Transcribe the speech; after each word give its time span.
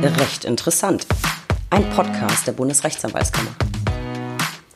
Recht 0.00 0.44
interessant. 0.44 1.08
Ein 1.70 1.90
Podcast 1.90 2.46
der 2.46 2.52
Bundesrechtsanwaltskammer. 2.52 3.50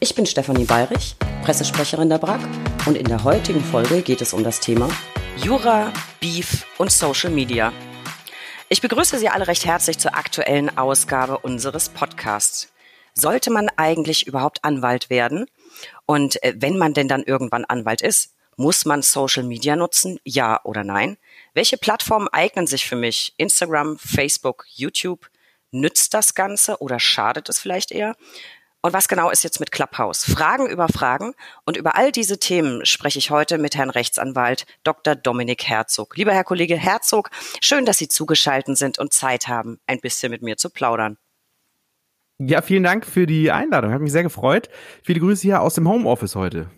Ich 0.00 0.16
bin 0.16 0.26
Stefanie 0.26 0.64
Bayrich, 0.64 1.14
Pressesprecherin 1.44 2.08
der 2.08 2.18
BRAG 2.18 2.40
und 2.86 2.96
in 2.96 3.06
der 3.06 3.22
heutigen 3.22 3.62
Folge 3.62 4.02
geht 4.02 4.20
es 4.20 4.32
um 4.32 4.42
das 4.42 4.58
Thema 4.58 4.88
Jura, 5.36 5.92
Beef 6.18 6.66
und 6.76 6.90
Social 6.90 7.30
Media. 7.30 7.72
Ich 8.68 8.80
begrüße 8.80 9.16
Sie 9.16 9.28
alle 9.28 9.46
recht 9.46 9.64
herzlich 9.64 9.98
zur 9.98 10.16
aktuellen 10.16 10.76
Ausgabe 10.76 11.38
unseres 11.38 11.88
Podcasts. 11.88 12.72
Sollte 13.14 13.52
man 13.52 13.68
eigentlich 13.76 14.26
überhaupt 14.26 14.64
Anwalt 14.64 15.08
werden? 15.08 15.46
Und 16.04 16.42
äh, 16.42 16.54
wenn 16.56 16.76
man 16.76 16.94
denn 16.94 17.06
dann 17.06 17.22
irgendwann 17.22 17.64
Anwalt 17.64 18.02
ist, 18.02 18.34
muss 18.56 18.84
man 18.86 19.02
Social 19.02 19.44
Media 19.44 19.76
nutzen? 19.76 20.18
Ja 20.24 20.60
oder 20.64 20.82
nein? 20.82 21.16
Welche 21.54 21.76
Plattformen 21.76 22.28
eignen 22.28 22.66
sich 22.66 22.86
für 22.86 22.96
mich? 22.96 23.34
Instagram, 23.36 23.98
Facebook, 23.98 24.64
YouTube? 24.68 25.28
Nützt 25.70 26.14
das 26.14 26.34
Ganze 26.34 26.78
oder 26.80 26.98
schadet 26.98 27.48
es 27.50 27.58
vielleicht 27.58 27.92
eher? 27.92 28.16
Und 28.80 28.94
was 28.94 29.06
genau 29.06 29.30
ist 29.30 29.44
jetzt 29.44 29.60
mit 29.60 29.70
Clubhouse? 29.70 30.24
Fragen 30.24 30.66
über 30.66 30.88
Fragen. 30.88 31.34
Und 31.66 31.76
über 31.76 31.94
all 31.94 32.10
diese 32.10 32.38
Themen 32.38 32.84
spreche 32.86 33.18
ich 33.18 33.30
heute 33.30 33.58
mit 33.58 33.76
Herrn 33.76 33.90
Rechtsanwalt 33.90 34.64
Dr. 34.82 35.14
Dominik 35.14 35.64
Herzog. 35.68 36.16
Lieber 36.16 36.32
Herr 36.32 36.44
Kollege 36.44 36.76
Herzog, 36.76 37.30
schön, 37.60 37.84
dass 37.84 37.98
Sie 37.98 38.08
zugeschaltet 38.08 38.76
sind 38.78 38.98
und 38.98 39.12
Zeit 39.12 39.46
haben, 39.46 39.78
ein 39.86 40.00
bisschen 40.00 40.30
mit 40.30 40.42
mir 40.42 40.56
zu 40.56 40.70
plaudern. 40.70 41.18
Ja, 42.38 42.62
vielen 42.62 42.82
Dank 42.82 43.06
für 43.06 43.26
die 43.26 43.52
Einladung. 43.52 43.92
Hat 43.92 44.00
mich 44.00 44.10
sehr 44.10 44.24
gefreut. 44.24 44.68
Viele 45.04 45.20
Grüße 45.20 45.42
hier 45.42 45.60
aus 45.60 45.74
dem 45.74 45.86
Homeoffice 45.86 46.34
heute. 46.34 46.70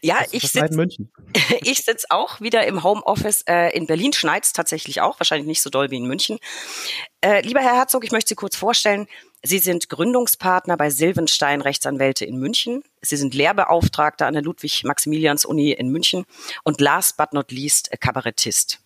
Ja, 0.00 0.18
ich 0.32 0.42
sitze 0.42 0.88
ich 1.62 1.84
sitz 1.84 2.04
auch 2.08 2.40
wieder 2.40 2.66
im 2.66 2.82
Homeoffice. 2.82 3.42
Äh, 3.42 3.76
in 3.76 3.86
Berlin 3.86 4.12
schneit's 4.12 4.52
tatsächlich 4.52 5.00
auch, 5.00 5.20
wahrscheinlich 5.20 5.46
nicht 5.46 5.62
so 5.62 5.70
doll 5.70 5.90
wie 5.90 5.96
in 5.96 6.06
München. 6.06 6.38
Äh, 7.20 7.42
lieber 7.42 7.60
Herr 7.60 7.76
Herzog, 7.76 8.04
ich 8.04 8.12
möchte 8.12 8.30
Sie 8.30 8.34
kurz 8.34 8.56
vorstellen. 8.56 9.06
Sie 9.42 9.58
sind 9.58 9.88
Gründungspartner 9.88 10.76
bei 10.76 10.90
Silvenstein 10.90 11.60
Rechtsanwälte 11.60 12.24
in 12.24 12.38
München. 12.38 12.82
Sie 13.02 13.16
sind 13.16 13.34
Lehrbeauftragter 13.34 14.26
an 14.26 14.34
der 14.34 14.42
Ludwig-Maximilians-Uni 14.42 15.72
in 15.72 15.90
München 15.90 16.24
und 16.64 16.80
last 16.80 17.16
but 17.16 17.32
not 17.32 17.52
least 17.52 17.90
Kabarettist. 18.00 18.80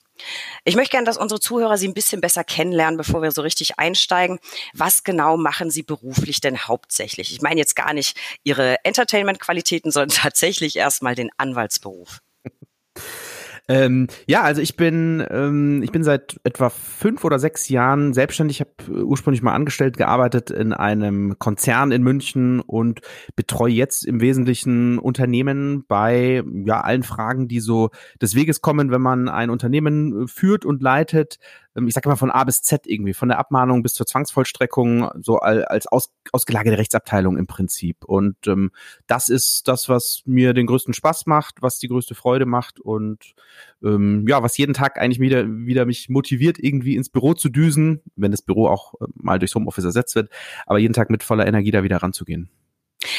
Ich 0.64 0.76
möchte 0.76 0.92
gerne, 0.92 1.06
dass 1.06 1.16
unsere 1.16 1.40
Zuhörer 1.40 1.78
Sie 1.78 1.88
ein 1.88 1.94
bisschen 1.94 2.20
besser 2.20 2.44
kennenlernen, 2.44 2.96
bevor 2.96 3.22
wir 3.22 3.30
so 3.32 3.42
richtig 3.42 3.78
einsteigen. 3.78 4.38
Was 4.74 5.04
genau 5.04 5.36
machen 5.36 5.70
Sie 5.70 5.82
beruflich 5.82 6.40
denn 6.40 6.66
hauptsächlich? 6.66 7.32
Ich 7.32 7.42
meine 7.42 7.60
jetzt 7.60 7.76
gar 7.76 7.92
nicht 7.92 8.18
Ihre 8.44 8.84
Entertainment-Qualitäten, 8.84 9.90
sondern 9.90 10.16
tatsächlich 10.22 10.76
erstmal 10.76 11.14
den 11.14 11.30
Anwaltsberuf. 11.36 12.20
Ähm, 13.68 14.08
ja, 14.26 14.42
also 14.42 14.60
ich 14.60 14.76
bin 14.76 15.24
ähm, 15.30 15.82
ich 15.82 15.92
bin 15.92 16.02
seit 16.02 16.40
etwa 16.42 16.68
fünf 16.68 17.24
oder 17.24 17.38
sechs 17.38 17.68
Jahren 17.68 18.12
selbstständig. 18.12 18.60
Ich 18.60 18.66
habe 18.66 19.04
ursprünglich 19.04 19.42
mal 19.42 19.54
angestellt 19.54 19.96
gearbeitet 19.96 20.50
in 20.50 20.72
einem 20.72 21.38
Konzern 21.38 21.92
in 21.92 22.02
München 22.02 22.60
und 22.60 23.00
betreue 23.36 23.72
jetzt 23.72 24.04
im 24.04 24.20
Wesentlichen 24.20 24.98
Unternehmen 24.98 25.84
bei 25.86 26.42
ja 26.64 26.80
allen 26.80 27.04
Fragen, 27.04 27.46
die 27.46 27.60
so 27.60 27.90
des 28.20 28.34
Weges 28.34 28.62
kommen, 28.62 28.90
wenn 28.90 29.02
man 29.02 29.28
ein 29.28 29.48
Unternehmen 29.48 30.26
führt 30.26 30.64
und 30.64 30.82
leitet. 30.82 31.38
Ähm, 31.76 31.88
ich 31.88 31.94
sage 31.94 32.08
immer 32.08 32.16
von 32.16 32.30
A 32.30 32.44
bis 32.44 32.62
Z 32.62 32.86
irgendwie, 32.86 33.14
von 33.14 33.28
der 33.28 33.38
Abmahnung 33.38 33.82
bis 33.82 33.94
zur 33.94 34.06
Zwangsvollstreckung, 34.06 35.10
so 35.20 35.38
als 35.38 35.86
aus, 35.86 36.12
ausgelagerte 36.32 36.78
Rechtsabteilung 36.78 37.36
im 37.36 37.46
Prinzip. 37.46 38.04
Und 38.04 38.36
ähm, 38.46 38.70
das 39.06 39.28
ist 39.28 39.68
das, 39.68 39.88
was 39.88 40.22
mir 40.26 40.54
den 40.54 40.66
größten 40.66 40.94
Spaß 40.94 41.26
macht, 41.26 41.62
was 41.62 41.78
die 41.78 41.88
größte 41.88 42.14
Freude 42.14 42.46
macht 42.46 42.80
und 42.80 43.34
ähm, 43.82 44.24
ja, 44.28 44.42
was 44.42 44.56
jeden 44.56 44.74
Tag 44.74 44.98
eigentlich 44.98 45.20
wieder, 45.20 45.46
wieder 45.46 45.86
mich 45.86 46.08
motiviert, 46.08 46.58
irgendwie 46.58 46.96
ins 46.96 47.08
Büro 47.08 47.34
zu 47.34 47.48
düsen, 47.48 48.00
wenn 48.16 48.30
das 48.30 48.42
Büro 48.42 48.68
auch 48.68 48.94
äh, 49.00 49.06
mal 49.14 49.38
durchs 49.38 49.54
Homeoffice 49.54 49.84
ersetzt 49.84 50.14
wird, 50.14 50.30
aber 50.66 50.78
jeden 50.78 50.94
Tag 50.94 51.10
mit 51.10 51.22
voller 51.22 51.46
Energie 51.46 51.70
da 51.70 51.82
wieder 51.82 51.98
ranzugehen. 51.98 52.50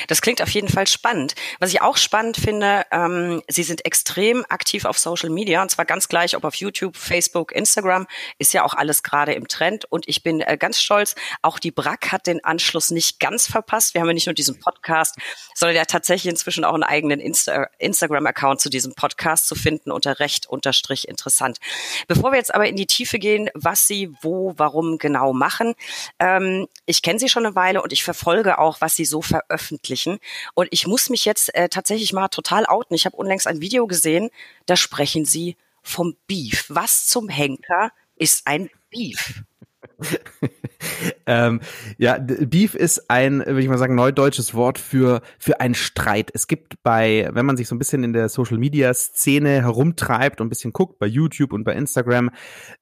Das 0.08 0.22
klingt 0.22 0.42
auf 0.42 0.50
jeden 0.50 0.70
Fall 0.70 0.88
spannend. 0.88 1.36
Was 1.60 1.72
ich 1.72 1.82
auch 1.82 1.98
spannend 1.98 2.38
finde, 2.38 2.86
ähm, 2.92 3.42
Sie 3.48 3.64
sind 3.64 3.86
extrem 3.86 4.46
aktiv 4.50 4.86
auf 4.86 5.00
Social 5.00 5.30
Media 5.30 5.62
und 5.62 5.70
zwar 5.70 5.86
ganz 5.86 6.08
gleich, 6.08 6.36
ob 6.36 6.44
auf 6.44 6.56
YouTube, 6.56 6.96
Facebook, 6.98 7.52
Instagram, 7.52 8.08
ist 8.38 8.54
ja 8.54 8.64
auch 8.64 8.74
alles 8.74 9.04
gerade 9.04 9.34
im 9.34 9.48
Trend. 9.48 9.86
Und 9.86 10.08
ich 10.08 10.24
bin 10.24 10.42
äh, 10.42 10.58
ganz 10.58 10.82
stolz, 10.82 11.16
auch 11.42 11.60
die 11.60 11.72
BRAC 11.72 12.12
hat 12.12 12.28
den 12.28 12.44
Anschluss 12.44 12.92
nicht 12.92 13.20
ganz 13.20 13.48
verpasst. 13.48 13.94
Wir 13.94 14.02
haben 14.02 14.08
ja 14.08 14.14
nicht 14.14 14.28
nur 14.28 14.34
diesen 14.34 14.60
Podcast, 14.60 15.16
sondern 15.56 15.76
ja 15.76 15.86
tatsächlich 15.86 16.30
inzwischen 16.30 16.66
auch 16.66 16.74
einen 16.74 16.84
eigenen 16.84 17.20
Insta 17.20 17.68
Instagram-Account 17.80 18.62
zu 18.62 18.70
diesem 18.70 18.94
Podcast 18.94 19.48
zu 19.48 19.56
finden 19.56 19.92
unter 19.92 20.20
recht 20.20 20.48
unterstrich 20.48 21.08
interessant. 21.08 21.60
Bevor 22.08 22.32
wir 22.32 22.38
jetzt 22.38 22.54
aber 22.54 22.68
in 22.68 22.76
die 22.76 22.88
Tiefe 22.88 23.20
gehen, 23.20 23.50
was 23.54 23.88
Sie 23.88 24.12
wo, 24.22 24.54
warum 24.58 24.98
genau 24.98 25.34
machen, 25.34 25.76
ähm, 26.20 26.68
ich 26.86 27.02
kenne 27.02 27.20
Sie 27.20 27.30
schon 27.30 27.46
eine 27.46 27.56
Weile 27.56 27.82
und 27.82 27.94
ich 27.94 28.04
verfolge 28.04 28.60
auch, 28.60 28.82
was 28.82 28.96
Sie 28.96 29.06
so 29.06 29.22
veröffentlichen 29.22 29.93
veröffentlichen. 29.94 30.20
Und 30.54 30.68
ich 30.72 30.88
muss 30.88 31.10
mich 31.10 31.26
jetzt 31.26 31.54
äh, 31.56 31.70
tatsächlich 31.70 32.14
mal 32.14 32.28
total 32.28 32.66
outen. 32.66 32.96
Ich 32.96 33.06
habe 33.06 33.16
unlängst 33.16 33.48
ein 33.48 33.62
Video 33.62 33.88
gesehen, 33.88 34.30
da 34.66 34.76
sprechen 34.76 35.26
sie 35.26 35.56
vom 35.82 36.16
Beef. 36.28 36.66
Was 36.70 37.08
zum 37.08 37.30
Henker 37.30 37.92
ist 38.16 38.48
ein 38.48 38.70
Beef? 38.90 39.44
ähm, 41.26 41.62
ja, 41.98 42.18
Beef 42.18 42.76
ist 42.76 43.10
ein, 43.10 43.40
würde 43.40 43.62
ich 43.62 43.68
mal 43.68 43.78
sagen, 43.78 43.96
neudeutsches 43.96 44.54
Wort 44.54 44.80
für, 44.80 45.22
für 45.40 45.60
einen 45.60 45.76
Streit. 45.76 46.32
Es 46.34 46.48
gibt 46.48 46.82
bei, 46.84 47.30
wenn 47.34 47.46
man 47.46 47.58
sich 47.58 47.68
so 47.68 47.76
ein 47.76 47.80
bisschen 47.80 48.04
in 48.04 48.14
der 48.14 48.30
Social 48.30 48.58
Media 48.58 48.94
Szene 48.94 49.62
herumtreibt 49.62 50.42
und 50.42 50.48
ein 50.48 50.50
bisschen 50.50 50.74
guckt, 50.74 51.00
bei 51.00 51.06
YouTube 51.06 51.54
und 51.54 51.64
bei 51.64 51.74
Instagram, 51.74 52.30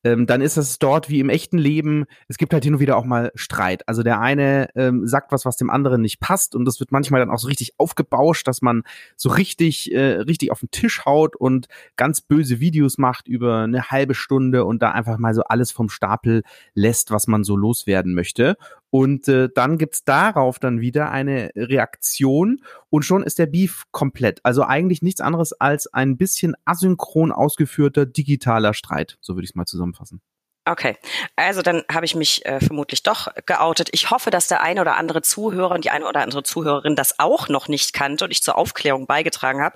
ähm, 0.03 0.25
dann 0.25 0.41
ist 0.41 0.57
es 0.57 0.79
dort 0.79 1.09
wie 1.09 1.19
im 1.19 1.29
echten 1.29 1.57
Leben. 1.57 2.05
Es 2.27 2.37
gibt 2.37 2.53
halt 2.53 2.63
hin 2.63 2.75
und 2.75 2.79
wieder 2.79 2.97
auch 2.97 3.05
mal 3.05 3.31
Streit. 3.35 3.87
Also 3.87 4.03
der 4.03 4.19
eine 4.19 4.69
ähm, 4.75 5.07
sagt 5.07 5.31
was, 5.31 5.45
was 5.45 5.57
dem 5.57 5.69
anderen 5.69 6.01
nicht 6.01 6.19
passt 6.19 6.55
und 6.55 6.65
das 6.65 6.79
wird 6.79 6.91
manchmal 6.91 7.19
dann 7.19 7.29
auch 7.29 7.39
so 7.39 7.47
richtig 7.47 7.73
aufgebauscht, 7.77 8.47
dass 8.47 8.61
man 8.61 8.83
so 9.15 9.29
richtig, 9.29 9.91
äh, 9.93 10.21
richtig 10.21 10.51
auf 10.51 10.59
den 10.59 10.71
Tisch 10.71 11.05
haut 11.05 11.35
und 11.35 11.67
ganz 11.95 12.21
böse 12.21 12.59
Videos 12.59 12.97
macht 12.97 13.27
über 13.27 13.59
eine 13.59 13.89
halbe 13.89 14.13
Stunde 14.13 14.65
und 14.65 14.81
da 14.81 14.91
einfach 14.91 15.17
mal 15.17 15.33
so 15.33 15.43
alles 15.43 15.71
vom 15.71 15.89
Stapel 15.89 16.43
lässt, 16.73 17.10
was 17.11 17.27
man 17.27 17.43
so 17.43 17.55
loswerden 17.55 18.01
werden 18.01 18.13
möchte. 18.13 18.57
Und 18.89 19.27
äh, 19.27 19.49
dann 19.53 19.77
gibt's 19.77 20.03
darauf 20.03 20.59
dann 20.59 20.81
wieder 20.81 21.11
eine 21.11 21.51
Reaktion 21.55 22.61
und 22.89 23.03
schon 23.03 23.23
ist 23.23 23.39
der 23.39 23.45
Beef 23.45 23.83
komplett. 23.91 24.39
Also 24.43 24.63
eigentlich 24.63 25.01
nichts 25.01 25.21
anderes 25.21 25.53
als 25.53 25.87
ein 25.93 26.17
bisschen 26.17 26.55
asynchron 26.65 27.31
ausgeführter 27.31 28.05
digitaler 28.05 28.73
Streit. 28.73 29.17
So 29.21 29.35
würde 29.35 29.45
ich 29.45 29.51
es 29.51 29.55
mal 29.55 29.65
zusammenfassen. 29.65 30.21
Okay, 30.63 30.95
also 31.35 31.63
dann 31.63 31.83
habe 31.91 32.05
ich 32.05 32.13
mich 32.13 32.45
äh, 32.45 32.59
vermutlich 32.59 33.01
doch 33.01 33.29
geoutet. 33.47 33.89
Ich 33.93 34.11
hoffe, 34.11 34.29
dass 34.29 34.47
der 34.47 34.61
eine 34.61 34.81
oder 34.81 34.95
andere 34.95 35.23
Zuhörer 35.23 35.73
und 35.73 35.85
die 35.85 35.89
eine 35.89 36.07
oder 36.07 36.21
andere 36.21 36.43
Zuhörerin 36.43 36.95
das 36.95 37.17
auch 37.17 37.49
noch 37.49 37.67
nicht 37.67 37.93
kannte 37.93 38.25
und 38.25 38.31
ich 38.31 38.43
zur 38.43 38.59
Aufklärung 38.59 39.07
beigetragen 39.07 39.59
habe. 39.59 39.75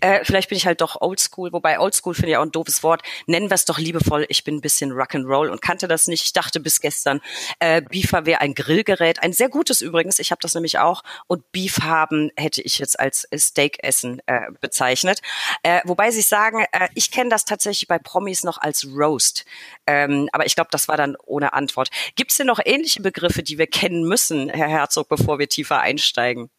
Äh, 0.00 0.24
vielleicht 0.24 0.48
bin 0.48 0.58
ich 0.58 0.66
halt 0.66 0.80
doch 0.80 1.00
oldschool, 1.00 1.52
wobei 1.52 1.78
oldschool 1.78 2.14
finde 2.14 2.30
ich 2.30 2.36
auch 2.36 2.42
ein 2.42 2.50
doofes 2.50 2.82
Wort. 2.82 3.02
Nennen 3.26 3.48
wir 3.48 3.54
es 3.54 3.64
doch 3.64 3.78
liebevoll, 3.78 4.26
ich 4.28 4.42
bin 4.42 4.56
ein 4.56 4.60
bisschen 4.60 4.90
Rock'n'Roll 4.90 5.50
und 5.50 5.62
kannte 5.62 5.86
das 5.86 6.08
nicht. 6.08 6.24
Ich 6.24 6.32
dachte 6.32 6.58
bis 6.58 6.80
gestern, 6.80 7.20
äh, 7.60 7.80
Beefer 7.82 8.26
wäre 8.26 8.40
ein 8.40 8.54
Grillgerät, 8.54 9.22
ein 9.22 9.32
sehr 9.32 9.48
gutes 9.48 9.82
übrigens, 9.82 10.18
ich 10.18 10.32
habe 10.32 10.40
das 10.42 10.54
nämlich 10.54 10.80
auch. 10.80 11.04
Und 11.28 11.52
Beef 11.52 11.78
haben 11.82 12.32
hätte 12.36 12.60
ich 12.60 12.80
jetzt 12.80 12.98
als 12.98 13.28
Steakessen 13.32 14.20
äh, 14.26 14.50
bezeichnet. 14.60 15.20
Äh, 15.62 15.80
wobei 15.84 16.10
sie 16.10 16.22
sagen, 16.22 16.66
äh, 16.72 16.88
ich 16.96 17.12
kenne 17.12 17.30
das 17.30 17.44
tatsächlich 17.44 17.86
bei 17.86 18.00
Promis 18.00 18.42
noch 18.42 18.58
als 18.58 18.84
Roast. 18.84 19.44
Ähm, 19.86 20.23
aber 20.32 20.46
ich 20.46 20.54
glaube, 20.54 20.68
das 20.70 20.88
war 20.88 20.96
dann 20.96 21.16
ohne 21.24 21.52
Antwort. 21.52 21.90
Gibt 22.16 22.30
es 22.30 22.36
denn 22.36 22.46
noch 22.46 22.60
ähnliche 22.64 23.02
Begriffe, 23.02 23.42
die 23.42 23.58
wir 23.58 23.66
kennen 23.66 24.04
müssen, 24.04 24.48
Herr 24.48 24.68
Herzog, 24.68 25.08
bevor 25.08 25.38
wir 25.38 25.48
tiefer 25.48 25.80
einsteigen? 25.80 26.50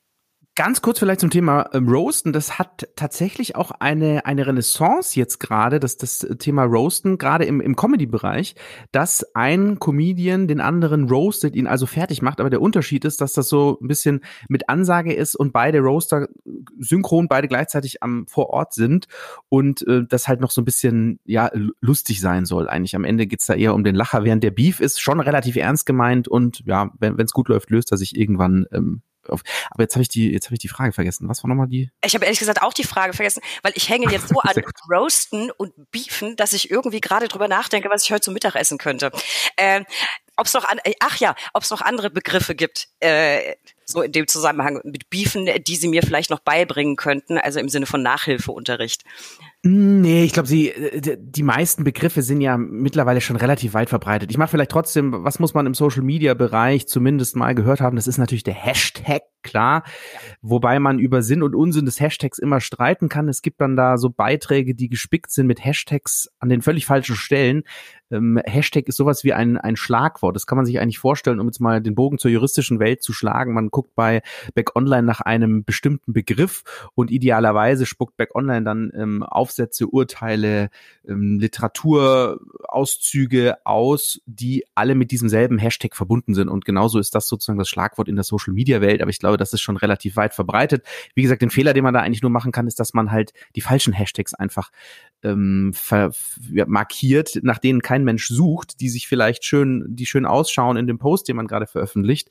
Ganz 0.58 0.82
kurz 0.82 1.00
vielleicht 1.00 1.20
zum 1.20 1.32
Thema 1.32 1.70
ähm, 1.74 1.90
Roasten. 1.90 2.32
Das 2.32 2.58
hat 2.58 2.88
tatsächlich 2.96 3.58
auch 3.58 3.72
eine, 3.72 4.26
eine 4.26 4.48
Renaissance 4.48 5.20
jetzt 5.20 5.42
gerade, 5.42 5.82
dass 5.82 5.98
das 5.98 6.20
Thema 6.40 6.64
Roasten, 6.64 7.18
gerade 7.18 7.44
im, 7.44 7.60
im 7.60 7.76
Comedy-Bereich, 7.76 8.56
dass 8.94 9.36
ein 9.36 9.80
Comedian 9.80 10.48
den 10.48 10.62
anderen 10.62 11.10
roastet, 11.10 11.58
ihn 11.58 11.68
also 11.68 11.86
fertig 11.86 12.22
macht. 12.22 12.40
Aber 12.40 12.50
der 12.50 12.62
Unterschied 12.62 13.04
ist, 13.04 13.20
dass 13.20 13.34
das 13.34 13.50
so 13.50 13.78
ein 13.82 13.90
bisschen 13.90 14.22
mit 14.48 14.70
Ansage 14.70 15.14
ist 15.14 15.36
und 15.36 15.52
beide 15.52 15.80
Roaster 15.80 16.30
synchron, 16.80 17.28
beide 17.28 17.50
gleichzeitig 17.50 18.02
am 18.02 18.26
vor 18.28 18.52
Ort 18.52 18.74
sind 18.74 19.08
und 19.50 19.86
äh, 19.90 20.06
das 20.08 20.30
halt 20.30 20.40
noch 20.40 20.52
so 20.52 20.62
ein 20.62 20.66
bisschen 20.66 21.20
ja 21.26 21.52
lustig 21.82 22.22
sein 22.22 22.46
soll. 22.46 22.70
Eigentlich 22.70 22.96
am 22.96 23.04
Ende 23.04 23.28
geht's 23.28 23.46
da 23.46 23.56
eher 23.56 23.74
um 23.74 23.84
den 23.84 23.96
Lacher, 23.96 24.24
während 24.24 24.42
der 24.42 24.52
Beef 24.52 24.80
ist 24.80 25.02
schon 25.02 25.20
relativ 25.20 25.58
ernst 25.58 25.86
gemeint 25.86 26.30
und 26.30 26.62
ja, 26.66 26.92
wenn 26.98 27.20
es 27.20 27.34
gut 27.34 27.50
läuft, 27.50 27.72
löst 27.72 27.92
er 27.92 27.98
sich 27.98 28.16
irgendwann 28.16 28.68
ähm, 28.72 29.02
auf. 29.30 29.42
Aber 29.72 29.84
jetzt 29.84 29.96
habe 29.96 30.02
ich 30.02 30.10
die, 30.10 30.32
jetzt 30.32 30.46
habe 30.46 30.56
ich 30.56 30.60
die 30.60 30.68
Frage 30.68 30.94
vergessen. 30.94 31.28
Was 31.28 31.44
war 31.44 31.50
nochmal 31.50 31.68
die? 31.68 31.92
Ich 32.04 32.16
habe 32.16 32.26
ehrlich 32.26 32.40
gesagt 32.40 32.62
auch 32.62 32.74
die 32.74 32.84
Frage 32.84 33.14
vergessen, 33.14 33.42
weil 33.64 33.74
ich 33.76 33.90
hänge 33.90 34.12
jetzt 34.12 34.30
so 34.30 34.40
an 34.42 34.56
Roasten 34.92 35.52
und 35.52 35.74
Beefen, 35.92 36.36
dass 36.36 36.54
ich 36.54 36.72
irgendwie 36.72 37.02
gerade 37.02 37.28
drüber 37.28 37.48
nachdenke, 37.48 37.90
was 37.90 38.04
ich 38.04 38.12
heute 38.12 38.22
zum 38.22 38.34
Mittag 38.34 38.56
essen 38.56 38.78
könnte. 38.78 39.12
Ähm, 39.58 39.86
ob 40.38 40.48
es 40.48 40.54
noch 40.54 40.66
an, 40.66 40.80
ach 41.00 41.18
ja, 41.18 41.36
ob 41.54 41.64
es 41.64 41.70
noch 41.70 41.82
andere 41.82 42.10
Begriffe 42.10 42.56
gibt, 42.56 42.90
äh, 43.00 43.56
so 43.86 44.02
in 44.02 44.12
dem 44.12 44.28
Zusammenhang 44.28 44.82
mit 44.84 45.10
Beefen, 45.10 45.50
die 45.64 45.76
Sie 45.76 45.88
mir 45.88 46.04
vielleicht 46.04 46.30
noch 46.30 46.40
beibringen 46.40 46.96
könnten, 46.96 47.38
also 47.38 47.60
im 47.60 47.70
Sinne 47.70 47.86
von 47.86 48.02
Nachhilfeunterricht. 48.02 49.04
Nee, 49.68 50.26
ich 50.26 50.34
glaube, 50.34 50.48
sie 50.48 50.70
äh, 50.70 51.18
die 51.20 51.42
meisten 51.42 51.84
Begriffe 51.84 52.22
sind 52.22 52.40
ja 52.40 52.56
mittlerweile 52.56 53.20
schon 53.20 53.36
relativ 53.36 53.74
weit 53.74 53.90
verbreitet. 53.90 54.30
Ich 54.30 54.38
mache 54.38 54.50
vielleicht 54.50 54.70
trotzdem, 54.70 55.24
was 55.24 55.40
muss 55.40 55.56
man 55.56 55.66
im 55.66 55.74
Social 55.74 56.04
Media 56.04 56.36
Bereich 56.36 56.88
zumindest 56.88 57.36
mal 57.36 57.56
gehört 57.56 57.82
haben, 57.82 57.96
das 57.96 58.06
ist 58.06 58.20
natürlich 58.20 58.44
der 58.44 58.54
Hashtag, 58.54 59.24
klar, 59.42 59.84
wobei 60.44 60.80
man 60.80 61.00
über 61.00 61.24
Sinn 61.24 61.42
und 61.42 61.56
Unsinn 61.56 61.86
des 61.86 62.00
Hashtags 62.00 62.38
immer 62.38 62.62
streiten 62.62 63.10
kann. 63.10 63.28
Es 63.28 63.42
gibt 63.42 63.60
dann 63.60 63.76
da 63.76 63.98
so 63.98 64.12
Beiträge, 64.12 64.76
die 64.76 64.88
gespickt 64.88 65.32
sind 65.32 65.48
mit 65.48 65.66
Hashtags 65.66 66.30
an 66.38 66.50
den 66.50 66.62
völlig 66.62 66.86
falschen 66.86 67.16
Stellen. 67.16 67.64
Ähm, 68.12 68.40
Hashtag 68.46 68.88
ist 68.88 68.98
sowas 68.98 69.24
wie 69.24 69.34
ein, 69.34 69.58
ein 69.58 69.76
Schlagwort. 69.76 70.36
Das 70.36 70.46
kann 70.46 70.58
man 70.58 70.66
sich 70.66 70.80
eigentlich 70.80 71.00
vorstellen, 71.00 71.40
um 71.40 71.48
jetzt 71.48 71.60
mal 71.60 71.82
den 71.82 71.96
Bogen 71.96 72.18
zur 72.18 72.30
juristischen 72.32 72.80
Welt 72.80 73.02
zu 73.02 73.14
schlagen. 73.14 73.54
Man 73.54 73.70
guckt 73.70 73.96
bei 73.96 74.22
Back 74.54 74.76
Online 74.76 75.04
nach 75.04 75.22
einem 75.22 75.64
bestimmten 75.64 76.14
Begriff 76.14 76.64
und 76.94 77.10
idealerweise 77.10 77.86
spuckt 77.86 78.18
Back 78.18 78.36
Online 78.36 78.64
dann 78.64 78.92
ähm, 78.96 79.24
Aufsätze, 79.56 79.88
Urteile, 79.88 80.70
ähm, 81.08 81.40
Literaturauszüge 81.40 83.66
aus, 83.66 84.20
die 84.26 84.66
alle 84.76 84.96
mit 84.96 85.12
diesem 85.12 85.30
selben 85.30 85.58
Hashtag 85.58 85.96
verbunden 85.96 86.34
sind. 86.34 86.50
Und 86.50 86.66
genauso 86.66 87.00
ist 87.00 87.16
das 87.16 87.30
sozusagen 87.30 87.58
das 87.58 87.70
Schlagwort 87.70 88.10
in 88.10 88.16
der 88.16 88.26
Social 88.26 88.54
Media 88.54 88.82
Welt. 88.82 89.02
Aber 89.02 89.10
ich 89.10 89.20
glaube, 89.20 89.38
das 89.38 89.54
ist 89.54 89.62
schon 89.62 89.78
relativ 89.78 90.18
weit 90.18 90.34
verbreitet. 90.34 90.86
Wie 91.14 91.22
gesagt, 91.22 91.42
den 91.42 91.52
Fehler, 91.52 91.74
den 91.74 91.86
man 91.86 91.94
da 91.94 92.02
eigentlich 92.02 92.22
nur 92.22 92.32
machen 92.32 92.52
kann, 92.52 92.68
ist, 92.68 92.82
dass 92.82 92.94
man 92.94 93.12
halt 93.12 93.32
die 93.56 93.62
falschen 93.62 93.94
Hashtags 93.94 94.34
einfach 94.34 94.72
ähm, 95.24 95.72
markiert, 96.68 97.40
nach 97.42 97.60
denen 97.60 97.82
kein 97.82 98.04
Mensch 98.04 98.28
sucht, 98.28 98.82
die 98.82 98.90
sich 98.90 99.08
vielleicht 99.08 99.46
schön, 99.46 99.86
die 99.88 100.06
schön 100.06 100.26
ausschauen 100.26 100.76
in 100.76 100.88
dem 100.88 100.98
Post, 100.98 101.30
den 101.30 101.38
man 101.38 101.48
gerade 101.48 101.68
veröffentlicht. 101.68 102.30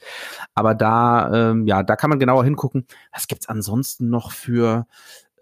Aber 0.55 0.75
da, 0.75 1.51
ähm, 1.51 1.67
ja, 1.67 1.83
da 1.83 1.97
kann 1.97 2.11
man 2.11 2.19
genauer 2.19 2.45
hingucken. 2.45 2.87
Was 3.13 3.29
gibt's 3.29 3.49
ansonsten 3.49 4.11
noch 4.11 4.31
für 4.31 4.87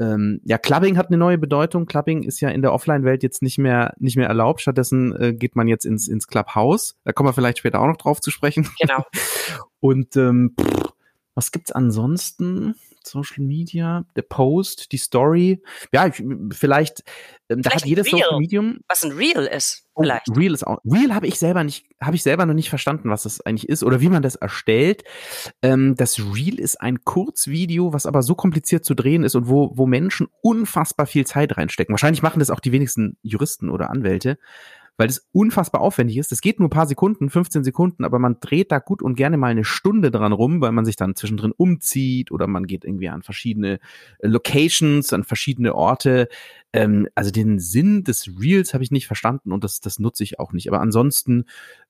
ähm, 0.01 0.41
ja, 0.45 0.59
Clubbing 0.59 0.97
hat 0.97 1.09
eine 1.09 1.19
neue 1.19 1.39
Bedeutung. 1.39 1.87
Clubbing 1.87 2.23
ist 2.23 2.41
ja 2.41 2.49
in 2.49 2.63
der 2.63 2.73
Offline-Welt 2.73 3.23
jetzt 3.23 3.43
nicht 3.43 3.59
mehr 3.59 3.95
nicht 3.99 4.17
mehr 4.17 4.29
erlaubt. 4.29 4.61
Stattdessen 4.61 5.15
äh, 5.21 5.33
geht 5.35 5.55
man 5.57 5.69
jetzt 5.69 5.85
ins 5.85 6.09
ins 6.09 6.27
Clubhouse. 6.27 6.97
Da 7.05 7.13
kommen 7.13 7.29
wir 7.29 7.35
vielleicht 7.35 7.59
später 7.59 7.81
auch 7.81 7.87
noch 7.87 7.99
drauf 7.99 8.21
zu 8.21 8.31
sprechen. 8.31 8.69
Genau. 8.81 9.05
Und 9.81 10.17
ähm, 10.17 10.55
pff, 10.59 10.93
was 11.35 11.53
gibt's 11.53 11.73
ansonsten? 11.73 12.75
Social 13.07 13.45
Media, 13.45 14.05
der 14.17 14.23
Post, 14.23 14.93
die 14.93 14.97
Story. 14.97 15.63
Ja, 15.93 16.07
ich, 16.07 16.23
vielleicht, 16.53 17.05
ähm, 17.49 17.63
da 17.63 17.71
hat 17.71 17.85
jedes 17.85 18.07
Real. 18.07 18.19
Social 18.19 18.39
Medium. 18.39 18.79
Was 18.89 19.05
ein 19.05 19.13
Real 19.13 19.47
ist, 19.47 19.87
oh, 19.95 20.03
vielleicht. 20.03 20.29
Oh, 20.31 20.35
Real 20.35 20.55
ist 20.55 20.67
auch. 20.67 20.79
Real 20.85 21.15
habe 21.15 21.27
ich 21.27 21.39
selber 21.39 21.65
nicht, 21.65 21.87
habe 22.01 22.17
ich 22.17 22.23
selber 22.23 22.47
noch 22.47 22.55
nicht 22.55 22.71
verstanden, 22.71 23.11
was 23.11 23.25
das 23.25 23.41
eigentlich 23.41 23.69
ist 23.69 23.83
oder 23.83 24.01
wie 24.01 24.09
man 24.09 24.23
das 24.23 24.37
erstellt. 24.37 25.05
Ähm, 25.63 25.95
das 25.97 26.19
Real 26.19 26.59
ist 26.59 26.81
ein 26.81 27.05
Kurzvideo, 27.05 27.93
was 27.93 28.07
aber 28.07 28.23
so 28.23 28.35
kompliziert 28.35 28.85
zu 28.85 28.95
drehen 28.95 29.25
ist 29.25 29.35
und 29.35 29.49
wo, 29.49 29.73
wo 29.75 29.87
Menschen 29.87 30.29
unfassbar 30.41 31.07
viel 31.07 31.27
Zeit 31.27 31.57
reinstecken. 31.57 31.93
Wahrscheinlich 31.93 32.23
machen 32.23 32.41
das 32.41 32.51
auch 32.51 32.61
die 32.61 32.73
wenigsten 32.73 33.17
Juristen 33.23 33.71
oder 33.71 33.91
Anwälte 33.91 34.39
weil 34.97 35.09
es 35.09 35.29
unfassbar 35.33 35.81
aufwendig 35.81 36.19
ist. 36.19 36.33
Es 36.33 36.41
geht 36.41 36.59
nur 36.59 36.69
ein 36.69 36.71
paar 36.71 36.87
Sekunden, 36.87 37.31
15 37.31 37.65
Sekunden, 37.65 38.05
aber 38.05 38.19
man 38.19 38.39
dreht 38.41 38.71
da 38.71 38.79
gut 38.79 39.03
und 39.03 39.15
gerne 39.15 39.37
mal 39.37 39.51
eine 39.51 39.65
Stunde 39.65 40.11
dran 40.11 40.33
rum, 40.33 40.61
weil 40.61 40.73
man 40.73 40.85
sich 40.85 40.97
dann 40.97 41.17
zwischendrin 41.17 41.53
umzieht 41.53 42.31
oder 42.31 42.47
man 42.47 42.67
geht 42.67 42.85
irgendwie 42.85 43.09
an 43.09 43.23
verschiedene 43.23 43.81
äh, 44.19 44.29
Locations, 44.29 45.13
an 45.13 45.25
verschiedene 45.25 45.75
Orte. 45.75 46.29
Ähm, 46.73 47.09
also 47.15 47.31
den 47.31 47.59
Sinn 47.59 48.05
des 48.05 48.29
Reels 48.41 48.75
habe 48.75 48.85
ich 48.85 48.91
nicht 48.91 49.07
verstanden 49.07 49.53
und 49.53 49.65
das, 49.65 49.81
das 49.81 49.99
nutze 49.99 50.25
ich 50.25 50.39
auch 50.39 50.53
nicht. 50.53 50.69
Aber 50.69 50.81
ansonsten, 50.81 51.45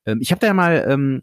ähm, 0.06 0.18
ich 0.20 0.30
habe 0.30 0.40
da 0.40 0.46
ja 0.46 0.54
mal 0.54 0.84
ähm, 0.88 1.22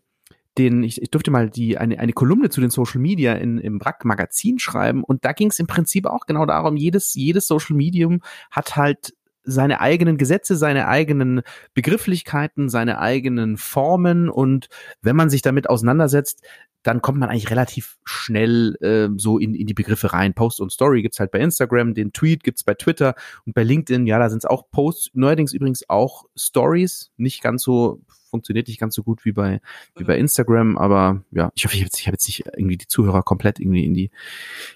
den, 0.57 0.83
ich, 0.83 1.01
ich 1.01 1.09
durfte 1.09 1.31
mal 1.31 1.49
die 1.49 1.77
eine, 1.77 1.99
eine 1.99 2.13
Kolumne 2.13 2.49
zu 2.49 2.59
den 2.59 2.69
Social 2.69 2.99
Media 2.99 3.33
in, 3.33 3.57
im 3.59 3.79
Brack 3.79 4.03
Magazin 4.03 4.59
schreiben 4.59 5.03
und 5.03 5.23
da 5.23 5.31
ging 5.31 5.49
es 5.49 5.59
im 5.59 5.67
Prinzip 5.67 6.05
auch 6.05 6.25
genau 6.25 6.45
darum, 6.45 6.75
jedes, 6.75 7.13
jedes 7.13 7.47
Social 7.47 7.75
Medium 7.75 8.21
hat 8.51 8.75
halt 8.75 9.13
seine 9.44 9.81
eigenen 9.81 10.18
Gesetze, 10.18 10.56
seine 10.56 10.88
eigenen 10.88 11.41
Begrifflichkeiten, 11.74 12.69
seine 12.69 13.00
eigenen 13.00 13.57
Formen. 13.57 14.30
Und 14.30 14.68
wenn 15.01 15.15
man 15.15 15.30
sich 15.30 15.41
damit 15.41 15.69
auseinandersetzt, 15.69 16.44
dann 16.83 17.01
kommt 17.01 17.19
man 17.19 17.30
eigentlich 17.30 17.51
relativ 17.51 17.97
schnell 18.06 18.75
äh, 18.81 19.09
so 19.18 19.38
in, 19.38 19.53
in 19.53 19.68
die 19.68 19.74
Begriffe 19.74 20.13
rein. 20.13 20.33
Post 20.33 20.62
und 20.62 20.71
Story 20.71 21.01
gibt's 21.01 21.19
halt 21.19 21.31
bei 21.31 21.39
Instagram, 21.39 21.94
den 21.94 22.13
Tweet 22.13 22.44
gibt's 22.44 22.63
bei 22.63 22.74
Twitter 22.74 23.15
und 23.45 23.53
bei 23.53 23.63
LinkedIn, 23.63 24.07
ja, 24.07 24.18
da 24.18 24.30
sind's 24.30 24.45
auch 24.45 24.69
Posts, 24.71 25.12
neuerdings 25.13 25.53
übrigens 25.53 25.89
auch 25.89 26.25
Stories, 26.38 27.12
nicht 27.18 27.41
ganz 27.41 27.63
so 27.63 28.01
funktioniert 28.29 28.67
nicht 28.67 28.79
ganz 28.79 28.95
so 28.95 29.03
gut 29.03 29.25
wie 29.25 29.31
bei, 29.31 29.59
wie 29.95 30.03
bei 30.03 30.13
mhm. 30.13 30.21
Instagram, 30.21 30.77
aber 30.77 31.23
ja, 31.31 31.51
ich 31.55 31.65
hoffe, 31.65 31.75
ich 31.75 31.81
habe 31.81 31.89
jetzt, 31.91 32.05
hab 32.05 32.13
jetzt 32.13 32.27
nicht 32.27 32.45
irgendwie 32.45 32.77
die 32.77 32.87
Zuhörer 32.87 33.23
komplett 33.23 33.59
irgendwie 33.59 33.85
in 33.85 33.93
die, 33.93 34.11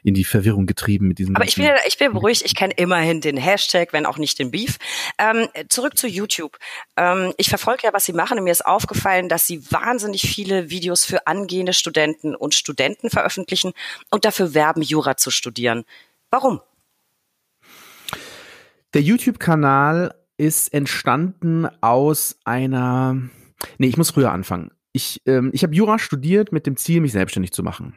in 0.04 0.14
die 0.14 0.24
Verwirrung 0.24 0.66
getrieben 0.66 1.08
mit 1.08 1.20
diesem. 1.20 1.36
Aber 1.36 1.46
ich 1.46 1.56
bin, 1.56 1.70
ich 1.88 1.98
bin 1.98 2.14
beruhigt, 2.14 2.44
ich 2.46 2.56
kenne 2.56 2.74
immerhin 2.76 3.22
den 3.22 3.38
Hashtag, 3.38 3.94
wenn 3.94 4.06
auch 4.06 4.18
nicht 4.18 4.40
den 4.40 4.52
Beef. 4.52 4.78
Ähm, 5.18 5.48
zurück 5.70 5.98
zu 5.98 6.08
YouTube. 6.08 6.58
Ähm, 6.98 7.34
ich 7.38 7.50
verfolge 7.50 7.84
ja, 7.84 7.94
was 7.94 8.06
Sie 8.06 8.14
machen 8.14 8.38
und 8.38 8.44
mir 8.44 8.52
ist 8.52 8.66
aufgefallen, 8.66 9.30
dass 9.30 9.48
Sie 9.48 9.72
wahnsinnig 9.72 10.22
viele 10.22 10.70
Videos 10.70 11.06
für 11.06 11.28
angehende 11.28 11.74
Studenten 11.74 12.36
und 12.36 12.54
Studenten 12.54 13.10
veröffentlichen 13.10 13.74
und 14.10 14.26
dafür 14.26 14.54
werben, 14.54 14.82
Jura 14.82 15.18
zu 15.18 15.32
studieren. 15.32 15.84
Warum? 16.30 16.62
Der 18.94 19.02
YouTube-Kanal 19.02 20.14
ist 20.38 20.74
entstanden 20.74 21.68
aus 21.82 22.38
einer 22.44 23.18
Nee, 23.78 23.88
ich 23.88 23.98
muss 23.98 24.12
früher 24.12 24.32
anfangen. 24.32 24.72
Ich, 24.92 25.22
ähm, 25.26 25.50
ich 25.54 25.64
habe 25.64 25.74
Jura 25.74 25.98
studiert 25.98 26.52
mit 26.52 26.68
dem 26.68 26.78
Ziel, 26.78 27.02
mich 27.02 27.12
selbstständig 27.12 27.52
zu 27.52 27.64
machen 27.64 27.96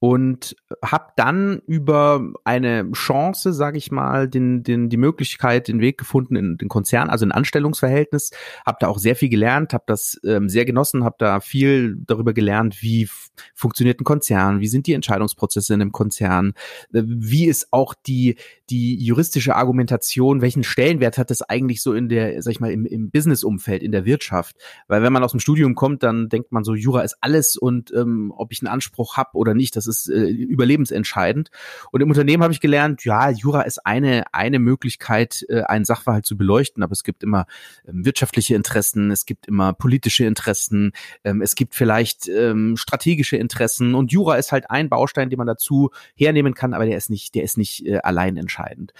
und 0.00 0.54
habe 0.82 1.12
dann 1.16 1.60
über 1.66 2.32
eine 2.44 2.90
Chance, 2.92 3.52
sage 3.52 3.78
ich 3.78 3.90
mal, 3.90 4.28
den, 4.28 4.62
den, 4.62 4.88
die 4.88 4.96
Möglichkeit, 4.96 5.66
den 5.66 5.80
Weg 5.80 5.98
gefunden 5.98 6.36
in 6.36 6.56
den 6.56 6.68
Konzern, 6.68 7.10
also 7.10 7.26
ein 7.26 7.32
Anstellungsverhältnis, 7.32 8.30
habe 8.64 8.78
da 8.80 8.88
auch 8.88 8.98
sehr 8.98 9.16
viel 9.16 9.28
gelernt, 9.28 9.72
habe 9.72 9.84
das 9.86 10.20
ähm, 10.24 10.48
sehr 10.48 10.64
genossen, 10.64 11.04
habe 11.04 11.16
da 11.18 11.40
viel 11.40 11.96
darüber 12.06 12.32
gelernt, 12.32 12.80
wie 12.80 13.08
funktioniert 13.54 14.00
ein 14.00 14.04
Konzern, 14.04 14.60
wie 14.60 14.68
sind 14.68 14.86
die 14.86 14.92
Entscheidungsprozesse 14.92 15.74
in 15.74 15.82
einem 15.82 15.92
Konzern, 15.92 16.52
äh, 16.92 17.02
wie 17.04 17.46
ist 17.46 17.68
auch 17.72 17.94
die 17.94 18.36
die 18.70 19.02
juristische 19.02 19.56
Argumentation, 19.56 20.42
welchen 20.42 20.62
Stellenwert 20.62 21.18
hat 21.18 21.30
das 21.30 21.42
eigentlich 21.42 21.82
so 21.82 21.94
in 21.94 22.08
der, 22.08 22.42
sag 22.42 22.52
ich 22.52 22.60
mal, 22.60 22.70
im, 22.70 22.84
im 22.84 23.10
Business-Umfeld, 23.10 23.82
in 23.82 23.92
der 23.92 24.04
Wirtschaft? 24.04 24.56
Weil 24.88 25.02
wenn 25.02 25.12
man 25.12 25.24
aus 25.24 25.30
dem 25.30 25.40
Studium 25.40 25.74
kommt, 25.74 26.02
dann 26.02 26.28
denkt 26.28 26.52
man 26.52 26.64
so, 26.64 26.74
Jura 26.74 27.00
ist 27.00 27.16
alles 27.20 27.56
und 27.56 27.92
ähm, 27.94 28.32
ob 28.36 28.52
ich 28.52 28.60
einen 28.60 28.68
Anspruch 28.68 29.16
habe 29.16 29.30
oder 29.34 29.54
nicht, 29.54 29.74
das 29.76 29.86
ist 29.88 30.08
äh, 30.08 30.28
überlebensentscheidend. 30.28 31.50
Und 31.90 32.00
im 32.00 32.08
Unternehmen 32.08 32.42
habe 32.42 32.52
ich 32.52 32.60
gelernt, 32.60 33.04
ja, 33.04 33.30
Jura 33.30 33.62
ist 33.62 33.84
eine, 33.86 34.24
eine 34.32 34.58
Möglichkeit, 34.58 35.44
äh, 35.48 35.62
einen 35.62 35.84
Sachverhalt 35.84 36.26
zu 36.26 36.36
beleuchten, 36.36 36.82
aber 36.82 36.92
es 36.92 37.02
gibt 37.02 37.22
immer 37.22 37.46
ähm, 37.86 38.04
wirtschaftliche 38.04 38.54
Interessen, 38.54 39.10
es 39.10 39.26
gibt 39.26 39.46
immer 39.46 39.72
politische 39.72 40.24
Interessen, 40.24 40.92
ähm, 41.24 41.42
es 41.42 41.54
gibt 41.54 41.74
vielleicht 41.74 42.28
ähm, 42.28 42.76
strategische 42.76 43.36
Interessen 43.36 43.94
und 43.94 44.12
Jura 44.12 44.36
ist 44.36 44.52
halt 44.52 44.70
ein 44.70 44.88
Baustein, 44.88 45.30
den 45.30 45.38
man 45.38 45.46
dazu 45.46 45.90
hernehmen 46.14 46.54
kann, 46.54 46.74
aber 46.74 46.86
der 46.86 46.96
ist 46.96 47.10
nicht, 47.10 47.34
der 47.34 47.42
ist 47.42 47.58
nicht 47.58 47.86
äh, 47.86 47.98
allein 47.98 48.36
entscheidend. 48.36 48.92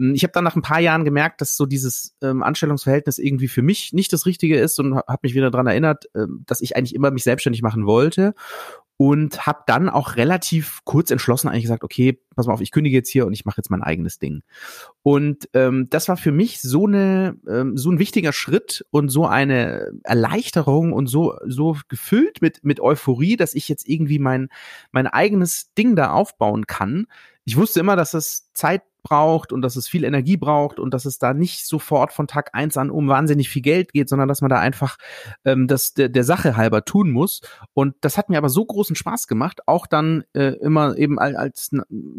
Hm, 0.00 0.14
ich 0.14 0.22
habe 0.22 0.32
dann 0.32 0.44
nach 0.44 0.56
ein 0.56 0.62
paar 0.62 0.80
Jahren 0.80 1.04
gemerkt, 1.04 1.40
dass 1.40 1.56
so 1.56 1.66
dieses 1.66 2.16
ähm, 2.22 2.42
Anstellungsverhältnis 2.42 3.18
irgendwie 3.18 3.48
für 3.48 3.62
mich 3.62 3.92
nicht 3.92 4.12
das 4.12 4.26
Richtige 4.26 4.58
ist 4.58 4.80
und 4.80 4.96
habe 4.96 5.20
mich 5.22 5.34
wieder 5.34 5.50
daran 5.50 5.66
erinnert, 5.66 6.06
ähm, 6.14 6.42
dass 6.46 6.60
ich 6.60 6.76
eigentlich 6.76 6.94
immer 6.94 7.10
mich 7.10 7.24
selbstständig 7.24 7.62
machen 7.62 7.86
wollte 7.86 8.34
und 9.00 9.46
habe 9.46 9.62
dann 9.66 9.88
auch 9.88 10.16
relativ 10.16 10.80
kurz 10.84 11.10
entschlossen 11.10 11.48
eigentlich 11.48 11.62
gesagt, 11.62 11.84
okay, 11.84 12.20
pass 12.36 12.46
mal 12.46 12.52
auf, 12.52 12.60
ich 12.60 12.70
kündige 12.70 12.98
jetzt 12.98 13.08
hier 13.08 13.26
und 13.26 13.32
ich 13.32 13.46
mache 13.46 13.56
jetzt 13.56 13.70
mein 13.70 13.82
eigenes 13.82 14.18
Ding. 14.18 14.42
Und 15.02 15.48
ähm, 15.54 15.86
das 15.88 16.08
war 16.08 16.18
für 16.18 16.32
mich 16.32 16.60
so 16.60 16.86
eine 16.86 17.34
ähm, 17.48 17.78
so 17.78 17.90
ein 17.90 17.98
wichtiger 17.98 18.34
Schritt 18.34 18.84
und 18.90 19.08
so 19.08 19.24
eine 19.24 19.90
Erleichterung 20.04 20.92
und 20.92 21.06
so 21.06 21.34
so 21.46 21.78
gefüllt 21.88 22.42
mit 22.42 22.62
mit 22.62 22.78
Euphorie, 22.80 23.38
dass 23.38 23.54
ich 23.54 23.70
jetzt 23.70 23.88
irgendwie 23.88 24.18
mein 24.18 24.50
mein 24.92 25.06
eigenes 25.06 25.72
Ding 25.72 25.96
da 25.96 26.10
aufbauen 26.10 26.66
kann. 26.66 27.06
Ich 27.46 27.56
wusste 27.56 27.80
immer, 27.80 27.96
dass 27.96 28.12
es 28.12 28.52
Zeit 28.52 28.82
braucht 29.02 29.52
und 29.52 29.62
dass 29.62 29.76
es 29.76 29.88
viel 29.88 30.04
Energie 30.04 30.36
braucht 30.36 30.78
und 30.78 30.94
dass 30.94 31.04
es 31.04 31.18
da 31.18 31.34
nicht 31.34 31.66
sofort 31.66 32.12
von 32.12 32.26
Tag 32.26 32.50
eins 32.52 32.76
an 32.76 32.90
um 32.90 33.08
wahnsinnig 33.08 33.48
viel 33.48 33.62
Geld 33.62 33.92
geht, 33.92 34.08
sondern 34.08 34.28
dass 34.28 34.40
man 34.40 34.50
da 34.50 34.58
einfach 34.58 34.96
ähm, 35.44 35.66
das 35.66 35.94
der, 35.94 36.08
der 36.08 36.24
Sache 36.24 36.56
halber 36.56 36.84
tun 36.84 37.10
muss. 37.10 37.40
Und 37.74 37.94
das 38.00 38.16
hat 38.18 38.28
mir 38.28 38.38
aber 38.38 38.48
so 38.48 38.64
großen 38.64 38.96
Spaß 38.96 39.26
gemacht, 39.26 39.60
auch 39.66 39.86
dann 39.86 40.24
äh, 40.34 40.54
immer 40.60 40.96
eben 40.96 41.18
als 41.18 41.70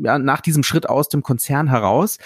ja, 0.03 0.19
nach 0.19 0.41
diesem 0.41 0.63
Schritt 0.63 0.89
aus 0.89 1.09
dem 1.09 1.23
Konzern 1.23 1.67
heraus, 1.67 2.17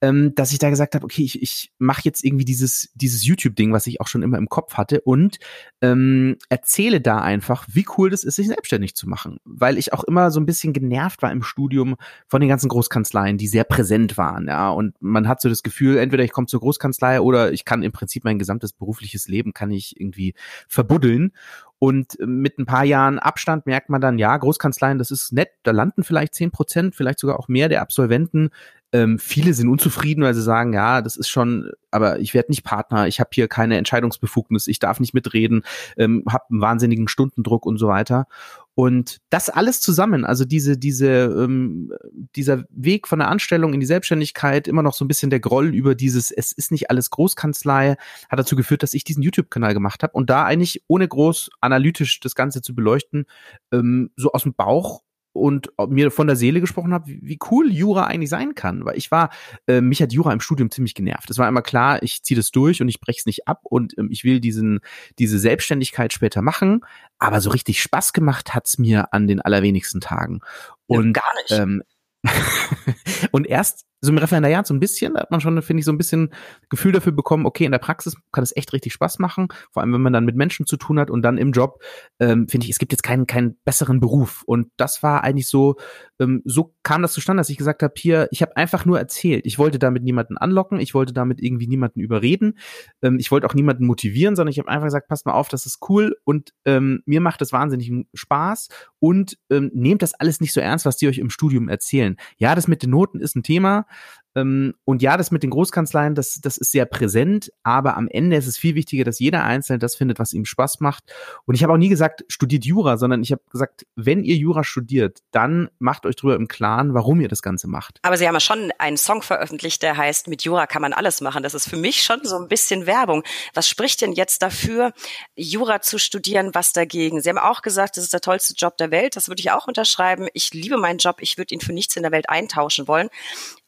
ähm, 0.00 0.34
dass 0.34 0.52
ich 0.52 0.58
da 0.58 0.70
gesagt 0.70 0.94
habe, 0.94 1.04
okay, 1.04 1.22
ich, 1.22 1.42
ich 1.42 1.72
mache 1.78 2.02
jetzt 2.04 2.24
irgendwie 2.24 2.44
dieses 2.44 2.90
dieses 2.94 3.24
YouTube-Ding, 3.24 3.72
was 3.72 3.86
ich 3.86 4.00
auch 4.00 4.06
schon 4.06 4.22
immer 4.22 4.38
im 4.38 4.48
Kopf 4.48 4.74
hatte 4.74 5.00
und 5.00 5.38
ähm, 5.80 6.36
erzähle 6.48 7.00
da 7.00 7.18
einfach, 7.20 7.66
wie 7.70 7.86
cool 7.96 8.10
das 8.10 8.24
ist, 8.24 8.36
sich 8.36 8.48
selbstständig 8.48 8.94
zu 8.94 9.08
machen, 9.08 9.38
weil 9.44 9.78
ich 9.78 9.92
auch 9.92 10.04
immer 10.04 10.30
so 10.30 10.40
ein 10.40 10.46
bisschen 10.46 10.72
genervt 10.72 11.22
war 11.22 11.32
im 11.32 11.42
Studium 11.42 11.96
von 12.26 12.40
den 12.40 12.48
ganzen 12.48 12.68
Großkanzleien, 12.68 13.38
die 13.38 13.48
sehr 13.48 13.64
präsent 13.64 14.03
präsent 14.04 14.18
waren, 14.18 14.46
ja. 14.46 14.70
Und 14.70 14.94
man 15.00 15.28
hat 15.28 15.40
so 15.40 15.48
das 15.48 15.62
Gefühl, 15.62 15.98
entweder 15.98 16.24
ich 16.24 16.32
komme 16.32 16.46
zur 16.46 16.60
Großkanzlei 16.60 17.20
oder 17.20 17.52
ich 17.52 17.64
kann 17.64 17.82
im 17.82 17.92
Prinzip 17.92 18.24
mein 18.24 18.38
gesamtes 18.38 18.72
berufliches 18.72 19.28
Leben 19.28 19.52
kann 19.52 19.70
ich 19.70 19.98
irgendwie 19.98 20.34
verbuddeln. 20.68 21.32
Und 21.78 22.16
mit 22.20 22.58
ein 22.58 22.66
paar 22.66 22.84
Jahren 22.84 23.18
Abstand 23.18 23.66
merkt 23.66 23.90
man 23.90 24.00
dann, 24.00 24.18
ja, 24.18 24.36
Großkanzleien, 24.36 24.98
das 24.98 25.10
ist 25.10 25.32
nett, 25.32 25.50
da 25.64 25.72
landen 25.72 26.02
vielleicht 26.02 26.34
zehn 26.34 26.50
Prozent, 26.50 26.94
vielleicht 26.94 27.18
sogar 27.18 27.38
auch 27.38 27.48
mehr 27.48 27.68
der 27.68 27.82
Absolventen 27.82 28.50
Ähm, 28.94 29.18
viele 29.18 29.54
sind 29.54 29.68
unzufrieden, 29.68 30.22
weil 30.22 30.34
sie 30.34 30.42
sagen, 30.42 30.72
ja, 30.72 31.02
das 31.02 31.16
ist 31.16 31.28
schon, 31.28 31.72
aber 31.90 32.20
ich 32.20 32.32
werde 32.32 32.52
nicht 32.52 32.62
Partner, 32.62 33.08
ich 33.08 33.18
habe 33.18 33.30
hier 33.32 33.48
keine 33.48 33.76
Entscheidungsbefugnis, 33.76 34.68
ich 34.68 34.78
darf 34.78 35.00
nicht 35.00 35.14
mitreden, 35.14 35.64
ähm, 35.96 36.22
habe 36.28 36.44
einen 36.48 36.60
wahnsinnigen 36.60 37.08
Stundendruck 37.08 37.66
und 37.66 37.76
so 37.76 37.88
weiter. 37.88 38.28
Und 38.76 39.20
das 39.30 39.50
alles 39.50 39.80
zusammen, 39.80 40.24
also 40.24 40.44
diese, 40.44 40.78
diese, 40.78 41.24
ähm, 41.24 41.92
dieser 42.36 42.66
Weg 42.70 43.08
von 43.08 43.18
der 43.18 43.26
Anstellung 43.26 43.74
in 43.74 43.80
die 43.80 43.86
Selbstständigkeit, 43.86 44.68
immer 44.68 44.84
noch 44.84 44.94
so 44.94 45.04
ein 45.04 45.08
bisschen 45.08 45.30
der 45.30 45.40
Groll 45.40 45.74
über 45.74 45.96
dieses, 45.96 46.30
es 46.30 46.52
ist 46.52 46.70
nicht 46.70 46.88
alles 46.88 47.10
Großkanzlei, 47.10 47.96
hat 48.28 48.38
dazu 48.38 48.54
geführt, 48.54 48.84
dass 48.84 48.94
ich 48.94 49.02
diesen 49.02 49.24
YouTube-Kanal 49.24 49.74
gemacht 49.74 50.04
habe 50.04 50.12
und 50.12 50.30
da 50.30 50.44
eigentlich 50.44 50.84
ohne 50.86 51.08
groß 51.08 51.50
analytisch 51.60 52.20
das 52.20 52.36
Ganze 52.36 52.62
zu 52.62 52.76
beleuchten, 52.76 53.26
ähm, 53.72 54.10
so 54.14 54.30
aus 54.30 54.44
dem 54.44 54.54
Bauch 54.54 55.02
und 55.34 55.70
mir 55.88 56.10
von 56.12 56.28
der 56.28 56.36
Seele 56.36 56.60
gesprochen 56.60 56.94
habe, 56.94 57.06
wie 57.06 57.38
cool 57.50 57.70
Jura 57.70 58.06
eigentlich 58.06 58.30
sein 58.30 58.54
kann. 58.54 58.84
Weil 58.84 58.96
ich 58.96 59.10
war, 59.10 59.30
äh, 59.66 59.80
mich 59.80 60.00
hat 60.00 60.12
Jura 60.12 60.32
im 60.32 60.40
Studium 60.40 60.70
ziemlich 60.70 60.94
genervt. 60.94 61.28
Es 61.28 61.38
war 61.38 61.48
immer 61.48 61.60
klar, 61.60 62.02
ich 62.02 62.22
ziehe 62.22 62.36
das 62.36 62.52
durch 62.52 62.80
und 62.80 62.88
ich 62.88 63.00
breche 63.00 63.18
es 63.18 63.26
nicht 63.26 63.48
ab 63.48 63.60
und 63.64 63.98
ähm, 63.98 64.08
ich 64.10 64.22
will 64.22 64.40
diesen, 64.40 64.78
diese 65.18 65.38
Selbstständigkeit 65.40 66.12
später 66.12 66.40
machen. 66.40 66.82
Aber 67.18 67.40
so 67.40 67.50
richtig 67.50 67.82
Spaß 67.82 68.12
gemacht 68.12 68.54
hat's 68.54 68.78
mir 68.78 69.12
an 69.12 69.26
den 69.26 69.40
allerwenigsten 69.40 70.00
Tagen. 70.00 70.40
Und 70.86 71.16
ja, 71.16 71.22
gar 71.22 71.34
nicht. 71.42 71.50
Ähm, 71.50 71.82
und 73.32 73.46
erst 73.46 73.86
so 74.04 74.12
im 74.12 74.18
Referendariat 74.18 74.66
so 74.66 74.74
ein 74.74 74.80
bisschen, 74.80 75.14
da 75.14 75.20
hat 75.20 75.30
man 75.30 75.40
schon, 75.40 75.60
finde 75.62 75.80
ich, 75.80 75.84
so 75.84 75.92
ein 75.92 75.98
bisschen 75.98 76.30
Gefühl 76.68 76.92
dafür 76.92 77.12
bekommen, 77.12 77.46
okay, 77.46 77.64
in 77.64 77.72
der 77.72 77.78
Praxis 77.78 78.16
kann 78.32 78.44
es 78.44 78.54
echt 78.56 78.72
richtig 78.72 78.92
Spaß 78.92 79.18
machen, 79.18 79.48
vor 79.72 79.82
allem 79.82 79.92
wenn 79.92 80.02
man 80.02 80.12
dann 80.12 80.24
mit 80.24 80.36
Menschen 80.36 80.66
zu 80.66 80.76
tun 80.76 80.98
hat 80.98 81.10
und 81.10 81.22
dann 81.22 81.38
im 81.38 81.52
Job, 81.52 81.82
ähm, 82.20 82.48
finde 82.48 82.66
ich, 82.66 82.70
es 82.70 82.78
gibt 82.78 82.92
jetzt 82.92 83.02
keinen, 83.02 83.26
keinen 83.26 83.58
besseren 83.64 84.00
Beruf. 84.00 84.42
Und 84.46 84.68
das 84.76 85.02
war 85.02 85.24
eigentlich 85.24 85.48
so, 85.48 85.76
ähm, 86.20 86.42
so 86.44 86.74
kam 86.82 87.02
das 87.02 87.12
zustande, 87.12 87.40
dass 87.40 87.48
ich 87.48 87.56
gesagt 87.56 87.82
habe, 87.82 87.94
hier, 87.96 88.28
ich 88.30 88.42
habe 88.42 88.56
einfach 88.56 88.84
nur 88.84 88.98
erzählt. 88.98 89.46
Ich 89.46 89.58
wollte 89.58 89.78
damit 89.78 90.02
niemanden 90.02 90.36
anlocken, 90.36 90.80
ich 90.80 90.94
wollte 90.94 91.12
damit 91.12 91.40
irgendwie 91.40 91.66
niemanden 91.66 92.00
überreden, 92.00 92.58
ähm, 93.02 93.18
ich 93.18 93.30
wollte 93.30 93.46
auch 93.46 93.54
niemanden 93.54 93.86
motivieren, 93.86 94.36
sondern 94.36 94.50
ich 94.50 94.58
habe 94.58 94.68
einfach 94.68 94.86
gesagt, 94.86 95.08
passt 95.08 95.26
mal 95.26 95.32
auf, 95.32 95.48
das 95.48 95.66
ist 95.66 95.78
cool 95.88 96.16
und 96.24 96.52
ähm, 96.64 97.02
mir 97.06 97.20
macht 97.20 97.40
das 97.40 97.52
wahnsinnig 97.52 97.90
Spaß 98.14 98.68
und 98.98 99.38
ähm, 99.50 99.70
nehmt 99.74 100.02
das 100.02 100.14
alles 100.14 100.40
nicht 100.40 100.52
so 100.52 100.60
ernst, 100.60 100.86
was 100.86 100.96
die 100.96 101.08
euch 101.08 101.18
im 101.18 101.30
Studium 101.30 101.68
erzählen. 101.68 102.16
Ja, 102.36 102.54
das 102.54 102.68
mit 102.68 102.82
den 102.82 102.90
Noten 102.90 103.20
ist 103.20 103.36
ein 103.36 103.42
Thema, 103.42 103.86
und 104.36 105.00
ja, 105.00 105.16
das 105.16 105.30
mit 105.30 105.44
den 105.44 105.50
Großkanzleien, 105.50 106.16
das, 106.16 106.40
das 106.40 106.58
ist 106.58 106.72
sehr 106.72 106.86
präsent, 106.86 107.52
aber 107.62 107.96
am 107.96 108.08
Ende 108.08 108.36
ist 108.36 108.48
es 108.48 108.58
viel 108.58 108.74
wichtiger, 108.74 109.04
dass 109.04 109.20
jeder 109.20 109.44
Einzelne 109.44 109.78
das 109.78 109.94
findet, 109.94 110.18
was 110.18 110.32
ihm 110.32 110.44
Spaß 110.44 110.80
macht. 110.80 111.04
Und 111.44 111.54
ich 111.54 111.62
habe 111.62 111.72
auch 111.72 111.78
nie 111.78 111.88
gesagt, 111.88 112.24
studiert 112.26 112.64
Jura, 112.64 112.96
sondern 112.96 113.22
ich 113.22 113.30
habe 113.30 113.42
gesagt, 113.48 113.86
wenn 113.94 114.24
ihr 114.24 114.34
Jura 114.34 114.64
studiert, 114.64 115.20
dann 115.30 115.68
macht 115.78 116.04
euch 116.04 116.16
darüber 116.16 116.34
im 116.34 116.48
Klaren, 116.48 116.94
warum 116.94 117.20
ihr 117.20 117.28
das 117.28 117.42
Ganze 117.42 117.68
macht. 117.68 118.00
Aber 118.02 118.16
Sie 118.16 118.26
haben 118.26 118.34
ja 118.34 118.40
schon 118.40 118.72
einen 118.78 118.96
Song 118.96 119.22
veröffentlicht, 119.22 119.82
der 119.84 119.96
heißt, 119.96 120.26
mit 120.26 120.42
Jura 120.42 120.66
kann 120.66 120.82
man 120.82 120.92
alles 120.92 121.20
machen. 121.20 121.44
Das 121.44 121.54
ist 121.54 121.68
für 121.68 121.76
mich 121.76 122.02
schon 122.02 122.18
so 122.24 122.36
ein 122.36 122.48
bisschen 122.48 122.86
Werbung. 122.86 123.22
Was 123.54 123.68
spricht 123.68 124.00
denn 124.00 124.12
jetzt 124.12 124.42
dafür, 124.42 124.92
Jura 125.36 125.80
zu 125.80 125.96
studieren? 125.98 126.50
Was 126.54 126.72
dagegen? 126.72 127.20
Sie 127.20 127.28
haben 127.28 127.38
auch 127.38 127.62
gesagt, 127.62 127.96
das 127.96 128.04
ist 128.04 128.12
der 128.12 128.20
tollste 128.20 128.54
Job 128.54 128.76
der 128.78 128.90
Welt. 128.90 129.14
Das 129.14 129.28
würde 129.28 129.40
ich 129.40 129.52
auch 129.52 129.68
unterschreiben. 129.68 130.26
Ich 130.32 130.52
liebe 130.52 130.76
meinen 130.76 130.98
Job. 130.98 131.18
Ich 131.20 131.38
würde 131.38 131.54
ihn 131.54 131.60
für 131.60 131.72
nichts 131.72 131.94
in 131.94 132.02
der 132.02 132.10
Welt 132.10 132.28
eintauschen 132.28 132.88
wollen. 132.88 133.08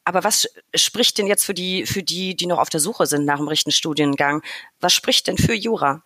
Aber 0.07 0.23
was 0.23 0.47
spricht 0.73 1.17
denn 1.17 1.27
jetzt 1.27 1.43
für 1.43 1.53
die, 1.53 1.85
für 1.85 2.01
die, 2.01 2.33
die 2.33 2.45
noch 2.45 2.59
auf 2.59 2.69
der 2.69 2.79
Suche 2.79 3.05
sind 3.07 3.25
nach 3.25 3.39
dem 3.39 3.49
richtigen 3.49 3.73
Studiengang? 3.73 4.41
Was 4.79 4.93
spricht 4.93 5.27
denn 5.27 5.37
für 5.37 5.53
Jura? 5.53 6.01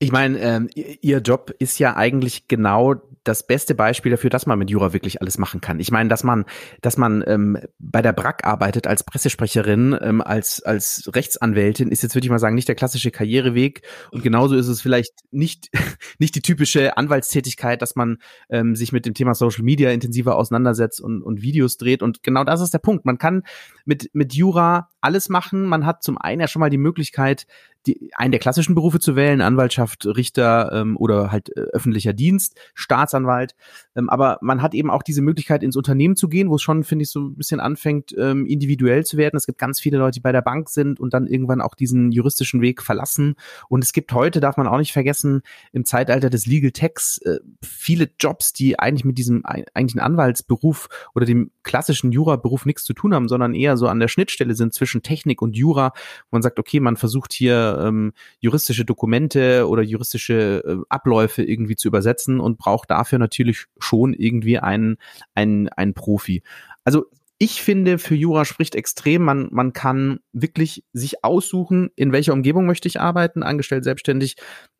Ich 0.00 0.12
meine, 0.12 0.38
ähm, 0.38 0.70
ihr 0.74 1.18
Job 1.18 1.52
ist 1.58 1.80
ja 1.80 1.96
eigentlich 1.96 2.46
genau 2.46 2.94
das 3.24 3.46
beste 3.46 3.74
Beispiel 3.74 4.12
dafür, 4.12 4.30
dass 4.30 4.46
man 4.46 4.58
mit 4.58 4.70
Jura 4.70 4.92
wirklich 4.92 5.20
alles 5.20 5.38
machen 5.38 5.60
kann. 5.60 5.80
Ich 5.80 5.90
meine, 5.90 6.08
dass 6.08 6.22
man, 6.22 6.44
dass 6.80 6.96
man 6.96 7.24
ähm, 7.26 7.58
bei 7.80 8.00
der 8.00 8.12
BRAC 8.12 8.46
arbeitet 8.46 8.86
als 8.86 9.02
Pressesprecherin, 9.02 9.98
ähm, 10.00 10.20
als 10.20 10.62
als 10.62 11.10
Rechtsanwältin, 11.12 11.90
ist 11.90 12.02
jetzt 12.02 12.14
würde 12.14 12.26
ich 12.26 12.30
mal 12.30 12.38
sagen 12.38 12.54
nicht 12.54 12.68
der 12.68 12.76
klassische 12.76 13.10
Karriereweg. 13.10 13.82
Und 14.12 14.22
genauso 14.22 14.54
ist 14.54 14.68
es 14.68 14.80
vielleicht 14.80 15.14
nicht 15.32 15.68
nicht 16.20 16.36
die 16.36 16.42
typische 16.42 16.96
Anwaltstätigkeit, 16.96 17.82
dass 17.82 17.96
man 17.96 18.18
ähm, 18.50 18.76
sich 18.76 18.92
mit 18.92 19.04
dem 19.04 19.14
Thema 19.14 19.34
Social 19.34 19.64
Media 19.64 19.90
intensiver 19.90 20.36
auseinandersetzt 20.36 21.00
und 21.00 21.22
und 21.22 21.42
Videos 21.42 21.76
dreht. 21.76 22.02
Und 22.04 22.22
genau 22.22 22.44
das 22.44 22.60
ist 22.60 22.72
der 22.72 22.78
Punkt. 22.78 23.04
Man 23.04 23.18
kann 23.18 23.42
mit 23.84 24.10
mit 24.12 24.32
Jura 24.32 24.90
alles 25.00 25.28
machen. 25.28 25.64
Man 25.64 25.84
hat 25.84 26.04
zum 26.04 26.18
einen 26.18 26.40
ja 26.40 26.48
schon 26.48 26.60
mal 26.60 26.70
die 26.70 26.78
Möglichkeit, 26.78 27.46
die, 27.88 28.10
einen 28.14 28.32
der 28.32 28.40
klassischen 28.40 28.74
Berufe 28.74 29.00
zu 29.00 29.16
wählen, 29.16 29.40
Anwaltschaft, 29.40 30.06
Richter 30.06 30.70
ähm, 30.72 30.96
oder 30.96 31.32
halt 31.32 31.56
äh, 31.56 31.60
öffentlicher 31.60 32.12
Dienst, 32.12 32.58
Staatsanwalt. 32.74 33.54
Ähm, 33.96 34.10
aber 34.10 34.38
man 34.42 34.62
hat 34.62 34.74
eben 34.74 34.90
auch 34.90 35.02
diese 35.02 35.22
Möglichkeit, 35.22 35.62
ins 35.62 35.76
Unternehmen 35.76 36.16
zu 36.16 36.28
gehen, 36.28 36.50
wo 36.50 36.56
es 36.56 36.62
schon, 36.62 36.84
finde 36.84 37.04
ich, 37.04 37.10
so 37.10 37.20
ein 37.20 37.34
bisschen 37.34 37.60
anfängt, 37.60 38.14
ähm, 38.18 38.46
individuell 38.46 39.04
zu 39.04 39.16
werden. 39.16 39.36
Es 39.36 39.46
gibt 39.46 39.58
ganz 39.58 39.80
viele 39.80 39.98
Leute, 39.98 40.16
die 40.16 40.20
bei 40.20 40.32
der 40.32 40.42
Bank 40.42 40.68
sind 40.68 41.00
und 41.00 41.14
dann 41.14 41.26
irgendwann 41.26 41.60
auch 41.60 41.74
diesen 41.74 42.12
juristischen 42.12 42.60
Weg 42.60 42.82
verlassen. 42.82 43.34
Und 43.68 43.82
es 43.82 43.92
gibt 43.92 44.12
heute, 44.12 44.40
darf 44.40 44.56
man 44.56 44.66
auch 44.66 44.78
nicht 44.78 44.92
vergessen, 44.92 45.42
im 45.72 45.84
Zeitalter 45.84 46.30
des 46.30 46.46
Legal 46.46 46.72
Techs 46.72 47.18
äh, 47.18 47.38
viele 47.62 48.10
Jobs, 48.20 48.52
die 48.52 48.78
eigentlich 48.78 49.04
mit 49.04 49.16
diesem 49.16 49.44
eigentlichen 49.44 50.00
Anwaltsberuf 50.00 50.88
oder 51.14 51.24
dem 51.24 51.50
klassischen 51.62 52.12
Juraberuf 52.12 52.66
nichts 52.66 52.84
zu 52.84 52.92
tun 52.92 53.14
haben, 53.14 53.28
sondern 53.28 53.54
eher 53.54 53.76
so 53.76 53.88
an 53.88 54.00
der 54.00 54.08
Schnittstelle 54.08 54.54
sind 54.54 54.74
zwischen 54.74 55.02
Technik 55.02 55.40
und 55.40 55.56
Jura. 55.56 55.92
Wo 56.30 56.36
man 56.36 56.42
sagt, 56.42 56.58
okay, 56.58 56.80
man 56.80 56.96
versucht 56.96 57.32
hier 57.32 57.77
ähm, 57.86 58.12
juristische 58.40 58.84
Dokumente 58.84 59.68
oder 59.68 59.82
juristische 59.82 60.62
äh, 60.64 60.76
Abläufe 60.88 61.42
irgendwie 61.42 61.76
zu 61.76 61.88
übersetzen 61.88 62.40
und 62.40 62.58
braucht 62.58 62.90
dafür 62.90 63.18
natürlich 63.18 63.66
schon 63.78 64.14
irgendwie 64.14 64.58
einen, 64.58 64.96
einen, 65.34 65.68
einen 65.68 65.94
Profi. 65.94 66.42
Also 66.84 67.06
ich 67.40 67.62
finde, 67.62 67.98
für 67.98 68.16
Jura 68.16 68.44
spricht 68.44 68.74
extrem, 68.74 69.22
man, 69.22 69.48
man 69.52 69.72
kann 69.72 70.18
wirklich 70.32 70.84
sich 70.92 71.24
aussuchen, 71.24 71.90
in 71.94 72.10
welcher 72.10 72.32
Umgebung 72.32 72.66
möchte 72.66 72.88
ich 72.88 73.00
arbeiten, 73.00 73.44
angestellt, 73.44 73.84
selbstständig. 73.84 74.34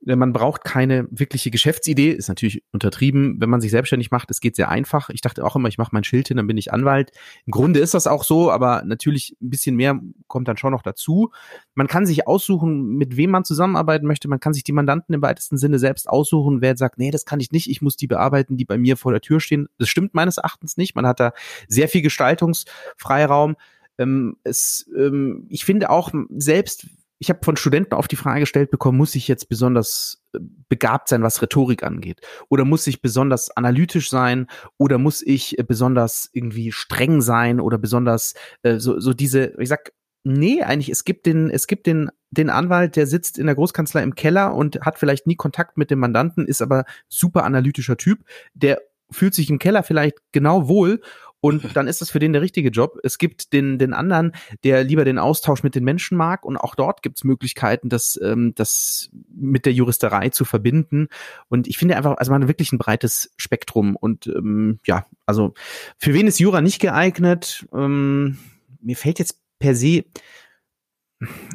Man 0.04 0.32
braucht 0.32 0.64
keine 0.64 1.06
wirkliche 1.10 1.52
Geschäftsidee, 1.52 2.10
ist 2.10 2.28
natürlich 2.28 2.64
untertrieben, 2.72 3.40
wenn 3.40 3.50
man 3.50 3.60
sich 3.60 3.70
selbstständig 3.70 4.10
macht, 4.10 4.30
es 4.30 4.40
geht 4.40 4.56
sehr 4.56 4.68
einfach. 4.68 5.08
Ich 5.10 5.20
dachte 5.20 5.44
auch 5.44 5.54
immer, 5.54 5.68
ich 5.68 5.78
mache 5.78 5.90
mein 5.92 6.02
Schild 6.02 6.28
hin, 6.28 6.36
dann 6.36 6.48
bin 6.48 6.56
ich 6.56 6.72
Anwalt. 6.72 7.12
Im 7.46 7.52
Grunde 7.52 7.78
ist 7.78 7.94
das 7.94 8.08
auch 8.08 8.24
so, 8.24 8.50
aber 8.50 8.82
natürlich 8.84 9.36
ein 9.40 9.50
bisschen 9.50 9.76
mehr 9.76 10.00
kommt 10.26 10.48
dann 10.48 10.56
schon 10.56 10.72
noch 10.72 10.82
dazu. 10.82 11.30
Man 11.74 11.86
kann 11.86 12.06
sich 12.06 12.26
aussuchen, 12.26 12.96
mit 12.96 13.16
wem 13.16 13.30
man 13.30 13.44
zusammenarbeiten 13.44 14.06
möchte. 14.06 14.28
Man 14.28 14.40
kann 14.40 14.52
sich 14.52 14.64
die 14.64 14.72
Mandanten 14.72 15.14
im 15.14 15.22
weitesten 15.22 15.58
Sinne 15.58 15.78
selbst 15.78 16.08
aussuchen. 16.08 16.60
Wer 16.60 16.76
sagt, 16.76 16.98
nee, 16.98 17.12
das 17.12 17.24
kann 17.24 17.38
ich 17.38 17.52
nicht, 17.52 17.70
ich 17.70 17.82
muss 17.82 17.96
die 17.96 18.08
bearbeiten, 18.08 18.56
die 18.56 18.64
bei 18.64 18.78
mir 18.78 18.96
vor 18.96 19.12
der 19.12 19.20
Tür 19.20 19.38
stehen. 19.40 19.68
Das 19.78 19.88
stimmt 19.88 20.14
meines 20.14 20.38
Erachtens 20.38 20.76
nicht. 20.76 20.96
Man 20.96 21.06
hat 21.06 21.20
da 21.20 21.32
sehr 21.68 21.88
viel 21.88 22.02
Gestaltungsfreiraum. 22.48 23.56
Ähm, 23.98 24.36
es, 24.44 24.88
ähm, 24.96 25.46
ich 25.48 25.64
finde 25.64 25.90
auch 25.90 26.12
selbst, 26.36 26.86
ich 27.18 27.30
habe 27.30 27.40
von 27.42 27.56
Studenten 27.56 27.94
auf 27.94 28.06
die 28.06 28.16
Frage 28.16 28.40
gestellt 28.40 28.70
bekommen, 28.70 28.96
muss 28.96 29.16
ich 29.16 29.26
jetzt 29.26 29.48
besonders 29.48 30.22
äh, 30.34 30.38
begabt 30.68 31.08
sein, 31.08 31.22
was 31.22 31.42
Rhetorik 31.42 31.82
angeht? 31.82 32.20
Oder 32.48 32.64
muss 32.64 32.86
ich 32.86 33.02
besonders 33.02 33.50
analytisch 33.50 34.08
sein? 34.08 34.46
Oder 34.76 34.98
muss 34.98 35.22
ich 35.22 35.58
äh, 35.58 35.64
besonders 35.64 36.30
irgendwie 36.32 36.70
streng 36.70 37.20
sein? 37.20 37.60
Oder 37.60 37.78
besonders 37.78 38.34
äh, 38.62 38.78
so, 38.78 39.00
so 39.00 39.14
diese, 39.14 39.54
ich 39.58 39.68
sag, 39.68 39.92
nee, 40.22 40.62
eigentlich, 40.62 40.90
es 40.90 41.04
gibt 41.04 41.26
den, 41.26 41.50
es 41.50 41.66
gibt 41.66 41.86
den, 41.86 42.10
den 42.30 42.50
Anwalt, 42.50 42.94
der 42.94 43.08
sitzt 43.08 43.36
in 43.36 43.46
der 43.46 43.54
Großkanzlei 43.56 44.02
im 44.02 44.14
Keller 44.14 44.54
und 44.54 44.80
hat 44.82 44.98
vielleicht 44.98 45.26
nie 45.26 45.36
Kontakt 45.36 45.76
mit 45.76 45.90
dem 45.90 45.98
Mandanten, 45.98 46.46
ist 46.46 46.62
aber 46.62 46.84
super 47.08 47.44
analytischer 47.44 47.96
Typ, 47.96 48.20
der 48.54 48.80
fühlt 49.10 49.34
sich 49.34 49.50
im 49.50 49.58
Keller 49.58 49.82
vielleicht 49.82 50.18
genau 50.32 50.68
wohl 50.68 51.00
und 51.40 51.62
dann 51.76 51.86
ist 51.86 52.00
das 52.00 52.10
für 52.10 52.18
den 52.18 52.32
der 52.32 52.42
richtige 52.42 52.70
Job. 52.70 52.98
Es 53.02 53.18
gibt 53.18 53.52
den, 53.52 53.78
den 53.78 53.92
anderen, 53.92 54.32
der 54.64 54.84
lieber 54.84 55.04
den 55.04 55.18
Austausch 55.18 55.62
mit 55.62 55.74
den 55.74 55.84
Menschen 55.84 56.16
mag 56.16 56.44
und 56.44 56.56
auch 56.56 56.74
dort 56.74 57.02
gibt 57.02 57.18
es 57.18 57.24
Möglichkeiten, 57.24 57.88
das, 57.88 58.18
ähm, 58.22 58.54
das 58.54 59.10
mit 59.34 59.66
der 59.66 59.72
Juristerei 59.72 60.30
zu 60.30 60.44
verbinden. 60.44 61.08
Und 61.48 61.68
ich 61.68 61.78
finde 61.78 61.96
einfach, 61.96 62.16
also 62.16 62.32
man 62.32 62.42
hat 62.42 62.48
wirklich 62.48 62.72
ein 62.72 62.78
breites 62.78 63.32
Spektrum 63.36 63.96
und 63.96 64.26
ähm, 64.26 64.78
ja, 64.86 65.06
also 65.26 65.54
für 65.96 66.14
wen 66.14 66.26
ist 66.26 66.40
Jura 66.40 66.60
nicht 66.60 66.80
geeignet? 66.80 67.66
Ähm, 67.74 68.38
mir 68.80 68.96
fällt 68.96 69.18
jetzt 69.18 69.40
per 69.58 69.74
se 69.74 70.04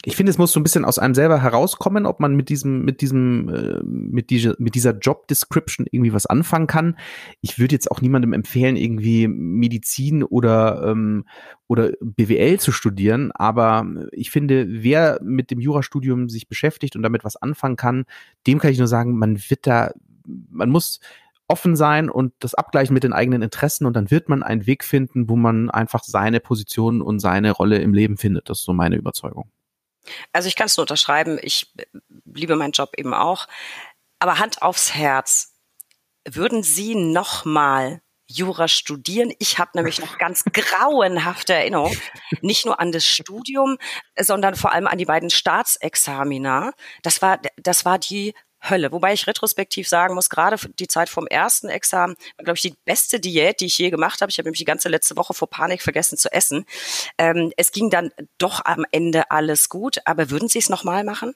ich 0.03 0.17
finde, 0.17 0.29
es 0.29 0.37
muss 0.37 0.51
so 0.51 0.59
ein 0.59 0.63
bisschen 0.63 0.83
aus 0.83 0.99
einem 0.99 1.15
selber 1.15 1.41
herauskommen, 1.41 2.05
ob 2.05 2.19
man 2.19 2.35
mit 2.35 2.49
diesem, 2.49 2.83
mit 2.83 2.99
diesem, 2.99 3.47
äh, 3.47 3.79
mit 3.83 4.29
dieser, 4.29 4.55
mit 4.59 4.75
dieser 4.75 4.97
Job 4.97 5.27
Description 5.27 5.87
irgendwie 5.89 6.13
was 6.13 6.25
anfangen 6.25 6.67
kann. 6.67 6.97
Ich 7.39 7.59
würde 7.59 7.75
jetzt 7.75 7.89
auch 7.89 8.01
niemandem 8.01 8.33
empfehlen, 8.33 8.75
irgendwie 8.75 9.27
Medizin 9.29 10.23
oder 10.23 10.83
ähm, 10.85 11.25
oder 11.67 11.91
BWL 12.01 12.59
zu 12.59 12.71
studieren, 12.73 13.31
aber 13.31 13.87
ich 14.11 14.31
finde, 14.31 14.65
wer 14.69 15.19
mit 15.23 15.49
dem 15.49 15.59
Jurastudium 15.59 16.27
sich 16.27 16.47
beschäftigt 16.49 16.95
und 16.95 17.03
damit 17.03 17.23
was 17.23 17.37
anfangen 17.37 17.77
kann, 17.77 18.05
dem 18.45 18.59
kann 18.59 18.71
ich 18.71 18.77
nur 18.77 18.87
sagen, 18.87 19.17
man 19.17 19.37
wird 19.49 19.65
da, 19.65 19.91
man 20.25 20.69
muss 20.69 20.99
offen 21.53 21.75
sein 21.75 22.09
und 22.09 22.33
das 22.39 22.55
abgleichen 22.55 22.95
mit 22.95 23.03
den 23.03 23.13
eigenen 23.13 23.43
Interessen 23.43 23.85
und 23.85 23.93
dann 23.93 24.09
wird 24.09 24.27
man 24.27 24.41
einen 24.41 24.65
Weg 24.65 24.83
finden, 24.83 25.29
wo 25.29 25.35
man 25.35 25.69
einfach 25.69 26.03
seine 26.03 26.39
Position 26.39 26.99
und 26.99 27.19
seine 27.19 27.51
Rolle 27.51 27.77
im 27.77 27.93
Leben 27.93 28.17
findet. 28.17 28.49
Das 28.49 28.57
ist 28.57 28.65
so 28.65 28.73
meine 28.73 28.95
Überzeugung. 28.95 29.51
Also 30.31 30.47
ich 30.47 30.55
kann 30.55 30.65
es 30.65 30.75
nur 30.75 30.83
unterschreiben. 30.83 31.37
Ich 31.43 31.71
liebe 32.25 32.55
meinen 32.55 32.71
Job 32.71 32.93
eben 32.97 33.13
auch. 33.13 33.47
Aber 34.17 34.39
Hand 34.39 34.63
aufs 34.63 34.95
Herz. 34.95 35.53
Würden 36.27 36.63
Sie 36.63 36.95
nochmal 36.95 38.01
Jura 38.25 38.67
studieren. 38.67 39.31
Ich 39.37 39.59
habe 39.59 39.71
nämlich 39.75 39.99
noch 40.01 40.17
ganz 40.17 40.43
grauenhafte 40.53 41.53
Erinnerungen, 41.53 41.99
nicht 42.41 42.65
nur 42.65 42.79
an 42.79 42.91
das 42.91 43.05
Studium, 43.05 43.77
sondern 44.19 44.55
vor 44.55 44.71
allem 44.71 44.87
an 44.87 44.97
die 44.97 45.05
beiden 45.05 45.29
Staatsexamina. 45.29 46.71
Das 47.03 47.21
war, 47.21 47.39
das 47.57 47.85
war 47.85 47.99
die 47.99 48.33
Hölle. 48.69 48.91
Wobei 48.91 49.13
ich 49.13 49.27
retrospektiv 49.27 49.87
sagen 49.87 50.15
muss, 50.15 50.29
gerade 50.29 50.57
die 50.79 50.87
Zeit 50.87 51.09
vom 51.09 51.27
ersten 51.27 51.69
Examen 51.69 52.15
war, 52.37 52.45
glaube 52.45 52.57
ich, 52.57 52.61
die 52.61 52.75
beste 52.85 53.19
Diät, 53.19 53.59
die 53.59 53.65
ich 53.65 53.77
je 53.77 53.89
gemacht 53.89 54.21
habe. 54.21 54.29
Ich 54.29 54.37
habe 54.37 54.47
nämlich 54.47 54.59
die 54.59 54.65
ganze 54.65 54.89
letzte 54.89 55.17
Woche 55.17 55.33
vor 55.33 55.49
Panik 55.49 55.81
vergessen 55.81 56.17
zu 56.17 56.31
essen. 56.31 56.65
Ähm, 57.17 57.51
es 57.57 57.71
ging 57.71 57.89
dann 57.89 58.11
doch 58.37 58.63
am 58.63 58.85
Ende 58.91 59.31
alles 59.31 59.69
gut. 59.69 59.97
Aber 60.05 60.29
würden 60.29 60.47
Sie 60.47 60.59
es 60.59 60.69
nochmal 60.69 61.03
machen? 61.03 61.33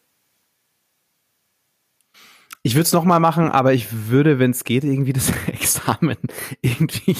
Ich 2.67 2.75
würde 2.75 2.83
es 2.83 2.91
nochmal 2.91 3.21
machen, 3.21 3.49
aber 3.49 3.71
ich 3.71 4.09
würde, 4.09 4.39
wenn 4.39 4.51
es 4.51 4.65
geht, 4.65 4.83
irgendwie 4.83 5.13
das 5.13 5.31
Examen 5.47 6.17
irgendwie 6.61 7.15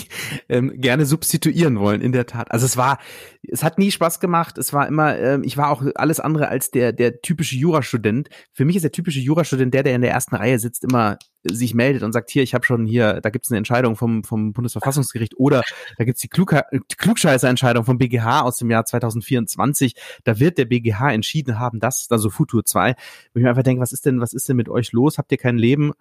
ähm, 0.49 0.73
gerne 0.75 1.05
substituieren 1.05 1.79
wollen, 1.79 2.01
in 2.01 2.11
der 2.11 2.25
Tat. 2.25 2.51
Also 2.51 2.65
es 2.65 2.75
war, 2.75 2.99
es 3.47 3.63
hat 3.63 3.79
nie 3.79 3.91
Spaß 3.91 4.19
gemacht. 4.19 4.57
Es 4.57 4.73
war 4.73 4.89
immer, 4.89 5.17
ähm, 5.17 5.43
ich 5.45 5.55
war 5.55 5.69
auch 5.69 5.85
alles 5.95 6.19
andere 6.19 6.49
als 6.49 6.69
der, 6.71 6.91
der 6.91 7.21
typische 7.21 7.55
Jurastudent. 7.55 8.27
Für 8.51 8.65
mich 8.65 8.75
ist 8.75 8.81
der 8.81 8.91
typische 8.91 9.21
Jurastudent 9.21 9.73
der, 9.73 9.83
der 9.83 9.95
in 9.95 10.01
der 10.01 10.11
ersten 10.11 10.35
Reihe 10.35 10.59
sitzt, 10.59 10.83
immer 10.83 11.17
sich 11.51 11.73
meldet 11.73 12.03
und 12.03 12.13
sagt, 12.13 12.29
hier, 12.29 12.43
ich 12.43 12.53
habe 12.53 12.65
schon 12.65 12.85
hier, 12.85 13.21
da 13.21 13.29
gibt 13.29 13.45
es 13.45 13.51
eine 13.51 13.57
Entscheidung 13.57 13.95
vom, 13.95 14.23
vom 14.23 14.53
Bundesverfassungsgericht 14.53 15.37
oder 15.37 15.63
da 15.97 16.03
gibt 16.03 16.17
es 16.17 16.21
die 16.21 16.29
Klug 16.29 16.55
Klugscheißer-Entscheidung 16.97 17.85
vom 17.85 17.97
BGH 17.97 18.41
aus 18.41 18.57
dem 18.57 18.69
Jahr 18.69 18.85
2024. 18.85 19.95
Da 20.23 20.39
wird 20.39 20.57
der 20.57 20.65
BGH 20.65 21.11
entschieden 21.11 21.59
haben, 21.59 21.79
dass, 21.79 22.07
also 22.09 22.29
Futur 22.29 22.65
2, 22.65 22.93
wo 23.33 23.39
ich 23.39 23.43
mir 23.43 23.49
einfach 23.49 23.63
denke, 23.63 23.81
was 23.81 23.91
ist 23.91 24.05
denn, 24.05 24.21
was 24.21 24.33
ist 24.33 24.47
denn 24.49 24.57
mit 24.57 24.69
euch 24.69 24.91
los? 24.91 25.17
Habt 25.17 25.31
ihr 25.31 25.37
kein 25.37 25.57
Leben? 25.57 25.93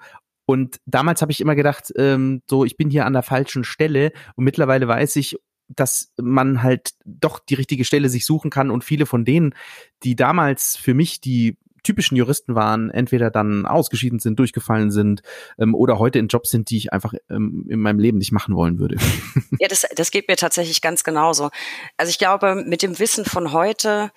Und 0.46 0.80
damals 0.86 1.22
habe 1.22 1.32
ich 1.32 1.40
immer 1.40 1.56
gedacht, 1.56 1.92
ähm, 1.96 2.42
so, 2.48 2.64
ich 2.64 2.76
bin 2.76 2.88
hier 2.88 3.04
an 3.04 3.12
der 3.12 3.22
falschen 3.22 3.64
Stelle 3.64 4.12
und 4.36 4.44
mittlerweile 4.44 4.86
weiß 4.86 5.16
ich, 5.16 5.36
dass 5.68 6.12
man 6.20 6.62
halt 6.62 6.92
doch 7.04 7.40
die 7.40 7.54
richtige 7.54 7.84
Stelle 7.84 8.08
sich 8.08 8.24
suchen 8.24 8.50
kann 8.50 8.70
und 8.70 8.84
viele 8.84 9.06
von 9.06 9.24
denen, 9.24 9.54
die 10.04 10.14
damals 10.14 10.76
für 10.76 10.94
mich 10.94 11.20
die 11.20 11.58
typischen 11.86 12.16
Juristen 12.16 12.54
waren, 12.54 12.90
entweder 12.90 13.30
dann 13.30 13.64
ausgeschieden 13.64 14.18
sind, 14.18 14.38
durchgefallen 14.38 14.90
sind 14.90 15.22
ähm, 15.58 15.74
oder 15.74 15.98
heute 15.98 16.18
in 16.18 16.28
Jobs 16.28 16.50
sind, 16.50 16.68
die 16.70 16.76
ich 16.76 16.92
einfach 16.92 17.14
ähm, 17.30 17.64
in 17.68 17.80
meinem 17.80 17.98
Leben 17.98 18.18
nicht 18.18 18.32
machen 18.32 18.54
wollen 18.54 18.78
würde. 18.78 18.96
Ja, 19.58 19.68
das, 19.68 19.86
das 19.94 20.10
geht 20.10 20.28
mir 20.28 20.36
tatsächlich 20.36 20.82
ganz 20.82 21.02
genauso. 21.04 21.50
Also 21.96 22.10
ich 22.10 22.18
glaube, 22.18 22.62
mit 22.66 22.82
dem 22.82 22.98
Wissen 22.98 23.24
von 23.24 23.52
heute 23.52 24.10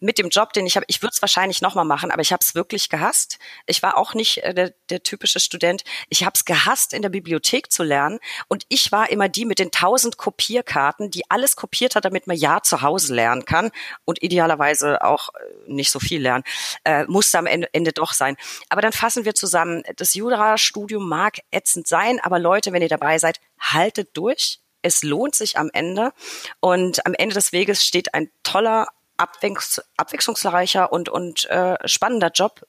mit 0.00 0.18
dem 0.18 0.30
Job, 0.30 0.52
den 0.52 0.66
ich 0.66 0.76
habe, 0.76 0.86
ich 0.88 1.02
würde 1.02 1.12
es 1.14 1.22
wahrscheinlich 1.22 1.60
nochmal 1.60 1.84
machen, 1.84 2.10
aber 2.10 2.22
ich 2.22 2.32
habe 2.32 2.40
es 2.40 2.54
wirklich 2.54 2.88
gehasst. 2.88 3.38
Ich 3.66 3.82
war 3.82 3.96
auch 3.96 4.14
nicht 4.14 4.38
äh, 4.38 4.54
der, 4.54 4.74
der 4.88 5.02
typische 5.02 5.38
Student. 5.38 5.84
Ich 6.08 6.24
habe 6.24 6.32
es 6.34 6.44
gehasst, 6.44 6.92
in 6.92 7.02
der 7.02 7.10
Bibliothek 7.10 7.70
zu 7.70 7.82
lernen. 7.82 8.20
Und 8.48 8.64
ich 8.68 8.90
war 8.90 9.10
immer 9.10 9.28
die 9.28 9.44
mit 9.44 9.58
den 9.58 9.70
tausend 9.70 10.16
Kopierkarten, 10.16 11.10
die 11.10 11.30
alles 11.30 11.56
kopiert 11.56 11.94
hat, 11.94 12.04
damit 12.04 12.26
man 12.26 12.36
ja 12.36 12.62
zu 12.62 12.82
Hause 12.82 13.14
lernen 13.14 13.44
kann 13.44 13.70
und 14.04 14.22
idealerweise 14.22 15.04
auch 15.04 15.28
äh, 15.28 15.72
nicht 15.72 15.90
so 15.90 16.00
viel 16.00 16.22
lernen. 16.22 16.44
Äh, 16.84 17.04
musste 17.04 17.38
am 17.38 17.46
Ende, 17.46 17.68
Ende 17.72 17.92
doch 17.92 18.12
sein. 18.12 18.36
Aber 18.70 18.80
dann 18.80 18.92
fassen 18.92 19.24
wir 19.24 19.34
zusammen. 19.34 19.82
Das 19.96 20.14
Jura-Studium 20.14 21.06
mag 21.06 21.38
ätzend 21.50 21.86
sein, 21.86 22.18
aber 22.20 22.38
Leute, 22.38 22.72
wenn 22.72 22.82
ihr 22.82 22.88
dabei 22.88 23.18
seid, 23.18 23.40
haltet 23.58 24.16
durch. 24.16 24.60
Es 24.80 25.02
lohnt 25.02 25.34
sich 25.34 25.58
am 25.58 25.70
Ende. 25.72 26.12
Und 26.60 27.04
am 27.06 27.14
Ende 27.14 27.34
des 27.34 27.52
Weges 27.52 27.84
steht 27.84 28.14
ein 28.14 28.30
toller 28.42 28.88
abwechs 29.16 29.80
abwechslungsreicher 29.96 30.92
und, 30.92 31.08
und 31.08 31.48
äh, 31.50 31.76
spannender 31.86 32.30
Job, 32.32 32.60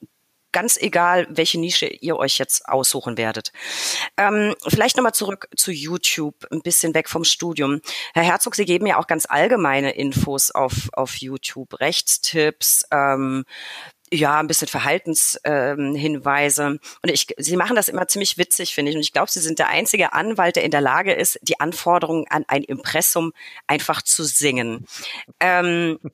ganz 0.56 0.78
egal, 0.78 1.26
welche 1.28 1.60
Nische 1.60 1.86
ihr 1.86 2.16
euch 2.16 2.38
jetzt 2.38 2.66
aussuchen 2.66 3.18
werdet. 3.18 3.52
Ähm, 4.16 4.54
vielleicht 4.66 4.96
nochmal 4.96 5.12
zurück 5.12 5.48
zu 5.54 5.70
YouTube, 5.70 6.46
ein 6.50 6.62
bisschen 6.62 6.94
weg 6.94 7.10
vom 7.10 7.24
Studium. 7.24 7.82
Herr 8.14 8.22
Herzog, 8.22 8.54
Sie 8.54 8.64
geben 8.64 8.86
ja 8.86 8.96
auch 8.98 9.06
ganz 9.06 9.26
allgemeine 9.28 9.90
Infos 9.90 10.50
auf, 10.50 10.88
auf 10.94 11.16
YouTube, 11.16 11.78
Rechtstipps, 11.78 12.86
ähm, 12.90 13.44
ja, 14.10 14.40
ein 14.40 14.46
bisschen 14.46 14.68
Verhaltenshinweise. 14.68 16.62
Ähm, 16.62 16.80
und 17.02 17.10
ich, 17.10 17.26
Sie 17.36 17.56
machen 17.56 17.76
das 17.76 17.90
immer 17.90 18.08
ziemlich 18.08 18.38
witzig, 18.38 18.74
finde 18.74 18.90
ich. 18.90 18.96
Und 18.96 19.02
ich 19.02 19.12
glaube, 19.12 19.30
Sie 19.30 19.40
sind 19.40 19.58
der 19.58 19.68
einzige 19.68 20.14
Anwalt, 20.14 20.56
der 20.56 20.64
in 20.64 20.70
der 20.70 20.80
Lage 20.80 21.12
ist, 21.12 21.38
die 21.42 21.60
Anforderungen 21.60 22.24
an 22.30 22.44
ein 22.48 22.62
Impressum 22.62 23.32
einfach 23.66 24.00
zu 24.00 24.24
singen. 24.24 24.86
Ähm, 25.40 25.98
äh, 26.02 26.08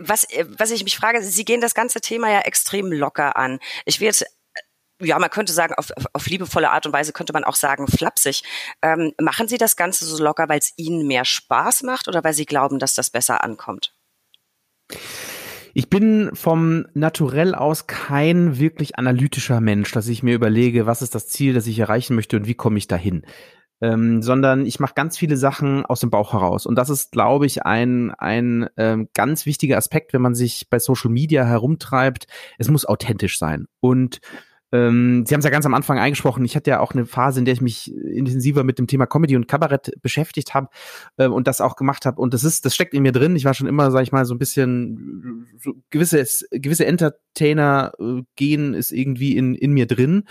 was, 0.00 0.24
äh, 0.24 0.46
was 0.58 0.70
ich 0.70 0.84
mich 0.84 0.96
frage, 0.96 1.22
Sie 1.22 1.44
gehen 1.44 1.60
das 1.60 1.74
ganze 1.74 2.00
Thema 2.00 2.30
ja 2.30 2.40
extrem 2.40 2.92
locker 2.92 3.36
an. 3.36 3.58
Ich 3.84 4.00
will 4.00 4.06
jetzt 4.06 4.22
äh, 4.22 4.26
ja, 5.00 5.18
man 5.18 5.30
könnte 5.30 5.52
sagen, 5.52 5.74
auf, 5.74 5.90
auf 6.12 6.26
liebevolle 6.26 6.70
Art 6.70 6.86
und 6.86 6.92
Weise 6.92 7.12
könnte 7.12 7.32
man 7.32 7.44
auch 7.44 7.56
sagen, 7.56 7.88
flapsig. 7.88 8.44
Ähm, 8.82 9.12
machen 9.20 9.48
Sie 9.48 9.58
das 9.58 9.76
Ganze 9.76 10.04
so 10.04 10.22
locker, 10.22 10.48
weil 10.48 10.60
es 10.60 10.72
Ihnen 10.76 11.06
mehr 11.06 11.24
Spaß 11.24 11.82
macht 11.82 12.06
oder 12.06 12.22
weil 12.22 12.34
Sie 12.34 12.46
glauben, 12.46 12.78
dass 12.78 12.94
das 12.94 13.10
besser 13.10 13.42
ankommt? 13.42 13.94
Ich 15.74 15.88
bin 15.88 16.30
vom 16.34 16.86
Naturell 16.92 17.54
aus 17.54 17.86
kein 17.86 18.58
wirklich 18.58 18.98
analytischer 18.98 19.60
Mensch, 19.60 19.90
dass 19.92 20.06
ich 20.06 20.22
mir 20.22 20.34
überlege, 20.34 20.86
was 20.86 21.02
ist 21.02 21.14
das 21.14 21.28
Ziel, 21.28 21.54
das 21.54 21.66
ich 21.66 21.78
erreichen 21.78 22.14
möchte 22.14 22.36
und 22.36 22.46
wie 22.46 22.54
komme 22.54 22.78
ich 22.78 22.88
dahin 22.88 23.24
ähm, 23.82 24.22
sondern 24.22 24.64
ich 24.64 24.78
mache 24.78 24.94
ganz 24.94 25.18
viele 25.18 25.36
Sachen 25.36 25.84
aus 25.84 26.00
dem 26.00 26.10
Bauch 26.10 26.32
heraus. 26.32 26.66
Und 26.66 26.76
das 26.76 26.88
ist, 26.88 27.10
glaube 27.10 27.46
ich, 27.46 27.66
ein, 27.66 28.12
ein 28.12 28.68
ähm, 28.76 29.08
ganz 29.12 29.44
wichtiger 29.44 29.76
Aspekt, 29.76 30.12
wenn 30.12 30.22
man 30.22 30.36
sich 30.36 30.68
bei 30.70 30.78
Social 30.78 31.10
Media 31.10 31.44
herumtreibt. 31.44 32.26
Es 32.58 32.70
muss 32.70 32.86
authentisch 32.86 33.38
sein. 33.38 33.66
Und 33.80 34.20
ähm, 34.70 35.26
Sie 35.26 35.34
haben 35.34 35.40
es 35.40 35.44
ja 35.44 35.50
ganz 35.50 35.66
am 35.66 35.74
Anfang 35.74 35.98
eingesprochen. 35.98 36.44
Ich 36.44 36.54
hatte 36.54 36.70
ja 36.70 36.78
auch 36.80 36.92
eine 36.92 37.06
Phase, 37.06 37.40
in 37.40 37.44
der 37.44 37.54
ich 37.54 37.60
mich 37.60 37.92
intensiver 37.92 38.62
mit 38.62 38.78
dem 38.78 38.86
Thema 38.86 39.06
Comedy 39.06 39.34
und 39.34 39.48
Kabarett 39.48 39.92
beschäftigt 40.00 40.54
habe 40.54 40.68
äh, 41.16 41.26
und 41.26 41.48
das 41.48 41.60
auch 41.60 41.74
gemacht 41.74 42.06
habe. 42.06 42.22
Und 42.22 42.34
das 42.34 42.44
ist, 42.44 42.64
das 42.64 42.76
steckt 42.76 42.94
in 42.94 43.02
mir 43.02 43.12
drin. 43.12 43.34
Ich 43.34 43.44
war 43.44 43.52
schon 43.52 43.66
immer, 43.66 43.90
sag 43.90 44.02
ich 44.04 44.12
mal, 44.12 44.24
so 44.24 44.34
ein 44.34 44.38
bisschen 44.38 45.46
so 45.58 45.74
gewisses, 45.90 46.46
gewisse 46.52 46.86
Entertainer 46.86 47.92
äh, 47.98 48.22
gehen 48.36 48.74
ist 48.74 48.92
irgendwie 48.92 49.36
in 49.36 49.56
in 49.56 49.72
mir 49.72 49.86
drin. 49.86 50.24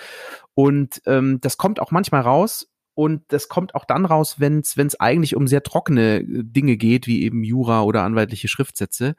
Und 0.56 1.02
ähm, 1.06 1.40
das 1.42 1.58
kommt 1.58 1.82
auch 1.82 1.92
manchmal 1.92 2.22
raus 2.22 2.71
und 2.94 3.24
das 3.30 3.48
kommt 3.48 3.74
auch 3.76 3.86
dann 3.86 4.06
raus, 4.06 4.40
wenn 4.40 4.60
es 4.60 5.00
eigentlich 5.00 5.36
um 5.36 5.48
sehr 5.48 5.64
trockene 5.64 6.20
äh, 6.20 6.26
Dinge 6.44 6.78
geht, 6.78 7.08
wie 7.08 7.24
eben 7.24 7.44
Jura 7.44 7.84
oder 7.84 8.04
anwaltliche 8.04 8.48
Schriftsätze. 8.48 9.16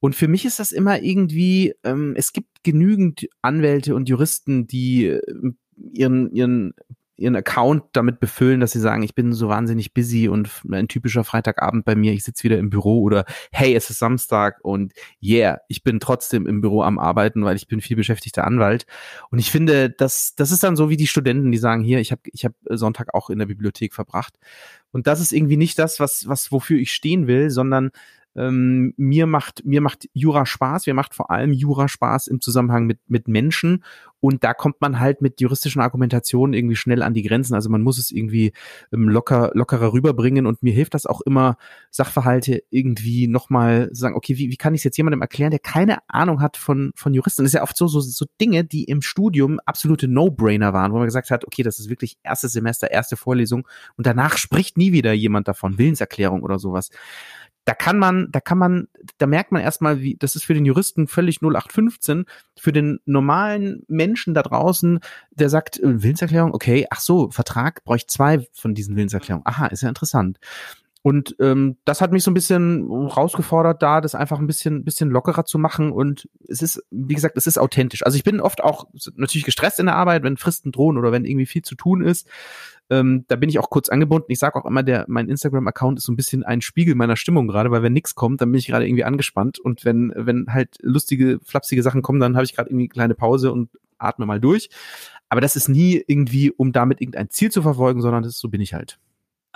Und 0.00 0.14
für 0.14 0.28
mich 0.28 0.44
ist 0.44 0.60
das 0.60 0.72
immer 0.72 1.00
irgendwie, 1.00 1.74
ähm, 1.84 2.14
es 2.16 2.32
gibt 2.32 2.62
genügend 2.62 3.26
Anwälte 3.42 3.94
und 3.94 4.08
Juristen, 4.08 4.66
die 4.66 5.06
äh, 5.06 5.22
ihren, 5.92 6.30
ihren 6.32 6.74
ihren 7.16 7.36
Account 7.36 7.84
damit 7.92 8.18
befüllen, 8.18 8.60
dass 8.60 8.72
sie 8.72 8.80
sagen, 8.80 9.02
ich 9.02 9.14
bin 9.14 9.32
so 9.32 9.48
wahnsinnig 9.48 9.94
busy 9.94 10.28
und 10.28 10.50
ein 10.70 10.88
typischer 10.88 11.22
Freitagabend 11.24 11.84
bei 11.84 11.94
mir, 11.94 12.12
ich 12.12 12.24
sitze 12.24 12.44
wieder 12.44 12.58
im 12.58 12.70
Büro 12.70 13.02
oder 13.02 13.24
hey, 13.52 13.74
es 13.74 13.88
ist 13.90 13.98
Samstag 13.98 14.58
und 14.62 14.92
yeah, 15.22 15.58
ich 15.68 15.84
bin 15.84 16.00
trotzdem 16.00 16.46
im 16.46 16.60
Büro 16.60 16.82
am 16.82 16.98
Arbeiten, 16.98 17.44
weil 17.44 17.56
ich 17.56 17.68
bin 17.68 17.80
viel 17.80 17.96
beschäftigter 17.96 18.44
Anwalt. 18.44 18.86
Und 19.30 19.38
ich 19.38 19.50
finde, 19.50 19.90
das, 19.90 20.34
das 20.34 20.50
ist 20.50 20.64
dann 20.64 20.76
so 20.76 20.90
wie 20.90 20.96
die 20.96 21.06
Studenten, 21.06 21.52
die 21.52 21.58
sagen, 21.58 21.84
hier, 21.84 22.00
ich 22.00 22.10
habe 22.10 22.22
ich 22.32 22.44
hab 22.44 22.52
Sonntag 22.68 23.14
auch 23.14 23.30
in 23.30 23.38
der 23.38 23.46
Bibliothek 23.46 23.94
verbracht. 23.94 24.34
Und 24.90 25.06
das 25.06 25.20
ist 25.20 25.32
irgendwie 25.32 25.56
nicht 25.56 25.78
das, 25.78 26.00
was, 26.00 26.28
was 26.28 26.50
wofür 26.50 26.78
ich 26.78 26.92
stehen 26.92 27.26
will, 27.26 27.50
sondern 27.50 27.90
ähm, 28.36 28.94
mir 28.96 29.26
macht 29.26 29.64
mir 29.64 29.80
macht 29.80 30.08
Jura 30.12 30.46
Spaß. 30.46 30.86
Mir 30.86 30.94
macht 30.94 31.14
vor 31.14 31.30
allem 31.30 31.52
Jura 31.52 31.88
Spaß 31.88 32.26
im 32.26 32.40
Zusammenhang 32.40 32.86
mit 32.86 32.98
mit 33.06 33.28
Menschen 33.28 33.84
und 34.24 34.42
da 34.42 34.54
kommt 34.54 34.80
man 34.80 35.00
halt 35.00 35.20
mit 35.20 35.42
juristischen 35.42 35.82
Argumentationen 35.82 36.54
irgendwie 36.54 36.76
schnell 36.76 37.02
an 37.02 37.12
die 37.12 37.22
Grenzen. 37.22 37.54
Also 37.54 37.68
man 37.68 37.82
muss 37.82 37.98
es 37.98 38.10
irgendwie 38.10 38.52
ähm, 38.90 39.08
locker 39.10 39.50
lockerer 39.52 39.92
rüberbringen 39.92 40.46
und 40.46 40.62
mir 40.62 40.72
hilft 40.72 40.94
das 40.94 41.04
auch 41.04 41.20
immer 41.20 41.58
Sachverhalte 41.90 42.62
irgendwie 42.70 43.28
nochmal 43.28 43.90
sagen. 43.92 44.14
Okay, 44.16 44.38
wie, 44.38 44.50
wie 44.50 44.56
kann 44.56 44.74
ich 44.74 44.80
es 44.80 44.84
jetzt 44.84 44.96
jemandem 44.96 45.20
erklären, 45.20 45.50
der 45.50 45.60
keine 45.60 45.98
Ahnung 46.08 46.40
hat 46.40 46.56
von 46.56 46.92
von 46.96 47.12
Juristen? 47.12 47.42
Das 47.42 47.50
ist 47.50 47.54
ja 47.54 47.62
oft 47.62 47.76
so 47.76 47.86
so 47.86 48.00
so 48.00 48.24
Dinge, 48.40 48.64
die 48.64 48.84
im 48.84 49.02
Studium 49.02 49.60
absolute 49.66 50.08
No-Brainer 50.08 50.72
waren, 50.72 50.92
wo 50.92 50.96
man 50.96 51.06
gesagt 51.06 51.30
hat, 51.30 51.44
okay, 51.44 51.62
das 51.62 51.78
ist 51.78 51.90
wirklich 51.90 52.16
erstes 52.22 52.52
Semester, 52.52 52.90
erste 52.90 53.16
Vorlesung 53.16 53.68
und 53.96 54.06
danach 54.06 54.38
spricht 54.38 54.78
nie 54.78 54.92
wieder 54.92 55.12
jemand 55.12 55.48
davon 55.48 55.76
Willenserklärung 55.76 56.42
oder 56.42 56.58
sowas 56.58 56.88
da 57.64 57.74
kann 57.74 57.98
man, 57.98 58.28
da 58.30 58.40
kann 58.40 58.58
man, 58.58 58.88
da 59.18 59.26
merkt 59.26 59.52
man 59.52 59.62
erstmal, 59.62 60.00
wie, 60.00 60.16
das 60.16 60.36
ist 60.36 60.44
für 60.44 60.54
den 60.54 60.66
Juristen 60.66 61.08
völlig 61.08 61.40
0815. 61.40 62.26
Für 62.56 62.72
den 62.72 63.00
normalen 63.06 63.84
Menschen 63.88 64.34
da 64.34 64.42
draußen, 64.42 65.00
der 65.30 65.48
sagt, 65.48 65.80
äh, 65.80 66.02
Willenserklärung, 66.02 66.54
okay, 66.54 66.86
ach 66.90 67.00
so, 67.00 67.30
Vertrag, 67.30 67.84
brauche 67.84 67.96
ich 67.96 68.08
zwei 68.08 68.46
von 68.52 68.74
diesen 68.74 68.96
Willenserklärungen. 68.96 69.46
Aha, 69.46 69.66
ist 69.66 69.82
ja 69.82 69.88
interessant. 69.88 70.38
Und 71.06 71.36
ähm, 71.38 71.76
das 71.84 72.00
hat 72.00 72.12
mich 72.12 72.22
so 72.22 72.30
ein 72.30 72.34
bisschen 72.34 72.90
rausgefordert, 72.90 73.82
da 73.82 74.00
das 74.00 74.14
einfach 74.14 74.38
ein 74.38 74.46
bisschen, 74.46 74.84
bisschen 74.84 75.10
lockerer 75.10 75.44
zu 75.44 75.58
machen. 75.58 75.92
Und 75.92 76.30
es 76.48 76.62
ist, 76.62 76.82
wie 76.90 77.14
gesagt, 77.14 77.36
es 77.36 77.46
ist 77.46 77.58
authentisch. 77.58 78.06
Also 78.06 78.16
ich 78.16 78.24
bin 78.24 78.40
oft 78.40 78.64
auch 78.64 78.86
natürlich 79.14 79.44
gestresst 79.44 79.78
in 79.78 79.84
der 79.84 79.96
Arbeit, 79.96 80.22
wenn 80.22 80.38
Fristen 80.38 80.72
drohen 80.72 80.96
oder 80.96 81.12
wenn 81.12 81.26
irgendwie 81.26 81.44
viel 81.44 81.60
zu 81.60 81.74
tun 81.74 82.02
ist. 82.02 82.26
Ähm, 82.90 83.24
da 83.28 83.36
bin 83.36 83.48
ich 83.48 83.58
auch 83.58 83.70
kurz 83.70 83.88
angebunden. 83.88 84.30
Ich 84.30 84.38
sage 84.38 84.56
auch 84.56 84.66
immer, 84.66 84.82
der 84.82 85.04
mein 85.08 85.28
Instagram-Account 85.28 85.98
ist 85.98 86.04
so 86.04 86.12
ein 86.12 86.16
bisschen 86.16 86.44
ein 86.44 86.60
Spiegel 86.60 86.94
meiner 86.94 87.16
Stimmung 87.16 87.48
gerade, 87.48 87.70
weil 87.70 87.82
wenn 87.82 87.92
nichts 87.92 88.14
kommt, 88.14 88.40
dann 88.40 88.52
bin 88.52 88.58
ich 88.58 88.66
gerade 88.66 88.86
irgendwie 88.86 89.04
angespannt. 89.04 89.58
Und 89.58 89.84
wenn, 89.84 90.12
wenn 90.14 90.46
halt 90.48 90.76
lustige, 90.80 91.40
flapsige 91.44 91.82
Sachen 91.82 92.02
kommen, 92.02 92.20
dann 92.20 92.36
habe 92.36 92.44
ich 92.44 92.54
gerade 92.54 92.70
irgendwie 92.70 92.84
eine 92.84 92.88
kleine 92.88 93.14
Pause 93.14 93.52
und 93.52 93.70
atme 93.98 94.26
mal 94.26 94.40
durch. 94.40 94.68
Aber 95.28 95.40
das 95.40 95.56
ist 95.56 95.68
nie 95.68 96.02
irgendwie, 96.06 96.50
um 96.50 96.72
damit 96.72 97.00
irgendein 97.00 97.30
Ziel 97.30 97.50
zu 97.50 97.62
verfolgen, 97.62 98.02
sondern 98.02 98.22
das, 98.22 98.38
so 98.38 98.48
bin 98.48 98.60
ich 98.60 98.74
halt. 98.74 98.98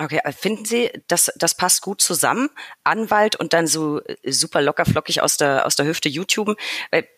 Okay, 0.00 0.20
äh, 0.22 0.32
finden 0.32 0.64
Sie, 0.64 0.90
das, 1.08 1.32
das 1.36 1.56
passt 1.56 1.82
gut 1.82 2.00
zusammen? 2.00 2.50
Anwalt 2.84 3.34
und 3.34 3.52
dann 3.52 3.66
so 3.66 4.00
äh, 4.00 4.30
super 4.30 4.62
locker 4.62 4.84
flockig 4.84 5.22
aus 5.22 5.36
der, 5.36 5.66
aus 5.66 5.74
der 5.74 5.86
Hüfte 5.86 6.08
YouTube. 6.08 6.56
Weil 6.92 7.08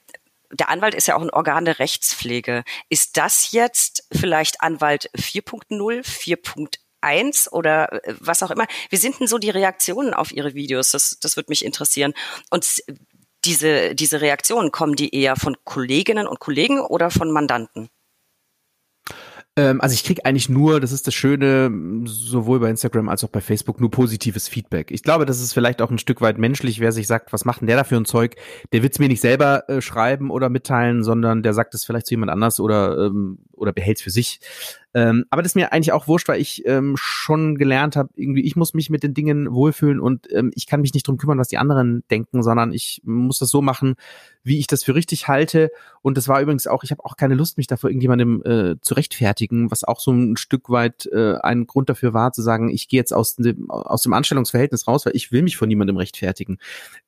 der 0.53 0.69
Anwalt 0.69 0.95
ist 0.95 1.07
ja 1.07 1.17
auch 1.17 1.23
ein 1.23 1.31
Organ 1.31 1.65
der 1.65 1.79
Rechtspflege. 1.79 2.65
Ist 2.89 3.17
das 3.17 3.53
jetzt 3.53 4.07
vielleicht 4.13 4.61
Anwalt 4.61 5.11
4.0, 5.17 6.05
4.1 6.05 7.51
oder 7.51 8.05
äh, 8.05 8.15
was 8.19 8.43
auch 8.43 8.51
immer? 8.51 8.67
Wie 8.91 8.97
sind 8.97 9.21
denn 9.21 9.27
so 9.27 9.39
die 9.39 9.51
Reaktionen 9.51 10.15
auf 10.15 10.33
Ihre 10.33 10.55
Videos? 10.55 10.91
Das, 10.91 11.19
das 11.21 11.37
würde 11.37 11.51
mich 11.51 11.65
interessieren. 11.65 12.15
Und 12.51 12.67
diese, 13.45 13.95
diese 13.95 14.21
Reaktionen, 14.21 14.71
kommen 14.71 14.97
die 14.97 15.15
eher 15.15 15.37
von 15.37 15.57
Kolleginnen 15.65 16.27
und 16.27 16.41
Kollegen 16.41 16.81
oder 16.81 17.11
von 17.11 17.31
Mandanten? 17.31 17.89
Ähm, 19.61 19.81
also 19.81 19.92
ich 19.92 20.05
kriege 20.05 20.25
eigentlich 20.25 20.49
nur, 20.49 20.81
das 20.81 20.90
ist 20.90 21.07
das 21.07 21.14
Schöne, 21.14 21.70
sowohl 22.05 22.61
bei 22.61 22.70
Instagram 22.70 23.09
als 23.09 23.25
auch 23.25 23.29
bei 23.29 23.40
Facebook, 23.40 23.81
nur 23.81 23.90
positives 23.90 24.49
Feedback. 24.49 24.90
Ich 24.90 25.03
glaube, 25.03 25.27
das 25.27 25.40
ist 25.40 25.53
vielleicht 25.53 25.83
auch 25.83 25.90
ein 25.90 25.99
Stück 25.99 26.23
weit 26.23 26.38
menschlich, 26.38 26.81
wer 26.81 26.92
sich 26.92 27.07
sagt, 27.07 27.33
was 27.33 27.44
macht 27.44 27.61
denn 27.61 27.66
der 27.66 27.77
da 27.77 27.85
für 27.85 27.96
ein 27.96 28.07
Zeug? 28.07 28.37
Der 28.73 28.83
wird 28.83 28.94
es 28.94 28.99
mir 28.99 29.09
nicht 29.09 29.20
selber 29.20 29.68
äh, 29.68 29.83
schreiben 29.83 30.31
oder 30.31 30.49
mitteilen, 30.49 31.05
sondern 31.05 31.42
der 31.42 31.53
sagt 31.53 31.75
es 31.75 31.85
vielleicht 31.85 32.07
zu 32.07 32.14
jemand 32.14 32.33
anders 32.33 32.59
oder, 32.59 33.07
ähm, 33.07 33.38
oder 33.53 33.73
behält 33.73 33.99
es 33.99 34.03
für 34.03 34.11
sich. 34.11 34.40
Ähm, 34.92 35.24
aber 35.31 35.42
das 35.42 35.53
ist 35.53 35.57
mir 35.57 35.72
eigentlich 35.72 35.92
auch 35.92 36.09
wurscht, 36.09 36.26
weil 36.26 36.40
ich 36.40 36.66
ähm, 36.66 36.96
schon 36.96 37.57
gelernt 37.57 37.94
habe, 37.94 38.11
irgendwie, 38.16 38.42
ich 38.42 38.57
muss 38.57 38.74
mich 38.74 38.90
mit 38.90 39.05
den 39.05 39.14
Dingen 39.14 39.53
wohlfühlen 39.53 40.00
und 40.00 40.26
ähm, 40.33 40.50
ich 40.55 40.66
kann 40.66 40.81
mich 40.81 40.94
nicht 40.94 41.07
drum 41.07 41.16
kümmern, 41.16 41.38
was 41.38 41.48
die 41.48 41.59
anderen 41.59 42.03
denken, 42.11 42.42
sondern 42.42 42.72
ich 42.72 43.00
muss 43.05 43.38
das 43.38 43.50
so 43.50 43.62
machen, 43.62 43.94
wie 44.42 44.59
ich 44.59 44.66
das 44.66 44.83
für 44.83 44.94
richtig 44.94 45.29
halte. 45.29 45.70
Und 46.03 46.16
das 46.16 46.26
war 46.26 46.40
übrigens 46.40 46.66
auch, 46.66 46.83
ich 46.83 46.90
habe 46.90 47.05
auch 47.05 47.16
keine 47.16 47.35
Lust, 47.35 47.57
mich 47.57 47.68
dafür 47.68 47.90
irgendjemandem 47.90 48.42
äh, 48.44 48.81
zu 48.81 48.94
rechtfertigen, 48.94 49.70
was 49.70 49.85
auch 49.85 50.00
so 50.00 50.11
ein 50.11 50.37
Stück 50.37 50.70
weit 50.70 51.07
äh, 51.12 51.35
ein 51.37 51.66
Grund 51.66 51.88
dafür 51.88 52.12
war, 52.12 52.33
zu 52.33 52.42
sagen, 52.42 52.70
ich 52.70 52.88
gehe 52.88 52.98
jetzt 52.98 53.12
aus 53.12 53.37
dem, 53.37 53.70
aus 53.70 54.03
dem 54.03 54.12
Anstellungsverhältnis 54.12 54.88
raus, 54.88 55.07
weil 55.07 55.14
ich 55.14 55.31
will 55.31 55.42
mich 55.42 55.57
von 55.57 55.68
niemandem 55.68 55.98
rechtfertigen. 55.98 56.59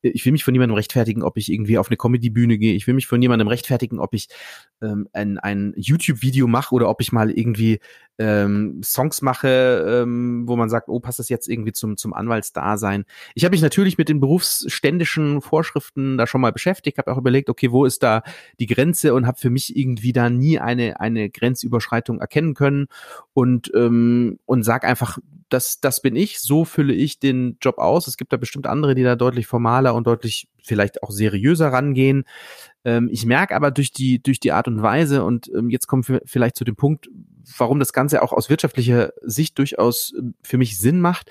Ich 0.03 0.25
will 0.25 0.33
mich 0.33 0.45
von 0.45 0.53
niemandem 0.53 0.77
rechtfertigen, 0.77 1.23
ob 1.23 1.37
ich 1.37 1.51
irgendwie 1.51 1.79
auf 1.79 1.88
eine 1.88 1.97
Comedy-Bühne 1.97 2.59
gehe. 2.59 2.75
Ich 2.75 2.87
will 2.87 2.95
mich 2.95 3.09
von 3.09 3.18
niemandem 3.18 3.49
rechtfertigen, 3.49 3.99
ob 3.99 4.14
ich 4.14 4.29
ähm, 4.83 5.09
ein, 5.12 5.38
ein 5.38 5.73
YouTube-Video 5.77 6.47
mache 6.47 6.75
oder 6.75 6.88
ob 6.88 7.01
ich 7.01 7.11
mal 7.11 7.31
irgendwie 7.31 7.72
ähm, 8.19 8.81
Songs 8.83 9.23
mache, 9.23 10.03
ähm, 10.03 10.45
wo 10.47 10.57
man 10.57 10.69
sagt, 10.69 10.89
oh, 10.89 11.01
passt 11.01 11.19
das 11.19 11.29
jetzt 11.29 11.49
irgendwie 11.49 11.73
zum, 11.73 11.97
zum 11.97 12.13
Anwaltsdasein. 12.13 13.05
Ich 13.35 13.45
habe 13.45 13.53
mich 13.53 13.63
natürlich 13.63 13.99
mit 13.99 14.09
den 14.09 14.21
berufsständischen 14.21 15.41
Vorschriften 15.41 16.19
da 16.19 16.27
schon 16.27 16.41
mal 16.41 16.53
beschäftigt, 16.53 16.99
habe 16.99 17.11
auch 17.13 17.19
überlegt, 17.19 17.49
okay, 17.49 17.73
wo 17.73 17.85
ist 17.85 18.03
da 18.03 18.23
die 18.61 18.67
Grenze 18.67 19.15
und 19.15 19.27
habe 19.27 19.39
für 19.39 19.51
mich 19.51 19.77
irgendwie 19.77 20.13
da 20.13 20.31
nie 20.31 20.59
eine, 20.59 21.01
eine 21.01 21.31
Grenzüberschreitung 21.31 22.21
erkennen 22.21 22.55
können 22.55 22.87
und, 23.33 23.73
ähm, 23.75 24.39
und 24.45 24.63
sag 24.63 24.85
einfach, 24.85 25.19
das, 25.49 25.81
das 25.81 26.01
bin 26.01 26.17
ich, 26.17 26.41
so 26.41 26.65
fülle 26.65 26.95
ich 26.95 27.19
den 27.19 27.59
Job 27.61 27.79
aus. 27.79 28.07
Es 28.07 28.17
gibt 28.17 28.33
da 28.33 28.37
bestimmt 28.37 28.67
andere, 28.67 28.95
die 28.95 29.03
da 29.03 29.17
deutlich 29.17 29.47
formaler 29.47 29.95
und 29.95 30.07
deutlich 30.07 30.49
vielleicht 30.62 31.03
auch 31.03 31.11
seriöser 31.11 31.68
rangehen. 31.68 32.25
Ähm, 32.85 33.09
ich 33.12 33.27
merke 33.27 33.55
aber 33.55 33.70
durch 33.70 33.92
die, 33.92 34.22
durch 34.22 34.40
die 34.40 34.53
Art 34.53 34.68
und 34.68 34.83
Weise, 34.83 35.25
und 35.25 35.51
ähm, 35.55 35.70
jetzt 35.70 35.87
kommen 35.87 36.07
wir 36.07 36.20
vielleicht 36.25 36.57
zu 36.57 36.64
dem 36.64 36.77
Punkt, 36.77 37.09
warum 37.57 37.79
das 37.79 37.92
Ganze 37.92 38.22
auch 38.22 38.33
aus 38.33 38.51
wirtschaftlicher 38.51 39.12
Sicht 39.22 39.59
durchaus 39.59 40.12
äh, 40.16 40.22
für 40.42 40.59
mich 40.59 40.79
Sinn 40.79 41.01
macht. 41.01 41.31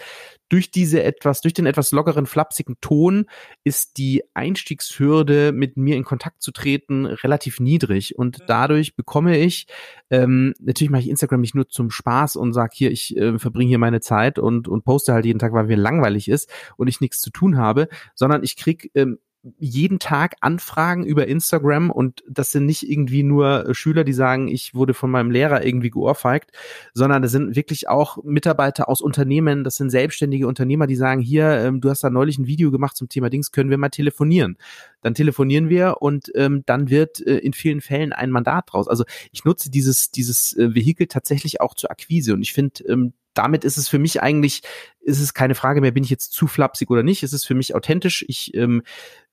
Durch 0.52 0.70
diese 0.70 1.02
etwas, 1.02 1.40
durch 1.40 1.54
den 1.54 1.66
etwas 1.66 1.94
lockeren, 1.94 2.26
flapsigen 2.26 2.76
Ton 2.82 3.26
ist 3.64 3.96
die 3.98 4.22
Einstiegshürde, 4.34 5.54
mit 5.54 5.78
mir 5.78 5.96
in 5.96 6.04
Kontakt 6.04 6.42
zu 6.42 6.52
treten, 6.52 7.06
relativ 7.06 7.62
niedrig. 7.62 8.18
Und 8.20 8.40
dadurch 8.48 8.98
bekomme 8.98 9.38
ich, 9.38 9.68
ähm, 10.10 10.54
natürlich 10.60 10.92
mache 10.92 11.04
ich 11.04 11.10
Instagram 11.10 11.40
nicht 11.40 11.56
nur 11.56 11.70
zum 11.70 11.90
Spaß 11.90 12.36
und 12.36 12.52
sage 12.52 12.72
hier, 12.74 12.92
ich 12.92 13.16
äh, 13.16 13.40
verbringe 13.40 13.70
hier 13.70 13.78
meine 13.78 14.02
Zeit 14.02 14.40
und, 14.40 14.68
und 14.68 14.84
poste 14.84 15.14
halt 15.14 15.24
jeden 15.24 15.40
Tag, 15.40 15.54
weil 15.54 15.68
mir 15.68 15.78
langweilig 15.78 16.28
ist 16.28 16.50
und 16.76 16.90
ich 16.90 17.00
nichts 17.00 17.22
zu 17.22 17.30
tun 17.30 17.56
habe, 17.56 17.88
sondern 18.14 18.44
ich 18.44 18.58
krieg 18.58 18.92
ähm, 18.94 19.20
jeden 19.58 19.98
Tag 19.98 20.36
Anfragen 20.42 21.04
über 21.04 21.28
Instagram 21.28 21.90
und 21.90 22.24
das 22.30 22.52
sind 22.52 22.68
nicht 22.68 22.88
irgendwie 22.88 23.24
nur 23.24 23.70
äh, 23.70 23.74
Schüler, 23.74 24.04
die 24.04 24.14
sagen, 24.14 24.48
ich 24.48 24.76
wurde 24.76 24.94
von 24.94 25.10
meinem 25.10 25.32
Lehrer 25.32 25.66
irgendwie 25.66 25.90
geohrfeigt, 25.90 26.52
sondern 26.94 27.24
das 27.24 27.32
sind 27.32 27.56
wirklich 27.56 27.90
auch 27.90 28.24
Mitarbeiter 28.24 28.88
aus 28.88 29.02
Unternehmen, 29.02 29.64
das 29.64 29.76
sind 29.76 29.90
selbstständige 29.90 30.48
Unternehmer, 30.48 30.86
die 30.86 30.96
sagen, 30.96 31.22
hier, 31.22 31.50
ähm, 31.58 31.82
du 31.82 31.90
hast 31.90 32.04
da 32.04 32.12
neulich 32.12 32.38
ein 32.38 32.46
Video 32.46 32.70
gemacht 32.70 32.96
zum 32.96 33.10
Thema 33.10 33.32
Dings, 33.32 33.52
können 33.52 33.72
wir 33.72 33.80
mal 33.80 33.90
telefonieren. 33.90 34.58
Dann 35.02 35.16
telefonieren 35.16 35.70
wir 35.70 35.96
und 36.02 36.32
ähm, 36.36 36.62
dann 36.68 36.92
wird 36.92 37.26
äh, 37.26 37.38
in 37.38 37.54
vielen 37.54 37.82
Fällen 37.82 38.14
ein 38.14 38.30
Mandat 38.30 38.66
draus. 38.72 38.88
Also 38.88 39.06
ich 39.32 39.44
nutze 39.44 39.72
dieses, 39.72 40.12
dieses 40.12 40.56
äh, 40.56 40.76
Vehikel 40.76 41.08
tatsächlich 41.08 41.62
auch 41.62 41.74
zur 41.74 41.90
Akquise 41.90 42.34
und 42.34 42.44
ich 42.44 42.54
finde, 42.54 42.84
ähm, 42.84 43.14
damit 43.34 43.64
ist 43.64 43.78
es 43.78 43.88
für 43.88 44.00
mich 44.00 44.22
eigentlich, 44.22 44.62
ist 45.00 45.20
es 45.20 45.34
keine 45.34 45.56
Frage 45.56 45.82
mehr, 45.82 45.92
bin 45.92 46.04
ich 46.04 46.10
jetzt 46.10 46.34
zu 46.34 46.48
flapsig 46.48 46.90
oder 46.90 47.04
nicht. 47.04 47.24
Es 47.24 47.34
ist 47.34 47.46
für 47.46 47.56
mich 47.56 47.74
authentisch. 47.74 48.26
Ich 48.28 48.54
ähm, 48.54 48.84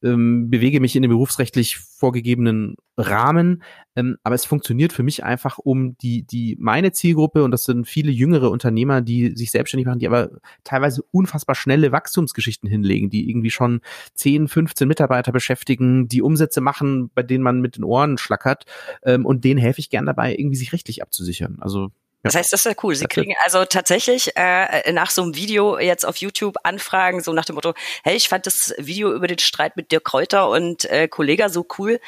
ähm, 0.03 0.49
bewege 0.51 0.81
mich 0.81 0.95
in 0.97 1.03
dem 1.03 1.11
berufsrechtlich 1.11 1.77
vorgegebenen 1.77 2.77
Rahmen, 2.97 3.63
ähm, 3.97 4.17
aber 4.23 4.35
es 4.35 4.45
funktioniert 4.45 4.93
für 4.93 5.03
mich 5.03 5.25
einfach 5.25 5.59
um 5.59 5.97
die, 5.99 6.23
die 6.23 6.57
meine 6.61 6.93
Zielgruppe, 6.93 7.43
und 7.43 7.51
das 7.51 7.65
sind 7.65 7.87
viele 7.87 8.13
jüngere 8.13 8.51
Unternehmer, 8.51 9.01
die 9.01 9.37
sich 9.37 9.51
selbstständig 9.51 9.87
machen, 9.87 9.99
die 9.99 10.07
aber 10.07 10.31
teilweise 10.65 11.03
unfassbar 11.11 11.57
schnelle 11.57 11.93
Wachstumsgeschichten 11.93 12.69
hinlegen, 12.69 13.11
die 13.11 13.29
irgendwie 13.29 13.51
schon 13.51 13.81
10, 14.15 14.49
15 14.49 14.87
Mitarbeiter 14.87 15.33
beschäftigen, 15.33 16.09
die 16.09 16.23
Umsätze 16.23 16.61
machen, 16.61 17.11
bei 17.15 17.23
denen 17.23 17.43
man 17.43 17.61
mit 17.61 17.77
den 17.77 17.85
Ohren 17.85 18.19
schlackert, 18.19 18.65
ähm, 19.03 19.27
und 19.27 19.45
denen 19.45 19.59
helfe 19.59 19.81
ich 19.81 19.91
gern 19.91 20.07
dabei, 20.07 20.35
irgendwie 20.35 20.57
sich 20.57 20.73
rechtlich 20.73 21.03
abzusichern. 21.03 21.59
Also 21.61 21.91
das 22.23 22.35
heißt, 22.35 22.53
das 22.53 22.61
ist 22.61 22.67
ja 22.67 22.73
cool. 22.83 22.95
Sie 22.95 23.07
kriegen 23.07 23.35
also 23.45 23.65
tatsächlich 23.65 24.33
äh, 24.35 24.93
nach 24.93 25.11
so 25.11 25.23
einem 25.23 25.37
Video 25.37 25.79
jetzt 25.79 26.05
auf 26.05 26.17
YouTube 26.17 26.57
Anfragen, 26.65 27.23
so 27.23 27.33
nach 27.33 27.45
dem 27.45 27.55
Motto, 27.55 27.75
hey, 28.03 28.17
ich 28.17 28.29
fand 28.29 28.47
das 28.47 28.75
Video 28.79 29.13
über 29.13 29.27
den 29.29 29.39
Streit 29.39 29.77
mit 29.77 29.93
Dirk 29.93 30.05
Kräuter 30.05 30.51
und 30.51 30.85
äh, 30.87 31.09
Kollega 31.09 31.49
so 31.49 31.67
cool. 31.79 32.01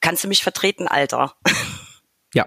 Kannst 0.00 0.22
du 0.22 0.28
mich 0.28 0.42
vertreten, 0.42 0.86
Alter? 0.88 1.34
Ja. 2.34 2.44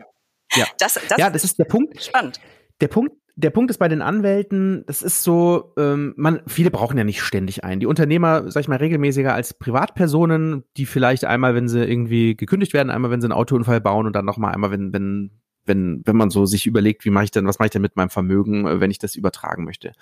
Ja. 0.53 0.67
Das, 0.77 0.93
das, 1.09 1.17
ja, 1.17 1.31
das 1.31 1.43
ist 1.43 1.57
der 1.57 1.65
Punkt. 1.65 2.03
Spannend. 2.03 2.39
Der 2.81 2.87
Punkt, 2.87 3.15
der 3.35 3.49
Punkt 3.49 3.71
ist 3.71 3.79
bei 3.79 3.87
den 3.87 4.03
Anwälten, 4.03 4.83
das 4.85 5.01
ist 5.01 5.23
so, 5.23 5.73
ähm, 5.75 6.13
man, 6.17 6.43
viele 6.45 6.69
brauchen 6.69 6.99
ja 6.99 7.03
nicht 7.03 7.21
ständig 7.21 7.63
einen. 7.63 7.79
Die 7.79 7.87
Unternehmer, 7.87 8.51
sag 8.51 8.61
ich 8.61 8.67
mal, 8.67 8.77
regelmäßiger 8.77 9.33
als 9.33 9.55
Privatpersonen, 9.55 10.65
die 10.77 10.85
vielleicht 10.85 11.25
einmal, 11.25 11.55
wenn 11.55 11.67
sie 11.67 11.83
irgendwie 11.83 12.35
gekündigt 12.35 12.73
werden, 12.73 12.91
einmal, 12.91 13.09
wenn 13.09 13.21
sie 13.21 13.25
einen 13.25 13.33
Autounfall 13.33 13.81
bauen 13.81 14.05
und 14.05 14.15
dann 14.15 14.25
nochmal 14.25 14.53
einmal, 14.53 14.69
wenn, 14.69 14.93
wenn 14.93 15.40
wenn, 15.65 16.01
wenn 16.05 16.15
man 16.15 16.29
so 16.29 16.45
sich 16.45 16.65
überlegt, 16.65 17.05
wie 17.05 17.09
mache 17.09 17.25
ich 17.25 17.31
denn, 17.31 17.47
was 17.47 17.59
mache 17.59 17.67
ich 17.67 17.71
denn 17.71 17.81
mit 17.81 17.95
meinem 17.95 18.09
Vermögen, 18.09 18.67
äh, 18.67 18.79
wenn 18.79 18.91
ich 18.91 18.99
das 18.99 19.15
übertragen 19.15 19.63
möchte. 19.63 19.93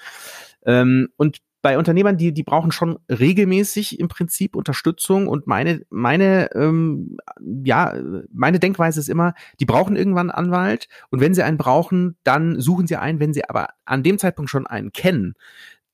Ähm, 0.65 1.09
und 1.17 1.39
bei 1.61 1.77
Unternehmern, 1.77 2.17
die, 2.17 2.33
die 2.33 2.43
brauchen 2.43 2.71
schon 2.71 2.99
regelmäßig 3.09 3.99
im 3.99 4.07
Prinzip 4.07 4.55
Unterstützung 4.55 5.27
und 5.27 5.45
meine, 5.45 5.81
meine, 5.89 6.49
ähm, 6.55 7.17
ja, 7.65 7.95
meine 8.31 8.59
Denkweise 8.59 8.99
ist 8.99 9.09
immer, 9.09 9.33
die 9.59 9.65
brauchen 9.65 9.97
irgendwann 9.97 10.31
einen 10.31 10.47
Anwalt 10.47 10.87
und 11.09 11.19
wenn 11.19 11.33
sie 11.33 11.43
einen 11.43 11.57
brauchen, 11.57 12.15
dann 12.23 12.61
suchen 12.61 12.87
sie 12.87 12.95
einen, 12.95 13.19
wenn 13.19 13.33
sie 13.33 13.43
aber 13.43 13.69
an 13.83 14.03
dem 14.03 14.17
Zeitpunkt 14.17 14.49
schon 14.49 14.67
einen 14.67 14.93
kennen, 14.93 15.33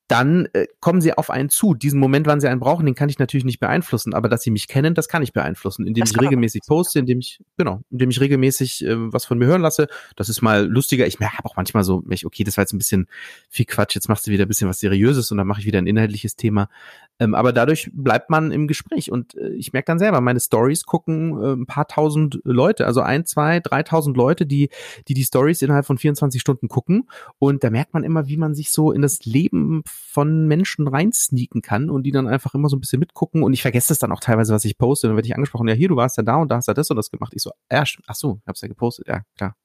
dann 0.08 0.48
äh, 0.54 0.68
kommen 0.80 1.02
sie 1.02 1.14
auf 1.14 1.30
einen 1.30 1.50
zu. 1.50 1.74
Diesen 1.74 2.00
Moment, 2.00 2.28
wann 2.28 2.40
sie 2.40 2.48
einen 2.48 2.60
brauchen, 2.60 2.86
den 2.86 2.96
kann 2.96 3.10
ich 3.10 3.18
natürlich 3.18 3.46
nicht 3.46 3.60
beeinflussen, 3.60 4.14
aber 4.14 4.30
dass 4.30 4.44
sie 4.44 4.52
mich 4.52 4.68
kennen, 4.68 4.94
das 4.94 5.08
kann 5.08 5.24
ich 5.24 5.34
beeinflussen, 5.34 5.88
indem 5.88 6.04
das 6.04 6.12
ich 6.12 6.22
regelmäßig 6.22 6.62
poste, 6.68 7.00
indem 7.00 7.20
ich, 7.20 7.42
genau, 7.58 7.82
indem 7.90 8.10
ich 8.12 8.22
regelmäßig 8.22 8.86
äh, 8.86 8.96
was 9.12 9.26
von 9.26 9.38
mir 9.38 9.48
hören 9.48 9.62
lasse. 9.62 9.88
Das 10.16 10.30
ist 10.30 10.42
mal 10.42 10.66
lustiger. 10.68 11.08
Ich 11.08 11.20
habe 11.20 11.46
auch 11.46 11.56
manchmal 11.56 11.84
so, 11.84 12.04
okay, 12.24 12.44
das 12.44 12.58
war 12.58 12.64
jetzt 12.64 12.74
ein 12.74 12.78
bisschen 12.78 13.08
viel 13.50 13.66
Quatsch, 13.66 13.96
jetzt 13.96 14.08
machst 14.10 14.28
du 14.28 14.32
wieder 14.32 14.46
ein 14.46 14.48
bisschen 14.48 14.70
was 14.70 14.80
Seriöses 14.80 15.32
und 15.32 15.38
dann 15.38 15.48
mache 15.48 15.62
ich 15.62 15.66
wieder 15.66 15.80
ein 15.80 15.88
inhaltliches 15.88 16.36
Thema. 16.36 16.70
Ähm, 17.20 17.34
aber 17.34 17.54
dadurch 17.54 17.90
bleibt 17.94 18.30
man 18.30 18.52
im 18.52 18.68
Gespräch 18.68 19.12
und 19.12 19.36
äh, 19.36 19.50
ich 19.54 19.72
merke 19.72 19.88
dann 19.88 20.00
selber, 20.00 20.20
meine 20.20 20.40
Stories 20.40 20.84
gucken 20.86 21.42
äh, 21.42 21.54
ein 21.54 21.66
paar 21.66 21.88
tausend 21.88 22.42
Leute, 22.44 22.86
also 22.86 23.02
ein, 23.02 23.26
zwei, 23.26 23.62
dreitausend 23.62 24.18
Leute, 24.18 24.46
die, 24.46 24.70
die 25.08 25.14
die 25.14 25.24
Stories 25.24 25.62
innerhalb 25.62 25.86
von 25.86 25.98
24 25.98 26.42
Stunden 26.42 26.68
gucken 26.68 27.08
und 27.40 27.64
da 27.64 27.70
merkt 27.70 27.94
man 27.94 28.04
immer, 28.04 28.28
wie 28.28 28.36
man 28.36 28.54
sich 28.54 28.72
so 28.72 28.92
in 28.92 29.02
das 29.02 29.24
Leben 29.24 29.82
von 29.86 30.48
Menschen 30.48 30.88
reinsneaken 30.88 31.62
kann 31.62 31.90
und 31.90 32.04
die 32.04 32.12
dann 32.12 32.28
einfach 32.28 32.54
immer 32.54 32.68
so 32.68 32.76
ein 32.76 32.82
bisschen 32.82 33.00
mitgucken 33.00 33.44
und 33.44 33.54
ich 33.54 33.62
vergesse 33.62 33.90
das 33.90 34.00
dann 34.00 34.12
auch 34.12 34.20
teilweise, 34.20 34.54
was 34.54 34.66
ich 34.66 34.78
poste. 34.78 35.08
Dann 35.08 35.16
werde 35.16 35.28
ich 35.28 35.36
angesprochen, 35.36 35.70
ja 35.70 35.74
hier, 35.74 35.88
du 35.88 35.96
warst 35.96 36.18
ja 36.18 36.24
da 36.24 36.36
und 36.36 36.52
da 36.52 36.58
hast 36.58 36.68
ja 36.68 36.74
das 36.74 36.90
und 36.90 36.98
das 36.98 37.12
gemacht. 37.12 37.34
Ich 37.34 37.42
so, 37.42 37.52
ja, 37.72 37.84
ach 38.08 38.16
so, 38.16 38.42
hab's 38.46 38.62
ja 38.62 38.68
gepostet, 38.68 39.08
ja, 39.08 39.22
klar. 39.38 39.56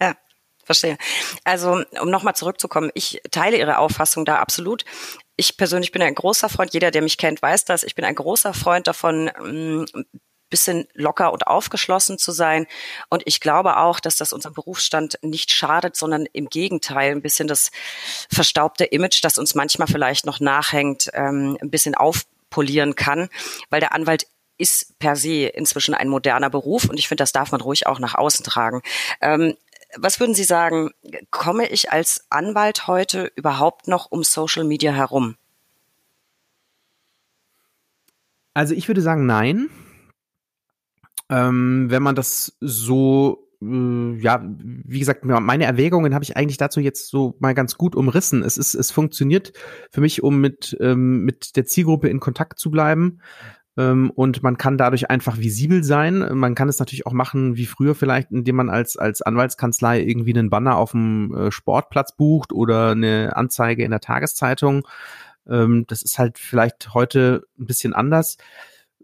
Ja, 0.00 0.14
verstehe. 0.68 0.98
Also, 1.44 1.82
um 2.02 2.10
nochmal 2.10 2.36
zurückzukommen, 2.36 2.90
ich 2.92 3.22
teile 3.30 3.56
Ihre 3.56 3.78
Auffassung 3.78 4.26
da 4.26 4.36
absolut. 4.36 4.84
Ich 5.36 5.56
persönlich 5.56 5.92
bin 5.92 6.02
ein 6.02 6.14
großer 6.14 6.50
Freund, 6.50 6.74
jeder, 6.74 6.90
der 6.90 7.00
mich 7.00 7.16
kennt, 7.16 7.40
weiß 7.40 7.64
das. 7.64 7.84
Ich 7.84 7.94
bin 7.94 8.04
ein 8.04 8.14
großer 8.14 8.52
Freund 8.52 8.86
davon, 8.86 9.26
mm, 9.26 9.84
bisschen 10.50 10.86
locker 10.94 11.32
und 11.32 11.46
aufgeschlossen 11.46 12.18
zu 12.18 12.32
sein. 12.32 12.66
Und 13.08 13.22
ich 13.26 13.40
glaube 13.40 13.78
auch, 13.78 14.00
dass 14.00 14.16
das 14.16 14.32
unserem 14.32 14.54
Berufsstand 14.54 15.18
nicht 15.22 15.52
schadet, 15.52 15.96
sondern 15.96 16.26
im 16.32 16.48
Gegenteil 16.48 17.12
ein 17.12 17.22
bisschen 17.22 17.48
das 17.48 17.70
verstaubte 18.30 18.84
Image, 18.84 19.24
das 19.24 19.38
uns 19.38 19.54
manchmal 19.54 19.88
vielleicht 19.88 20.26
noch 20.26 20.40
nachhängt, 20.40 21.10
ähm, 21.14 21.58
ein 21.60 21.70
bisschen 21.70 21.94
aufpolieren 21.94 22.94
kann, 22.94 23.28
weil 23.70 23.80
der 23.80 23.92
Anwalt 23.94 24.26
ist 24.58 24.98
per 24.98 25.16
se 25.16 25.46
inzwischen 25.46 25.94
ein 25.94 26.08
moderner 26.08 26.50
Beruf 26.50 26.88
und 26.88 26.98
ich 26.98 27.08
finde, 27.08 27.22
das 27.22 27.32
darf 27.32 27.52
man 27.52 27.60
ruhig 27.60 27.86
auch 27.86 28.00
nach 28.00 28.14
außen 28.14 28.44
tragen. 28.44 28.82
Ähm, 29.20 29.56
was 29.96 30.20
würden 30.20 30.34
Sie 30.34 30.44
sagen, 30.44 30.90
komme 31.30 31.68
ich 31.68 31.90
als 31.90 32.26
Anwalt 32.30 32.86
heute 32.86 33.32
überhaupt 33.36 33.88
noch 33.88 34.10
um 34.10 34.22
Social 34.22 34.64
Media 34.64 34.92
herum? 34.92 35.36
Also 38.54 38.74
ich 38.74 38.88
würde 38.88 39.02
sagen, 39.02 39.26
nein. 39.26 39.70
Ähm, 41.30 41.86
wenn 41.90 42.02
man 42.02 42.14
das 42.14 42.56
so 42.60 43.48
äh, 43.62 44.18
ja, 44.18 44.44
wie 44.44 44.98
gesagt, 44.98 45.24
meine 45.24 45.64
Erwägungen 45.64 46.14
habe 46.14 46.24
ich 46.24 46.36
eigentlich 46.36 46.56
dazu 46.56 46.80
jetzt 46.80 47.08
so 47.08 47.36
mal 47.38 47.54
ganz 47.54 47.76
gut 47.76 47.96
umrissen. 47.96 48.42
Es 48.42 48.56
ist, 48.56 48.74
es 48.74 48.90
funktioniert 48.90 49.52
für 49.90 50.00
mich, 50.00 50.22
um 50.22 50.40
mit 50.40 50.76
ähm, 50.80 51.24
mit 51.24 51.56
der 51.56 51.64
Zielgruppe 51.64 52.08
in 52.08 52.20
Kontakt 52.20 52.58
zu 52.58 52.70
bleiben. 52.70 53.20
Ähm, 53.78 54.10
und 54.10 54.42
man 54.42 54.58
kann 54.58 54.76
dadurch 54.76 55.08
einfach 55.08 55.38
visibel 55.38 55.84
sein. 55.84 56.28
Man 56.36 56.56
kann 56.56 56.68
es 56.68 56.80
natürlich 56.80 57.06
auch 57.06 57.12
machen 57.12 57.56
wie 57.56 57.66
früher 57.66 57.94
vielleicht, 57.94 58.32
indem 58.32 58.56
man 58.56 58.70
als 58.70 58.96
als 58.96 59.22
Anwaltskanzlei 59.22 60.02
irgendwie 60.02 60.34
einen 60.34 60.50
Banner 60.50 60.76
auf 60.76 60.90
dem 60.90 61.32
äh, 61.32 61.52
Sportplatz 61.52 62.16
bucht 62.16 62.52
oder 62.52 62.90
eine 62.90 63.36
Anzeige 63.36 63.84
in 63.84 63.92
der 63.92 64.00
Tageszeitung. 64.00 64.86
Ähm, 65.48 65.84
das 65.86 66.02
ist 66.02 66.18
halt 66.18 66.38
vielleicht 66.38 66.92
heute 66.92 67.44
ein 67.56 67.66
bisschen 67.66 67.94
anders. 67.94 68.36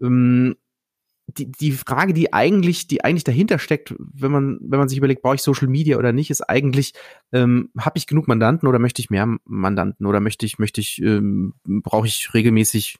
Ähm, 0.01 0.55
die, 1.27 1.51
die 1.51 1.71
Frage, 1.71 2.13
die 2.13 2.33
eigentlich, 2.33 2.87
die 2.87 3.03
eigentlich 3.03 3.23
dahinter 3.23 3.59
steckt, 3.59 3.95
wenn 3.97 4.31
man, 4.31 4.59
wenn 4.61 4.77
man 4.77 4.89
sich 4.89 4.97
überlegt, 4.97 5.21
brauche 5.21 5.35
ich 5.35 5.41
Social 5.41 5.67
Media 5.67 5.97
oder 5.97 6.11
nicht, 6.11 6.29
ist 6.29 6.41
eigentlich, 6.41 6.93
ähm, 7.31 7.69
habe 7.79 7.97
ich 7.97 8.07
genug 8.07 8.27
Mandanten 8.27 8.67
oder 8.67 8.77
möchte 8.77 9.01
ich 9.01 9.09
mehr 9.09 9.37
Mandanten 9.45 10.05
oder 10.05 10.19
möchte 10.19 10.45
ich, 10.45 10.59
möchte 10.59 10.81
ich, 10.81 11.01
ähm, 11.01 11.55
brauche 11.65 12.07
ich 12.07 12.33
regelmäßig 12.33 12.97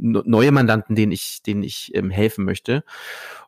neue 0.00 0.52
Mandanten, 0.52 0.94
denen 0.96 1.12
ich, 1.12 1.42
denen 1.42 1.62
ich 1.62 1.94
ähm, 1.94 2.10
helfen 2.10 2.44
möchte. 2.44 2.84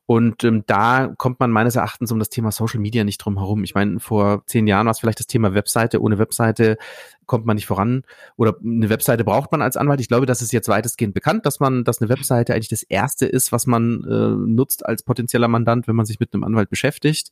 Und 0.07 0.45
ähm, 0.45 0.65
da 0.67 1.15
kommt 1.17 1.41
man 1.41 1.51
meines 1.51 1.77
Erachtens 1.77 2.13
um 2.13 2.19
das 2.19 2.29
Thema 2.29 2.53
Social 2.53 2.81
Media 2.81 3.05
nicht 3.05 3.19
drum 3.19 3.39
herum. 3.39 3.65
Ich 3.65 3.75
meine, 3.75 4.01
vor 4.01 4.45
zehn 4.47 4.67
Jahren 4.67 4.87
war 4.87 4.91
es 4.91 5.01
vielleicht 5.01 5.21
das 5.21 5.27
Thema 5.27 5.55
Webseite. 5.55 6.03
Ohne 6.03 6.19
Webseite 6.19 6.77
kommt 7.25 7.47
man 7.47 7.57
nicht 7.57 7.67
voran. 7.67 8.03
Oder 8.37 8.57
eine 8.63 8.91
Webseite 8.91 9.25
braucht 9.25 9.51
man 9.51 9.63
als 9.63 9.79
Anwalt. 9.79 10.01
Ich 10.01 10.09
glaube, 10.09 10.27
das 10.27 10.43
ist 10.43 10.53
jetzt 10.53 10.69
weitestgehend 10.69 11.15
bekannt, 11.15 11.47
dass 11.47 11.59
man, 11.59 11.85
dass 11.85 12.03
eine 12.03 12.11
Webseite 12.11 12.53
eigentlich 12.53 12.69
das 12.69 12.83
erste 12.83 13.25
ist, 13.25 13.51
was 13.51 13.67
man 13.67 14.05
äh, 14.05 14.51
nutzt 14.51 14.85
als 14.85 15.03
potenzieller 15.03 15.49
Mandant, 15.49 15.89
wenn 15.89 15.97
man 15.97 16.07
sich 16.07 16.21
mit 16.21 16.35
einem 16.35 16.45
Anwalt 16.45 16.69
beschäftigt. 16.69 17.31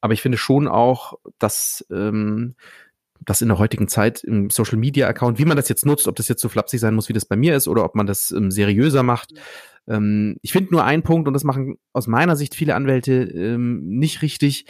Aber 0.00 0.14
ich 0.14 0.22
finde 0.22 0.38
schon 0.38 0.68
auch, 0.68 1.18
dass 1.38 1.84
ähm, 1.90 2.54
das 3.20 3.42
in 3.42 3.48
der 3.48 3.58
heutigen 3.58 3.88
Zeit 3.88 4.24
im 4.24 4.50
Social 4.50 4.78
Media 4.78 5.06
Account, 5.06 5.38
wie 5.38 5.44
man 5.44 5.56
das 5.56 5.68
jetzt 5.68 5.86
nutzt, 5.86 6.08
ob 6.08 6.16
das 6.16 6.28
jetzt 6.28 6.40
so 6.40 6.48
flapsig 6.48 6.80
sein 6.80 6.94
muss, 6.94 7.08
wie 7.08 7.12
das 7.12 7.24
bei 7.24 7.36
mir 7.36 7.54
ist, 7.56 7.68
oder 7.68 7.84
ob 7.84 7.94
man 7.94 8.06
das 8.06 8.30
ähm, 8.30 8.50
seriöser 8.50 9.02
macht, 9.02 9.34
ähm, 9.88 10.36
ich 10.42 10.52
finde 10.52 10.72
nur 10.72 10.84
einen 10.84 11.02
Punkt, 11.02 11.28
und 11.28 11.34
das 11.34 11.44
machen 11.44 11.76
aus 11.92 12.06
meiner 12.06 12.36
Sicht 12.36 12.54
viele 12.54 12.74
Anwälte 12.74 13.12
ähm, 13.12 13.86
nicht 13.86 14.22
richtig, 14.22 14.66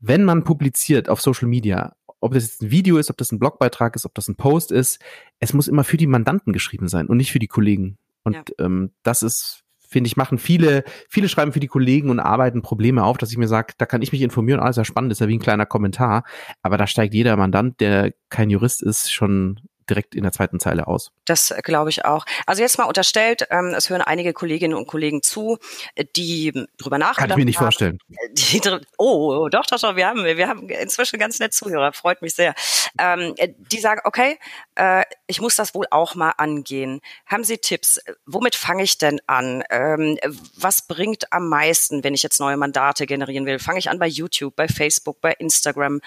wenn 0.00 0.24
man 0.24 0.44
publiziert 0.44 1.08
auf 1.08 1.20
Social 1.20 1.48
Media, 1.48 1.94
ob 2.20 2.32
das 2.32 2.44
jetzt 2.44 2.62
ein 2.62 2.70
Video 2.70 2.96
ist, 2.96 3.10
ob 3.10 3.16
das 3.16 3.32
ein 3.32 3.38
Blogbeitrag 3.38 3.96
ist, 3.96 4.06
ob 4.06 4.14
das 4.14 4.28
ein 4.28 4.36
Post 4.36 4.72
ist, 4.72 5.00
es 5.38 5.52
muss 5.52 5.68
immer 5.68 5.84
für 5.84 5.96
die 5.96 6.06
Mandanten 6.06 6.52
geschrieben 6.52 6.88
sein 6.88 7.06
und 7.06 7.18
nicht 7.18 7.32
für 7.32 7.38
die 7.38 7.48
Kollegen. 7.48 7.98
Und 8.22 8.34
ja. 8.34 8.64
ähm, 8.64 8.92
das 9.02 9.22
ist 9.22 9.63
finde 9.88 10.08
ich, 10.08 10.16
machen 10.16 10.38
viele, 10.38 10.84
viele 11.08 11.28
schreiben 11.28 11.52
für 11.52 11.60
die 11.60 11.66
Kollegen 11.66 12.10
und 12.10 12.20
arbeiten 12.20 12.62
Probleme 12.62 13.04
auf, 13.04 13.18
dass 13.18 13.30
ich 13.30 13.38
mir 13.38 13.48
sage, 13.48 13.74
da 13.78 13.86
kann 13.86 14.02
ich 14.02 14.12
mich 14.12 14.22
informieren, 14.22 14.60
alles 14.60 14.76
ja 14.76 14.84
spannend, 14.84 15.12
ist 15.12 15.20
ja 15.20 15.28
wie 15.28 15.36
ein 15.36 15.40
kleiner 15.40 15.66
Kommentar. 15.66 16.24
Aber 16.62 16.76
da 16.76 16.86
steigt 16.86 17.14
jeder 17.14 17.36
Mandant, 17.36 17.80
der 17.80 18.12
kein 18.28 18.50
Jurist 18.50 18.82
ist, 18.82 19.12
schon 19.12 19.60
direkt 19.90 20.14
in 20.14 20.22
der 20.22 20.32
zweiten 20.32 20.60
Zeile 20.60 20.86
aus. 20.86 21.12
Das 21.26 21.50
äh, 21.50 21.60
glaube 21.62 21.90
ich 21.90 22.04
auch. 22.04 22.24
Also 22.46 22.62
jetzt 22.62 22.78
mal 22.78 22.84
unterstellt, 22.84 23.46
ähm, 23.50 23.74
es 23.76 23.90
hören 23.90 24.02
einige 24.02 24.32
Kolleginnen 24.32 24.74
und 24.74 24.86
Kollegen 24.86 25.22
zu, 25.22 25.58
äh, 25.94 26.04
die 26.16 26.52
drüber 26.78 26.98
nachdenken. 26.98 27.16
Kann 27.16 27.30
ich 27.30 27.36
mir 27.36 27.44
nicht 27.44 27.58
haben, 27.58 27.66
vorstellen. 27.66 27.98
Die, 28.32 28.60
oh, 28.98 29.48
doch, 29.48 29.66
doch, 29.66 29.80
doch, 29.80 29.96
wir 29.96 30.06
haben, 30.06 30.24
wir 30.24 30.48
haben 30.48 30.68
inzwischen 30.68 31.18
ganz 31.18 31.38
nett 31.38 31.54
Zuhörer, 31.54 31.92
freut 31.92 32.22
mich 32.22 32.34
sehr. 32.34 32.54
Ähm, 32.98 33.34
die 33.58 33.78
sagen, 33.78 34.00
okay, 34.04 34.38
äh, 34.74 35.04
ich 35.26 35.40
muss 35.40 35.56
das 35.56 35.74
wohl 35.74 35.86
auch 35.90 36.14
mal 36.14 36.32
angehen. 36.36 37.00
Haben 37.26 37.44
Sie 37.44 37.58
Tipps? 37.58 38.00
Womit 38.26 38.54
fange 38.54 38.82
ich 38.82 38.98
denn 38.98 39.20
an? 39.26 39.62
Ähm, 39.70 40.18
was 40.56 40.86
bringt 40.86 41.32
am 41.32 41.48
meisten, 41.48 42.04
wenn 42.04 42.14
ich 42.14 42.22
jetzt 42.22 42.40
neue 42.40 42.56
Mandate 42.56 43.06
generieren 43.06 43.46
will? 43.46 43.58
Fange 43.58 43.78
ich 43.78 43.90
an 43.90 43.98
bei 43.98 44.06
YouTube, 44.06 44.56
bei 44.56 44.68
Facebook, 44.68 45.20
bei 45.20 45.32
Instagram? 45.32 46.00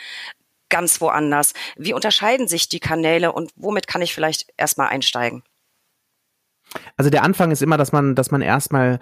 Ganz 0.70 1.02
woanders? 1.02 1.54
Wie 1.78 1.94
unterscheiden 1.94 2.48
sich 2.48 2.70
die 2.70 2.80
Kanäle 2.80 3.32
und 3.32 3.52
womit 3.56 3.88
kann 3.88 4.02
ich 4.02 4.14
vielleicht 4.14 4.54
erstmal 4.58 4.88
einsteigen? 4.88 5.44
Also 6.98 7.10
der 7.10 7.24
Anfang 7.24 7.52
ist 7.52 7.62
immer, 7.62 7.78
dass 7.78 7.92
man, 7.92 8.16
dass 8.16 8.32
man 8.32 8.42
erstmal 8.42 9.00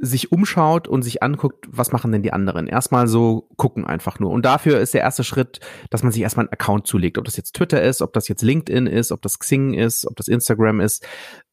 sich 0.00 0.30
umschaut 0.30 0.86
und 0.86 1.02
sich 1.02 1.24
anguckt, 1.24 1.66
was 1.68 1.90
machen 1.90 2.12
denn 2.12 2.22
die 2.22 2.32
anderen. 2.32 2.68
Erstmal 2.68 3.08
so 3.08 3.48
gucken 3.56 3.84
einfach 3.84 4.20
nur. 4.20 4.30
Und 4.30 4.44
dafür 4.44 4.78
ist 4.78 4.94
der 4.94 5.00
erste 5.00 5.24
Schritt, 5.24 5.58
dass 5.90 6.04
man 6.04 6.12
sich 6.12 6.22
erstmal 6.22 6.46
einen 6.46 6.52
Account 6.52 6.86
zulegt. 6.86 7.18
Ob 7.18 7.24
das 7.24 7.36
jetzt 7.36 7.56
Twitter 7.56 7.82
ist, 7.82 8.00
ob 8.00 8.12
das 8.12 8.28
jetzt 8.28 8.42
LinkedIn 8.42 8.86
ist, 8.86 9.10
ob 9.10 9.22
das 9.22 9.40
Xing 9.40 9.74
ist, 9.74 10.06
ob 10.06 10.14
das 10.14 10.28
Instagram 10.28 10.80
ist. 10.80 11.04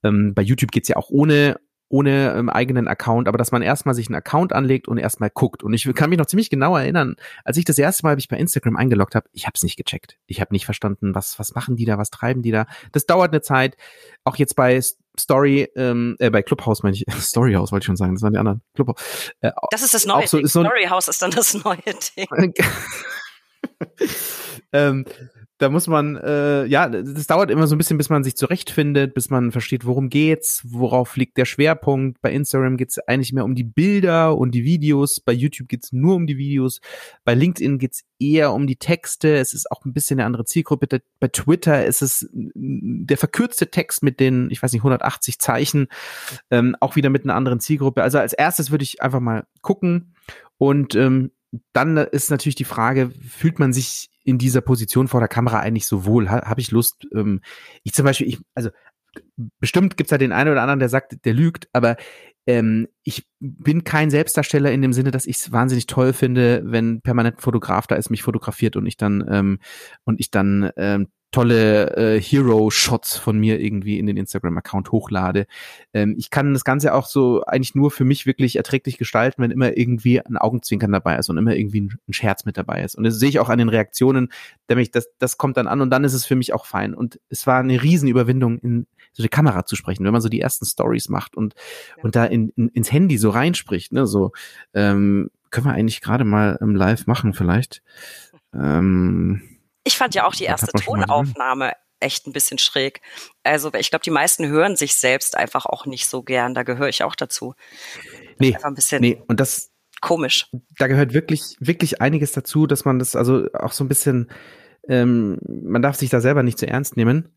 Ähm, 0.04 0.36
bei 0.36 0.44
YouTube 0.44 0.72
geht's 0.72 0.88
ja 0.88 0.96
auch 0.96 1.10
ohne 1.10 1.60
ohne 1.90 2.34
ähm, 2.34 2.50
eigenen 2.50 2.88
Account, 2.88 3.28
aber 3.28 3.38
dass 3.38 3.52
man 3.52 3.62
erstmal 3.62 3.96
sich 3.96 4.08
einen 4.08 4.16
Account 4.16 4.54
anlegt 4.54 4.88
und 4.88 4.98
erstmal 4.98 5.30
guckt. 5.30 5.64
Und 5.64 5.74
ich 5.74 5.92
kann 5.94 6.10
mich 6.10 6.20
noch 6.20 6.26
ziemlich 6.26 6.50
genau 6.50 6.76
erinnern, 6.76 7.16
als 7.44 7.58
ich 7.58 7.66
das 7.66 7.78
erste 7.78 8.04
Mal 8.04 8.16
mich 8.16 8.28
bei 8.28 8.38
Instagram 8.38 8.76
eingeloggt 8.76 9.16
habe, 9.16 9.28
ich 9.34 9.46
habe 9.46 9.54
es 9.56 9.64
nicht 9.64 9.78
gecheckt. 9.78 10.18
Ich 10.26 10.42
habe 10.42 10.54
nicht 10.54 10.66
verstanden, 10.66 11.14
was 11.14 11.38
was 11.40 11.54
machen 11.54 11.76
die 11.76 11.86
da, 11.86 11.98
was 11.98 12.10
treiben 12.10 12.42
die 12.42 12.52
da. 12.52 12.66
Das 12.92 13.06
dauert 13.06 13.32
eine 13.32 13.42
Zeit. 13.42 13.78
Auch 14.24 14.36
jetzt 14.38 14.56
bei 14.56 14.82
Story, 15.20 15.70
ähm, 15.76 16.16
äh, 16.20 16.30
bei 16.30 16.42
Clubhouse 16.42 16.84
meine 16.84 16.96
ich, 16.96 17.06
Storyhouse 17.20 17.72
wollte 17.72 17.84
ich 17.84 17.88
schon 17.88 17.96
sagen, 17.96 18.16
das 18.16 18.22
waren 18.22 18.34
die 18.34 18.40
anderen. 18.40 18.62
Clubhouse. 18.74 19.32
Äh, 19.42 19.52
das 19.72 19.84
ist 19.84 19.94
das 19.94 20.06
neue 20.06 20.28
so, 20.28 20.38
Ding. 20.38 20.48
So 20.48 20.62
Storyhouse 20.62 21.08
ist 21.08 21.22
dann 21.22 21.32
das 21.32 21.54
neue 21.54 21.78
Ding. 22.18 22.54
ähm, 24.74 25.06
da 25.58 25.70
muss 25.70 25.88
man, 25.88 26.18
äh, 26.18 26.66
ja, 26.66 26.90
das 26.90 27.28
dauert 27.28 27.50
immer 27.50 27.66
so 27.66 27.76
ein 27.76 27.78
bisschen, 27.78 27.98
bis 27.98 28.10
man 28.10 28.26
sich 28.26 28.36
zurechtfindet, 28.36 29.14
bis 29.14 29.30
man 29.30 29.54
versteht, 29.54 29.86
worum 29.86 30.10
geht's, 30.10 30.62
worauf 30.66 31.16
liegt 31.16 31.38
der 31.38 31.46
Schwerpunkt. 31.46 32.22
Bei 32.22 32.34
Instagram 32.34 32.76
geht's 32.76 33.00
eigentlich 33.00 33.32
mehr 33.32 33.46
um 33.46 33.56
die 33.56 33.64
Bilder 33.64 34.38
und 34.38 34.52
die 34.52 34.66
Videos, 34.66 35.22
bei 35.22 35.32
YouTube 35.32 35.70
geht's 35.70 35.94
nur 35.94 36.16
um 36.16 36.28
die 36.28 36.38
Videos, 36.38 36.82
bei 37.24 37.36
LinkedIn 37.36 37.80
geht's 37.80 38.04
eher 38.20 38.52
um 38.52 38.68
die 38.68 38.76
Texte, 38.76 39.38
es 39.38 39.54
ist 39.54 39.72
auch 39.72 39.86
ein 39.86 39.94
bisschen 39.94 40.20
eine 40.20 40.26
andere 40.26 40.44
Zielgruppe. 40.44 41.02
Bei 41.22 41.28
Twitter 41.30 41.86
ist 41.86 42.02
es 42.02 42.28
der 42.34 43.18
verkürzte 43.18 43.72
Text 43.72 44.04
mit 44.04 44.20
den, 44.20 44.50
ich 44.52 44.62
weiß 44.62 44.74
nicht, 44.74 44.82
180 44.82 45.40
Zeichen, 45.40 45.88
ähm, 46.52 46.76
auch 46.82 46.98
wieder 46.98 47.10
mit 47.10 47.24
einer 47.24 47.36
anderen 47.36 47.62
Zielgruppe. 47.62 48.04
Also 48.04 48.18
als 48.20 48.34
erstes 48.34 48.72
würde 48.72 48.84
ich 48.84 49.02
einfach 49.02 49.22
mal 49.22 49.46
gucken 49.62 50.16
und 50.58 50.96
ähm, 50.96 51.32
dann 51.72 51.96
ist 51.96 52.30
natürlich 52.30 52.56
die 52.56 52.66
Frage, 52.66 53.12
fühlt 53.26 53.60
man 53.60 53.72
sich 53.72 54.10
in 54.26 54.38
dieser 54.38 54.62
Position 54.62 55.08
vor 55.08 55.22
der 55.22 55.30
Kamera 55.30 55.60
eigentlich 55.60 55.88
so 55.88 56.06
wohl? 56.06 56.30
Ha, 56.30 56.46
Habe 56.46 56.60
ich 56.60 56.72
Lust? 56.72 57.08
Ähm, 57.14 57.42
ich 57.84 57.94
zum 57.94 58.04
Beispiel, 58.04 58.28
ich, 58.28 58.40
also 58.54 58.70
bestimmt 59.60 59.96
gibt's 59.96 60.10
da 60.10 60.18
den 60.18 60.34
einen 60.34 60.52
oder 60.52 60.62
anderen, 60.62 60.80
der 60.80 60.90
sagt, 60.90 61.24
der 61.24 61.34
lügt, 61.34 61.70
aber 61.72 61.96
ähm, 62.48 62.88
ich 63.04 63.28
bin 63.40 63.84
kein 63.84 64.10
Selbstdarsteller 64.10 64.72
in 64.72 64.82
dem 64.82 64.94
Sinne, 64.94 65.12
dass 65.12 65.26
ich 65.26 65.38
es 65.38 65.52
wahnsinnig 65.52 65.88
toll 65.88 66.14
finde, 66.14 66.62
wenn 66.66 67.02
permanent 67.02 67.38
ein 67.38 67.42
Fotograf 67.42 67.88
da 67.88 67.96
ist, 67.96 68.10
mich 68.10 68.24
fotografiert 68.24 68.76
und 68.76 68.86
ich 68.86 68.98
dann 68.98 69.26
ähm, 69.30 69.60
und 70.04 70.20
ich 70.20 70.32
dann 70.32 70.70
ähm, 70.76 71.08
tolle 71.36 71.98
äh, 71.98 72.22
Hero-Shots 72.22 73.18
von 73.18 73.38
mir 73.38 73.60
irgendwie 73.60 74.00
in 74.00 74.06
den 74.06 74.16
Instagram-Account 74.16 74.94
hochlade. 74.94 75.48
Ähm, 75.94 76.16
ich 76.18 76.30
kann 76.30 76.54
das 76.54 76.64
Ganze 76.64 76.94
auch 76.94 77.08
so 77.08 77.44
eigentlich 77.44 77.76
nur 77.76 77.92
für 77.92 78.06
mich 78.06 78.26
wirklich 78.26 78.56
erträglich 78.56 78.98
gestalten, 78.98 79.42
wenn 79.42 79.52
immer 79.52 79.76
irgendwie 79.76 80.22
ein 80.22 80.38
Augenzwinkern 80.38 80.94
dabei 80.94 81.18
ist 81.18 81.30
und 81.30 81.38
immer 81.38 81.54
irgendwie 81.54 81.82
ein, 81.82 82.00
ein 82.08 82.14
Scherz 82.14 82.46
mit 82.46 82.56
dabei 82.56 82.84
ist. 82.84 82.96
Und 82.96 83.04
das 83.04 83.20
sehe 83.20 83.28
ich 83.28 83.40
auch 83.40 83.50
an 83.50 83.58
den 83.58 83.68
Reaktionen, 83.68 84.30
nämlich 84.70 84.92
das, 84.92 85.10
das 85.20 85.38
kommt 85.38 85.58
dann 85.58 85.68
an 85.68 85.82
und 85.82 85.90
dann 85.90 86.06
ist 86.06 86.14
es 86.14 86.26
für 86.26 86.38
mich 86.38 86.54
auch 86.54 86.66
fein. 86.66 86.94
Und 86.94 87.20
es 87.28 87.46
war 87.46 87.60
eine 87.60 87.84
Riesenüberwindung, 87.84 88.58
in 88.60 88.88
so 89.12 89.22
eine 89.22 89.30
Kamera 89.30 89.66
zu 89.66 89.76
sprechen, 89.76 90.06
wenn 90.06 90.14
man 90.14 90.22
so 90.22 90.30
die 90.30 90.40
ersten 90.40 90.66
Stories 90.66 91.10
macht 91.10 91.36
und, 91.36 91.54
ja. 91.98 92.04
und 92.04 92.16
da 92.16 92.24
in, 92.24 92.50
in, 92.56 92.70
ins 92.70 92.94
Handy 92.94 93.18
so 93.18 93.30
reinspricht, 93.30 93.92
ne, 93.92 94.08
so, 94.08 94.32
ähm, 94.74 95.30
können 95.50 95.68
wir 95.68 95.74
eigentlich 95.74 96.00
gerade 96.00 96.24
mal 96.24 96.58
im 96.62 96.76
Live 96.76 97.08
machen 97.08 97.34
vielleicht. 97.34 97.82
Ähm, 98.54 99.42
ich 99.86 99.98
fand 99.98 100.16
ja 100.16 100.26
auch 100.26 100.36
die 100.36 100.44
erste 100.44 100.72
Tonaufnahme 100.74 101.74
echt 102.00 102.28
ein 102.28 102.34
bisschen 102.34 102.58
schräg. 102.58 103.02
Also 103.44 103.74
ich 103.74 103.90
glaube, 103.90 104.04
die 104.04 104.12
meisten 104.12 104.48
hören 104.48 104.76
sich 104.76 104.96
selbst 104.96 105.38
einfach 105.38 105.66
auch 105.66 105.86
nicht 105.86 106.08
so 106.08 106.24
gern. 106.24 106.54
Da 106.54 106.64
gehöre 106.64 106.90
ich 106.90 107.04
auch 107.04 107.16
dazu. 107.16 107.56
Nee, 108.38 108.58
ein 108.62 108.74
bisschen 108.74 109.02
nee, 109.02 109.22
und 109.28 109.40
das 109.40 109.72
komisch. 110.02 110.48
Da 110.78 110.88
gehört 110.88 111.14
wirklich, 111.14 111.56
wirklich 111.60 112.02
einiges 112.02 112.34
dazu, 112.34 112.68
dass 112.68 112.84
man 112.84 113.00
das 113.00 113.16
also 113.16 113.48
auch 113.54 113.72
so 113.72 113.84
ein 113.84 113.88
bisschen, 113.88 114.30
ähm, 114.88 115.40
man 115.48 115.82
darf 115.82 115.96
sich 115.96 116.10
da 116.10 116.20
selber 116.20 116.44
nicht 116.44 116.60
zu 116.60 116.68
ernst 116.68 116.98
nehmen. 116.98 117.36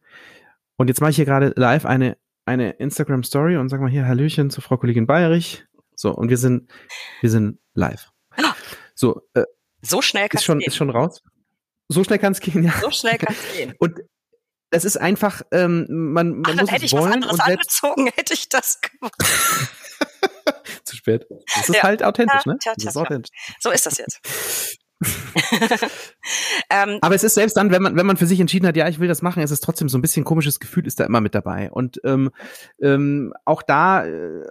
Und 0.76 0.88
jetzt 0.88 1.00
mache 1.00 1.10
ich 1.10 1.16
hier 1.16 1.24
gerade 1.24 1.52
live 1.56 1.86
eine, 1.86 2.16
eine 2.44 2.70
Instagram 2.72 3.22
Story 3.22 3.56
und 3.56 3.68
sag 3.68 3.80
mal 3.80 3.90
hier 3.90 4.06
Hallöchen 4.06 4.50
zu 4.50 4.60
Frau 4.60 4.76
Kollegin 4.76 5.06
Bayerich. 5.06 5.64
So, 5.94 6.12
und 6.12 6.30
wir 6.30 6.36
sind, 6.36 6.70
wir 7.20 7.30
sind 7.30 7.58
live. 7.74 8.10
Ah. 8.36 8.54
So, 8.94 9.22
äh, 9.34 9.44
so 9.82 10.02
schnell 10.02 10.28
ist 10.32 10.44
schon, 10.44 10.60
ist 10.60 10.76
schon 10.76 10.90
raus. 10.90 11.22
So 11.88 12.04
schnell 12.04 12.18
kann 12.18 12.32
es 12.32 12.40
gehen, 12.40 12.62
ja. 12.62 12.72
So 12.80 12.90
schnell 12.90 13.18
kann 13.18 13.34
es 13.34 13.52
gehen. 13.56 13.74
Und 13.78 13.98
es 14.70 14.84
ist 14.84 14.98
einfach, 14.98 15.42
ähm, 15.50 15.86
man, 15.88 16.40
man 16.40 16.44
Ach, 16.46 16.60
muss 16.60 16.70
hätte 16.70 16.84
ich 16.84 16.92
wollen 16.92 17.22
was 17.22 17.40
anderes 17.40 17.40
angezogen, 17.40 18.06
hätte 18.14 18.34
ich 18.34 18.48
das 18.48 18.80
gemacht. 18.80 19.14
Zu 20.84 20.96
spät. 20.96 21.26
Das 21.54 21.68
ist 21.68 21.76
ja. 21.76 21.82
halt 21.82 22.02
authentisch, 22.02 22.44
ne? 22.46 22.56
Tja, 22.60 22.72
tja, 22.74 22.84
das 22.84 22.94
ist 22.94 22.96
authentisch. 22.96 23.30
So 23.60 23.70
ist 23.70 23.86
das 23.86 23.98
jetzt. 23.98 24.20
ähm, 26.70 26.98
Aber 27.00 27.14
es 27.14 27.22
ist 27.22 27.34
selbst 27.34 27.56
dann, 27.56 27.70
wenn 27.70 27.82
man, 27.82 27.96
wenn 27.96 28.06
man 28.06 28.16
für 28.16 28.26
sich 28.26 28.40
entschieden 28.40 28.66
hat, 28.66 28.76
ja, 28.76 28.88
ich 28.88 28.98
will 28.98 29.08
das 29.08 29.22
machen, 29.22 29.42
ist 29.42 29.50
es 29.50 29.60
trotzdem 29.60 29.88
so 29.88 29.96
ein 29.96 30.02
bisschen 30.02 30.24
komisches 30.24 30.58
Gefühl, 30.60 30.86
ist 30.86 30.98
da 30.98 31.04
immer 31.04 31.20
mit 31.20 31.34
dabei. 31.34 31.70
Und 31.70 32.00
ähm, 32.04 32.30
ähm, 32.80 33.32
auch 33.44 33.62
da 33.62 34.04
äh, 34.04 34.44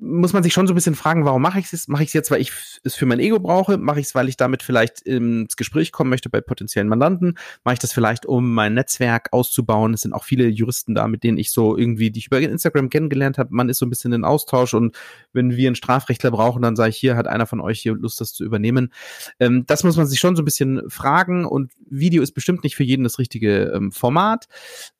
muss 0.00 0.32
man 0.32 0.42
sich 0.42 0.52
schon 0.52 0.66
so 0.66 0.72
ein 0.72 0.74
bisschen 0.74 0.94
fragen, 0.94 1.24
warum 1.24 1.42
mache 1.42 1.58
ich 1.58 1.72
es? 1.72 1.88
Mache 1.88 2.02
ich 2.02 2.08
es 2.08 2.12
jetzt, 2.12 2.30
weil 2.30 2.40
ich 2.40 2.52
es 2.82 2.94
für 2.94 3.06
mein 3.06 3.20
Ego 3.20 3.38
brauche? 3.38 3.78
Mache 3.78 4.00
ich 4.00 4.06
es, 4.06 4.14
weil 4.14 4.28
ich 4.28 4.36
damit 4.36 4.62
vielleicht 4.62 5.00
ins 5.00 5.56
Gespräch 5.56 5.92
kommen 5.92 6.10
möchte 6.10 6.28
bei 6.28 6.40
potenziellen 6.40 6.88
Mandanten? 6.88 7.38
Mache 7.62 7.74
ich 7.74 7.78
das 7.78 7.92
vielleicht, 7.92 8.26
um 8.26 8.52
mein 8.54 8.74
Netzwerk 8.74 9.32
auszubauen? 9.32 9.94
Es 9.94 10.00
sind 10.00 10.12
auch 10.12 10.24
viele 10.24 10.48
Juristen 10.48 10.94
da, 10.94 11.06
mit 11.06 11.22
denen 11.22 11.38
ich 11.38 11.52
so 11.52 11.76
irgendwie, 11.76 12.10
die 12.10 12.18
ich 12.20 12.26
über 12.26 12.40
Instagram 12.40 12.90
kennengelernt 12.90 13.38
habe. 13.38 13.54
Man 13.54 13.68
ist 13.68 13.78
so 13.78 13.86
ein 13.86 13.90
bisschen 13.90 14.12
in 14.12 14.24
Austausch 14.24 14.74
und 14.74 14.96
wenn 15.32 15.56
wir 15.56 15.68
einen 15.68 15.76
Strafrechtler 15.76 16.30
brauchen, 16.30 16.62
dann 16.62 16.76
sage 16.76 16.90
ich, 16.90 16.96
hier 16.96 17.16
hat 17.16 17.26
einer 17.26 17.46
von 17.46 17.60
euch 17.60 17.80
hier 17.80 17.94
Lust, 17.94 18.20
das 18.20 18.32
zu 18.32 18.44
übernehmen. 18.44 18.92
Ähm, 19.38 19.64
das 19.74 19.82
muss 19.82 19.96
man 19.96 20.06
sich 20.06 20.20
schon 20.20 20.36
so 20.36 20.42
ein 20.42 20.44
bisschen 20.44 20.88
fragen 20.88 21.44
und 21.44 21.72
Video 21.90 22.22
ist 22.22 22.30
bestimmt 22.30 22.62
nicht 22.62 22.76
für 22.76 22.84
jeden 22.84 23.02
das 23.02 23.18
richtige 23.18 23.72
ähm, 23.74 23.90
Format. 23.90 24.46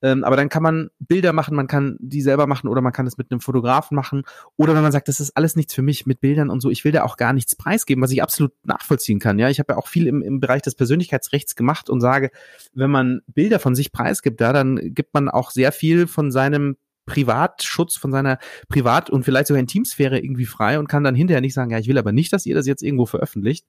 Ähm, 0.03 0.25
aber 0.25 0.35
dann 0.35 0.49
kann 0.49 0.65
man 0.65 0.91
Bilder 0.99 1.33
machen, 1.33 1.55
man 1.55 1.69
kann 1.69 1.97
die 2.01 2.23
selber 2.23 2.49
machen 2.49 2.67
oder 2.67 2.81
man 2.81 2.93
kann 2.93 3.07
es 3.07 3.17
mit 3.17 3.31
einem 3.31 3.41
Fotografen 3.41 3.95
machen 3.95 4.25
oder 4.57 4.75
wenn 4.75 4.83
man 4.83 4.91
sagt, 4.91 5.07
das 5.07 5.21
ist 5.21 5.37
alles 5.37 5.55
nichts 5.55 5.75
für 5.75 5.83
mich 5.83 6.07
mit 6.07 6.21
Bildern 6.21 6.51
und 6.51 6.61
so, 6.61 6.71
ich 6.71 6.85
will 6.85 6.91
da 6.91 7.05
auch 7.05 7.17
gar 7.17 7.33
nichts 7.33 7.55
preisgeben, 7.55 8.03
was 8.03 8.11
ich 8.11 8.21
absolut 8.21 8.51
nachvollziehen 8.65 9.21
kann. 9.21 9.39
Ja, 9.39 9.49
ich 9.49 9.61
habe 9.61 9.75
ja 9.75 9.79
auch 9.79 9.87
viel 9.87 10.09
im, 10.09 10.23
im 10.23 10.41
Bereich 10.41 10.63
des 10.63 10.75
Persönlichkeitsrechts 10.75 11.55
gemacht 11.55 11.89
und 11.89 12.01
sage, 12.01 12.33
wenn 12.73 12.91
man 12.91 13.21
Bilder 13.29 13.61
von 13.61 13.77
sich 13.77 13.93
preisgibt, 13.93 14.41
da, 14.41 14.53
dann 14.53 14.93
gibt 14.93 15.15
man 15.15 15.29
auch 15.29 15.53
sehr 15.53 15.71
viel 15.71 16.09
von 16.09 16.33
seinem 16.33 16.77
Privatschutz 17.07 17.97
von 17.97 18.13
seiner 18.13 18.39
Privat- 18.69 19.11
und 19.11 19.25
vielleicht 19.25 19.49
sogar 19.49 19.61
Intimsphäre 19.61 20.19
irgendwie 20.19 20.47
frei 20.47 20.79
und 20.79 20.89
kann 20.89 21.05
dann 21.05 21.15
hinterher 21.15 21.41
nicht 21.41 21.55
sagen, 21.55 21.71
ja, 21.71 21.79
ich 21.79 21.89
will 21.89 21.99
aber 21.99 22.13
nicht, 22.13 22.33
dass 22.33 22.47
ihr 22.47 22.55
das 22.55 22.67
jetzt 22.67 22.83
irgendwo 22.83 23.07
veröffentlicht. 23.07 23.67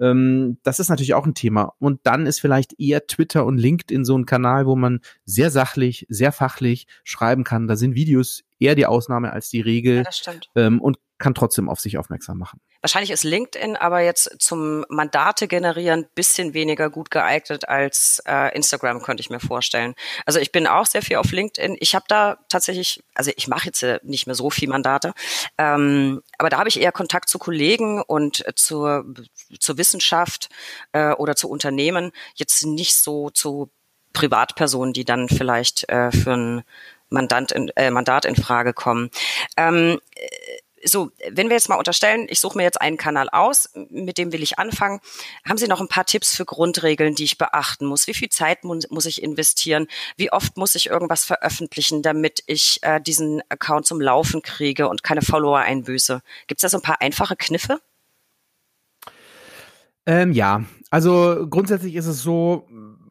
Ähm, 0.00 0.58
das 0.62 0.80
ist 0.80 0.88
natürlich 0.88 1.14
auch 1.14 1.26
ein 1.26 1.34
Thema. 1.34 1.74
Und 1.78 2.00
dann 2.04 2.26
ist 2.26 2.40
vielleicht 2.40 2.78
eher 2.80 3.06
Twitter 3.06 3.46
und 3.46 3.58
LinkedIn 3.58 4.04
so 4.04 4.16
ein 4.16 4.26
Kanal, 4.26 4.66
wo 4.66 4.76
man 4.76 5.00
sehr 5.24 5.50
sachlich, 5.50 6.06
sehr 6.08 6.32
fachlich 6.32 6.86
schreiben 7.04 7.44
kann. 7.44 7.68
Da 7.68 7.76
sind 7.76 7.94
Videos 7.94 8.42
eher 8.58 8.74
die 8.74 8.86
Ausnahme 8.86 9.32
als 9.32 9.50
die 9.50 9.60
Regel. 9.60 9.96
Ja, 9.96 10.02
das 10.02 10.18
stimmt. 10.18 10.50
Ähm, 10.54 10.80
und 10.80 10.98
kann 11.24 11.34
trotzdem 11.34 11.70
auf 11.70 11.80
sich 11.80 11.96
aufmerksam 11.96 12.36
machen. 12.36 12.60
Wahrscheinlich 12.82 13.10
ist 13.10 13.24
LinkedIn 13.24 13.76
aber 13.76 14.00
jetzt 14.00 14.36
zum 14.40 14.84
Mandate 14.90 15.48
generieren 15.48 16.04
bisschen 16.14 16.52
weniger 16.52 16.90
gut 16.90 17.10
geeignet 17.10 17.66
als 17.66 18.22
äh, 18.26 18.54
Instagram, 18.54 19.00
könnte 19.00 19.22
ich 19.22 19.30
mir 19.30 19.40
vorstellen. 19.40 19.94
Also 20.26 20.38
ich 20.38 20.52
bin 20.52 20.66
auch 20.66 20.84
sehr 20.84 21.00
viel 21.00 21.16
auf 21.16 21.32
LinkedIn. 21.32 21.78
Ich 21.80 21.94
habe 21.94 22.04
da 22.08 22.36
tatsächlich, 22.50 23.02
also 23.14 23.30
ich 23.36 23.48
mache 23.48 23.64
jetzt 23.64 23.82
äh, 23.82 24.00
nicht 24.02 24.26
mehr 24.26 24.34
so 24.34 24.50
viel 24.50 24.68
Mandate, 24.68 25.14
ähm, 25.56 26.20
aber 26.36 26.50
da 26.50 26.58
habe 26.58 26.68
ich 26.68 26.78
eher 26.78 26.92
Kontakt 26.92 27.30
zu 27.30 27.38
Kollegen 27.38 28.02
und 28.02 28.46
äh, 28.46 28.54
zur, 28.54 29.06
zur 29.58 29.78
Wissenschaft 29.78 30.50
äh, 30.92 31.12
oder 31.12 31.36
zu 31.36 31.48
Unternehmen, 31.48 32.12
jetzt 32.34 32.66
nicht 32.66 32.96
so 32.96 33.30
zu 33.30 33.70
Privatpersonen, 34.12 34.92
die 34.92 35.06
dann 35.06 35.30
vielleicht 35.30 35.88
äh, 35.88 36.12
für 36.12 36.34
ein 36.34 36.64
Mandant 37.08 37.50
in, 37.52 37.70
äh, 37.76 37.90
Mandat 37.90 38.26
in 38.26 38.36
Frage 38.36 38.74
kommen. 38.74 39.08
Ähm, 39.56 40.00
so, 40.84 41.10
wenn 41.30 41.48
wir 41.48 41.56
jetzt 41.56 41.68
mal 41.68 41.76
unterstellen, 41.76 42.26
ich 42.28 42.40
suche 42.40 42.58
mir 42.58 42.64
jetzt 42.64 42.80
einen 42.80 42.96
Kanal 42.96 43.28
aus, 43.30 43.70
mit 43.90 44.18
dem 44.18 44.32
will 44.32 44.42
ich 44.42 44.58
anfangen, 44.58 45.00
haben 45.48 45.58
Sie 45.58 45.68
noch 45.68 45.80
ein 45.80 45.88
paar 45.88 46.04
Tipps 46.04 46.34
für 46.34 46.44
Grundregeln, 46.44 47.14
die 47.14 47.24
ich 47.24 47.38
beachten 47.38 47.86
muss? 47.86 48.06
Wie 48.06 48.14
viel 48.14 48.28
Zeit 48.28 48.64
mu 48.64 48.78
muss 48.90 49.06
ich 49.06 49.22
investieren? 49.22 49.86
Wie 50.16 50.32
oft 50.32 50.56
muss 50.56 50.74
ich 50.74 50.86
irgendwas 50.86 51.24
veröffentlichen, 51.24 52.02
damit 52.02 52.42
ich 52.46 52.80
äh, 52.82 53.00
diesen 53.00 53.42
Account 53.48 53.86
zum 53.86 54.00
Laufen 54.00 54.42
kriege 54.42 54.88
und 54.88 55.02
keine 55.02 55.22
Follower 55.22 55.58
einbüße? 55.58 56.22
Gibt 56.46 56.58
es 56.58 56.62
da 56.62 56.68
so 56.68 56.78
ein 56.78 56.82
paar 56.82 57.00
einfache 57.00 57.36
Kniffe? 57.36 57.80
Ähm, 60.06 60.32
ja, 60.32 60.64
also 60.90 61.46
grundsätzlich 61.48 61.94
ist 61.94 62.06
es 62.06 62.22
so, 62.22 62.68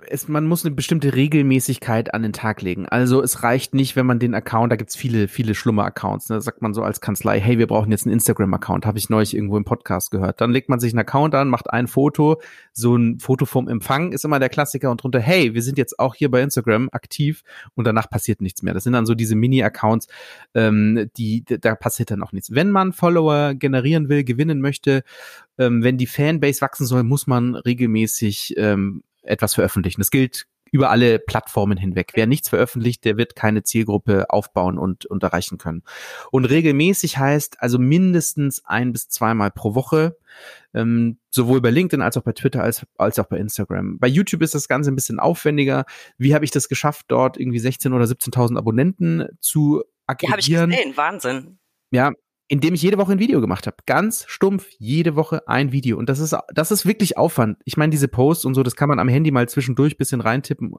es, 0.09 0.27
man 0.27 0.45
muss 0.45 0.65
eine 0.65 0.75
bestimmte 0.75 1.15
Regelmäßigkeit 1.15 2.13
an 2.13 2.23
den 2.23 2.33
Tag 2.33 2.61
legen. 2.61 2.87
Also 2.87 3.21
es 3.21 3.43
reicht 3.43 3.73
nicht, 3.73 3.95
wenn 3.95 4.05
man 4.05 4.19
den 4.19 4.35
Account, 4.35 4.71
da 4.71 4.75
gibt's 4.75 4.95
viele, 4.95 5.27
viele 5.27 5.55
Schlummer-Accounts. 5.55 6.29
Ne? 6.29 6.35
Da 6.35 6.41
sagt 6.41 6.61
man 6.61 6.73
so 6.73 6.83
als 6.83 7.01
Kanzlei, 7.01 7.39
hey, 7.39 7.57
wir 7.57 7.67
brauchen 7.67 7.91
jetzt 7.91 8.05
einen 8.05 8.13
Instagram-Account, 8.13 8.85
habe 8.85 8.97
ich 8.97 9.09
neulich 9.09 9.35
irgendwo 9.35 9.57
im 9.57 9.65
Podcast 9.65 10.11
gehört. 10.11 10.41
Dann 10.41 10.51
legt 10.51 10.69
man 10.69 10.79
sich 10.79 10.93
einen 10.93 10.99
Account 10.99 11.35
an, 11.35 11.49
macht 11.49 11.69
ein 11.69 11.87
Foto, 11.87 12.41
so 12.71 12.95
ein 12.95 13.19
Foto 13.19 13.45
vom 13.45 13.67
Empfang 13.67 14.11
ist 14.11 14.25
immer 14.25 14.39
der 14.39 14.49
Klassiker 14.49 14.91
und 14.91 15.01
drunter, 15.01 15.19
hey, 15.19 15.53
wir 15.53 15.61
sind 15.61 15.77
jetzt 15.77 15.99
auch 15.99 16.15
hier 16.15 16.29
bei 16.29 16.41
Instagram 16.41 16.89
aktiv 16.91 17.43
und 17.75 17.85
danach 17.85 18.09
passiert 18.09 18.41
nichts 18.41 18.63
mehr. 18.63 18.73
Das 18.73 18.83
sind 18.83 18.93
dann 18.93 19.05
so 19.05 19.15
diese 19.15 19.35
Mini-Accounts, 19.35 20.07
ähm, 20.53 21.09
die, 21.17 21.43
da 21.45 21.75
passiert 21.75 22.11
dann 22.11 22.23
auch 22.23 22.31
nichts. 22.31 22.53
Wenn 22.53 22.71
man 22.71 22.93
Follower 22.93 23.53
generieren 23.53 24.09
will, 24.09 24.23
gewinnen 24.23 24.61
möchte, 24.61 25.03
ähm, 25.57 25.83
wenn 25.83 25.97
die 25.97 26.07
Fanbase 26.07 26.61
wachsen 26.61 26.85
soll, 26.85 27.03
muss 27.03 27.27
man 27.27 27.55
regelmäßig 27.55 28.55
ähm, 28.57 29.03
etwas 29.23 29.55
veröffentlichen. 29.55 30.01
Das 30.01 30.11
gilt 30.11 30.45
über 30.73 30.89
alle 30.89 31.19
Plattformen 31.19 31.77
hinweg. 31.77 32.13
Wer 32.15 32.25
nichts 32.25 32.49
veröffentlicht, 32.49 33.05
der 33.05 33.15
wird 33.15 33.35
keine 33.35 33.61
Zielgruppe 33.61 34.31
aufbauen 34.31 34.79
und, 34.79 35.05
und 35.05 35.21
erreichen 35.21 35.59
können. 35.59 35.83
Und 36.31 36.45
regelmäßig 36.45 37.19
heißt 37.19 37.61
also 37.61 37.77
mindestens 37.77 38.65
ein 38.65 38.91
bis 38.91 39.07
zweimal 39.07 39.51
pro 39.51 39.75
Woche, 39.75 40.17
ähm, 40.73 41.19
sowohl 41.29 41.61
bei 41.61 41.69
LinkedIn 41.69 42.01
als 42.01 42.17
auch 42.17 42.23
bei 42.23 42.31
Twitter 42.31 42.63
als, 42.63 42.87
als 42.97 43.19
auch 43.19 43.27
bei 43.27 43.37
Instagram. 43.37 43.99
Bei 43.99 44.07
YouTube 44.07 44.41
ist 44.41 44.55
das 44.55 44.67
Ganze 44.67 44.91
ein 44.91 44.95
bisschen 44.95 45.19
aufwendiger. 45.19 45.85
Wie 46.17 46.33
habe 46.33 46.43
ich 46.43 46.49
das 46.49 46.67
geschafft, 46.67 47.05
dort 47.09 47.37
irgendwie 47.37 47.59
16.000 47.59 47.95
oder 47.95 48.05
17.000 48.05 48.57
Abonnenten 48.57 49.27
zu 49.41 49.83
akquirieren? 50.07 50.71
Ja, 50.71 50.73
habe 50.73 50.73
ich 50.73 50.79
gesehen. 50.79 50.97
Wahnsinn. 50.97 51.59
Ja, 51.91 52.13
indem 52.47 52.73
ich 52.73 52.81
jede 52.81 52.97
Woche 52.97 53.13
ein 53.13 53.19
Video 53.19 53.41
gemacht 53.41 53.67
habe. 53.67 53.77
Ganz 53.85 54.25
stumpf, 54.27 54.67
jede 54.77 55.15
Woche 55.15 55.47
ein 55.47 55.71
Video. 55.71 55.97
Und 55.97 56.09
das 56.09 56.19
ist, 56.19 56.35
das 56.53 56.71
ist 56.71 56.85
wirklich 56.85 57.17
Aufwand. 57.17 57.57
Ich 57.65 57.77
meine, 57.77 57.91
diese 57.91 58.07
Posts 58.07 58.45
und 58.45 58.53
so, 58.53 58.63
das 58.63 58.75
kann 58.75 58.89
man 58.89 58.99
am 58.99 59.07
Handy 59.07 59.31
mal 59.31 59.47
zwischendurch 59.47 59.97
bisschen 59.97 60.21
reintippen 60.21 60.73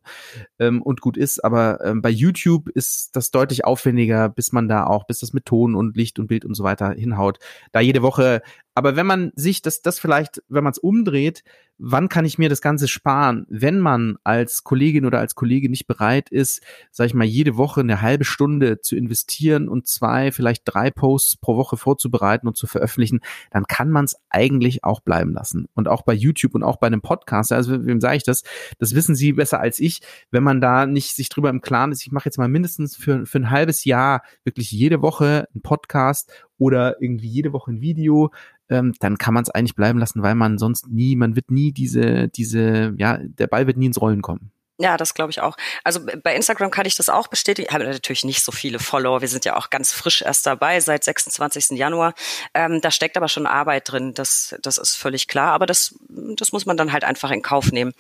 ähm, 0.59 0.83
und 0.83 1.01
gut 1.01 1.17
ist. 1.17 1.43
Aber 1.43 1.85
ähm, 1.85 2.03
bei 2.03 2.11
YouTube 2.11 2.69
ist 2.69 3.17
das 3.17 3.31
deutlich 3.31 3.65
aufwendiger, 3.65 4.29
bis 4.29 4.53
man 4.53 4.69
da 4.69 4.87
auch, 4.87 5.07
bis 5.07 5.21
das 5.21 5.33
mit 5.33 5.47
Ton 5.47 5.75
und 5.75 5.97
Licht 5.97 6.19
und 6.19 6.27
Bild 6.27 6.45
und 6.45 6.55
so 6.55 6.65
weiter 6.65 6.91
hinhaut. 6.91 7.39
Da 7.73 7.81
jede 7.81 8.03
Woche 8.03 8.43
aber 8.75 8.97
wenn 8.97 9.07
man 9.07 9.33
sich 9.37 9.63
das, 9.63 9.83
das 9.83 9.99
vielleicht, 9.99 10.43
wenn 10.49 10.65
man 10.65 10.73
es 10.73 10.79
umdreht, 10.79 11.45
wann 11.79 12.09
kann 12.09 12.25
ich 12.25 12.39
mir 12.39 12.49
das 12.49 12.61
Ganze 12.61 12.89
sparen? 12.89 13.47
Wenn 13.49 13.81
man 13.81 14.17
als 14.23 14.63
Kollegin 14.63 15.07
oder 15.07 15.19
als 15.19 15.35
Kollege 15.35 15.69
nicht 15.69 15.87
bereit 15.87 16.29
ist, 16.29 16.63
sage 16.91 17.09
ich 17.09 17.15
mal, 17.15 17.25
jede 17.25 17.57
Woche 17.57 17.81
eine 17.81 18.01
halbe 18.01 18.25
Stunde 18.25 18.81
zu 18.81 18.97
investieren 18.97 19.69
und 19.69 19.87
zwei, 19.89 20.31
vielleicht 20.31 20.63
drei 20.65 20.91
Posts 20.91 21.37
pro 21.37 21.57
Woche 21.57 21.77
vorzubereiten 21.77 22.47
und 22.47 22.57
zu 22.57 22.67
veröffentlichen, 22.67 23.21
dann 23.51 23.65
kann 23.65 23.91
man 23.91 24.05
es 24.05 24.17
eigentlich 24.29 24.85
auch 24.85 25.01
bleiben 25.01 25.33
lassen. 25.33 25.67
Und 25.75 25.89
auch 25.89 26.03
bei 26.03 26.15
YouTube 26.15 26.55
und 26.55 26.63
auch 26.63 26.77
bei 26.77 26.87
einem 26.87 27.03
Podcast, 27.03 27.53
also 27.53 27.85
wem 27.87 28.01
sage 28.01 28.17
ich 28.17 28.25
das? 28.25 28.43
Das 28.79 28.95
wissen 28.95 29.15
Sie 29.15 29.33
besser 29.33 29.61
als 29.61 29.79
ich. 29.79 30.01
Wenn 30.31 30.43
man 30.43 30.61
da 30.61 30.87
nicht 30.87 31.15
sich 31.15 31.29
drüber 31.29 31.51
im 31.51 31.61
Klaren 31.61 31.93
ist, 31.93 32.03
ich 32.03 32.13
mache 32.13 32.27
jetzt 32.27 32.39
mal 32.39 32.49
mindestens 32.49 32.97
für, 32.97 33.27
für 33.27 33.39
ein 33.39 33.51
halbes 33.51 33.85
Jahr 33.85 34.23
wirklich 34.45 34.71
jede 34.71 35.03
Woche 35.03 35.49
einen 35.53 35.63
Podcast 35.63 36.31
oder 36.59 37.01
irgendwie 37.01 37.29
jede 37.29 37.53
Woche 37.53 37.73
ein 37.73 37.81
Video, 37.81 38.31
ähm, 38.69 38.95
dann 39.01 39.19
kann 39.19 39.35
man 39.35 39.43
es 39.43 39.51
eigentlich 39.51 39.75
bleiben 39.75 39.99
lassen, 39.99 40.23
weil 40.23 40.35
man 40.35 40.59
sonst 40.59 40.89
nie, 40.89 41.17
man 41.17 41.37
wird 41.37 41.51
nie 41.51 41.73
diese, 41.73 42.29
diese, 42.29 42.95
ja, 42.97 43.19
der 43.23 43.47
Ball 43.47 43.67
wird 43.67 43.77
nie 43.77 43.87
ins 43.87 44.01
Rollen 44.01 44.23
kommen. 44.23 44.51
Ja, 44.79 44.97
das 44.97 45.15
glaube 45.15 45.31
ich 45.31 45.41
auch. 45.41 45.57
Also 45.85 46.01
bei 46.25 46.35
Instagram 46.35 46.73
kann 46.73 46.85
ich 46.85 46.97
das 46.97 47.09
auch 47.09 47.29
bestätigen. 47.29 47.69
Ich 47.69 47.75
habe 47.75 47.85
natürlich 47.85 48.25
nicht 48.25 48.43
so 48.43 48.51
viele 48.51 48.81
Follower. 48.81 49.21
Wir 49.21 49.29
sind 49.29 49.45
ja 49.45 49.55
auch 49.57 49.71
ganz 49.71 49.93
frisch 49.93 50.23
erst 50.23 50.47
dabei, 50.47 50.81
seit 50.81 51.05
26. 51.05 51.79
Januar. 51.79 52.13
Ähm, 52.55 52.81
da 52.81 52.91
steckt 52.91 53.17
aber 53.17 53.29
schon 53.29 53.47
Arbeit 53.47 53.93
drin. 53.93 54.15
Das, 54.15 54.57
das 54.63 54.79
ist 54.79 54.97
völlig 54.97 55.29
klar. 55.29 55.53
Aber 55.53 55.67
das, 55.67 55.95
das 56.09 56.51
muss 56.51 56.67
man 56.67 56.77
dann 56.77 56.93
halt 56.93 57.05
einfach 57.05 57.31
in 57.31 57.43
Kauf 57.43 57.71
nehmen. 57.71 57.93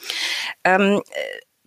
Ähm, 0.64 1.00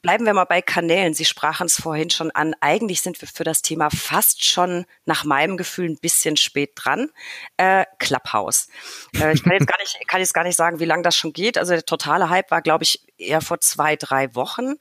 Bleiben 0.01 0.25
wir 0.25 0.33
mal 0.33 0.45
bei 0.45 0.61
Kanälen. 0.61 1.13
Sie 1.15 1.25
sprachen 1.25 1.65
es 1.65 1.81
vorhin 1.81 2.09
schon 2.09 2.29
an. 2.31 2.55
Eigentlich 2.61 3.01
sind 3.01 3.19
wir 3.19 3.27
für 3.27 3.43
das 3.43 3.63
Thema 3.63 3.89
fast 3.89 4.45
schon 4.45 4.85
nach 5.05 5.25
meinem 5.25 5.57
Gefühl 5.57 5.89
ein 5.89 5.97
bisschen 5.97 6.37
spät 6.37 6.71
dran. 6.75 7.09
Äh, 7.57 7.85
Clubhouse. 7.97 8.69
Äh, 9.15 9.33
ich 9.33 9.43
kann 9.43 9.53
jetzt 9.53 9.67
gar 9.67 9.79
nicht, 9.79 10.07
kann 10.07 10.19
jetzt 10.19 10.33
gar 10.33 10.43
nicht 10.43 10.55
sagen, 10.55 10.79
wie 10.79 10.85
lange 10.85 11.01
das 11.01 11.15
schon 11.15 11.33
geht. 11.33 11.57
Also 11.57 11.73
der 11.73 11.85
totale 11.85 12.29
Hype 12.29 12.51
war, 12.51 12.61
glaube 12.61 12.83
ich, 12.83 13.01
eher 13.17 13.41
vor 13.41 13.59
zwei, 13.59 13.95
drei 13.95 14.35
Wochen. 14.35 14.75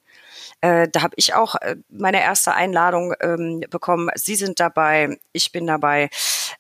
Äh, 0.60 0.88
da 0.90 1.02
habe 1.02 1.14
ich 1.16 1.34
auch 1.34 1.54
äh, 1.56 1.76
meine 1.88 2.22
erste 2.22 2.54
Einladung 2.54 3.14
ähm, 3.20 3.62
bekommen. 3.70 4.10
Sie 4.14 4.36
sind 4.36 4.60
dabei, 4.60 5.18
ich 5.32 5.52
bin 5.52 5.66
dabei. 5.66 6.08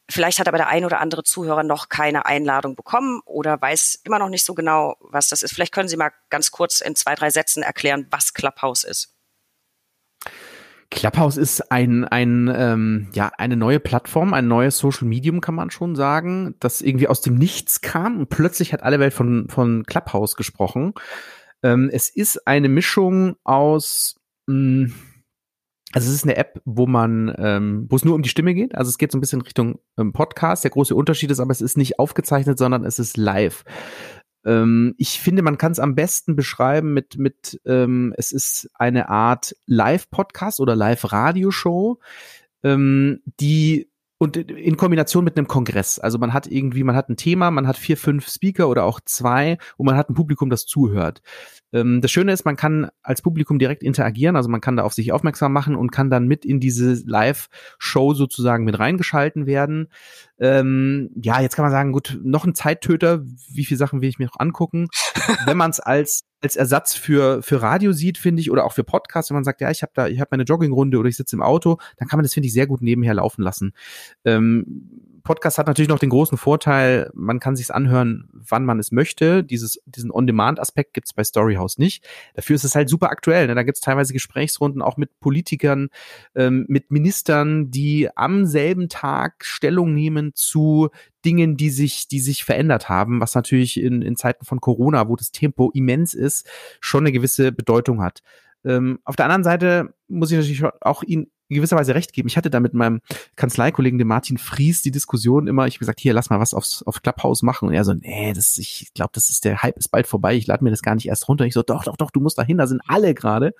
Vielleicht 0.08 0.38
hat 0.38 0.48
aber 0.48 0.58
der 0.58 0.68
ein 0.68 0.84
oder 0.84 1.00
andere 1.00 1.24
Zuhörer 1.24 1.62
noch 1.62 1.88
keine 1.88 2.26
Einladung 2.26 2.76
bekommen 2.76 3.20
oder 3.24 3.60
weiß 3.60 4.00
immer 4.04 4.18
noch 4.18 4.28
nicht 4.28 4.44
so 4.44 4.54
genau, 4.54 4.96
was 5.00 5.28
das 5.28 5.42
ist. 5.42 5.52
Vielleicht 5.54 5.72
können 5.72 5.88
Sie 5.88 5.96
mal 5.96 6.12
ganz 6.30 6.50
kurz 6.50 6.80
in 6.80 6.94
zwei, 6.94 7.14
drei 7.14 7.30
Sätzen 7.30 7.62
erklären, 7.62 8.06
was 8.10 8.34
Clubhouse 8.34 8.84
ist. 8.84 9.16
Clubhouse 10.90 11.36
ist 11.36 11.72
ein, 11.72 12.04
ein 12.04 12.52
ähm, 12.54 13.08
ja, 13.12 13.32
eine 13.38 13.56
neue 13.56 13.80
Plattform, 13.80 14.32
ein 14.34 14.46
neues 14.46 14.78
Social 14.78 15.08
Medium, 15.08 15.40
kann 15.40 15.54
man 15.54 15.70
schon 15.70 15.96
sagen, 15.96 16.54
das 16.60 16.80
irgendwie 16.80 17.08
aus 17.08 17.20
dem 17.20 17.34
Nichts 17.34 17.80
kam 17.80 18.18
und 18.18 18.28
plötzlich 18.28 18.72
hat 18.72 18.82
alle 18.82 19.00
Welt 19.00 19.12
von, 19.12 19.48
von 19.48 19.84
Clubhouse 19.84 20.36
gesprochen. 20.36 20.94
Ähm, 21.62 21.90
es 21.92 22.08
ist 22.08 22.46
eine 22.46 22.68
Mischung 22.68 23.36
aus, 23.44 24.16
hm, 24.48 24.92
also 25.92 26.08
es 26.08 26.14
ist 26.14 26.24
eine 26.24 26.36
App, 26.36 26.60
wo 26.64 26.86
man, 26.86 27.34
ähm, 27.38 27.86
wo 27.88 27.96
es 27.96 28.04
nur 28.04 28.14
um 28.14 28.22
die 28.22 28.28
Stimme 28.28 28.54
geht. 28.54 28.74
Also 28.74 28.88
es 28.88 28.98
geht 28.98 29.12
so 29.12 29.18
ein 29.18 29.20
bisschen 29.20 29.40
Richtung 29.40 29.78
ähm, 29.96 30.12
Podcast. 30.12 30.64
Der 30.64 30.70
große 30.70 30.94
Unterschied 30.94 31.30
ist 31.30 31.40
aber, 31.40 31.52
es 31.52 31.60
ist 31.60 31.76
nicht 31.76 31.98
aufgezeichnet, 31.98 32.58
sondern 32.58 32.84
es 32.84 32.98
ist 32.98 33.16
live. 33.16 33.64
Ähm, 34.44 34.94
ich 34.98 35.20
finde, 35.20 35.42
man 35.42 35.58
kann 35.58 35.72
es 35.72 35.78
am 35.78 35.94
besten 35.94 36.36
beschreiben 36.36 36.92
mit, 36.92 37.18
mit 37.18 37.60
ähm, 37.64 38.14
es 38.16 38.32
ist 38.32 38.70
eine 38.74 39.08
Art 39.08 39.56
Live-Podcast 39.66 40.60
oder 40.60 40.76
Live-Radioshow, 40.76 42.00
ähm, 42.62 43.22
die 43.40 43.90
und 44.18 44.36
in 44.36 44.76
Kombination 44.76 45.24
mit 45.24 45.36
einem 45.36 45.46
Kongress. 45.46 45.98
Also 45.98 46.18
man 46.18 46.32
hat 46.32 46.46
irgendwie, 46.46 46.84
man 46.84 46.96
hat 46.96 47.08
ein 47.08 47.16
Thema, 47.16 47.50
man 47.50 47.66
hat 47.66 47.76
vier, 47.76 47.96
fünf 47.96 48.28
Speaker 48.28 48.68
oder 48.68 48.84
auch 48.84 49.00
zwei 49.04 49.58
und 49.76 49.86
man 49.86 49.96
hat 49.96 50.08
ein 50.08 50.14
Publikum, 50.14 50.48
das 50.48 50.66
zuhört. 50.66 51.20
Ähm, 51.76 52.00
das 52.00 52.10
Schöne 52.10 52.32
ist, 52.32 52.44
man 52.44 52.56
kann 52.56 52.88
als 53.02 53.22
Publikum 53.22 53.58
direkt 53.58 53.82
interagieren, 53.82 54.36
also 54.36 54.48
man 54.48 54.60
kann 54.60 54.76
da 54.76 54.82
auf 54.84 54.94
sich 54.94 55.12
aufmerksam 55.12 55.52
machen 55.52 55.76
und 55.76 55.90
kann 55.90 56.10
dann 56.10 56.26
mit 56.26 56.44
in 56.44 56.60
diese 56.60 56.94
Live-Show 57.06 58.14
sozusagen 58.14 58.64
mit 58.64 58.78
reingeschalten 58.78 59.46
werden. 59.46 59.88
Ähm, 60.38 61.10
ja, 61.22 61.40
jetzt 61.40 61.56
kann 61.56 61.64
man 61.64 61.72
sagen, 61.72 61.92
gut, 61.92 62.18
noch 62.22 62.44
ein 62.44 62.54
Zeittöter, 62.54 63.22
wie 63.52 63.64
viele 63.64 63.78
Sachen 63.78 64.00
will 64.00 64.08
ich 64.08 64.18
mir 64.18 64.26
noch 64.26 64.40
angucken? 64.40 64.88
Wenn 65.46 65.56
man 65.56 65.70
es 65.70 65.80
als 65.80 66.24
als 66.42 66.54
Ersatz 66.54 66.94
für 66.94 67.42
für 67.42 67.62
Radio 67.62 67.92
sieht, 67.92 68.18
finde 68.18 68.40
ich, 68.40 68.50
oder 68.50 68.64
auch 68.64 68.72
für 68.74 68.84
Podcasts, 68.84 69.30
wenn 69.30 69.36
man 69.36 69.44
sagt, 69.44 69.62
ja, 69.62 69.70
ich 69.70 69.82
habe 69.82 69.92
da, 69.94 70.06
ich 70.06 70.20
habe 70.20 70.28
meine 70.30 70.44
Joggingrunde 70.44 70.98
oder 70.98 71.08
ich 71.08 71.16
sitze 71.16 71.34
im 71.34 71.42
Auto, 71.42 71.78
dann 71.96 72.08
kann 72.08 72.18
man 72.18 72.24
das 72.24 72.34
finde 72.34 72.46
ich 72.46 72.52
sehr 72.52 72.66
gut 72.66 72.82
nebenher 72.82 73.14
laufen 73.14 73.42
lassen. 73.42 73.72
Ähm, 74.24 75.15
Podcast 75.26 75.58
hat 75.58 75.66
natürlich 75.66 75.88
noch 75.88 75.98
den 75.98 76.10
großen 76.10 76.38
Vorteil, 76.38 77.10
man 77.12 77.40
kann 77.40 77.56
sich's 77.56 77.72
anhören, 77.72 78.28
wann 78.32 78.64
man 78.64 78.78
es 78.78 78.92
möchte. 78.92 79.42
Dieses, 79.42 79.82
diesen 79.84 80.12
On-Demand-Aspekt 80.12 80.94
gibt's 80.94 81.12
bei 81.12 81.24
Storyhouse 81.24 81.78
nicht. 81.78 82.06
Dafür 82.34 82.54
ist 82.54 82.64
es 82.64 82.76
halt 82.76 82.88
super 82.88 83.10
aktuell. 83.10 83.48
Ne? 83.48 83.56
Da 83.56 83.64
gibt's 83.64 83.80
teilweise 83.80 84.12
Gesprächsrunden 84.12 84.82
auch 84.82 84.96
mit 84.96 85.18
Politikern, 85.18 85.88
ähm, 86.36 86.64
mit 86.68 86.92
Ministern, 86.92 87.72
die 87.72 88.08
am 88.14 88.46
selben 88.46 88.88
Tag 88.88 89.44
Stellung 89.44 89.94
nehmen 89.94 90.30
zu 90.34 90.90
Dingen, 91.24 91.56
die 91.56 91.70
sich, 91.70 92.06
die 92.06 92.20
sich 92.20 92.44
verändert 92.44 92.88
haben, 92.88 93.20
was 93.20 93.34
natürlich 93.34 93.80
in, 93.82 94.02
in 94.02 94.14
Zeiten 94.14 94.44
von 94.44 94.60
Corona, 94.60 95.08
wo 95.08 95.16
das 95.16 95.32
Tempo 95.32 95.72
immens 95.74 96.14
ist, 96.14 96.48
schon 96.80 97.02
eine 97.02 97.10
gewisse 97.10 97.50
Bedeutung 97.50 98.00
hat. 98.00 98.22
Ähm, 98.64 99.00
auf 99.04 99.16
der 99.16 99.24
anderen 99.24 99.44
Seite 99.44 99.92
muss 100.06 100.30
ich 100.30 100.38
natürlich 100.38 100.64
auch 100.80 101.02
ihn 101.02 101.30
in 101.48 101.56
gewisser 101.56 101.76
Weise 101.76 101.94
recht 101.94 102.12
geben. 102.12 102.28
Ich 102.28 102.36
hatte 102.36 102.50
da 102.50 102.60
mit 102.60 102.74
meinem 102.74 103.00
Kanzleikollegen, 103.36 103.98
dem 103.98 104.08
Martin 104.08 104.38
Fries, 104.38 104.82
die 104.82 104.90
Diskussion 104.90 105.46
immer, 105.46 105.66
ich 105.66 105.74
habe 105.74 105.80
gesagt, 105.80 106.00
hier, 106.00 106.12
lass 106.12 106.30
mal 106.30 106.40
was 106.40 106.54
aufs, 106.54 106.82
auf 106.82 107.02
Clubhouse 107.02 107.42
machen. 107.42 107.68
Und 107.68 107.74
er 107.74 107.84
so, 107.84 107.94
nee, 107.94 108.32
das, 108.32 108.58
ich 108.58 108.90
glaube, 108.94 109.10
das 109.14 109.30
ist, 109.30 109.44
der 109.44 109.62
Hype 109.62 109.76
ist 109.76 109.88
bald 109.88 110.06
vorbei, 110.06 110.34
ich 110.34 110.46
lade 110.46 110.64
mir 110.64 110.70
das 110.70 110.82
gar 110.82 110.94
nicht 110.94 111.06
erst 111.06 111.28
runter. 111.28 111.44
Ich 111.44 111.54
so, 111.54 111.62
doch, 111.62 111.84
doch, 111.84 111.96
doch, 111.96 112.10
du 112.10 112.20
musst 112.20 112.38
da 112.38 112.42
hin, 112.42 112.58
da 112.58 112.66
sind 112.66 112.82
alle 112.86 113.14
gerade. 113.14 113.54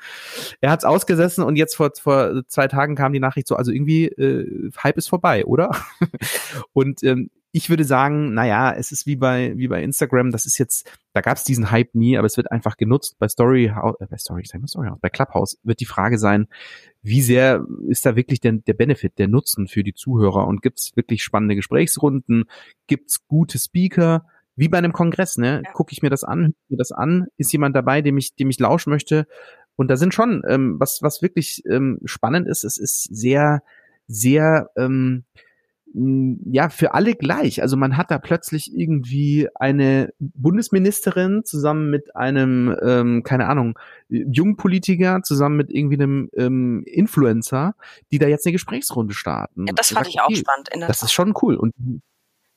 Er 0.61 0.71
hat's 0.71 0.85
ausgesessen 0.85 1.45
und 1.45 1.57
jetzt 1.57 1.77
vor, 1.77 1.91
vor 2.01 2.43
zwei 2.49 2.69
Tagen 2.69 2.97
kam 2.97 3.13
die 3.13 3.21
Nachricht 3.21 3.47
so, 3.47 3.57
also 3.57 3.71
irgendwie, 3.71 4.07
äh, 4.07 4.71
Hype 4.83 4.97
ist 4.97 5.09
vorbei, 5.09 5.45
oder? 5.45 5.71
und 6.73 7.03
ähm, 7.03 7.31
ich 7.57 7.71
würde 7.71 7.85
sagen, 7.85 8.35
naja, 8.35 8.71
es 8.71 8.93
ist 8.93 9.07
wie 9.07 9.17
bei, 9.17 9.55
wie 9.57 9.67
bei 9.67 9.83
Instagram, 9.83 10.31
das 10.31 10.45
ist 10.45 10.59
jetzt, 10.59 10.93
da 11.15 11.23
gab 11.23 11.39
es 11.39 11.45
diesen 11.45 11.71
Hype 11.71 11.95
nie, 11.95 12.19
aber 12.19 12.27
es 12.27 12.37
wird 12.37 12.53
einfach 12.53 12.77
genutzt. 12.77 13.17
Bei 13.19 13.29
Story, 13.29 13.69
äh, 13.69 14.07
bei 14.11 14.19
Story, 14.19 14.43
sag 14.45 14.61
mal 14.61 14.69
Story, 14.69 14.91
bei 15.01 15.09
Clubhouse 15.09 15.59
wird 15.63 15.81
die 15.81 15.87
Frage 15.87 16.19
sein, 16.19 16.49
wie 17.01 17.23
sehr 17.23 17.65
ist 17.89 18.05
da 18.05 18.15
wirklich 18.15 18.41
der, 18.41 18.53
der 18.53 18.75
Benefit, 18.75 19.19
der 19.19 19.29
Nutzen 19.29 19.69
für 19.69 19.83
die 19.83 19.95
Zuhörer 19.95 20.47
und 20.47 20.61
gibt 20.61 20.81
es 20.81 20.95
wirklich 20.97 21.25
spannende 21.25 21.57
Gesprächsrunden, 21.57 22.45
gibt 22.89 23.09
es 23.09 23.27
gute 23.27 23.59
Speaker, 23.59 24.27
wie 24.55 24.69
bei 24.69 24.77
einem 24.77 24.93
Kongress, 24.93 25.39
ne? 25.39 25.63
Ja. 25.65 25.73
Gucke 25.73 25.93
ich 25.93 26.03
mir 26.03 26.11
das 26.11 26.25
an, 26.25 26.55
mir 26.69 26.77
das 26.77 26.93
an, 26.93 27.29
ist 27.39 27.55
jemand 27.55 27.75
dabei, 27.75 28.03
dem 28.03 28.19
ich, 28.19 28.35
dem 28.35 28.51
ich 28.51 28.61
lauschen 28.61 28.91
möchte. 28.91 29.27
Und 29.77 29.89
da 29.89 29.97
sind 29.97 30.13
schon, 30.13 30.43
ähm, 30.47 30.77
was, 30.79 30.99
was 31.01 31.23
wirklich 31.23 31.63
ähm, 31.67 32.01
spannend 32.05 32.49
ist, 32.49 32.65
es 32.65 32.77
ist 32.77 33.05
sehr, 33.05 33.63
sehr 34.09 34.69
ähm, 34.77 35.25
ja, 35.99 36.69
für 36.69 36.93
alle 36.93 37.15
gleich. 37.15 37.63
Also 37.63 37.79
man 37.79 37.97
hat 37.97 38.11
da 38.11 38.19
plötzlich 38.19 38.77
irgendwie 38.77 39.49
eine 39.55 40.13
Bundesministerin 40.19 41.43
zusammen 41.45 41.89
mit 41.89 42.15
einem, 42.15 42.77
ähm, 42.83 43.23
keine 43.23 43.49
Ahnung, 43.49 43.79
Jungpolitiker, 44.11 45.23
zusammen 45.23 45.57
mit 45.57 45.71
irgendwie 45.71 45.97
einem 45.97 46.29
ähm, 46.37 46.83
Influencer, 46.85 47.75
die 48.13 48.19
da 48.19 48.29
jetzt 48.29 48.45
eine 48.45 48.53
Gesprächsrunde 48.53 49.15
starten. 49.15 49.67
Ja, 49.67 49.73
das 49.75 49.89
fand 49.89 50.09
ich 50.09 50.21
auch 50.21 50.31
spannend. 50.31 50.69
das 50.87 51.03
ist 51.03 51.13
schon 51.13 51.33
cool. 51.41 51.57
Und 51.57 51.73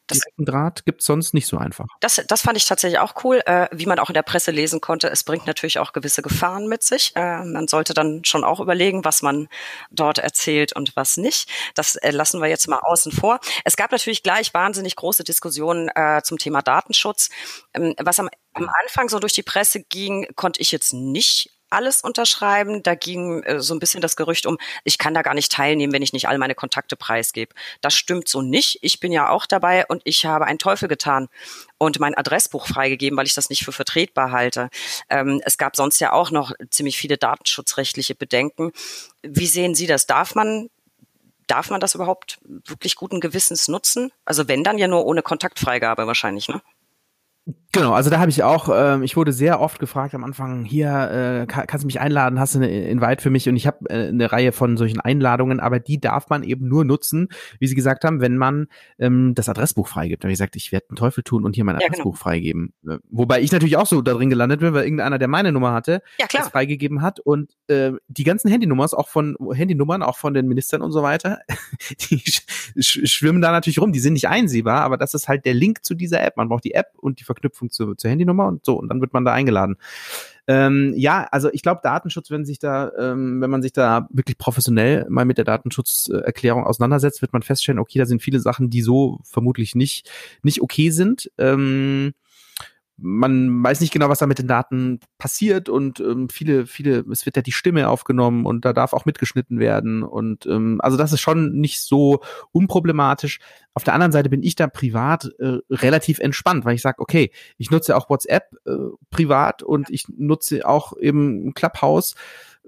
das, 0.10 0.20
direkten 0.20 0.46
Draht 0.46 0.86
gibt's 0.86 1.06
sonst 1.06 1.34
nicht 1.34 1.48
so 1.48 1.58
einfach. 1.58 1.88
Das, 2.00 2.22
das 2.28 2.42
fand 2.42 2.58
ich 2.58 2.66
tatsächlich 2.66 3.00
auch 3.00 3.24
cool, 3.24 3.42
äh, 3.46 3.68
wie 3.72 3.86
man 3.86 4.00
auch 4.00 4.10
in 4.10 4.14
der 4.14 4.24
Presse 4.24 4.52
lesen 4.52 4.82
konnte. 4.82 5.10
Es 5.10 5.24
bringt 5.24 5.48
natürlich 5.48 5.80
auch 5.80 5.94
gewisse 5.94 6.22
Gefahren 6.22 6.68
mit 6.68 6.84
sich. 6.84 7.14
Äh, 7.16 7.44
man 7.46 7.68
sollte 7.68 7.94
dann 7.94 8.26
schon 8.26 8.44
auch 8.44 8.60
überlegen, 8.60 9.06
was 9.06 9.22
man 9.22 9.48
dort 9.92 10.18
erzählt 10.18 10.76
und 10.76 10.96
was 10.96 11.18
nicht. 11.18 11.50
Das 11.76 11.96
äh, 11.96 12.12
lassen 12.12 12.42
wir 12.42 12.48
jetzt 12.48 12.68
mal 12.68 12.80
außen 12.80 13.12
vor. 13.12 13.40
Es 13.64 13.78
gab 13.78 13.92
natürlich 13.92 14.24
gleich 14.24 14.54
wahnsinnig 14.54 14.96
große 14.96 15.24
Diskussionen 15.24 15.90
äh, 15.96 16.22
zum 16.24 16.38
Thema 16.38 16.62
Datenschutz. 16.62 17.30
Ähm, 17.74 17.96
was 18.00 18.20
am, 18.20 18.30
am 18.54 18.70
Anfang 18.84 19.10
so 19.10 19.20
durch 19.20 19.34
die 19.34 19.44
Presse 19.44 19.84
ging, 19.84 20.28
konnte 20.36 20.62
ich 20.62 20.72
jetzt 20.72 20.94
nicht 20.94 21.52
alles 21.70 22.02
unterschreiben. 22.02 22.84
Da 22.84 22.96
ging 22.96 23.44
äh, 23.44 23.60
so 23.62 23.74
ein 23.74 23.80
bisschen 23.80 24.02
das 24.02 24.16
Gerücht 24.16 24.46
um, 24.46 24.58
ich 24.84 24.98
kann 24.98 25.14
da 25.14 25.22
gar 25.22 25.34
nicht 25.34 25.52
teilnehmen, 25.52 25.94
wenn 25.94 26.02
ich 26.02 26.14
nicht 26.14 26.28
all 26.28 26.38
meine 26.38 26.56
Kontakte 26.56 26.96
preisgebe. 26.96 27.54
Das 27.82 27.94
stimmt 27.94 28.28
so 28.28 28.42
nicht. 28.42 28.80
Ich 28.82 29.00
bin 29.00 29.12
ja 29.12 29.30
auch 29.30 29.46
dabei 29.46 29.86
und 29.88 30.02
ich 30.06 30.26
habe 30.26 30.46
einen 30.46 30.60
Teufel 30.60 30.88
getan 30.88 31.30
und 31.78 32.00
mein 32.00 32.16
Adressbuch 32.16 32.68
freigegeben, 32.68 33.18
weil 33.18 33.28
ich 33.28 33.34
das 33.34 33.50
nicht 33.50 33.64
für 33.64 33.72
vertretbar 33.72 34.32
halte. 34.32 34.70
Ähm, 35.10 35.42
es 35.46 35.58
gab 35.58 35.76
sonst 35.76 36.00
ja 36.00 36.14
auch 36.14 36.32
noch 36.32 36.52
ziemlich 36.70 36.98
viele 36.98 37.18
datenschutzrechtliche 37.18 38.16
Bedenken. 38.16 38.72
Wie 39.22 39.48
sehen 39.48 39.76
Sie 39.76 39.88
das? 39.88 40.08
Darf 40.08 40.36
man 40.36 40.70
Darf 41.48 41.72
man 41.72 41.80
das 41.82 41.96
überhaupt 41.96 42.38
wirklich 42.44 42.96
guten 42.96 43.20
Gewissens 43.20 43.68
nutzen? 43.68 44.12
Also 44.24 44.48
wenn 44.48 44.64
dann 44.64 44.78
ja 44.78 44.88
nur 44.88 45.08
ohne 45.08 45.24
Kontaktfreigabe 45.24 46.06
wahrscheinlich, 46.06 46.48
ne? 46.48 46.62
Genau, 47.72 47.94
also 47.94 48.10
da 48.10 48.20
habe 48.20 48.32
ich 48.32 48.42
auch, 48.42 48.68
ähm, 48.74 49.04
ich 49.04 49.16
wurde 49.16 49.32
sehr 49.32 49.62
oft 49.62 49.80
gefragt 49.80 50.16
am 50.16 50.24
Anfang, 50.24 50.66
hier, 50.66 51.42
äh, 51.44 51.46
kann, 51.46 51.68
kannst 51.68 51.84
du 51.84 51.86
mich 51.86 52.00
einladen, 52.00 52.40
hast 52.40 52.56
du 52.56 52.60
eine 52.60 52.90
Invite 52.90 53.22
für 53.22 53.30
mich? 53.30 53.48
Und 53.48 53.56
ich 53.56 53.68
habe 53.68 53.88
äh, 53.92 54.08
eine 54.08 54.32
Reihe 54.32 54.52
von 54.52 54.76
solchen 54.76 55.00
Einladungen, 55.00 55.60
aber 55.60 55.80
die 55.80 56.00
darf 56.00 56.30
man 56.30 56.42
eben 56.42 56.68
nur 56.68 56.84
nutzen, 56.84 57.28
wie 57.60 57.68
Sie 57.68 57.76
gesagt 57.76 58.06
haben, 58.06 58.22
wenn 58.22 58.38
man 58.38 58.70
ähm, 58.98 59.36
das 59.36 59.50
Adressbuch 59.50 59.88
freigibt. 59.88 60.24
Da 60.24 60.26
habe 60.26 60.32
ich 60.32 60.40
gesagt, 60.40 60.56
ich 60.56 60.72
werde 60.72 60.88
einen 60.90 60.96
Teufel 60.96 61.24
tun 61.24 61.46
und 61.46 61.54
hier 61.54 61.64
mein 61.64 61.76
Adressbuch 61.76 61.98
ja, 61.98 62.04
genau. 62.04 62.16
freigeben. 62.16 62.74
Äh, 62.88 62.98
wobei 63.12 63.42
ich 63.42 63.52
natürlich 63.52 63.78
auch 63.78 63.86
so 63.86 64.02
da 64.02 64.14
drin 64.14 64.32
gelandet 64.32 64.62
bin, 64.62 64.74
weil 64.74 64.86
irgendeiner, 64.86 65.20
der 65.20 65.28
meine 65.28 65.52
Nummer 65.52 65.72
hatte, 65.72 66.02
ja, 66.20 66.26
klar. 66.26 66.42
das 66.42 66.52
freigegeben 66.52 67.04
hat. 67.04 67.20
Und 67.20 67.52
äh, 67.68 67.92
die 68.08 68.24
ganzen 68.24 68.50
Handynummern, 68.50 68.90
auch 68.94 69.10
von 69.10 69.38
Handynummern, 69.54 70.02
auch 70.02 70.18
von 70.18 70.34
den 70.34 70.48
Ministern 70.48 70.82
und 70.82 70.92
so 70.92 71.04
weiter, 71.04 71.38
die 72.10 72.20
sch 72.20 72.42
schwimmen 73.04 73.44
da 73.44 73.52
natürlich 73.52 73.80
rum, 73.80 73.92
die 73.92 74.00
sind 74.00 74.14
nicht 74.14 74.28
einsehbar, 74.28 74.82
aber 74.82 74.98
das 74.98 75.14
ist 75.14 75.28
halt 75.28 75.46
der 75.46 75.54
Link 75.54 75.86
zu 75.86 75.94
dieser 75.94 76.24
App. 76.24 76.36
Man 76.36 76.50
braucht 76.50 76.64
die 76.64 76.74
App 76.74 76.88
und 76.98 77.20
die 77.20 77.24
Verknüpfung 77.24 77.59
Verknüpfung 77.60 77.70
zu, 77.70 77.96
zur 77.96 78.10
Handynummer 78.10 78.48
und 78.48 78.66
so, 78.66 78.80
und 78.80 78.90
dann 78.90 79.02
wird 79.02 79.14
man 79.14 79.26
da 79.26 79.34
eingeladen. 79.34 79.76
Ähm, 80.48 80.94
ja, 80.96 81.28
also 81.32 81.50
ich 81.52 81.62
glaube, 81.62 81.82
Datenschutz, 81.84 82.32
wenn 82.32 82.46
sich 82.46 82.58
da, 82.58 82.92
ähm, 82.98 83.40
wenn 83.42 83.50
man 83.50 83.62
sich 83.62 83.74
da 83.74 84.08
wirklich 84.12 84.38
professionell 84.38 85.06
mal 85.10 85.26
mit 85.26 85.38
der 85.38 85.46
Datenschutzerklärung 85.46 86.64
auseinandersetzt, 86.66 87.22
wird 87.22 87.34
man 87.34 87.44
feststellen, 87.44 87.80
okay, 87.80 88.00
da 88.00 88.06
sind 88.06 88.22
viele 88.22 88.40
Sachen, 88.40 88.70
die 88.70 88.82
so 88.82 89.20
vermutlich 89.24 89.76
nicht, 89.76 90.10
nicht 90.42 90.62
okay 90.62 90.90
sind. 90.90 91.32
Ähm, 91.38 92.14
man 93.02 93.64
weiß 93.64 93.82
nicht 93.82 93.94
genau, 93.94 94.10
was 94.10 94.20
da 94.20 94.28
mit 94.28 94.40
den 94.40 94.48
Daten 94.48 95.00
passiert 95.18 95.70
und 95.70 96.00
ähm, 96.00 96.30
viele, 96.30 96.66
viele, 96.66 97.06
es 97.12 97.26
wird 97.26 97.36
ja 97.36 97.42
die 97.42 97.52
Stimme 97.52 97.90
aufgenommen 97.90 98.46
und 98.46 98.66
da 98.66 98.74
darf 98.74 98.94
auch 98.94 99.06
mitgeschnitten 99.06 99.60
werden 99.60 100.04
und 100.04 100.46
ähm, 100.46 100.80
also 100.82 100.98
das 100.98 101.14
ist 101.14 101.22
schon 101.22 101.54
nicht 101.54 101.82
so 101.82 102.22
unproblematisch. 102.52 103.40
Auf 103.74 103.84
der 103.84 103.94
anderen 103.94 104.12
Seite 104.12 104.30
bin 104.30 104.44
ich 104.44 104.56
da 104.56 104.68
privat 104.68 105.32
äh, 105.40 105.60
relativ 105.70 106.20
entspannt, 106.20 106.66
weil 106.66 106.76
ich 106.76 106.82
sage, 106.82 107.00
okay, 107.00 107.32
ich 107.58 107.72
nutze 107.72 107.96
auch 107.96 108.10
WhatsApp 108.10 108.44
äh, 108.66 108.72
privat 109.10 109.64
und 109.64 109.90
ich 109.90 110.06
nutze 110.10 110.68
auch 110.68 110.98
eben 110.98 111.54
Clubhouse. 111.54 112.16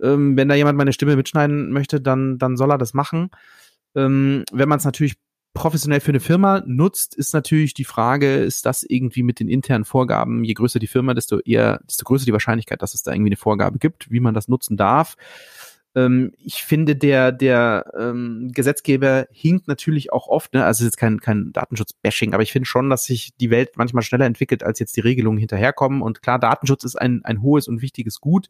Ähm, 0.02 0.38
wenn 0.38 0.48
da 0.48 0.56
jemand 0.56 0.78
meine 0.78 0.94
Stimme 0.94 1.16
mitschneiden 1.16 1.72
möchte, 1.72 2.02
dann, 2.02 2.38
dann 2.38 2.58
soll 2.58 2.72
er 2.72 2.78
das 2.78 2.94
machen. 2.94 3.30
Ähm, 3.96 4.46
wenn 4.52 4.70
man 4.70 4.80
es 4.80 4.86
natürlich 4.86 5.16
professionell 5.54 6.00
für 6.00 6.12
eine 6.12 6.20
Firma 6.20 6.64
nutzt, 6.66 7.16
ist 7.16 7.34
natürlich 7.34 7.74
die 7.74 7.84
Frage, 7.84 8.38
ist 8.38 8.66
das 8.66 8.84
irgendwie 8.84 9.24
mit 9.24 9.40
den 9.40 9.50
internen 9.50 9.86
Vorgaben, 9.86 10.44
je 10.44 10.54
größer 10.54 10.80
die 10.80 10.88
Firma, 10.88 11.14
desto 11.14 11.40
eher, 11.40 11.82
desto 11.88 12.06
größer 12.06 12.26
die 12.26 12.34
Wahrscheinlichkeit, 12.34 12.82
dass 12.82 12.94
es 12.94 13.04
da 13.04 13.12
irgendwie 13.12 13.30
eine 13.30 13.38
Vorgabe 13.38 13.78
gibt, 13.78 14.12
wie 14.12 14.20
man 14.20 14.34
das 14.34 14.48
nutzen 14.48 14.78
darf. 14.78 15.16
Ähm, 15.96 16.32
ich 16.38 16.64
finde, 16.64 16.96
der, 16.96 17.32
der 17.32 17.92
ähm, 17.98 18.52
Gesetzgeber 18.54 19.28
hinkt 19.32 19.68
natürlich 19.68 20.14
auch 20.14 20.28
oft, 20.28 20.54
ne? 20.54 20.66
also 20.66 20.86
jetzt 20.86 20.98
kein, 20.98 21.20
kein 21.20 21.52
Datenschutz-Bashing, 21.52 22.34
aber 22.34 22.44
ich 22.44 22.52
finde 22.52 22.68
schon, 22.68 22.90
dass 22.90 23.06
sich 23.06 23.36
die 23.40 23.50
Welt 23.50 23.72
manchmal 23.76 24.04
schneller 24.04 24.26
entwickelt, 24.26 24.64
als 24.64 24.80
jetzt 24.80 24.96
die 24.96 25.02
Regelungen 25.02 25.38
hinterherkommen. 25.38 26.02
Und 26.02 26.22
klar, 26.22 26.40
Datenschutz 26.40 26.84
ist 26.84 26.96
ein, 26.96 27.26
ein 27.26 27.42
hohes 27.42 27.68
und 27.68 27.82
wichtiges 27.82 28.22
Gut, 28.22 28.48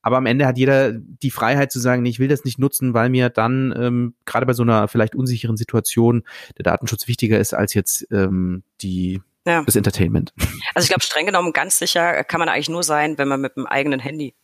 aber 0.00 0.16
am 0.16 0.26
Ende 0.26 0.46
hat 0.46 0.56
jeder 0.56 0.92
die 0.92 1.30
Freiheit 1.30 1.72
zu 1.72 1.80
sagen, 1.80 2.02
nee, 2.02 2.10
ich 2.10 2.18
will 2.18 2.28
das 2.28 2.44
nicht 2.44 2.58
nutzen, 2.58 2.94
weil 2.94 3.10
mir 3.10 3.28
dann 3.28 3.74
ähm, 3.76 4.14
gerade 4.24 4.46
bei 4.46 4.52
so 4.52 4.62
einer 4.62 4.88
vielleicht 4.88 5.14
unsicheren 5.14 5.56
Situation 5.56 6.22
der 6.56 6.62
Datenschutz 6.62 7.08
wichtiger 7.08 7.38
ist 7.38 7.52
als 7.52 7.74
jetzt 7.74 8.06
ähm, 8.10 8.62
die 8.80 9.20
ja. 9.46 9.62
das 9.62 9.76
Entertainment. 9.76 10.32
Also 10.74 10.84
ich 10.84 10.88
glaube, 10.88 11.02
streng 11.02 11.26
genommen 11.26 11.52
ganz 11.52 11.78
sicher 11.78 12.22
kann 12.24 12.38
man 12.38 12.48
eigentlich 12.48 12.68
nur 12.68 12.82
sein, 12.82 13.18
wenn 13.18 13.28
man 13.28 13.40
mit 13.40 13.56
dem 13.56 13.66
eigenen 13.66 14.00
Handy 14.00 14.34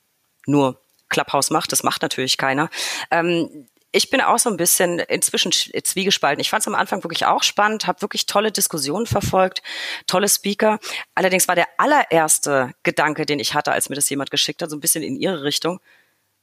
nur 0.46 0.80
Clubhouse 1.14 1.50
macht. 1.50 1.72
Das 1.72 1.82
macht 1.82 2.02
natürlich 2.02 2.36
keiner. 2.36 2.68
Ähm, 3.10 3.66
ich 3.92 4.10
bin 4.10 4.20
auch 4.20 4.40
so 4.40 4.50
ein 4.50 4.56
bisschen 4.56 4.98
inzwischen 4.98 5.52
zwiegespalten. 5.52 6.40
Ich 6.40 6.50
fand 6.50 6.62
es 6.62 6.66
am 6.66 6.74
Anfang 6.74 7.04
wirklich 7.04 7.26
auch 7.26 7.44
spannend, 7.44 7.86
habe 7.86 8.02
wirklich 8.02 8.26
tolle 8.26 8.50
Diskussionen 8.50 9.06
verfolgt, 9.06 9.62
tolle 10.08 10.28
Speaker. 10.28 10.80
Allerdings 11.14 11.46
war 11.46 11.54
der 11.54 11.68
allererste 11.78 12.72
Gedanke, 12.82 13.24
den 13.24 13.38
ich 13.38 13.54
hatte, 13.54 13.70
als 13.70 13.88
mir 13.88 13.94
das 13.94 14.10
jemand 14.10 14.32
geschickt 14.32 14.62
hat, 14.62 14.70
so 14.70 14.76
ein 14.76 14.80
bisschen 14.80 15.04
in 15.04 15.14
ihre 15.14 15.44
Richtung 15.44 15.78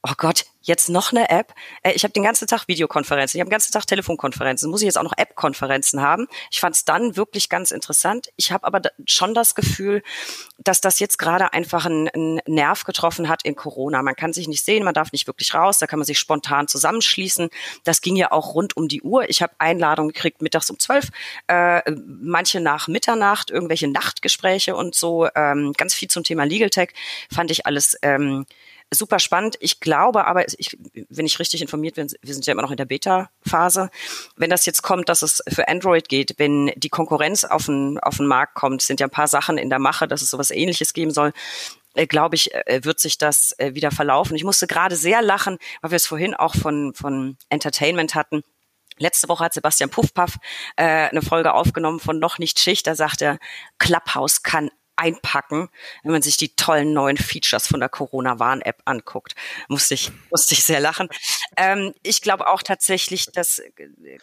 oh 0.03 0.13
Gott, 0.17 0.45
jetzt 0.61 0.89
noch 0.89 1.11
eine 1.11 1.29
App. 1.29 1.53
Äh, 1.83 1.91
ich 1.91 2.03
habe 2.03 2.13
den 2.13 2.23
ganzen 2.23 2.47
Tag 2.47 2.67
Videokonferenzen, 2.67 3.37
ich 3.37 3.41
habe 3.41 3.49
den 3.49 3.53
ganzen 3.53 3.71
Tag 3.71 3.85
Telefonkonferenzen. 3.85 4.69
Muss 4.69 4.81
ich 4.81 4.85
jetzt 4.85 4.97
auch 4.97 5.03
noch 5.03 5.17
App-Konferenzen 5.17 6.01
haben? 6.01 6.27
Ich 6.49 6.59
fand 6.59 6.75
es 6.75 6.85
dann 6.85 7.15
wirklich 7.15 7.49
ganz 7.49 7.71
interessant. 7.71 8.29
Ich 8.35 8.51
habe 8.51 8.65
aber 8.65 8.81
schon 9.05 9.33
das 9.33 9.53
Gefühl, 9.53 10.01
dass 10.57 10.81
das 10.81 10.99
jetzt 10.99 11.17
gerade 11.17 11.53
einfach 11.53 11.85
einen, 11.85 12.09
Nerv 12.45 12.83
getroffen 12.83 13.29
hat 13.29 13.43
in 13.43 13.55
Corona. 13.55 14.01
Man 14.01 14.15
kann 14.15 14.33
sich 14.33 14.47
nicht 14.47 14.63
sehen, 14.63 14.83
man 14.83 14.93
darf 14.93 15.11
nicht 15.11 15.27
wirklich 15.27 15.53
raus, 15.53 15.79
da 15.79 15.87
kann 15.87 15.99
man 15.99 16.05
sich 16.05 16.19
spontan 16.19 16.67
zusammenschließen. 16.67 17.49
Das 17.83 18.01
ging 18.01 18.15
ja 18.15 18.31
auch 18.31 18.55
rund 18.55 18.77
um 18.77 18.87
die 18.87 19.01
Uhr. 19.01 19.29
Ich 19.29 19.41
habe 19.41 19.53
Einladungen 19.57 20.13
gekriegt 20.13 20.41
mittags 20.41 20.69
um 20.69 20.79
zwölf, 20.79 21.09
äh, 21.47 21.81
manche 21.91 22.59
nach 22.59 22.87
Mitternacht, 22.87 23.51
irgendwelche 23.51 23.87
Nachtgespräche 23.87 24.75
und 24.75 24.95
so. 24.95 25.27
Ähm, 25.35 25.73
ganz 25.73 25.93
viel 25.93 26.09
zum 26.09 26.23
Thema 26.23 26.43
Legal 26.43 26.69
Tech 26.69 26.89
fand 27.31 27.51
ich 27.51 27.65
alles 27.65 27.97
ähm, 28.01 28.45
super 28.93 29.19
spannend. 29.19 29.55
Ich 29.59 29.79
glaube 29.79 30.27
aber, 30.27 30.45
ich, 30.47 30.77
wenn 31.09 31.25
ich 31.25 31.39
richtig 31.39 31.61
informiert 31.61 31.95
bin, 31.95 32.07
wir 32.21 32.33
sind 32.33 32.45
ja 32.45 32.51
immer 32.51 32.61
noch 32.61 32.71
in 32.71 32.77
der 32.77 32.85
Beta-Phase, 32.85 33.89
wenn 34.35 34.49
das 34.49 34.65
jetzt 34.65 34.81
kommt, 34.81 35.09
dass 35.09 35.21
es 35.21 35.41
für 35.47 35.67
Android 35.67 36.09
geht, 36.09 36.35
wenn 36.37 36.71
die 36.75 36.89
Konkurrenz 36.89 37.43
auf 37.45 37.65
den, 37.65 37.99
auf 37.99 38.17
den 38.17 38.27
Markt 38.27 38.55
kommt, 38.55 38.81
sind 38.81 38.99
ja 38.99 39.07
ein 39.07 39.11
paar 39.11 39.27
Sachen 39.27 39.57
in 39.57 39.69
der 39.69 39.79
Mache, 39.79 40.07
dass 40.07 40.21
es 40.21 40.29
sowas 40.29 40.51
ähnliches 40.51 40.93
geben 40.93 41.11
soll, 41.11 41.31
äh, 41.93 42.05
glaube 42.05 42.35
ich, 42.35 42.53
äh, 42.53 42.83
wird 42.83 42.99
sich 42.99 43.17
das 43.17 43.57
äh, 43.59 43.73
wieder 43.75 43.91
verlaufen. 43.91 44.35
Ich 44.35 44.43
musste 44.43 44.67
gerade 44.67 44.95
sehr 44.95 45.21
lachen, 45.21 45.57
weil 45.81 45.91
wir 45.91 45.97
es 45.97 46.07
vorhin 46.07 46.33
auch 46.33 46.55
von, 46.55 46.93
von 46.93 47.37
Entertainment 47.49 48.15
hatten. 48.15 48.43
Letzte 48.97 49.29
Woche 49.29 49.45
hat 49.45 49.53
Sebastian 49.53 49.89
Puffpaff 49.89 50.35
äh, 50.75 50.83
eine 50.83 51.21
Folge 51.21 51.53
aufgenommen 51.53 51.99
von 51.99 52.19
Noch 52.19 52.39
nicht 52.39 52.59
Schicht. 52.59 52.87
Da 52.87 52.95
sagt 52.95 53.21
er, 53.21 53.39
Clubhouse 53.79 54.43
kann 54.43 54.69
einpacken, 54.95 55.69
wenn 56.03 56.11
man 56.11 56.21
sich 56.21 56.37
die 56.37 56.55
tollen 56.55 56.93
neuen 56.93 57.17
Features 57.17 57.67
von 57.67 57.79
der 57.79 57.89
Corona-Warn-App 57.89 58.81
anguckt. 58.85 59.35
Musste 59.67 59.93
ich, 59.93 60.11
musste 60.29 60.53
ich 60.53 60.63
sehr 60.63 60.79
lachen. 60.79 61.09
Ähm, 61.57 61.93
ich 62.03 62.21
glaube 62.21 62.47
auch 62.47 62.61
tatsächlich, 62.61 63.27
dass 63.31 63.61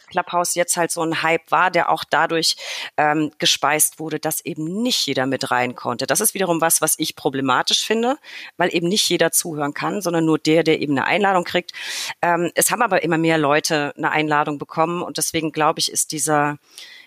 Clubhouse 0.09 0.55
jetzt 0.55 0.77
halt 0.77 0.91
so 0.91 1.01
ein 1.01 1.21
Hype 1.21 1.51
war, 1.51 1.71
der 1.71 1.89
auch 1.89 2.03
dadurch 2.03 2.55
ähm, 2.97 3.31
gespeist 3.37 3.99
wurde, 3.99 4.19
dass 4.19 4.43
eben 4.45 4.81
nicht 4.81 5.05
jeder 5.05 5.25
mit 5.25 5.51
rein 5.51 5.75
konnte. 5.75 6.07
Das 6.07 6.21
ist 6.21 6.33
wiederum 6.33 6.61
was, 6.61 6.81
was 6.81 6.95
ich 6.97 7.15
problematisch 7.15 7.85
finde, 7.85 8.17
weil 8.57 8.73
eben 8.73 8.87
nicht 8.87 9.09
jeder 9.09 9.31
zuhören 9.31 9.73
kann, 9.73 10.01
sondern 10.01 10.25
nur 10.25 10.39
der, 10.39 10.63
der 10.63 10.79
eben 10.79 10.93
eine 10.97 11.05
Einladung 11.05 11.43
kriegt. 11.43 11.71
Ähm, 12.21 12.51
es 12.55 12.71
haben 12.71 12.81
aber 12.81 13.03
immer 13.03 13.17
mehr 13.17 13.37
Leute 13.37 13.93
eine 13.97 14.11
Einladung 14.11 14.57
bekommen 14.57 15.01
und 15.01 15.17
deswegen 15.17 15.51
glaube 15.51 15.79
ich, 15.79 15.91
ist 15.91 16.11
dieser 16.11 16.57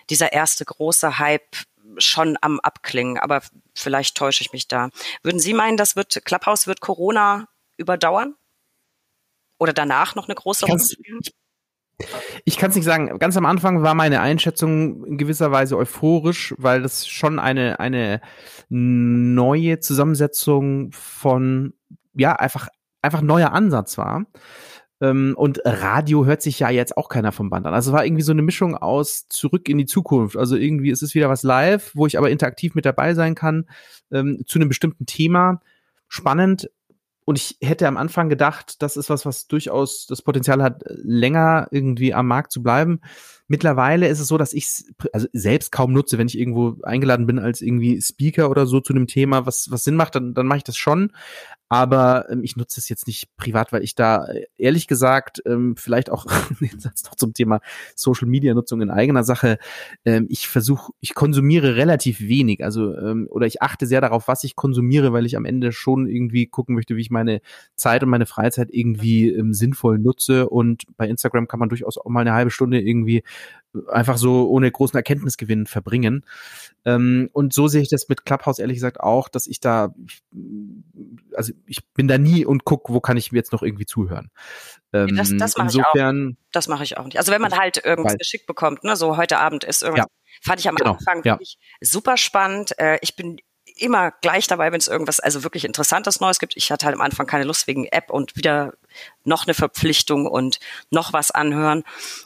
dieser 0.09 0.33
erste 0.33 0.65
große 0.65 1.19
Hype 1.19 1.55
schon 1.97 2.37
am 2.41 2.59
Abklingen, 2.59 3.17
aber 3.17 3.41
vielleicht 3.75 4.15
täusche 4.17 4.41
ich 4.41 4.53
mich 4.53 4.67
da. 4.67 4.89
Würden 5.21 5.39
Sie 5.39 5.53
meinen, 5.53 5.77
das 5.77 5.95
wird 5.95 6.25
Clubhouse 6.25 6.67
wird 6.67 6.81
Corona 6.81 7.47
überdauern? 7.77 8.35
Oder 9.59 9.73
danach 9.73 10.15
noch 10.15 10.27
eine 10.27 10.35
große 10.35 10.65
Rolle 10.65 10.83
spielen? 10.83 11.21
Ich 12.43 12.57
kann 12.57 12.69
es 12.69 12.75
nicht 12.75 12.85
sagen. 12.85 13.17
Ganz 13.19 13.37
am 13.37 13.45
Anfang 13.45 13.83
war 13.83 13.93
meine 13.93 14.21
Einschätzung 14.21 15.05
in 15.05 15.17
gewisser 15.17 15.51
Weise 15.51 15.77
euphorisch, 15.77 16.53
weil 16.57 16.81
das 16.81 17.07
schon 17.07 17.39
eine, 17.39 17.79
eine 17.79 18.21
neue 18.69 19.79
Zusammensetzung 19.79 20.91
von, 20.91 21.73
ja, 22.13 22.33
einfach, 22.33 22.67
einfach 23.01 23.21
neuer 23.21 23.53
Ansatz 23.53 23.97
war. 23.97 24.25
Ähm, 25.03 25.33
und 25.35 25.59
Radio 25.65 26.25
hört 26.25 26.41
sich 26.41 26.59
ja 26.59 26.69
jetzt 26.69 26.95
auch 26.95 27.09
keiner 27.09 27.33
vom 27.33 27.49
Band 27.49 27.67
an. 27.67 27.73
Also 27.73 27.91
es 27.91 27.93
war 27.93 28.05
irgendwie 28.05 28.23
so 28.23 28.31
eine 28.31 28.41
Mischung 28.41 28.77
aus 28.77 29.27
zurück 29.27 29.67
in 29.67 29.77
die 29.77 29.85
Zukunft. 29.85 30.37
Also 30.37 30.55
irgendwie 30.55 30.91
ist 30.91 31.03
es 31.03 31.13
wieder 31.13 31.27
was 31.27 31.43
live, 31.43 31.91
wo 31.93 32.07
ich 32.07 32.17
aber 32.17 32.29
interaktiv 32.29 32.73
mit 32.73 32.85
dabei 32.85 33.13
sein 33.13 33.35
kann, 33.35 33.65
ähm, 34.11 34.43
zu 34.47 34.59
einem 34.59 34.69
bestimmten 34.69 35.05
Thema. 35.05 35.59
Spannend. 36.07 36.71
Und 37.25 37.37
ich 37.37 37.57
hätte 37.61 37.87
am 37.89 37.97
Anfang 37.97 38.29
gedacht, 38.29 38.81
das 38.81 38.95
ist 38.95 39.09
was, 39.09 39.25
was 39.25 39.47
durchaus 39.47 40.07
das 40.07 40.21
Potenzial 40.21 40.63
hat, 40.63 40.83
länger 40.87 41.67
irgendwie 41.71 42.13
am 42.13 42.27
Markt 42.27 42.53
zu 42.53 42.63
bleiben. 42.63 43.01
Mittlerweile 43.47 44.07
ist 44.07 44.19
es 44.19 44.27
so, 44.27 44.37
dass 44.37 44.53
ich 44.53 44.67
also 45.11 45.27
selbst 45.33 45.71
kaum 45.71 45.93
nutze, 45.93 46.17
wenn 46.17 46.27
ich 46.27 46.37
irgendwo 46.37 46.75
eingeladen 46.83 47.25
bin 47.25 47.39
als 47.39 47.61
irgendwie 47.61 48.01
Speaker 48.01 48.49
oder 48.49 48.65
so 48.65 48.79
zu 48.79 48.93
einem 48.93 49.07
Thema, 49.07 49.45
was, 49.45 49.69
was 49.69 49.83
Sinn 49.83 49.95
macht, 49.95 50.15
dann, 50.15 50.33
dann 50.33 50.47
mache 50.47 50.57
ich 50.57 50.63
das 50.63 50.77
schon 50.77 51.11
aber 51.73 52.29
ähm, 52.29 52.43
ich 52.43 52.55
nutze 52.55 52.79
es 52.79 52.87
jetzt 52.87 53.07
nicht 53.07 53.35
privat, 53.35 53.73
weil 53.73 53.83
ich 53.83 53.95
da 53.95 54.27
äh, 54.27 54.45
ehrlich 54.57 54.85
gesagt 54.85 55.41
ähm, 55.47 55.75
vielleicht 55.75 56.11
auch 56.11 56.27
den 56.61 56.79
Satz 56.79 57.03
noch 57.03 57.15
zum 57.15 57.33
Thema 57.33 57.61
Social 57.95 58.27
Media 58.27 58.53
Nutzung 58.53 58.81
in 58.81 58.91
eigener 58.91 59.23
Sache. 59.23 59.57
Ähm, 60.05 60.27
ich 60.29 60.47
versuche, 60.47 60.91
ich 60.99 61.15
konsumiere 61.15 61.75
relativ 61.75 62.21
wenig, 62.21 62.63
also 62.63 62.95
ähm, 62.95 63.27
oder 63.27 63.47
ich 63.47 63.63
achte 63.63 63.87
sehr 63.87 64.01
darauf, 64.01 64.27
was 64.27 64.43
ich 64.43 64.55
konsumiere, 64.55 65.13
weil 65.13 65.25
ich 65.25 65.35
am 65.35 65.45
Ende 65.45 65.71
schon 65.71 66.07
irgendwie 66.07 66.45
gucken 66.45 66.75
möchte, 66.75 66.95
wie 66.95 67.01
ich 67.01 67.09
meine 67.09 67.41
Zeit 67.75 68.03
und 68.03 68.09
meine 68.09 68.27
Freizeit 68.27 68.69
irgendwie 68.71 69.29
ähm, 69.29 69.55
sinnvoll 69.55 69.97
nutze. 69.97 70.49
Und 70.49 70.83
bei 70.95 71.07
Instagram 71.07 71.47
kann 71.47 71.59
man 71.59 71.69
durchaus 71.69 71.97
auch 71.97 72.05
mal 72.05 72.21
eine 72.21 72.33
halbe 72.33 72.51
Stunde 72.51 72.81
irgendwie 72.81 73.23
einfach 73.89 74.17
so 74.17 74.47
ohne 74.49 74.71
großen 74.71 74.95
Erkenntnisgewinn 74.95 75.65
verbringen. 75.65 76.25
Ähm, 76.85 77.29
und 77.33 77.53
so 77.53 77.67
sehe 77.67 77.81
ich 77.81 77.89
das 77.89 78.07
mit 78.09 78.25
Clubhouse 78.25 78.59
ehrlich 78.59 78.75
gesagt 78.75 78.99
auch, 78.99 79.29
dass 79.29 79.47
ich 79.47 79.59
da, 79.59 79.93
also 81.35 81.53
ich 81.65 81.79
bin 81.93 82.07
da 82.07 82.17
nie 82.17 82.45
und 82.45 82.65
guck, 82.65 82.89
wo 82.89 82.99
kann 82.99 83.17
ich 83.17 83.31
mir 83.31 83.39
jetzt 83.39 83.51
noch 83.51 83.63
irgendwie 83.63 83.85
zuhören. 83.85 84.29
Ähm, 84.91 85.15
das 85.15 85.33
das 85.35 85.57
mache 85.57 85.69
ich 85.69 85.85
auch. 85.85 86.13
Das 86.51 86.67
mache 86.67 86.83
ich 86.83 86.97
auch 86.97 87.05
nicht. 87.05 87.17
Also 87.17 87.31
wenn 87.31 87.41
man 87.41 87.57
halt 87.57 87.83
irgendwas 87.83 88.17
geschickt 88.17 88.45
bekommt, 88.45 88.83
ne, 88.83 88.95
so 88.95 89.17
heute 89.17 89.39
Abend 89.39 89.63
ist 89.63 89.81
irgendwas, 89.81 90.05
ja. 90.05 90.39
fand 90.41 90.59
ich 90.59 90.69
am 90.69 90.75
genau. 90.75 90.91
Anfang 90.91 91.23
ja. 91.23 91.33
wirklich 91.33 91.57
super 91.81 92.17
spannend. 92.17 92.77
Äh, 92.77 92.99
ich 93.01 93.15
bin 93.15 93.37
immer 93.77 94.11
gleich 94.21 94.47
dabei, 94.47 94.71
wenn 94.71 94.79
es 94.79 94.87
irgendwas 94.87 95.19
also 95.19 95.43
wirklich 95.43 95.65
interessantes 95.65 96.19
Neues 96.19 96.39
gibt. 96.39 96.55
Ich 96.55 96.71
hatte 96.71 96.85
halt 96.85 96.95
am 96.95 97.01
Anfang 97.01 97.25
keine 97.25 97.43
Lust 97.43 97.67
wegen 97.67 97.85
App 97.85 98.09
und 98.09 98.35
wieder 98.35 98.73
noch 99.23 99.45
eine 99.45 99.53
Verpflichtung 99.53 100.27
und 100.27 100.59
noch 100.89 101.13
was 101.13 101.31
anhören. 101.31 101.83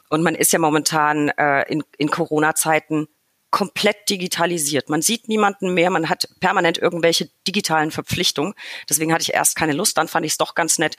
Und 0.10 0.24
man 0.24 0.36
ist 0.36 0.52
ja 0.52 0.60
momentan 0.60 1.30
äh, 1.30 1.64
in, 1.72 1.84
in 1.98 2.10
Corona-Zeiten 2.10 3.08
komplett 3.50 4.10
digitalisiert. 4.10 4.90
Man 4.90 5.02
sieht 5.02 5.30
niemanden 5.30 5.74
mehr, 5.74 5.90
man 5.90 6.10
hat 6.10 6.28
permanent 6.40 6.78
irgendwelche 6.78 7.30
digitalen 7.48 7.92
Verpflichtungen. 7.92 8.54
Deswegen 8.90 9.14
hatte 9.14 9.22
ich 9.24 9.34
erst 9.34 9.56
keine 9.56 9.74
Lust, 9.74 9.98
dann 9.98 10.08
fand 10.08 10.26
ich 10.26 10.34
es 10.34 10.38
doch 10.38 10.54
ganz 10.54 10.80
nett. 10.80 10.98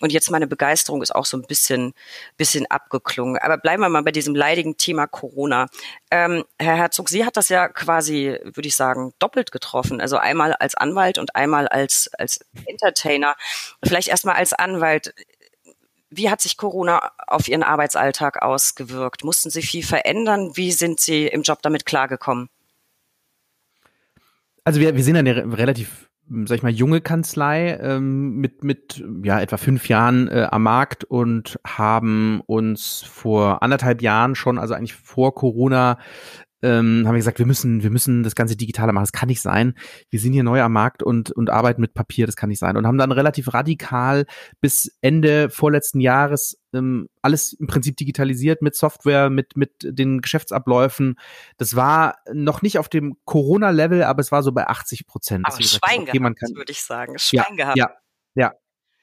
Und 0.00 0.12
jetzt 0.12 0.30
meine 0.30 0.46
Begeisterung 0.46 1.02
ist 1.02 1.14
auch 1.14 1.26
so 1.26 1.36
ein 1.36 1.42
bisschen, 1.42 1.92
bisschen 2.36 2.66
abgeklungen. 2.70 3.38
Aber 3.38 3.58
bleiben 3.58 3.82
wir 3.82 3.88
mal 3.88 4.02
bei 4.02 4.12
diesem 4.12 4.34
leidigen 4.34 4.78
Thema 4.78 5.06
Corona. 5.06 5.66
Ähm, 6.10 6.44
Herr 6.58 6.76
Herzog, 6.76 7.10
Sie 7.10 7.24
hat 7.24 7.36
das 7.36 7.50
ja 7.50 7.68
quasi, 7.68 8.38
würde 8.44 8.68
ich 8.68 8.76
sagen, 8.76 9.12
doppelt 9.18 9.52
getroffen. 9.52 10.00
Also 10.00 10.16
einmal 10.16 10.54
als 10.54 10.74
Anwalt 10.74 11.18
und 11.18 11.36
einmal 11.36 11.68
als, 11.68 12.10
als 12.18 12.40
Entertainer. 12.64 13.36
Vielleicht 13.84 14.08
erstmal 14.08 14.36
als 14.36 14.52
Anwalt. 14.54 15.14
Wie 16.10 16.28
hat 16.28 16.40
sich 16.40 16.56
Corona 16.56 17.12
auf 17.26 17.46
Ihren 17.48 17.62
Arbeitsalltag 17.62 18.42
ausgewirkt? 18.42 19.24
Mussten 19.24 19.50
Sie 19.50 19.62
viel 19.62 19.84
verändern? 19.84 20.52
Wie 20.54 20.72
sind 20.72 21.00
Sie 21.00 21.26
im 21.26 21.42
Job 21.42 21.62
damit 21.62 21.86
klargekommen? 21.86 22.48
Also 24.64 24.80
wir, 24.80 24.96
wir 24.96 25.04
sind 25.04 25.16
eine 25.16 25.56
relativ, 25.56 26.10
sag 26.44 26.56
ich 26.56 26.62
mal, 26.62 26.72
junge 26.72 27.00
Kanzlei 27.00 27.78
ähm, 27.80 28.36
mit, 28.36 28.64
mit 28.64 29.02
ja, 29.22 29.40
etwa 29.40 29.56
fünf 29.56 29.88
Jahren 29.88 30.28
äh, 30.28 30.48
am 30.50 30.64
Markt 30.64 31.04
und 31.04 31.58
haben 31.66 32.42
uns 32.46 33.02
vor 33.02 33.62
anderthalb 33.62 34.02
Jahren 34.02 34.34
schon, 34.34 34.58
also 34.58 34.74
eigentlich 34.74 34.94
vor 34.94 35.34
Corona, 35.34 35.98
ähm, 36.62 37.04
haben 37.06 37.14
wir 37.14 37.18
gesagt, 37.18 37.38
wir 37.38 37.46
müssen, 37.46 37.82
wir 37.82 37.90
müssen 37.90 38.22
das 38.22 38.34
ganze 38.34 38.56
digitaler 38.56 38.92
machen. 38.92 39.04
Das 39.04 39.12
kann 39.12 39.28
nicht 39.28 39.40
sein. 39.40 39.74
Wir 40.10 40.20
sind 40.20 40.32
hier 40.32 40.42
neu 40.42 40.60
am 40.60 40.72
Markt 40.72 41.02
und, 41.02 41.30
und 41.30 41.50
arbeiten 41.50 41.80
mit 41.80 41.94
Papier. 41.94 42.26
Das 42.26 42.36
kann 42.36 42.48
nicht 42.48 42.58
sein. 42.58 42.76
Und 42.76 42.86
haben 42.86 42.98
dann 42.98 43.12
relativ 43.12 43.52
radikal 43.54 44.26
bis 44.60 44.96
Ende 45.00 45.50
vorletzten 45.50 46.00
Jahres 46.00 46.60
ähm, 46.72 47.08
alles 47.22 47.52
im 47.54 47.66
Prinzip 47.66 47.96
digitalisiert 47.96 48.62
mit 48.62 48.74
Software, 48.74 49.30
mit, 49.30 49.56
mit 49.56 49.72
den 49.82 50.20
Geschäftsabläufen. 50.20 51.16
Das 51.56 51.76
war 51.76 52.16
noch 52.32 52.62
nicht 52.62 52.78
auf 52.78 52.88
dem 52.88 53.16
Corona-Level, 53.24 54.02
aber 54.02 54.20
es 54.20 54.30
war 54.30 54.42
so 54.42 54.52
bei 54.52 54.66
80 54.66 55.06
Prozent. 55.06 55.46
Aber 55.46 55.62
Schwein 55.62 56.04
gehabt, 56.04 56.40
würde 56.54 56.72
ich 56.72 56.82
sagen. 56.82 57.18
Schwein 57.18 57.44
ja, 57.56 57.56
gehabt. 57.56 57.78
Ja, 57.78 57.90
ja, 58.34 58.52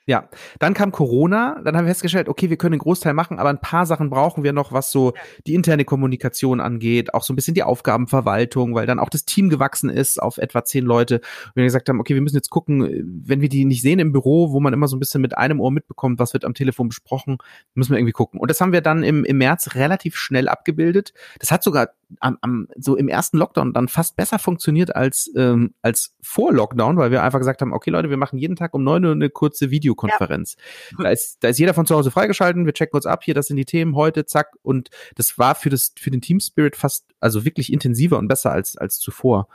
ja, 0.07 0.29
dann 0.59 0.73
kam 0.73 0.93
Corona, 0.93 1.61
dann 1.65 1.75
haben 1.75 1.85
wir 1.85 1.91
festgestellt, 1.91 2.29
okay, 2.29 2.49
wir 2.49 2.55
können 2.55 2.71
den 2.71 2.79
Großteil 2.79 3.13
machen, 3.13 3.39
aber 3.39 3.49
ein 3.49 3.59
paar 3.59 3.85
Sachen 3.85 4.09
brauchen 4.09 4.41
wir 4.41 4.53
noch, 4.53 4.71
was 4.71 4.89
so 4.89 5.11
die 5.45 5.53
interne 5.53 5.83
Kommunikation 5.83 6.61
angeht, 6.61 7.13
auch 7.13 7.23
so 7.23 7.33
ein 7.33 7.35
bisschen 7.35 7.55
die 7.55 7.63
Aufgabenverwaltung, 7.63 8.73
weil 8.73 8.87
dann 8.87 8.99
auch 8.99 9.09
das 9.09 9.25
Team 9.25 9.49
gewachsen 9.49 9.89
ist 9.89 10.21
auf 10.21 10.37
etwa 10.37 10.63
zehn 10.63 10.85
Leute. 10.85 11.15
Und 11.17 11.55
wir 11.55 11.65
gesagt 11.65 11.89
haben, 11.89 11.99
okay, 11.99 12.13
wir 12.13 12.21
müssen 12.21 12.37
jetzt 12.37 12.49
gucken, 12.49 13.21
wenn 13.25 13.41
wir 13.41 13.49
die 13.49 13.65
nicht 13.65 13.81
sehen 13.81 13.99
im 13.99 14.13
Büro, 14.13 14.53
wo 14.53 14.61
man 14.61 14.71
immer 14.71 14.87
so 14.87 14.95
ein 14.95 14.99
bisschen 14.99 15.21
mit 15.21 15.37
einem 15.37 15.59
Ohr 15.59 15.71
mitbekommt, 15.71 16.19
was 16.19 16.31
wird 16.31 16.45
am 16.45 16.53
Telefon 16.53 16.87
besprochen, 16.87 17.37
müssen 17.73 17.91
wir 17.91 17.97
irgendwie 17.97 18.13
gucken. 18.13 18.39
Und 18.39 18.49
das 18.49 18.61
haben 18.61 18.71
wir 18.71 18.81
dann 18.81 19.03
im, 19.03 19.25
im 19.25 19.37
März 19.37 19.75
relativ 19.75 20.15
schnell 20.15 20.47
abgebildet. 20.47 21.11
Das 21.39 21.51
hat 21.51 21.63
sogar 21.63 21.89
am, 22.19 22.37
am, 22.41 22.67
so 22.77 22.95
im 22.95 23.07
ersten 23.07 23.37
Lockdown 23.37 23.73
dann 23.73 23.87
fast 23.87 24.15
besser 24.15 24.39
funktioniert 24.39 24.95
als, 24.95 25.31
ähm, 25.35 25.73
als 25.81 26.15
vor 26.21 26.53
Lockdown, 26.53 26.97
weil 26.97 27.11
wir 27.11 27.23
einfach 27.23 27.39
gesagt 27.39 27.61
haben, 27.61 27.73
okay 27.73 27.89
Leute, 27.89 28.09
wir 28.09 28.17
machen 28.17 28.39
jeden 28.39 28.55
Tag 28.55 28.73
um 28.73 28.83
neun 28.83 29.05
Uhr 29.05 29.11
eine 29.11 29.29
kurze 29.29 29.71
Videokonferenz. 29.71 30.55
Ja. 30.97 31.03
Da, 31.03 31.09
ist, 31.09 31.43
da 31.43 31.49
ist 31.49 31.59
jeder 31.59 31.73
von 31.73 31.85
zu 31.85 31.95
Hause 31.95 32.11
freigeschalten, 32.11 32.65
wir 32.65 32.73
checken 32.73 32.95
uns 32.95 33.05
ab, 33.05 33.23
hier, 33.23 33.33
das 33.33 33.47
sind 33.47 33.57
die 33.57 33.65
Themen 33.65 33.95
heute, 33.95 34.25
zack. 34.25 34.55
Und 34.61 34.89
das 35.15 35.37
war 35.37 35.55
für, 35.55 35.69
das, 35.69 35.93
für 35.97 36.11
den 36.11 36.21
Team 36.21 36.39
Spirit 36.39 36.75
fast, 36.75 37.05
also 37.19 37.45
wirklich 37.45 37.71
intensiver 37.71 38.17
und 38.17 38.27
besser 38.27 38.51
als, 38.51 38.77
als 38.77 38.99
zuvor. 38.99 39.47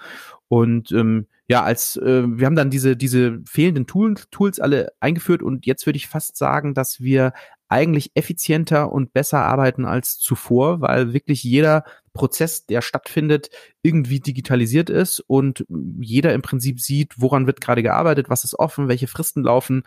Und 0.48 0.92
ähm, 0.92 1.26
ja, 1.48 1.62
als 1.62 1.96
äh, 1.96 2.22
wir 2.26 2.46
haben 2.46 2.56
dann 2.56 2.70
diese, 2.70 2.96
diese 2.96 3.40
fehlenden 3.46 3.86
Tools, 3.86 4.28
Tools 4.30 4.60
alle 4.60 4.92
eingeführt 5.00 5.42
und 5.42 5.66
jetzt 5.66 5.86
würde 5.86 5.96
ich 5.96 6.08
fast 6.08 6.36
sagen, 6.36 6.74
dass 6.74 7.00
wir 7.00 7.32
eigentlich 7.68 8.12
effizienter 8.14 8.92
und 8.92 9.14
besser 9.14 9.40
arbeiten 9.40 9.86
als 9.86 10.18
zuvor, 10.18 10.82
weil 10.82 11.14
wirklich 11.14 11.42
jeder 11.42 11.84
Prozess, 12.12 12.66
der 12.66 12.82
stattfindet, 12.82 13.50
irgendwie 13.82 14.20
digitalisiert 14.20 14.90
ist 14.90 15.20
und 15.20 15.64
jeder 16.00 16.34
im 16.34 16.42
Prinzip 16.42 16.80
sieht, 16.80 17.14
woran 17.16 17.46
wird 17.46 17.60
gerade 17.60 17.82
gearbeitet, 17.82 18.28
was 18.28 18.44
ist 18.44 18.58
offen, 18.58 18.88
welche 18.88 19.06
Fristen 19.06 19.42
laufen. 19.42 19.84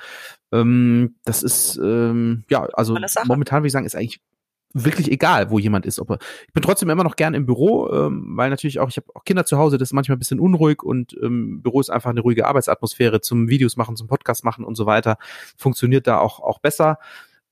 Ähm, 0.51 1.15
das 1.23 1.43
ist 1.43 1.77
ähm, 1.77 2.43
ja, 2.49 2.67
also 2.73 2.97
momentan 3.25 3.59
würde 3.59 3.67
ich 3.67 3.73
sagen, 3.73 3.85
ist 3.85 3.95
eigentlich 3.95 4.21
wirklich 4.75 5.09
egal, 5.09 5.49
wo 5.49 5.57
jemand 5.57 5.85
ist. 5.85 5.99
Ob 5.99 6.11
er, 6.11 6.19
ich 6.47 6.53
bin 6.53 6.61
trotzdem 6.61 6.89
immer 6.89 7.03
noch 7.03 7.15
gern 7.15 7.33
im 7.33 7.45
Büro, 7.45 7.89
ähm, 7.91 8.33
weil 8.35 8.49
natürlich 8.49 8.79
auch, 8.79 8.89
ich 8.89 8.97
habe 8.97 9.07
auch 9.15 9.23
Kinder 9.23 9.45
zu 9.45 9.57
Hause, 9.57 9.77
das 9.77 9.89
ist 9.89 9.93
manchmal 9.93 10.17
ein 10.17 10.19
bisschen 10.19 10.39
unruhig 10.39 10.83
und 10.83 11.15
ähm, 11.23 11.61
Büro 11.61 11.79
ist 11.79 11.89
einfach 11.89 12.09
eine 12.09 12.21
ruhige 12.21 12.45
Arbeitsatmosphäre 12.45 13.21
zum 13.21 13.47
Videos 13.47 13.77
machen, 13.77 13.95
zum 13.95 14.07
Podcast 14.07 14.43
machen 14.43 14.65
und 14.65 14.75
so 14.75 14.85
weiter. 14.85 15.17
Funktioniert 15.57 16.07
da 16.07 16.19
auch, 16.19 16.41
auch 16.41 16.59
besser. 16.59 16.99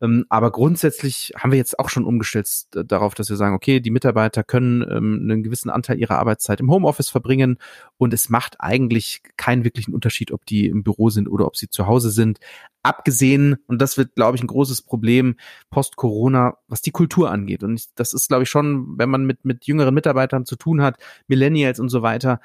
Ähm, 0.03 0.25
aber 0.27 0.51
grundsätzlich 0.51 1.33
haben 1.37 1.51
wir 1.51 1.57
jetzt 1.57 1.79
auch 1.79 1.87
schon 1.89 2.03
umgestellt 2.03 2.49
äh, 2.75 2.83
darauf, 2.83 3.15
dass 3.15 3.29
wir 3.29 3.37
sagen, 3.37 3.55
okay, 3.55 3.79
die 3.79 3.89
Mitarbeiter 3.89 4.43
können 4.43 4.81
ähm, 4.81 5.19
einen 5.23 5.43
gewissen 5.43 5.69
Anteil 5.69 5.97
ihrer 5.97 6.19
Arbeitszeit 6.19 6.59
im 6.59 6.69
Homeoffice 6.69 7.09
verbringen 7.09 7.57
und 7.97 8.13
es 8.13 8.29
macht 8.29 8.57
eigentlich 8.59 9.21
keinen 9.37 9.63
wirklichen 9.63 9.93
Unterschied, 9.93 10.31
ob 10.31 10.45
die 10.45 10.67
im 10.67 10.83
Büro 10.83 11.09
sind 11.09 11.29
oder 11.29 11.47
ob 11.47 11.55
sie 11.55 11.69
zu 11.69 11.87
Hause 11.87 12.11
sind. 12.11 12.39
Abgesehen, 12.83 13.55
und 13.67 13.81
das 13.81 13.97
wird, 13.97 14.15
glaube 14.15 14.35
ich, 14.35 14.43
ein 14.43 14.47
großes 14.47 14.81
Problem 14.81 15.37
post-Corona, 15.69 16.57
was 16.67 16.81
die 16.81 16.91
Kultur 16.91 17.31
angeht. 17.31 17.63
Und 17.63 17.97
das 17.97 18.13
ist, 18.13 18.27
glaube 18.27 18.43
ich, 18.43 18.49
schon, 18.49 18.97
wenn 18.97 19.09
man 19.09 19.25
mit, 19.25 19.45
mit 19.45 19.65
jüngeren 19.65 19.93
Mitarbeitern 19.93 20.45
zu 20.45 20.57
tun 20.57 20.81
hat, 20.81 20.97
Millennials 21.27 21.79
und 21.79 21.87
so 21.87 22.01
weiter, 22.01 22.41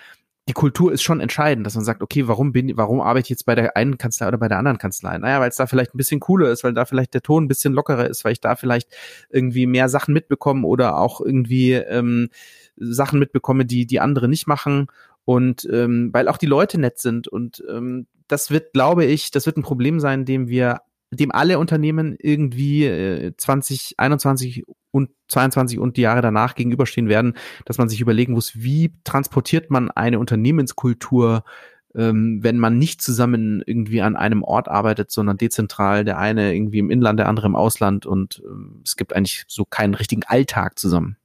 die 0.49 0.55
Kultur 0.55 0.93
ist 0.93 1.03
schon 1.03 1.21
entscheidend, 1.21 1.67
dass 1.67 1.75
man 1.75 1.85
sagt, 1.85 2.03
okay, 2.03 2.27
warum 2.27 2.53
bin, 2.53 2.75
warum 2.77 3.03
arbeite 3.03 3.27
ich 3.27 3.31
jetzt 3.31 3.45
bei 3.45 3.55
der 3.55 3.77
einen 3.77 3.99
Kanzlei 3.99 4.29
oder 4.29 4.39
bei 4.39 4.49
der 4.49 4.59
anderen 4.59 4.79
Kanzlei? 4.79 5.19
Naja, 5.19 5.41
weil 5.41 5.51
es 5.51 5.57
da 5.57 5.67
vielleicht 5.67 5.95
ein 5.95 5.99
bisschen 5.99 6.21
cooler 6.21 6.51
ist, 6.51 6.65
weil 6.65 6.73
da 6.73 6.87
vielleicht 6.87 7.13
der 7.13 7.23
Ton 7.23 7.45
ein 7.45 7.49
bisschen 7.49 7.75
lockerer 7.75 8.09
ist, 8.09 8.25
weil 8.25 8.33
ich 8.33 8.41
da 8.41 8.57
vielleicht 8.57 8.89
irgendwie 9.29 9.67
mehr 9.67 9.91
Sachen 9.91 10.15
mitbekomme 10.15 10.67
oder 10.67 10.99
auch 10.99 11.21
irgendwie 11.21 11.75
ähm, 11.75 12.31
Sachen 12.77 13.19
mitbekomme, 13.19 13.67
die 13.67 13.87
die 13.87 14.01
andere 14.01 14.27
nicht 14.27 14.47
machen 14.47 14.87
und 15.27 15.69
ähm, 15.71 16.09
weil 16.13 16.29
auch 16.29 16.39
die 16.39 16.47
Leute 16.47 16.81
nett 16.81 16.99
sind 16.99 17.29
und 17.29 17.63
ähm, 17.69 18.07
das 18.27 18.51
wird, 18.51 18.73
glaube 18.73 19.05
ich, 19.05 19.31
das 19.31 19.45
wird 19.45 19.59
ein 19.59 19.63
Problem 19.63 20.01
sein, 20.01 20.25
dem 20.25 20.49
wir 20.49 20.81
dem 21.11 21.31
alle 21.33 21.59
Unternehmen 21.59 22.17
irgendwie 22.19 22.87
äh, 22.87 23.33
2021 23.37 24.65
und 24.91 25.11
22 25.29 25.79
und 25.79 25.97
die 25.97 26.03
Jahre 26.03 26.23
danach 26.23 26.55
gegenüberstehen 26.55 27.09
werden, 27.09 27.35
dass 27.65 27.79
man 27.79 27.89
sich 27.89 28.01
überlegen 28.01 28.33
muss, 28.33 28.57
wie 28.57 28.95
transportiert 29.05 29.71
man 29.71 29.91
eine 29.91 30.19
Unternehmenskultur, 30.19 31.45
ähm, 31.95 32.41
wenn 32.43 32.59
man 32.59 32.79
nicht 32.79 33.03
zusammen 33.03 33.63
irgendwie 33.67 34.03
an 34.03 34.17
einem 34.17 34.43
Ort 34.43 34.69
arbeitet, 34.69 35.11
sondern 35.11 35.37
dezentral, 35.37 36.05
der 36.05 36.19
eine 36.19 36.55
irgendwie 36.55 36.79
im 36.79 36.91
Inland, 36.91 37.19
der 37.19 37.29
andere 37.29 37.47
im 37.47 37.57
Ausland 37.57 38.07
und 38.07 38.43
ähm, 38.45 38.83
es 38.85 38.97
gibt 38.97 39.15
eigentlich 39.15 39.45
so 39.49 39.65
keinen 39.65 39.95
richtigen 39.95 40.25
Alltag 40.25 40.79
zusammen. 40.79 41.17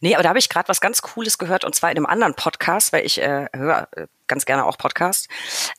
Nee, 0.00 0.14
aber 0.14 0.22
da 0.22 0.30
habe 0.30 0.38
ich 0.38 0.48
gerade 0.48 0.68
was 0.68 0.80
ganz 0.80 1.02
Cooles 1.02 1.38
gehört 1.38 1.64
und 1.64 1.74
zwar 1.74 1.90
in 1.90 1.96
einem 1.96 2.06
anderen 2.06 2.34
Podcast, 2.34 2.92
weil 2.92 3.04
ich 3.04 3.20
äh, 3.20 3.46
höre 3.54 3.88
äh, 3.92 4.06
ganz 4.26 4.44
gerne 4.44 4.64
auch 4.64 4.78
Podcast. 4.78 5.28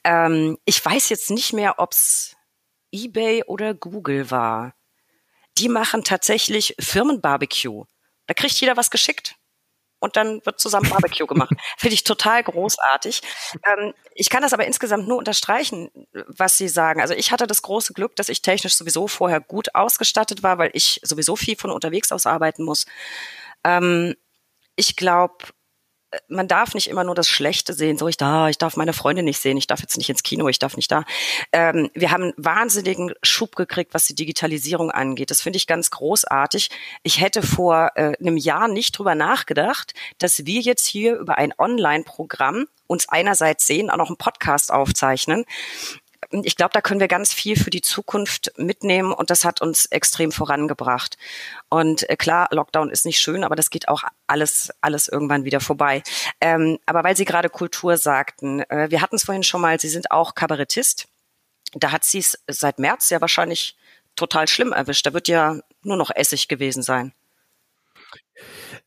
Ähm, 0.04 0.58
ich 0.66 0.84
weiß 0.84 1.10
jetzt 1.10 1.32
nicht 1.32 1.54
mehr, 1.54 1.76
ob's 1.78 2.36
eBay 2.92 3.44
oder 3.46 3.74
Google 3.74 4.32
war. 4.32 4.74
Die 5.60 5.70
machen 5.70 6.04
tatsächlich 6.04 6.76
Firmenbarbecue. 6.80 7.84
Da 8.28 8.34
kriegt 8.34 8.60
jeder 8.62 8.78
was 8.78 8.92
geschickt 8.92 9.36
und 10.00 10.16
dann 10.16 10.46
wird 10.46 10.60
zusammen 10.60 10.90
Barbecue 10.90 11.28
gemacht. 11.28 11.52
Finde 11.78 11.94
ich 11.94 12.04
total 12.04 12.44
großartig. 12.44 13.22
Ähm, 13.66 13.94
ich 14.16 14.30
kann 14.30 14.42
das 14.42 14.54
aber 14.54 14.66
insgesamt 14.66 15.08
nur 15.08 15.18
unterstreichen, 15.18 15.90
was 16.28 16.58
Sie 16.58 16.68
sagen. 16.68 17.02
Also 17.02 17.14
ich 17.14 17.32
hatte 17.32 17.48
das 17.48 17.62
große 17.62 17.94
Glück, 17.94 18.16
dass 18.16 18.30
ich 18.30 18.42
technisch 18.42 18.76
sowieso 18.76 19.08
vorher 19.08 19.42
gut 19.42 19.76
ausgestattet 19.76 20.44
war, 20.44 20.58
weil 20.58 20.72
ich 20.74 21.00
sowieso 21.04 21.36
viel 21.36 21.58
von 21.58 21.72
unterwegs 21.72 22.12
aus 22.12 22.26
arbeiten 22.26 22.64
muss. 22.64 22.86
Ähm, 23.64 24.16
ich 24.76 24.96
glaube, 24.96 25.46
man 26.28 26.48
darf 26.48 26.74
nicht 26.74 26.90
immer 26.90 27.04
nur 27.04 27.16
das 27.16 27.30
Schlechte 27.30 27.74
sehen, 27.74 27.98
so 27.98 28.08
ich 28.08 28.18
da, 28.18 28.50
ich 28.50 28.58
darf 28.58 28.76
meine 28.76 28.94
Freunde 28.94 29.24
nicht 29.24 29.40
sehen, 29.40 29.58
ich 29.58 29.68
darf 29.68 29.82
jetzt 29.82 29.98
nicht 29.98 30.10
ins 30.10 30.24
Kino, 30.24 30.48
ich 30.48 30.60
darf 30.60 30.76
nicht 30.76 30.92
da. 30.92 31.04
Ähm, 31.52 31.90
wir 31.94 32.12
haben 32.12 32.24
einen 32.24 32.34
wahnsinnigen 32.38 33.14
Schub 33.22 33.56
gekriegt, 33.56 33.94
was 33.94 34.06
die 34.06 34.16
Digitalisierung 34.16 34.92
angeht. 34.92 35.30
Das 35.32 35.42
finde 35.42 35.58
ich 35.58 35.68
ganz 35.68 35.92
großartig. 35.92 36.70
Ich 37.04 37.22
hätte 37.22 37.44
vor 37.44 37.92
äh, 37.96 38.14
einem 38.20 38.38
Jahr 38.38 38.68
nicht 38.68 38.98
drüber 38.98 39.16
nachgedacht, 39.16 39.94
dass 40.18 40.46
wir 40.46 40.62
jetzt 40.62 40.86
hier 40.86 41.16
über 41.18 41.38
ein 41.38 41.54
Online-Programm 41.58 42.66
uns 42.88 43.08
einerseits 43.08 43.68
sehen, 43.68 43.90
auch 43.92 43.98
noch 43.98 44.08
einen 44.08 44.18
Podcast 44.18 44.72
aufzeichnen 44.72 45.46
ich 46.32 46.56
glaube, 46.56 46.72
da 46.74 46.82
können 46.82 47.00
wir 47.00 47.08
ganz 47.08 47.34
viel 47.34 47.58
für 47.58 47.70
die 47.70 47.82
Zukunft 47.82 48.52
mitnehmen 48.58 49.12
und 49.14 49.30
das 49.30 49.46
hat 49.46 49.62
uns 49.62 49.86
extrem 49.88 50.32
vorangebracht. 50.32 51.18
Und 51.70 52.10
äh, 52.10 52.16
klar, 52.16 52.48
Lockdown 52.52 52.90
ist 52.90 53.06
nicht 53.06 53.20
schön, 53.20 53.44
aber 53.44 53.56
das 53.56 53.70
geht 53.70 53.88
auch 53.88 54.04
alles, 54.28 54.70
alles 54.82 55.08
irgendwann 55.08 55.46
wieder 55.46 55.60
vorbei. 55.60 56.04
Ähm, 56.40 56.80
aber 56.86 57.04
weil 57.04 57.16
Sie 57.18 57.26
gerade 57.26 57.50
Kultur 57.50 57.98
sagten, 57.98 58.62
äh, 58.70 58.92
wir 58.92 59.02
hatten 59.02 59.16
es 59.16 59.24
vorhin 59.24 59.44
schon 59.44 59.62
mal, 59.62 59.80
Sie 59.80 59.90
sind 59.90 60.12
auch 60.12 60.36
Kabarettist. 60.36 61.08
Da 61.74 61.92
hat 61.92 62.04
sie 62.04 62.20
es 62.20 62.38
seit 62.48 62.80
März 62.80 63.10
ja 63.10 63.22
wahrscheinlich 63.22 63.76
total 64.16 64.48
schlimm 64.48 64.72
erwischt. 64.72 65.06
Da 65.06 65.14
wird 65.14 65.28
ja 65.28 65.60
nur 65.84 65.98
noch 65.98 66.12
Essig 66.14 66.48
gewesen 66.48 66.84
sein. 66.84 67.14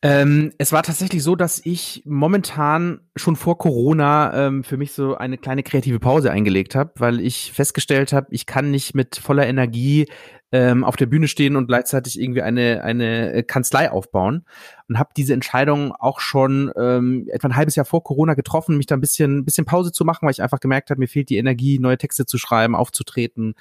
Ähm, 0.05 0.51
es 0.57 0.73
war 0.73 0.83
tatsächlich 0.83 1.23
so, 1.23 1.37
dass 1.37 1.61
ich 1.63 2.03
momentan 2.05 2.99
schon 3.15 3.37
vor 3.37 3.57
Corona 3.57 4.47
ähm, 4.47 4.65
für 4.65 4.75
mich 4.75 4.91
so 4.91 5.15
eine 5.15 5.37
kleine 5.37 5.63
kreative 5.63 6.01
Pause 6.01 6.29
eingelegt 6.29 6.75
habe, 6.75 6.91
weil 6.97 7.21
ich 7.21 7.53
festgestellt 7.53 8.11
habe, 8.11 8.27
ich 8.31 8.45
kann 8.45 8.69
nicht 8.69 8.95
mit 8.95 9.15
voller 9.15 9.47
Energie 9.47 10.07
ähm, 10.51 10.83
auf 10.83 10.97
der 10.97 11.05
Bühne 11.05 11.29
stehen 11.29 11.55
und 11.55 11.67
gleichzeitig 11.67 12.19
irgendwie 12.19 12.41
eine, 12.41 12.83
eine 12.83 13.31
äh, 13.31 13.43
Kanzlei 13.43 13.89
aufbauen. 13.89 14.43
Und 14.89 14.99
habe 14.99 15.11
diese 15.15 15.33
Entscheidung 15.33 15.93
auch 15.93 16.19
schon 16.19 16.69
ähm, 16.77 17.25
etwa 17.31 17.47
ein 17.47 17.55
halbes 17.55 17.77
Jahr 17.77 17.85
vor 17.85 18.03
Corona 18.03 18.33
getroffen, 18.33 18.75
mich 18.75 18.87
da 18.87 18.95
ein 18.95 19.01
bisschen, 19.01 19.45
bisschen 19.45 19.65
Pause 19.65 19.93
zu 19.93 20.03
machen, 20.03 20.25
weil 20.25 20.31
ich 20.31 20.43
einfach 20.43 20.59
gemerkt 20.59 20.89
habe, 20.89 20.99
mir 20.99 21.07
fehlt 21.07 21.29
die 21.29 21.37
Energie, 21.37 21.79
neue 21.79 21.97
Texte 21.97 22.25
zu 22.25 22.37
schreiben, 22.37 22.75
aufzutreten, 22.75 23.53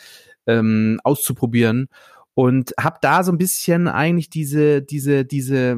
ähm, 0.49 1.01
auszuprobieren 1.05 1.89
und 2.35 2.73
habe 2.81 2.99
da 3.03 3.25
so 3.25 3.33
ein 3.33 3.39
bisschen 3.39 3.89
eigentlich 3.89 4.31
diese 4.31 4.81
diese 4.81 5.25
diese 5.25 5.77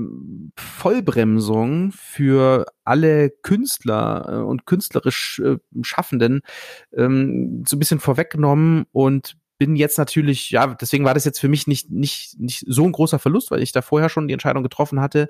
Vollbremsung 0.57 1.91
für 1.93 2.67
alle 2.85 3.31
Künstler 3.31 4.27
äh, 4.29 4.37
und 4.37 4.67
künstlerisch 4.67 5.41
äh, 5.41 5.57
Schaffenden 5.83 6.43
ähm, 6.93 7.65
so 7.67 7.77
ein 7.77 7.81
bisschen 7.81 7.99
vorweggenommen 7.99 8.85
und 8.93 9.37
bin 9.59 9.75
jetzt 9.75 9.99
natürlich 9.99 10.51
ja 10.51 10.75
deswegen 10.75 11.05
war 11.05 11.15
das 11.15 11.25
jetzt 11.25 11.41
für 11.41 11.49
mich 11.49 11.67
nicht 11.67 11.91
nicht 11.91 12.39
nicht 12.39 12.65
so 12.69 12.85
ein 12.85 12.93
großer 12.93 13.19
Verlust, 13.19 13.51
weil 13.51 13.63
ich 13.63 13.73
da 13.73 13.83
vorher 13.83 14.09
schon 14.09 14.29
die 14.29 14.35
Entscheidung 14.35 14.63
getroffen 14.63 15.01
hatte. 15.01 15.29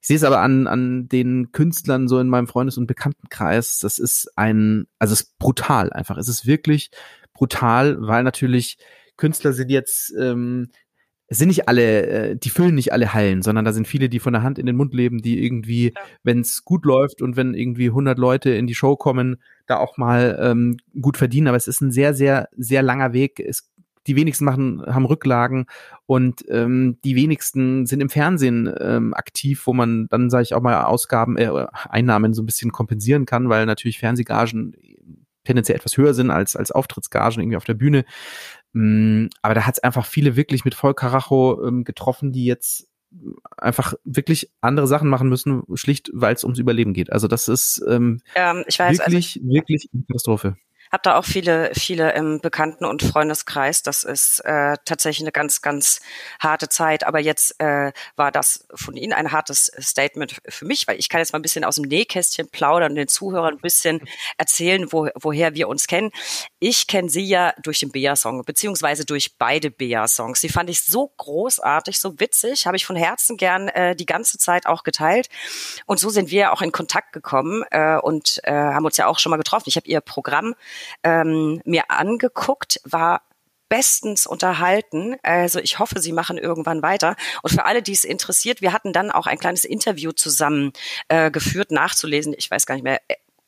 Ich 0.00 0.08
sehe 0.08 0.16
es 0.16 0.24
aber 0.24 0.40
an 0.40 0.66
an 0.66 1.08
den 1.08 1.50
Künstlern 1.52 2.08
so 2.08 2.20
in 2.20 2.28
meinem 2.28 2.46
Freundes- 2.46 2.76
und 2.76 2.86
Bekanntenkreis, 2.86 3.78
das 3.80 3.98
ist 3.98 4.30
ein 4.36 4.86
also 4.98 5.14
es 5.14 5.22
ist 5.22 5.38
brutal 5.38 5.92
einfach. 5.92 6.18
Es 6.18 6.28
ist 6.28 6.46
wirklich 6.46 6.90
brutal, 7.32 7.96
weil 8.00 8.22
natürlich 8.22 8.78
Künstler 9.18 9.52
sind 9.52 9.70
jetzt, 9.70 10.14
ähm, 10.18 10.70
es 11.26 11.36
sind 11.36 11.48
nicht 11.48 11.68
alle, 11.68 12.06
äh, 12.06 12.36
die 12.36 12.48
füllen 12.48 12.74
nicht 12.74 12.92
alle 12.92 13.12
Hallen, 13.12 13.42
sondern 13.42 13.66
da 13.66 13.74
sind 13.74 13.86
viele, 13.86 14.08
die 14.08 14.18
von 14.18 14.32
der 14.32 14.42
Hand 14.42 14.58
in 14.58 14.64
den 14.64 14.76
Mund 14.76 14.94
leben, 14.94 15.20
die 15.20 15.44
irgendwie, 15.44 15.92
ja. 15.94 16.00
wenn 16.22 16.40
es 16.40 16.64
gut 16.64 16.86
läuft 16.86 17.20
und 17.20 17.36
wenn 17.36 17.52
irgendwie 17.52 17.88
100 17.88 18.18
Leute 18.18 18.50
in 18.50 18.66
die 18.66 18.74
Show 18.74 18.96
kommen, 18.96 19.36
da 19.66 19.76
auch 19.76 19.98
mal 19.98 20.38
ähm, 20.40 20.78
gut 21.02 21.18
verdienen. 21.18 21.48
Aber 21.48 21.58
es 21.58 21.68
ist 21.68 21.82
ein 21.82 21.92
sehr, 21.92 22.14
sehr, 22.14 22.48
sehr 22.56 22.82
langer 22.82 23.12
Weg. 23.12 23.40
Es, 23.40 23.70
die 24.06 24.16
wenigsten 24.16 24.46
machen, 24.46 24.82
haben 24.86 25.04
Rücklagen 25.04 25.66
und 26.06 26.42
ähm, 26.48 26.96
die 27.04 27.14
wenigsten 27.14 27.84
sind 27.84 28.00
im 28.00 28.08
Fernsehen 28.08 28.72
ähm, 28.80 29.12
aktiv, 29.12 29.66
wo 29.66 29.74
man 29.74 30.08
dann, 30.08 30.30
sage 30.30 30.44
ich 30.44 30.54
auch 30.54 30.62
mal, 30.62 30.84
Ausgaben, 30.84 31.36
äh, 31.36 31.66
Einnahmen 31.90 32.32
so 32.32 32.42
ein 32.42 32.46
bisschen 32.46 32.72
kompensieren 32.72 33.26
kann, 33.26 33.50
weil 33.50 33.66
natürlich 33.66 33.98
Fernsehgagen 33.98 34.74
tendenziell 35.44 35.76
etwas 35.76 35.96
höher 35.96 36.14
sind 36.14 36.30
als, 36.30 36.56
als 36.56 36.70
Auftrittsgagen 36.70 37.42
irgendwie 37.42 37.56
auf 37.56 37.64
der 37.64 37.74
Bühne. 37.74 38.04
Mm, 38.78 39.26
aber 39.42 39.54
da 39.54 39.66
hat 39.66 39.74
es 39.74 39.82
einfach 39.82 40.06
viele 40.06 40.36
wirklich 40.36 40.64
mit 40.64 40.76
Vollkaracho 40.76 41.66
ähm, 41.66 41.82
getroffen, 41.82 42.30
die 42.30 42.44
jetzt 42.44 42.86
einfach 43.56 43.94
wirklich 44.04 44.52
andere 44.60 44.86
Sachen 44.86 45.08
machen 45.08 45.28
müssen, 45.28 45.64
schlicht 45.74 46.10
weil 46.14 46.32
es 46.32 46.44
ums 46.44 46.60
Überleben 46.60 46.92
geht. 46.92 47.10
Also 47.10 47.26
das 47.26 47.48
ist 47.48 47.82
ähm, 47.88 48.20
ähm, 48.36 48.62
ich 48.68 48.78
weiß, 48.78 49.00
also 49.00 49.10
wirklich, 49.10 49.40
also, 49.40 49.48
wirklich 49.48 49.88
eine 49.92 50.04
Katastrophe. 50.04 50.56
Habe 50.90 51.02
da 51.02 51.16
auch 51.16 51.24
viele, 51.24 51.70
viele 51.74 52.12
im 52.12 52.40
Bekannten- 52.40 52.84
und 52.84 53.02
Freundeskreis. 53.02 53.82
Das 53.82 54.04
ist 54.04 54.40
äh, 54.40 54.76
tatsächlich 54.84 55.24
eine 55.24 55.32
ganz, 55.32 55.62
ganz 55.62 56.00
harte 56.40 56.68
Zeit. 56.68 57.04
Aber 57.04 57.18
jetzt 57.18 57.60
äh, 57.60 57.92
war 58.16 58.32
das 58.32 58.66
von 58.74 58.96
Ihnen 58.96 59.12
ein 59.12 59.32
hartes 59.32 59.70
Statement 59.80 60.36
für 60.48 60.64
mich, 60.64 60.86
weil 60.86 60.98
ich 60.98 61.08
kann 61.08 61.20
jetzt 61.20 61.32
mal 61.32 61.38
ein 61.38 61.42
bisschen 61.42 61.64
aus 61.64 61.76
dem 61.76 61.84
Nähkästchen 61.84 62.48
plaudern 62.48 62.92
und 62.92 62.96
den 62.96 63.08
Zuhörern 63.08 63.54
ein 63.54 63.60
bisschen 63.60 64.00
erzählen, 64.36 64.92
wo, 64.92 65.08
woher 65.14 65.54
wir 65.54 65.68
uns 65.68 65.86
kennen. 65.86 66.10
Ich 66.58 66.86
kenne 66.86 67.08
Sie 67.08 67.24
ja 67.24 67.52
durch 67.62 67.80
den 67.80 67.90
Bea-Song, 67.90 68.44
beziehungsweise 68.44 69.04
durch 69.04 69.36
beide 69.36 69.70
Bea-Songs. 69.70 70.40
Die 70.40 70.48
fand 70.48 70.70
ich 70.70 70.82
so 70.82 71.12
großartig, 71.16 72.00
so 72.00 72.18
witzig, 72.20 72.66
habe 72.66 72.76
ich 72.76 72.86
von 72.86 72.96
Herzen 72.96 73.36
gern 73.36 73.68
äh, 73.68 73.94
die 73.94 74.06
ganze 74.06 74.38
Zeit 74.38 74.66
auch 74.66 74.82
geteilt. 74.82 75.28
Und 75.86 76.00
so 76.00 76.10
sind 76.10 76.30
wir 76.30 76.52
auch 76.52 76.62
in 76.62 76.72
Kontakt 76.72 77.12
gekommen 77.12 77.64
äh, 77.70 77.96
und 77.96 78.40
äh, 78.44 78.52
haben 78.52 78.84
uns 78.84 78.96
ja 78.96 79.06
auch 79.06 79.18
schon 79.18 79.30
mal 79.30 79.36
getroffen. 79.36 79.68
Ich 79.68 79.76
habe 79.76 79.88
Ihr 79.88 80.00
Programm 80.00 80.54
ähm, 81.02 81.60
mir 81.64 81.90
angeguckt, 81.90 82.80
war 82.84 83.22
bestens 83.68 84.26
unterhalten. 84.26 85.16
Also 85.22 85.58
ich 85.60 85.78
hoffe, 85.78 86.00
Sie 86.00 86.12
machen 86.12 86.38
irgendwann 86.38 86.82
weiter. 86.82 87.16
Und 87.42 87.50
für 87.50 87.64
alle, 87.64 87.82
die 87.82 87.92
es 87.92 88.04
interessiert, 88.04 88.62
wir 88.62 88.72
hatten 88.72 88.92
dann 88.92 89.10
auch 89.10 89.26
ein 89.26 89.38
kleines 89.38 89.64
Interview 89.64 90.12
zusammen 90.12 90.72
äh, 91.08 91.30
geführt, 91.30 91.70
nachzulesen. 91.70 92.34
Ich 92.36 92.50
weiß 92.50 92.66
gar 92.66 92.74
nicht 92.74 92.84
mehr. 92.84 93.00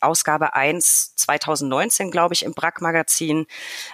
Ausgabe 0.02 0.54
1 0.54 1.14
2019, 1.16 2.10
glaube 2.10 2.32
ich, 2.32 2.44
im 2.44 2.54
Brack-Magazin. 2.54 3.46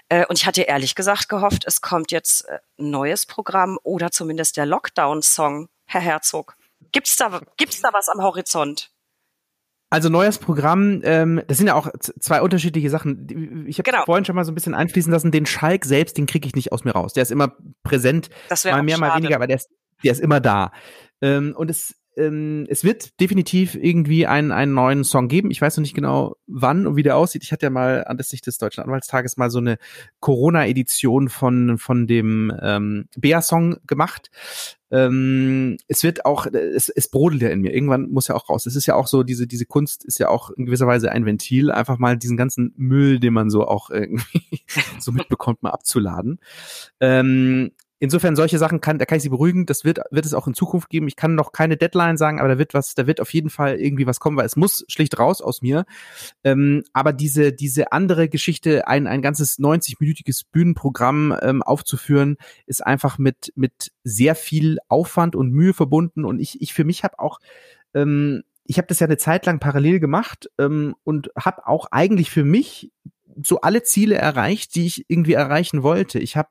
Äh, 0.09 0.25
und 0.27 0.39
ich 0.39 0.47
hatte 0.47 0.63
ehrlich 0.63 0.95
gesagt 0.95 1.29
gehofft, 1.29 1.65
es 1.67 1.81
kommt 1.81 2.13
jetzt 2.13 2.49
äh, 2.49 2.61
ein 2.79 2.91
neues 2.91 3.27
Programm 3.27 3.79
oder 3.83 4.13
zumindest 4.13 4.57
der 4.57 4.67
Lockdown-Song, 4.67 5.69
Herr 5.85 6.01
Herzog. 6.01 6.57
Gibt's 6.93 7.17
da, 7.17 7.41
gibt's 7.57 7.81
da 7.81 7.93
was 7.93 8.09
am 8.09 8.23
Horizont? 8.23 8.93
Also 9.89 10.09
neues 10.09 10.39
Programm, 10.39 11.01
ähm, 11.05 11.43
das 11.47 11.59
sind 11.59 11.69
ja 11.69 11.75
auch 11.75 11.89
zwei 12.01 12.43
unterschiedliche 12.43 12.91
Sachen. 12.91 13.67
Ich 13.69 13.79
habe 13.79 13.89
genau. 13.89 14.05
vorhin 14.05 14.25
schon 14.25 14.35
mal 14.35 14.45
so 14.45 14.51
ein 14.51 14.55
bisschen 14.55 14.75
einfließen 14.75 15.13
lassen, 15.13 15.31
den 15.31 15.47
Schalk 15.47 15.85
selbst, 15.85 16.19
den 16.19 16.27
kriege 16.27 16.47
ich 16.47 16.57
nicht 16.57 16.73
aus 16.73 16.85
mir 16.85 16.91
raus. 16.91 17.13
Der 17.13 17.23
ist 17.23 17.31
immer 17.31 17.57
präsent, 17.85 18.29
mal 18.65 18.83
mehr, 18.83 18.99
mal 18.99 19.17
weniger, 19.17 19.37
aber 19.37 19.47
der 19.47 19.57
ist, 19.57 19.71
der 20.03 20.13
ist 20.13 20.21
immer 20.21 20.41
da. 20.41 20.73
Ähm, 21.23 21.55
und 21.57 21.71
es 21.71 21.95
ähm, 22.17 22.67
es 22.69 22.83
wird 22.83 23.21
definitiv 23.21 23.75
irgendwie 23.75 24.27
einen, 24.27 24.53
einen 24.53 24.75
neuen 24.75 25.05
Song 25.05 25.29
geben. 25.29 25.51
Ich 25.51 25.61
weiß 25.61 25.77
noch 25.77 25.83
nicht 25.83 25.95
genau, 25.95 26.37
wann 26.47 26.87
und 26.87 26.97
wie 26.97 27.03
der 27.03 27.17
aussieht. 27.17 27.43
Ich 27.43 27.53
hatte 27.53 27.67
ja 27.67 27.71
mal 27.71 28.05
anlässlich 28.05 28.41
des 28.41 28.59
Deutschen 28.59 28.83
Anwaltstages 28.83 29.37
mal 29.37 29.51
so 29.51 29.59
eine 29.59 29.79
Corona-Edition 30.21 31.29
von, 31.29 31.79
von 31.79 32.07
dem 32.07 32.53
ähm, 32.63 33.09
Bea-Song 33.17 33.77
gemacht. 33.87 34.31
Ähm, 34.91 35.77
es 35.89 36.05
wird 36.05 36.25
auch, 36.25 36.47
es, 36.47 36.89
es 36.89 37.09
brodelt 37.09 37.43
ja 37.43 37.49
in 37.49 37.61
mir. 37.61 37.75
Irgendwann 37.75 38.09
muss 38.09 38.29
ja 38.29 38.35
auch 38.35 38.49
raus. 38.49 38.67
Es 38.67 38.77
ist 38.77 38.87
ja 38.87 38.95
auch 38.95 39.09
so, 39.09 39.23
diese, 39.23 39.47
diese 39.47 39.67
Kunst 39.67 40.05
ist 40.05 40.19
ja 40.19 40.29
auch 40.29 40.51
in 40.51 40.67
gewisser 40.67 40.87
Weise 40.87 41.11
ein 41.13 41.27
Ventil, 41.27 41.71
einfach 41.71 41.99
mal 41.99 42.17
diesen 42.17 42.37
ganzen 42.37 42.73
Müll, 42.77 43.19
den 43.19 43.35
man 43.35 43.51
so 43.51 43.67
auch 43.67 43.91
irgendwie 43.91 44.63
so 44.99 45.13
mitbekommt, 45.13 45.63
mal 45.63 45.71
abzuladen. 45.71 46.39
Ähm, 47.01 47.73
insofern 47.99 48.37
solche 48.37 48.59
Sachen 48.59 48.81
kann, 48.81 48.99
da 48.99 49.05
kann 49.05 49.17
ich 49.17 49.23
Sie 49.23 49.29
beruhigen, 49.29 49.67
das 49.67 49.85
wird, 49.85 50.01
wird 50.11 50.27
es 50.27 50.35
auch 50.35 50.47
in 50.47 50.55
Zukunft 50.55 50.91
geben. 50.91 51.09
Ich 51.09 51.17
kann 51.17 51.35
noch 51.35 51.53
keine 51.53 51.77
Deadline 51.77 52.17
sagen, 52.17 52.39
aber 52.39 52.49
da 52.49 52.59
wird 52.59 52.75
was, 52.75 52.95
da 52.95 53.07
wird 53.07 53.21
auf 53.21 53.33
jeden 53.33 53.51
Fall 53.51 53.77
irgendwie 53.77 54.07
was 54.07 54.21
kommen, 54.21 54.37
weil 54.37 54.47
es 54.47 54.57
muss 54.57 54.85
schlicht 54.89 55.19
raus 55.19 55.41
aus 55.41 55.63
mir. 55.63 55.87
Ähm, 56.45 56.85
aber 56.93 57.13
diese, 57.13 57.53
diese 57.53 57.93
andere 57.93 58.29
Geschichte, 58.29 58.87
ein, 58.87 59.07
ein 59.07 59.23
ganzes 59.23 59.59
90-minütiges 59.59 60.43
Bühnenprogramm 60.53 61.37
ähm, 61.43 61.63
aufzuführen, 61.63 62.37
ist 62.67 62.87
einfach 62.87 63.19
mit, 63.19 63.53
mit 63.55 63.93
sehr 64.05 64.35
viel 64.35 64.79
Aufwand 64.89 65.35
und 65.35 65.51
Mühe 65.53 65.73
verbunden. 65.73 66.25
Und 66.25 66.39
ich, 66.39 66.61
ich 66.61 66.75
für 66.75 66.85
mich 66.85 67.05
habe 67.05 67.19
auch, 67.19 67.39
ähm, 67.95 68.43
ich 68.65 68.79
habe 68.79 68.89
das 68.89 69.01
ja 69.01 69.07
eine 69.07 69.17
Zeit 69.17 69.47
lang 69.47 69.59
parallel 69.61 70.01
gemacht 70.01 70.51
ähm, 70.59 70.97
und 71.05 71.31
habe 71.39 71.67
auch 71.67 71.87
eigentlich 71.93 72.31
für 72.31 72.45
mich 72.45 72.91
so 73.43 73.61
alle 73.61 73.83
Ziele 73.83 74.17
erreicht, 74.17 74.75
die 74.75 74.87
ich 74.87 75.05
irgendwie 75.09 75.35
erreichen 75.35 75.83
wollte. 75.83 76.19
Ich 76.19 76.37
habe 76.37 76.49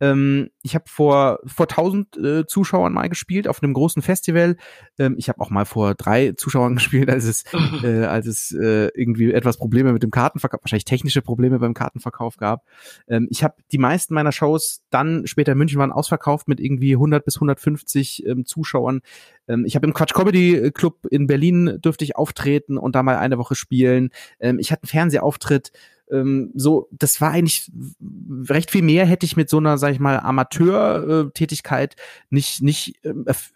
ähm, 0.00 0.50
ich 0.62 0.74
habe 0.74 0.84
vor 0.88 1.40
vor 1.44 1.66
1000 1.66 2.16
äh, 2.16 2.46
Zuschauern 2.46 2.92
mal 2.92 3.08
gespielt 3.08 3.48
auf 3.48 3.62
einem 3.62 3.72
großen 3.72 4.02
Festival. 4.02 4.56
Ähm, 4.98 5.16
ich 5.18 5.28
habe 5.28 5.40
auch 5.40 5.50
mal 5.50 5.64
vor 5.64 5.94
drei 5.94 6.32
Zuschauern 6.32 6.74
gespielt, 6.76 7.10
als 7.10 7.24
es 7.24 7.44
äh, 7.82 8.04
als 8.04 8.26
es 8.26 8.52
äh, 8.52 8.88
irgendwie 8.94 9.32
etwas 9.32 9.58
Probleme 9.58 9.92
mit 9.92 10.02
dem 10.02 10.10
Kartenverkauf, 10.10 10.62
wahrscheinlich 10.62 10.84
technische 10.84 11.22
Probleme 11.22 11.58
beim 11.58 11.74
Kartenverkauf 11.74 12.36
gab. 12.36 12.64
Ähm, 13.08 13.28
ich 13.30 13.42
habe 13.44 13.54
die 13.72 13.78
meisten 13.78 14.14
meiner 14.14 14.32
Shows 14.32 14.82
dann 14.90 15.26
später 15.26 15.52
in 15.52 15.58
München 15.58 15.78
waren 15.78 15.92
ausverkauft 15.92 16.48
mit 16.48 16.60
irgendwie 16.60 16.94
100 16.94 17.24
bis 17.24 17.36
150 17.36 18.26
ähm, 18.26 18.44
Zuschauern. 18.44 19.00
Ähm, 19.48 19.64
ich 19.64 19.74
habe 19.74 19.86
im 19.86 19.94
Quatsch 19.94 20.14
Comedy 20.14 20.70
Club 20.72 21.06
in 21.10 21.26
Berlin 21.26 21.78
dürfte 21.82 22.04
ich 22.04 22.16
auftreten 22.16 22.78
und 22.78 22.94
da 22.94 23.02
mal 23.02 23.16
eine 23.16 23.38
Woche 23.38 23.54
spielen. 23.54 24.10
Ähm, 24.40 24.58
ich 24.58 24.72
hatte 24.72 24.84
einen 24.84 24.88
Fernsehauftritt 24.88 25.72
ähm, 26.10 26.50
so, 26.54 26.88
das 26.90 27.20
war 27.20 27.30
eigentlich 27.30 27.70
recht 28.48 28.70
viel 28.70 28.82
mehr 28.82 29.06
hätte 29.06 29.26
ich 29.26 29.36
mit 29.36 29.48
so 29.48 29.58
einer, 29.58 29.78
sag 29.78 29.92
ich 29.92 29.98
mal, 29.98 30.18
Amateur-Tätigkeit 30.20 31.96
nicht 32.30 32.62
nicht 32.62 33.04
äh, 33.04 33.12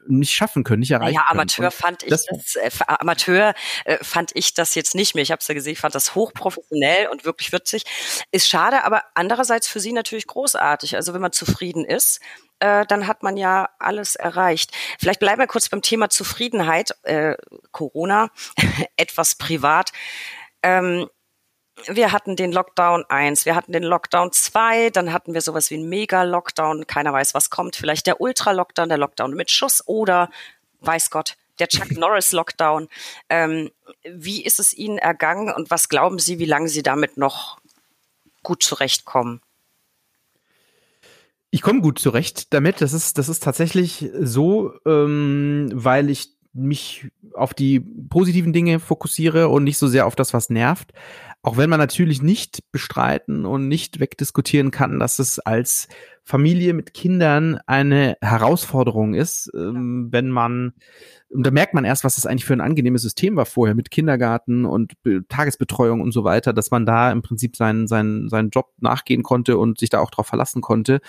nicht 0.09 0.33
schaffen 0.33 0.65
können, 0.65 0.81
nicht 0.81 0.91
erreichen 0.91 1.15
ja, 1.15 1.27
Amateur 1.29 1.69
können. 1.69 1.81
fand 1.81 2.03
ich 2.03 2.11
das, 2.11 2.27
das 2.27 2.57
äh, 2.57 2.71
Amateur 2.87 3.55
äh, 3.85 3.99
fand 4.03 4.31
ich 4.35 4.55
das 4.55 4.75
jetzt 4.75 4.95
nicht 4.95 5.15
mehr. 5.15 5.23
Ich 5.23 5.31
habe 5.31 5.41
es 5.41 5.49
ja 5.49 5.55
gesehen, 5.55 5.73
ich 5.73 5.81
fand 5.81 5.95
das 5.95 6.15
hochprofessionell 6.15 7.09
und 7.09 7.25
wirklich 7.25 7.53
witzig. 7.53 7.85
Ist 8.31 8.49
schade, 8.49 8.85
aber 8.85 9.05
andererseits 9.15 9.69
für 9.69 9.81
sie 9.81 9.93
natürlich 9.93 10.27
großartig. 10.27 10.97
Also 10.97 11.15
wenn 11.15 11.21
man 11.21 11.33
zufrieden 11.33 11.85
ist, 11.85 12.21
äh, 12.63 12.87
dann 12.87 13.07
hat 13.07 13.23
man 13.23 13.37
ja 13.37 13.69
alles 13.79 14.15
erreicht. 14.15 14.71
Vielleicht 14.99 15.21
bleiben 15.21 15.41
wir 15.41 15.47
kurz 15.47 15.69
beim 15.69 15.83
Thema 15.83 16.11
Zufriedenheit, 16.11 16.95
äh, 17.03 17.35
Corona, 17.73 18.31
etwas 18.97 19.35
privat. 19.35 19.93
Ähm, 20.63 21.09
wir 21.89 22.13
hatten 22.13 22.37
den 22.37 22.53
Lockdown 22.53 23.05
1, 23.09 23.47
wir 23.47 23.55
hatten 23.55 23.73
den 23.73 23.83
Lockdown 23.83 24.33
2, 24.33 24.91
dann 24.91 25.13
hatten 25.13 25.35
wir 25.35 25.41
sowas 25.41 25.71
wie 25.71 25.75
einen 25.75 25.89
Mega-Lockdown, 25.89 26.87
keiner 26.87 27.13
weiß, 27.13 27.35
was 27.35 27.51
kommt, 27.51 27.77
vielleicht 27.77 28.07
der 28.07 28.21
Ultra-Lockdown, 28.21 28.89
der 28.89 28.99
Lockdown 28.99 29.35
mit 29.35 29.51
Schuss 29.51 29.87
oder, 29.87 30.31
weiß 30.81 31.11
Gott, 31.11 31.37
der 31.59 31.69
Chuck 31.69 31.91
Norris-Lockdown. 31.97 32.89
Ähm, 33.29 33.71
wie 34.05 34.45
ist 34.45 34.59
es 34.61 34.75
Ihnen 34.75 34.99
ergangen 34.99 35.53
und 35.53 35.71
was 35.71 35.89
glauben 35.89 36.19
Sie, 36.19 36.39
wie 36.39 36.45
lange 36.45 36.69
Sie 36.69 36.83
damit 36.83 37.17
noch 37.17 37.59
gut 38.43 38.63
zurechtkommen? 38.63 39.41
Ich 41.51 41.61
komme 41.61 41.83
gut 41.83 41.99
zurecht 41.99 42.55
damit. 42.55 42.81
Das 42.81 42.95
ist, 42.95 43.19
das 43.19 43.29
ist 43.29 43.43
tatsächlich 43.43 44.11
so, 44.19 44.73
ähm, 44.87 45.69
weil 45.73 46.09
ich 46.09 46.31
mich 46.55 47.09
auf 47.35 47.55
die 47.55 47.81
positiven 47.81 48.53
Dinge 48.53 48.81
fokussiere 48.81 49.49
und 49.49 49.65
nicht 49.65 49.79
so 49.79 49.87
sehr 49.87 50.07
auf 50.07 50.17
das, 50.17 50.35
was 50.35 50.51
nervt. 50.51 50.93
Auch 51.43 51.57
wenn 51.57 51.71
man 51.71 51.81
natürlich 51.81 52.23
nicht 52.23 52.71
bestreiten 52.71 53.45
und 53.45 53.67
nicht 53.67 53.99
wegdiskutieren 53.99 54.71
kann, 54.71 55.01
dass 55.01 55.19
es 55.19 55.41
als 55.41 55.89
Familie 56.25 56.73
mit 56.73 56.95
Kindern 56.95 57.59
eine 57.67 58.17
Herausforderung 58.21 59.15
ist, 59.15 59.51
ähm, 59.55 60.09
wenn 60.11 60.31
man 60.31 60.75
und 61.33 61.47
da 61.47 61.51
merkt 61.51 61.73
man 61.73 61.85
erst, 61.85 62.05
was 62.05 62.17
das 62.17 62.27
eigentlich 62.27 62.45
für 62.45 62.53
ein 62.53 62.61
angenehmes 62.61 63.03
System 63.03 63.37
war 63.37 63.47
vorher 63.47 63.75
mit 63.75 63.91
Kindergarten 63.91 64.65
und 64.67 64.93
Tagesbetreuung 65.29 66.01
und 66.01 66.13
so 66.13 66.25
weiter, 66.25 66.53
dass 66.53 66.71
man 66.71 66.85
da 66.85 67.11
im 67.11 67.23
Prinzip 67.23 67.57
seinen, 67.57 67.87
seinen, 67.87 68.29
seinen 68.29 68.51
Job 68.51 68.73
nachgehen 68.81 69.23
konnte 69.23 69.57
und 69.57 69.79
sich 69.79 69.89
da 69.89 70.01
auch 70.01 70.11
drauf 70.11 70.27
verlassen 70.27 70.61
konnte. 70.61 71.01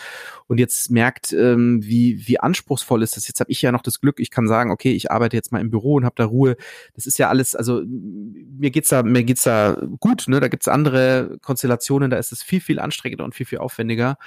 Und 0.47 0.59
jetzt 0.59 0.89
merkt, 0.91 1.33
ähm, 1.33 1.83
wie, 1.83 2.25
wie 2.25 2.39
anspruchsvoll 2.39 3.03
ist 3.03 3.17
das. 3.17 3.27
Jetzt 3.27 3.41
habe 3.41 3.51
ich 3.51 3.61
ja 3.61 3.71
noch 3.71 3.81
das 3.81 3.99
Glück, 3.99 4.19
ich 4.19 4.31
kann 4.31 4.47
sagen, 4.47 4.71
okay, 4.71 4.93
ich 4.93 5.11
arbeite 5.11 5.35
jetzt 5.35 5.51
mal 5.51 5.61
im 5.61 5.69
Büro 5.69 5.95
und 5.95 6.05
habe 6.05 6.15
da 6.15 6.25
Ruhe. 6.25 6.55
Das 6.95 7.05
ist 7.05 7.19
ja 7.19 7.27
alles, 7.27 7.53
also 7.53 7.81
mir 7.85 8.71
geht's 8.71 8.89
da, 8.89 9.03
mir 9.03 9.23
geht's 9.23 9.43
da 9.43 9.77
gut, 9.99 10.25
ne? 10.27 10.39
Da 10.39 10.47
gibt's 10.47 10.69
andere 10.69 11.37
Konstellationen, 11.41 12.09
da 12.09 12.17
ist 12.17 12.31
es 12.31 12.43
viel, 12.43 12.61
viel 12.61 12.79
anstrengender 12.79 13.25
und 13.25 13.35
viel, 13.35 13.45
viel 13.45 13.59
aufwendiger. 13.59 14.17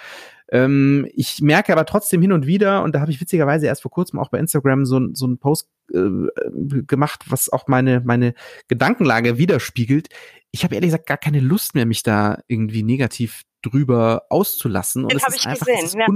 Ähm, 0.51 1.09
ich 1.15 1.41
merke 1.43 1.73
aber 1.73 1.87
trotzdem 1.87 2.23
hin 2.23 2.33
und 2.33 2.47
wieder, 2.47 2.83
und 2.83 2.95
da 2.95 3.01
habe 3.01 3.11
ich 3.11 3.21
witzigerweise 3.21 3.67
erst 3.67 3.83
vor 3.83 3.91
kurzem 3.91 4.19
auch 4.19 4.29
bei 4.29 4.39
Instagram 4.39 4.85
so, 4.85 5.01
so 5.13 5.27
einen 5.27 5.39
Post 5.39 5.69
äh, 5.93 6.09
gemacht, 6.87 7.25
was 7.29 7.49
auch 7.53 7.67
meine, 7.67 8.01
meine 8.05 8.35
Gedankenlage 8.69 9.39
widerspiegelt. 9.39 10.09
Ich 10.53 10.65
habe 10.65 10.75
ehrlich 10.75 10.89
gesagt 10.89 11.07
gar 11.07 11.19
keine 11.19 11.41
Lust 11.41 11.75
mehr, 11.75 11.87
mich 11.87 12.03
da 12.03 12.41
irgendwie 12.47 12.83
negativ 12.83 13.43
drüber 13.63 14.27
auszulassen. 14.31 15.05
Und 15.05 15.13
Den 15.13 15.19
es 15.19 15.29
ist 15.29 15.47
einfach, 15.47 15.67
gesehen, 15.67 15.85
es 15.85 15.95
ist 15.95 15.95
ja 15.95 16.07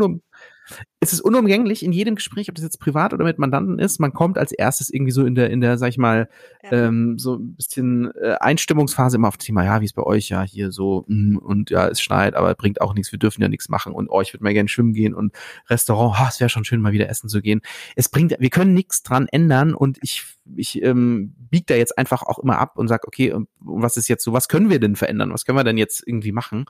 es 1.00 1.12
ist 1.12 1.20
unumgänglich 1.20 1.84
in 1.84 1.92
jedem 1.92 2.14
Gespräch, 2.14 2.48
ob 2.48 2.54
das 2.54 2.64
jetzt 2.64 2.78
privat 2.78 3.14
oder 3.14 3.24
mit 3.24 3.38
Mandanten 3.38 3.78
ist, 3.78 4.00
man 4.00 4.12
kommt 4.12 4.36
als 4.38 4.52
erstes 4.52 4.90
irgendwie 4.90 5.12
so 5.12 5.24
in 5.24 5.34
der, 5.34 5.50
in 5.50 5.60
der, 5.60 5.78
sag 5.78 5.88
ich 5.88 5.98
mal, 5.98 6.28
ja. 6.62 6.72
ähm, 6.72 7.18
so 7.18 7.36
ein 7.36 7.54
bisschen 7.54 8.12
äh, 8.16 8.34
Einstimmungsphase 8.40 9.16
immer 9.16 9.28
auf 9.28 9.36
das 9.36 9.46
Thema, 9.46 9.64
ja, 9.64 9.80
wie 9.80 9.86
ist 9.86 9.94
bei 9.94 10.02
euch, 10.02 10.28
ja, 10.28 10.42
hier 10.42 10.72
so, 10.72 11.04
mh, 11.08 11.40
und 11.40 11.70
ja, 11.70 11.88
es 11.88 12.00
schneit, 12.00 12.34
aber 12.34 12.54
bringt 12.54 12.80
auch 12.80 12.94
nichts, 12.94 13.12
wir 13.12 13.18
dürfen 13.18 13.40
ja 13.40 13.48
nichts 13.48 13.68
machen 13.68 13.92
und 13.94 14.08
oh, 14.10 14.20
ich 14.20 14.34
würde 14.34 14.44
mal 14.44 14.52
gerne 14.52 14.68
schwimmen 14.68 14.92
gehen 14.92 15.14
und 15.14 15.34
Restaurant, 15.68 16.16
oh, 16.20 16.26
es 16.28 16.38
wäre 16.38 16.50
schon 16.50 16.64
schön, 16.64 16.80
mal 16.80 16.92
wieder 16.92 17.08
essen 17.08 17.28
zu 17.28 17.40
gehen. 17.40 17.62
Es 17.96 18.08
bringt, 18.08 18.36
wir 18.38 18.50
können 18.50 18.74
nichts 18.74 19.02
dran 19.02 19.26
ändern 19.28 19.74
und 19.74 19.98
ich, 20.02 20.24
ich 20.56 20.82
ähm, 20.82 21.34
bieg 21.38 21.66
da 21.66 21.74
jetzt 21.74 21.96
einfach 21.96 22.22
auch 22.22 22.38
immer 22.38 22.58
ab 22.58 22.76
und 22.76 22.88
sag, 22.88 23.06
okay, 23.06 23.34
was 23.58 23.96
ist 23.96 24.08
jetzt 24.08 24.22
so, 24.24 24.32
was 24.32 24.48
können 24.48 24.70
wir 24.70 24.80
denn 24.80 24.96
verändern, 24.96 25.32
was 25.32 25.44
können 25.44 25.58
wir 25.58 25.64
denn 25.64 25.78
jetzt 25.78 26.06
irgendwie 26.06 26.32
machen? 26.32 26.66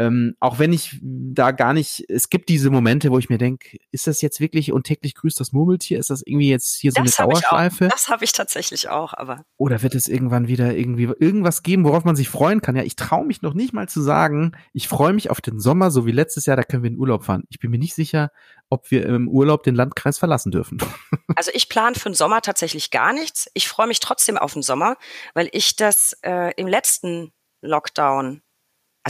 Ähm, 0.00 0.34
auch 0.40 0.58
wenn 0.58 0.72
ich 0.72 0.98
da 1.02 1.50
gar 1.50 1.74
nicht, 1.74 2.06
es 2.08 2.30
gibt 2.30 2.48
diese 2.48 2.70
Momente, 2.70 3.10
wo 3.10 3.18
ich 3.18 3.28
mir 3.28 3.36
denke, 3.36 3.76
ist 3.92 4.06
das 4.06 4.22
jetzt 4.22 4.40
wirklich 4.40 4.72
und 4.72 4.84
täglich 4.84 5.14
grüßt 5.14 5.38
das 5.38 5.52
Murmeltier? 5.52 5.98
Ist 5.98 6.08
das 6.08 6.22
irgendwie 6.24 6.48
jetzt 6.48 6.76
hier 6.80 6.90
so 6.92 7.02
das 7.02 7.18
eine 7.18 7.28
Dauerschleife? 7.28 7.88
das 7.88 8.08
habe 8.08 8.24
ich 8.24 8.32
tatsächlich 8.32 8.88
auch, 8.88 9.12
aber. 9.12 9.44
Oder 9.58 9.82
wird 9.82 9.94
es 9.94 10.08
irgendwann 10.08 10.48
wieder 10.48 10.74
irgendwie 10.74 11.02
irgendwas 11.18 11.62
geben, 11.62 11.84
worauf 11.84 12.04
man 12.04 12.16
sich 12.16 12.30
freuen 12.30 12.62
kann? 12.62 12.76
Ja, 12.76 12.82
ich 12.82 12.96
traue 12.96 13.26
mich 13.26 13.42
noch 13.42 13.52
nicht 13.52 13.74
mal 13.74 13.90
zu 13.90 14.00
sagen, 14.00 14.52
ich 14.72 14.88
freue 14.88 15.12
mich 15.12 15.28
auf 15.28 15.42
den 15.42 15.60
Sommer, 15.60 15.90
so 15.90 16.06
wie 16.06 16.12
letztes 16.12 16.46
Jahr, 16.46 16.56
da 16.56 16.62
können 16.62 16.82
wir 16.82 16.90
in 16.90 16.98
Urlaub 16.98 17.24
fahren. 17.24 17.44
Ich 17.50 17.58
bin 17.58 17.70
mir 17.70 17.78
nicht 17.78 17.94
sicher, 17.94 18.30
ob 18.70 18.90
wir 18.90 19.04
im 19.04 19.28
Urlaub 19.28 19.64
den 19.64 19.74
Landkreis 19.74 20.16
verlassen 20.18 20.50
dürfen. 20.50 20.78
Also 21.36 21.52
ich 21.54 21.68
plane 21.68 21.94
für 21.94 22.10
den 22.10 22.14
Sommer 22.14 22.42
tatsächlich 22.42 22.90
gar 22.90 23.12
nichts. 23.12 23.48
Ich 23.54 23.68
freue 23.68 23.86
mich 23.86 24.00
trotzdem 24.00 24.36
auf 24.36 24.52
den 24.52 24.62
Sommer, 24.62 24.96
weil 25.32 25.48
ich 25.52 25.76
das 25.76 26.18
äh, 26.22 26.52
im 26.56 26.66
letzten 26.66 27.32
Lockdown 27.62 28.42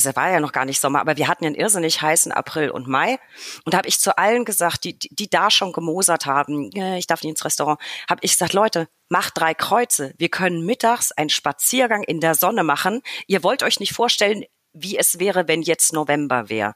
also 0.06 0.16
war 0.16 0.30
ja 0.30 0.40
noch 0.40 0.52
gar 0.52 0.64
nicht 0.64 0.80
Sommer, 0.80 1.00
aber 1.00 1.16
wir 1.16 1.28
hatten 1.28 1.44
einen 1.44 1.54
irrsinnig 1.54 2.02
heißen 2.02 2.32
April 2.32 2.70
und 2.70 2.88
Mai. 2.88 3.18
Und 3.64 3.74
da 3.74 3.78
habe 3.78 3.88
ich 3.88 3.98
zu 3.98 4.16
allen 4.16 4.44
gesagt, 4.44 4.84
die, 4.84 4.98
die 4.98 5.28
da 5.28 5.50
schon 5.50 5.72
gemosert 5.72 6.26
haben, 6.26 6.70
äh, 6.72 6.98
ich 6.98 7.06
darf 7.06 7.22
nicht 7.22 7.30
ins 7.30 7.44
Restaurant, 7.44 7.80
habe 8.08 8.20
ich 8.22 8.32
gesagt, 8.32 8.52
Leute, 8.52 8.88
macht 9.08 9.38
drei 9.38 9.54
Kreuze. 9.54 10.14
Wir 10.18 10.28
können 10.28 10.64
mittags 10.64 11.12
einen 11.12 11.30
Spaziergang 11.30 12.02
in 12.02 12.20
der 12.20 12.34
Sonne 12.34 12.62
machen. 12.62 13.02
Ihr 13.26 13.42
wollt 13.42 13.62
euch 13.62 13.80
nicht 13.80 13.92
vorstellen, 13.92 14.44
wie 14.72 14.96
es 14.96 15.18
wäre, 15.18 15.48
wenn 15.48 15.62
jetzt 15.62 15.92
November 15.92 16.48
wäre. 16.48 16.74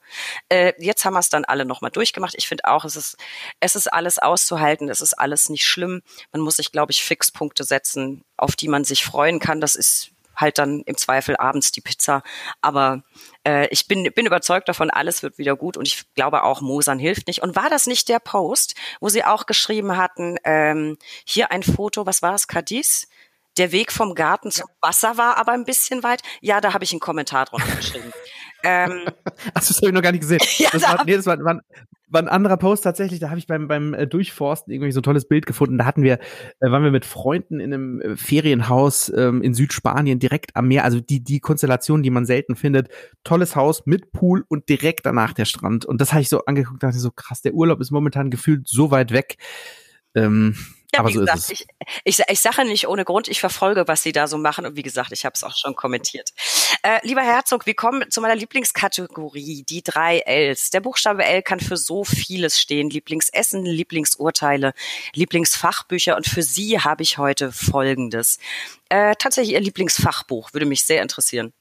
Äh, 0.49 0.73
jetzt 0.79 1.05
haben 1.05 1.15
wir 1.15 1.21
es 1.21 1.29
dann 1.29 1.45
alle 1.45 1.65
nochmal 1.65 1.93
durchgemacht. 1.93 2.35
Ich 2.37 2.49
finde 2.49 2.65
auch, 2.65 2.85
es 2.85 2.97
ist, 2.97 3.17
es 3.61 3.77
ist 3.77 3.93
alles 3.93 4.19
auszuhalten, 4.19 4.89
es 4.89 5.01
ist 5.01 5.15
alles 5.15 5.49
nicht 5.49 5.65
schlimm. 5.65 6.03
Man 6.33 6.43
muss 6.43 6.57
sich, 6.57 6.73
glaube 6.73 6.91
ich, 6.91 7.05
Fixpunkte 7.05 7.63
setzen, 7.65 8.25
auf 8.37 8.57
die 8.57 8.69
man 8.69 8.85
sich 8.85 9.05
freuen 9.05 9.39
kann. 9.39 9.61
Das 9.61 9.77
ist 9.77 10.11
halt 10.37 10.59
dann 10.59 10.81
im 10.87 10.97
Zweifel 10.97 11.37
abends 11.37 11.73
die 11.73 11.81
Pizza. 11.81 12.23
Aber 12.61 13.03
äh, 13.47 13.69
ich 13.69 13.87
bin, 13.89 14.11
bin 14.15 14.27
überzeugt 14.27 14.69
davon, 14.69 14.91
alles 14.91 15.23
wird 15.23 15.39
wieder 15.39 15.57
gut 15.57 15.77
und 15.77 15.87
ich 15.87 16.05
glaube 16.15 16.43
auch, 16.43 16.61
Mosern 16.61 16.99
hilft 16.99 17.27
nicht. 17.27 17.43
Und 17.43 17.57
war 17.57 17.71
das 17.71 17.87
nicht 17.87 18.09
der 18.09 18.19
Post, 18.19 18.75
wo 19.01 19.09
sie 19.09 19.25
auch 19.25 19.47
geschrieben 19.47 19.97
hatten, 19.97 20.37
ähm, 20.45 20.99
hier 21.25 21.51
ein 21.51 21.63
Foto, 21.63 22.07
was 22.07 22.23
war 22.23 22.35
es, 22.35 22.49
Cadiz? 22.49 23.09
Der 23.57 23.71
Weg 23.71 23.93
vom 23.93 24.15
Garten 24.15 24.51
zum 24.51 24.67
Wasser 24.81 25.17
war 25.17 25.37
aber 25.37 25.53
ein 25.53 25.65
bisschen 25.65 26.03
weit. 26.03 26.23
Ja, 26.41 26.61
da 26.61 26.75
habe 26.75 26.85
ich 26.85 26.93
einen 26.93 27.01
Kommentar 27.01 27.45
drunter 27.45 27.77
geschrieben. 27.77 28.13
ähm, 28.65 29.05
Ach, 29.07 29.53
das 29.55 29.77
habe 29.77 29.87
ich 29.87 29.93
noch 29.93 30.03
gar 30.03 30.13
nicht 30.13 30.23
gesehen. 30.23 30.41
ja, 30.59 30.71
das, 30.73 30.83
war, 30.83 31.05
nee, 31.05 31.17
das 31.17 31.27
war, 31.27 31.39
war, 31.39 31.61
war 32.09 32.23
ein 32.23 32.29
anderer 32.29 32.57
Post 32.57 32.85
tatsächlich, 32.85 33.21
da 33.21 33.31
habe 33.31 33.39
ich 33.39 33.47
beim, 33.47 33.67
beim 33.69 33.95
äh, 33.95 34.07
Durchforsten 34.07 34.73
irgendwie 34.73 34.93
so 34.93 35.01
ein 35.01 35.05
tolles 35.05 35.27
Bild 35.27 35.47
gefunden. 35.47 35.79
Da 35.79 35.87
hatten 35.87 36.03
wir, 36.03 36.19
äh, 36.61 36.71
waren 36.71 36.85
wir 36.85 36.91
mit 36.91 37.05
Freunden 37.05 37.61
in 37.61 37.73
einem 37.73 38.01
äh, 38.01 38.17
Ferienhaus 38.17 39.13
ähm, 39.17 39.43
in 39.43 39.55
Südspanien 39.55 40.19
direkt 40.19 40.55
am 40.57 40.69
Meer. 40.69 40.85
Also 40.85 41.01
die, 41.01 41.25
die 41.25 41.41
Konstellation, 41.41 42.03
die 42.03 42.11
man 42.11 42.27
selten 42.27 42.57
findet. 42.57 42.89
Tolles 43.25 43.57
Haus 43.57 43.87
mit 43.87 44.13
Pool 44.13 44.45
und 44.49 44.69
direkt 44.69 45.07
danach 45.07 45.33
der 45.33 45.47
Strand. 45.47 45.87
Und 45.87 46.01
das 46.01 46.13
habe 46.13 46.23
ich 46.23 46.29
so 46.29 46.45
angeguckt, 46.45 46.83
dachte 46.83 46.99
so 46.99 47.11
krass, 47.11 47.43
der 47.43 47.55
Urlaub 47.55 47.81
ist 47.81 47.91
momentan 47.91 48.31
gefühlt 48.31 48.69
so 48.69 48.91
weit 48.91 49.13
weg. 49.13 49.37
Ähm, 50.15 50.55
ja, 50.95 51.01
aber 51.01 51.11
so 51.11 51.21
gesagt. 51.21 51.51
Ich, 51.51 51.67
ich, 52.05 52.21
ich 52.29 52.41
sage 52.41 52.65
nicht 52.65 52.89
ohne 52.89 53.05
Grund, 53.05 53.29
ich 53.29 53.41
verfolge, 53.41 53.87
was 53.87 54.03
Sie 54.03 54.13
da 54.13 54.27
so 54.27 54.39
machen. 54.39 54.67
Und 54.67 54.77
wie 54.77 54.83
gesagt, 54.83 55.13
ich 55.13 55.25
habe 55.25 55.35
es 55.35 55.45
auch 55.45 55.57
schon 55.57 55.75
kommentiert. 55.75 56.31
Äh, 56.83 57.01
lieber 57.03 57.23
Herzog, 57.23 57.67
wir 57.67 57.75
kommen 57.75 58.11
zu 58.11 58.21
meiner 58.21 58.37
Lieblingskategorie, 58.37 59.65
die 59.69 59.83
drei 59.83 60.19
Ls. 60.21 60.71
Der 60.71 60.81
Buchstabe 60.81 61.25
L 61.25 61.43
kann 61.43 61.61
für 61.61 61.77
so 61.77 62.05
vieles 62.05 62.61
stehen. 62.61 62.91
Lieblingsessen, 62.91 63.65
Lieblingsurteile, 63.65 64.73
Lieblingsfachbücher. 65.15 66.17
Und 66.17 66.27
für 66.27 66.43
Sie 66.43 66.81
habe 66.81 67.03
ich 67.03 67.19
heute 67.19 67.53
Folgendes. 67.53 68.39
Äh, 68.89 69.15
tatsächlich 69.19 69.55
Ihr 69.55 69.61
Lieblingsfachbuch, 69.61 70.53
würde 70.53 70.67
mich 70.67 70.85
sehr 70.85 71.03
interessieren. 71.03 71.53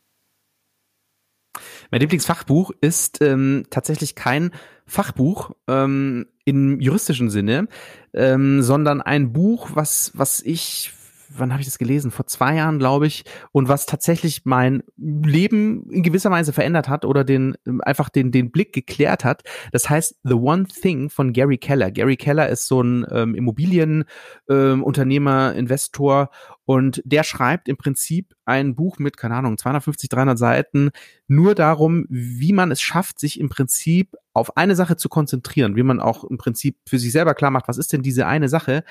Mein 1.92 2.02
Lieblingsfachbuch 2.02 2.72
ist 2.82 3.22
ähm, 3.22 3.66
tatsächlich 3.70 4.16
kein 4.16 4.52
Fachbuch 4.88 5.52
ähm, 5.68 6.28
im 6.46 6.80
juristischen 6.80 7.30
Sinne, 7.30 7.68
ähm, 8.14 8.62
sondern 8.62 9.02
ein 9.02 9.34
Buch, 9.34 9.72
was, 9.74 10.12
was 10.14 10.42
ich 10.42 10.92
wann 11.38 11.52
habe 11.52 11.62
ich 11.62 11.68
das 11.68 11.78
gelesen? 11.78 12.12
Vor 12.12 12.28
zwei 12.28 12.56
Jahren, 12.56 12.80
glaube 12.80 13.08
ich, 13.08 13.26
und 13.52 13.68
was 13.68 13.86
tatsächlich 13.86 14.46
mein 14.46 14.84
Leben 14.98 15.90
in 15.90 16.04
gewisser 16.04 16.32
Weise 16.32 16.54
verändert 16.54 16.88
hat 16.88 17.04
oder 17.06 17.24
den 17.24 17.56
ähm, 17.66 17.82
einfach 17.82 18.10
den 18.10 18.32
den 18.32 18.52
Blick 18.52 18.74
geklärt 18.74 19.26
hat. 19.26 19.44
Das 19.72 19.90
heißt 19.90 20.20
The 20.24 20.34
One 20.34 20.66
Thing 20.66 21.10
von 21.10 21.34
Gary 21.34 21.58
Keller. 21.58 21.90
Gary 21.92 22.18
Keller 22.18 22.50
ist 22.50 22.68
so 22.68 22.82
ein 22.82 23.06
ähm, 23.12 23.36
Immobilienunternehmer, 23.36 25.54
ähm, 25.54 25.60
Investor 25.60 26.30
und 26.66 27.02
der 27.06 27.24
schreibt 27.24 27.68
im 27.68 27.78
Prinzip 27.78 28.34
ein 28.46 28.76
Buch 28.76 29.00
mit, 29.00 29.18
keine 29.18 29.36
Ahnung, 29.36 29.58
250, 29.58 30.10
300 30.10 30.38
Seiten, 30.38 30.92
nur 31.28 31.56
darum, 31.56 32.06
wie 32.10 32.54
man 32.54 32.72
es 32.72 32.82
schafft, 32.82 33.20
sich 33.20 33.40
im 33.40 33.50
Prinzip 33.50 34.16
auf 34.34 34.58
eine 34.58 34.76
Sache 34.76 34.98
zu 34.98 35.10
konzentrieren, 35.10 35.76
wie 35.76 35.84
man 35.84 36.00
auch 36.00 36.24
im 36.24 36.38
Prinzip 36.38 36.78
für 36.88 36.98
sich 36.98 37.12
selber 37.12 37.36
klar 37.36 37.52
macht, 37.52 37.68
was 37.68 37.78
ist 37.78 37.94
denn 37.94 38.02
diese 38.02 38.26
eine 38.26 38.50
Sache? 38.50 38.84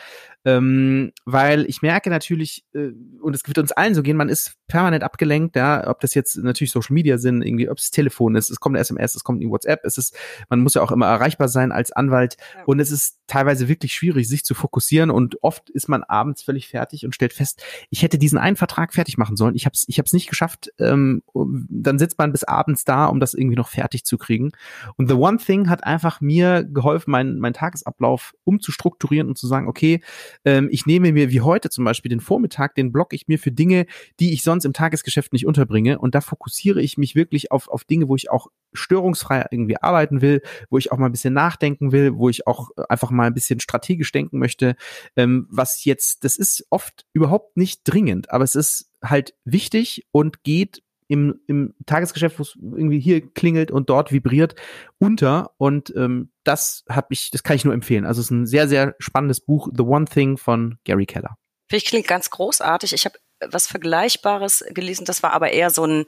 Ähm, 0.44 1.12
weil 1.24 1.66
ich 1.68 1.82
merke 1.82 2.10
natürlich, 2.10 2.64
äh, 2.74 2.92
und 3.20 3.34
es 3.34 3.46
wird 3.46 3.58
uns 3.58 3.72
allen 3.72 3.94
so 3.94 4.02
gehen, 4.02 4.16
man 4.16 4.28
ist 4.28 4.54
permanent 4.68 5.02
abgelenkt, 5.02 5.56
ja, 5.56 5.88
ob 5.88 6.00
das 6.00 6.14
jetzt 6.14 6.36
natürlich 6.36 6.70
Social 6.70 6.94
Media 6.94 7.18
sind, 7.18 7.42
irgendwie, 7.42 7.68
ob 7.68 7.78
es 7.78 7.90
Telefon 7.90 8.36
ist, 8.36 8.50
es 8.50 8.60
kommt 8.60 8.76
eine 8.76 8.82
SMS, 8.82 9.16
es 9.16 9.24
kommt 9.24 9.40
eine 9.42 9.50
WhatsApp, 9.50 9.80
es 9.84 9.98
ist, 9.98 10.16
man 10.48 10.60
muss 10.60 10.74
ja 10.74 10.82
auch 10.82 10.92
immer 10.92 11.06
erreichbar 11.06 11.48
sein 11.48 11.72
als 11.72 11.90
Anwalt 11.90 12.36
ja. 12.54 12.64
und 12.64 12.78
es 12.78 12.92
ist 12.92 13.18
teilweise 13.26 13.68
wirklich 13.68 13.94
schwierig, 13.94 14.28
sich 14.28 14.44
zu 14.44 14.54
fokussieren 14.54 15.10
und 15.10 15.42
oft 15.42 15.70
ist 15.70 15.88
man 15.88 16.04
abends 16.04 16.42
völlig 16.42 16.68
fertig 16.68 17.04
und 17.04 17.14
stellt 17.14 17.32
fest, 17.32 17.61
ich 17.90 18.02
hätte 18.02 18.18
diesen 18.18 18.38
einen 18.38 18.56
Vertrag 18.56 18.94
fertig 18.94 19.18
machen 19.18 19.36
sollen, 19.36 19.54
ich 19.54 19.66
habe 19.66 19.74
es 19.74 19.84
ich 19.88 19.98
hab's 19.98 20.12
nicht 20.12 20.28
geschafft, 20.28 20.70
ähm, 20.78 21.22
dann 21.34 21.98
sitzt 21.98 22.18
man 22.18 22.32
bis 22.32 22.44
abends 22.44 22.84
da, 22.84 23.06
um 23.06 23.20
das 23.20 23.34
irgendwie 23.34 23.56
noch 23.56 23.68
fertig 23.68 24.04
zu 24.04 24.18
kriegen 24.18 24.52
und 24.96 25.08
The 25.08 25.14
One 25.14 25.38
Thing 25.38 25.68
hat 25.68 25.84
einfach 25.84 26.20
mir 26.20 26.64
geholfen, 26.64 27.10
meinen 27.10 27.38
mein 27.38 27.52
Tagesablauf 27.52 28.34
umzustrukturieren 28.44 29.28
und 29.28 29.38
zu 29.38 29.46
sagen, 29.46 29.68
okay, 29.68 30.00
ähm, 30.44 30.68
ich 30.70 30.86
nehme 30.86 31.12
mir 31.12 31.30
wie 31.30 31.40
heute 31.40 31.70
zum 31.70 31.84
Beispiel 31.84 32.08
den 32.08 32.20
Vormittag, 32.20 32.74
den 32.74 32.92
block 32.92 33.12
ich 33.12 33.28
mir 33.28 33.38
für 33.38 33.52
Dinge, 33.52 33.86
die 34.20 34.32
ich 34.32 34.42
sonst 34.42 34.64
im 34.64 34.72
Tagesgeschäft 34.72 35.32
nicht 35.32 35.46
unterbringe. 35.46 35.98
Und 35.98 36.14
da 36.14 36.20
fokussiere 36.20 36.80
ich 36.80 36.98
mich 36.98 37.14
wirklich 37.14 37.50
auf, 37.50 37.68
auf 37.68 37.84
Dinge, 37.84 38.08
wo 38.08 38.16
ich 38.16 38.30
auch 38.30 38.48
störungsfrei 38.72 39.46
irgendwie 39.50 39.76
arbeiten 39.76 40.20
will, 40.20 40.42
wo 40.70 40.78
ich 40.78 40.92
auch 40.92 40.98
mal 40.98 41.06
ein 41.06 41.12
bisschen 41.12 41.34
nachdenken 41.34 41.92
will, 41.92 42.16
wo 42.16 42.28
ich 42.28 42.46
auch 42.46 42.70
einfach 42.88 43.10
mal 43.10 43.26
ein 43.26 43.34
bisschen 43.34 43.60
strategisch 43.60 44.12
denken 44.12 44.38
möchte. 44.38 44.76
Ähm, 45.16 45.46
was 45.50 45.84
jetzt, 45.84 46.24
das 46.24 46.36
ist 46.36 46.66
oft 46.70 47.04
überhaupt 47.12 47.56
nicht 47.56 47.82
dringend, 47.84 48.30
aber 48.30 48.44
es 48.44 48.54
ist 48.54 48.90
halt 49.02 49.34
wichtig 49.44 50.06
und 50.12 50.44
geht 50.44 50.82
im, 51.08 51.40
im 51.46 51.74
Tagesgeschäft, 51.84 52.38
wo 52.38 52.42
es 52.42 52.56
irgendwie 52.56 52.98
hier 52.98 53.20
klingelt 53.20 53.70
und 53.70 53.90
dort 53.90 54.12
vibriert, 54.12 54.54
unter. 54.98 55.50
Und 55.58 55.92
ähm, 55.94 56.30
das 56.42 56.84
habe 56.88 57.08
ich, 57.10 57.30
das 57.30 57.42
kann 57.42 57.56
ich 57.56 57.66
nur 57.66 57.74
empfehlen. 57.74 58.06
Also 58.06 58.20
es 58.20 58.26
ist 58.26 58.30
ein 58.30 58.46
sehr, 58.46 58.66
sehr 58.66 58.94
spannendes 58.98 59.40
Buch, 59.40 59.68
The 59.76 59.82
One 59.82 60.06
Thing 60.06 60.38
von 60.38 60.78
Gary 60.84 61.04
Keller. 61.04 61.36
Finde 61.68 61.82
ich 61.82 61.84
klingt 61.84 62.08
ganz 62.08 62.30
großartig. 62.30 62.94
Ich 62.94 63.04
habe 63.04 63.18
was 63.50 63.66
Vergleichbares 63.66 64.64
gelesen, 64.70 65.04
das 65.04 65.22
war 65.22 65.32
aber 65.32 65.50
eher 65.50 65.70
so 65.70 65.84
ein 65.84 66.04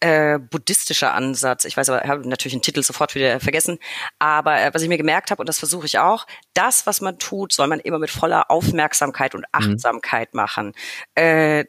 äh, 0.00 0.38
buddhistischer 0.38 1.14
Ansatz. 1.14 1.64
Ich 1.64 1.76
weiß 1.76 1.90
aber, 1.90 2.04
ich 2.04 2.10
habe 2.10 2.28
natürlich 2.28 2.54
den 2.54 2.62
Titel 2.62 2.82
sofort 2.82 3.14
wieder 3.14 3.38
vergessen. 3.40 3.78
Aber 4.18 4.60
äh, 4.60 4.74
was 4.74 4.82
ich 4.82 4.88
mir 4.88 4.96
gemerkt 4.96 5.30
habe, 5.30 5.40
und 5.40 5.48
das 5.48 5.58
versuche 5.58 5.86
ich 5.86 5.98
auch, 5.98 6.26
das, 6.54 6.86
was 6.86 7.00
man 7.00 7.18
tut, 7.18 7.52
soll 7.52 7.66
man 7.66 7.80
immer 7.80 7.98
mit 7.98 8.10
voller 8.10 8.50
Aufmerksamkeit 8.50 9.34
und 9.34 9.42
mhm. 9.42 9.46
Achtsamkeit 9.52 10.34
mhm. 10.34 10.36
machen. 10.38 10.72
Äh, 11.14 11.64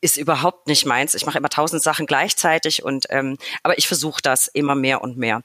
ist 0.00 0.18
überhaupt 0.18 0.66
nicht 0.66 0.84
meins. 0.84 1.14
Ich 1.14 1.24
mache 1.24 1.38
immer 1.38 1.48
tausend 1.48 1.82
Sachen 1.82 2.04
gleichzeitig 2.04 2.82
und 2.82 3.06
ähm, 3.08 3.38
aber 3.62 3.78
ich 3.78 3.88
versuche 3.88 4.20
das 4.20 4.48
immer 4.48 4.74
mehr 4.74 5.00
und 5.00 5.16
mehr. 5.16 5.42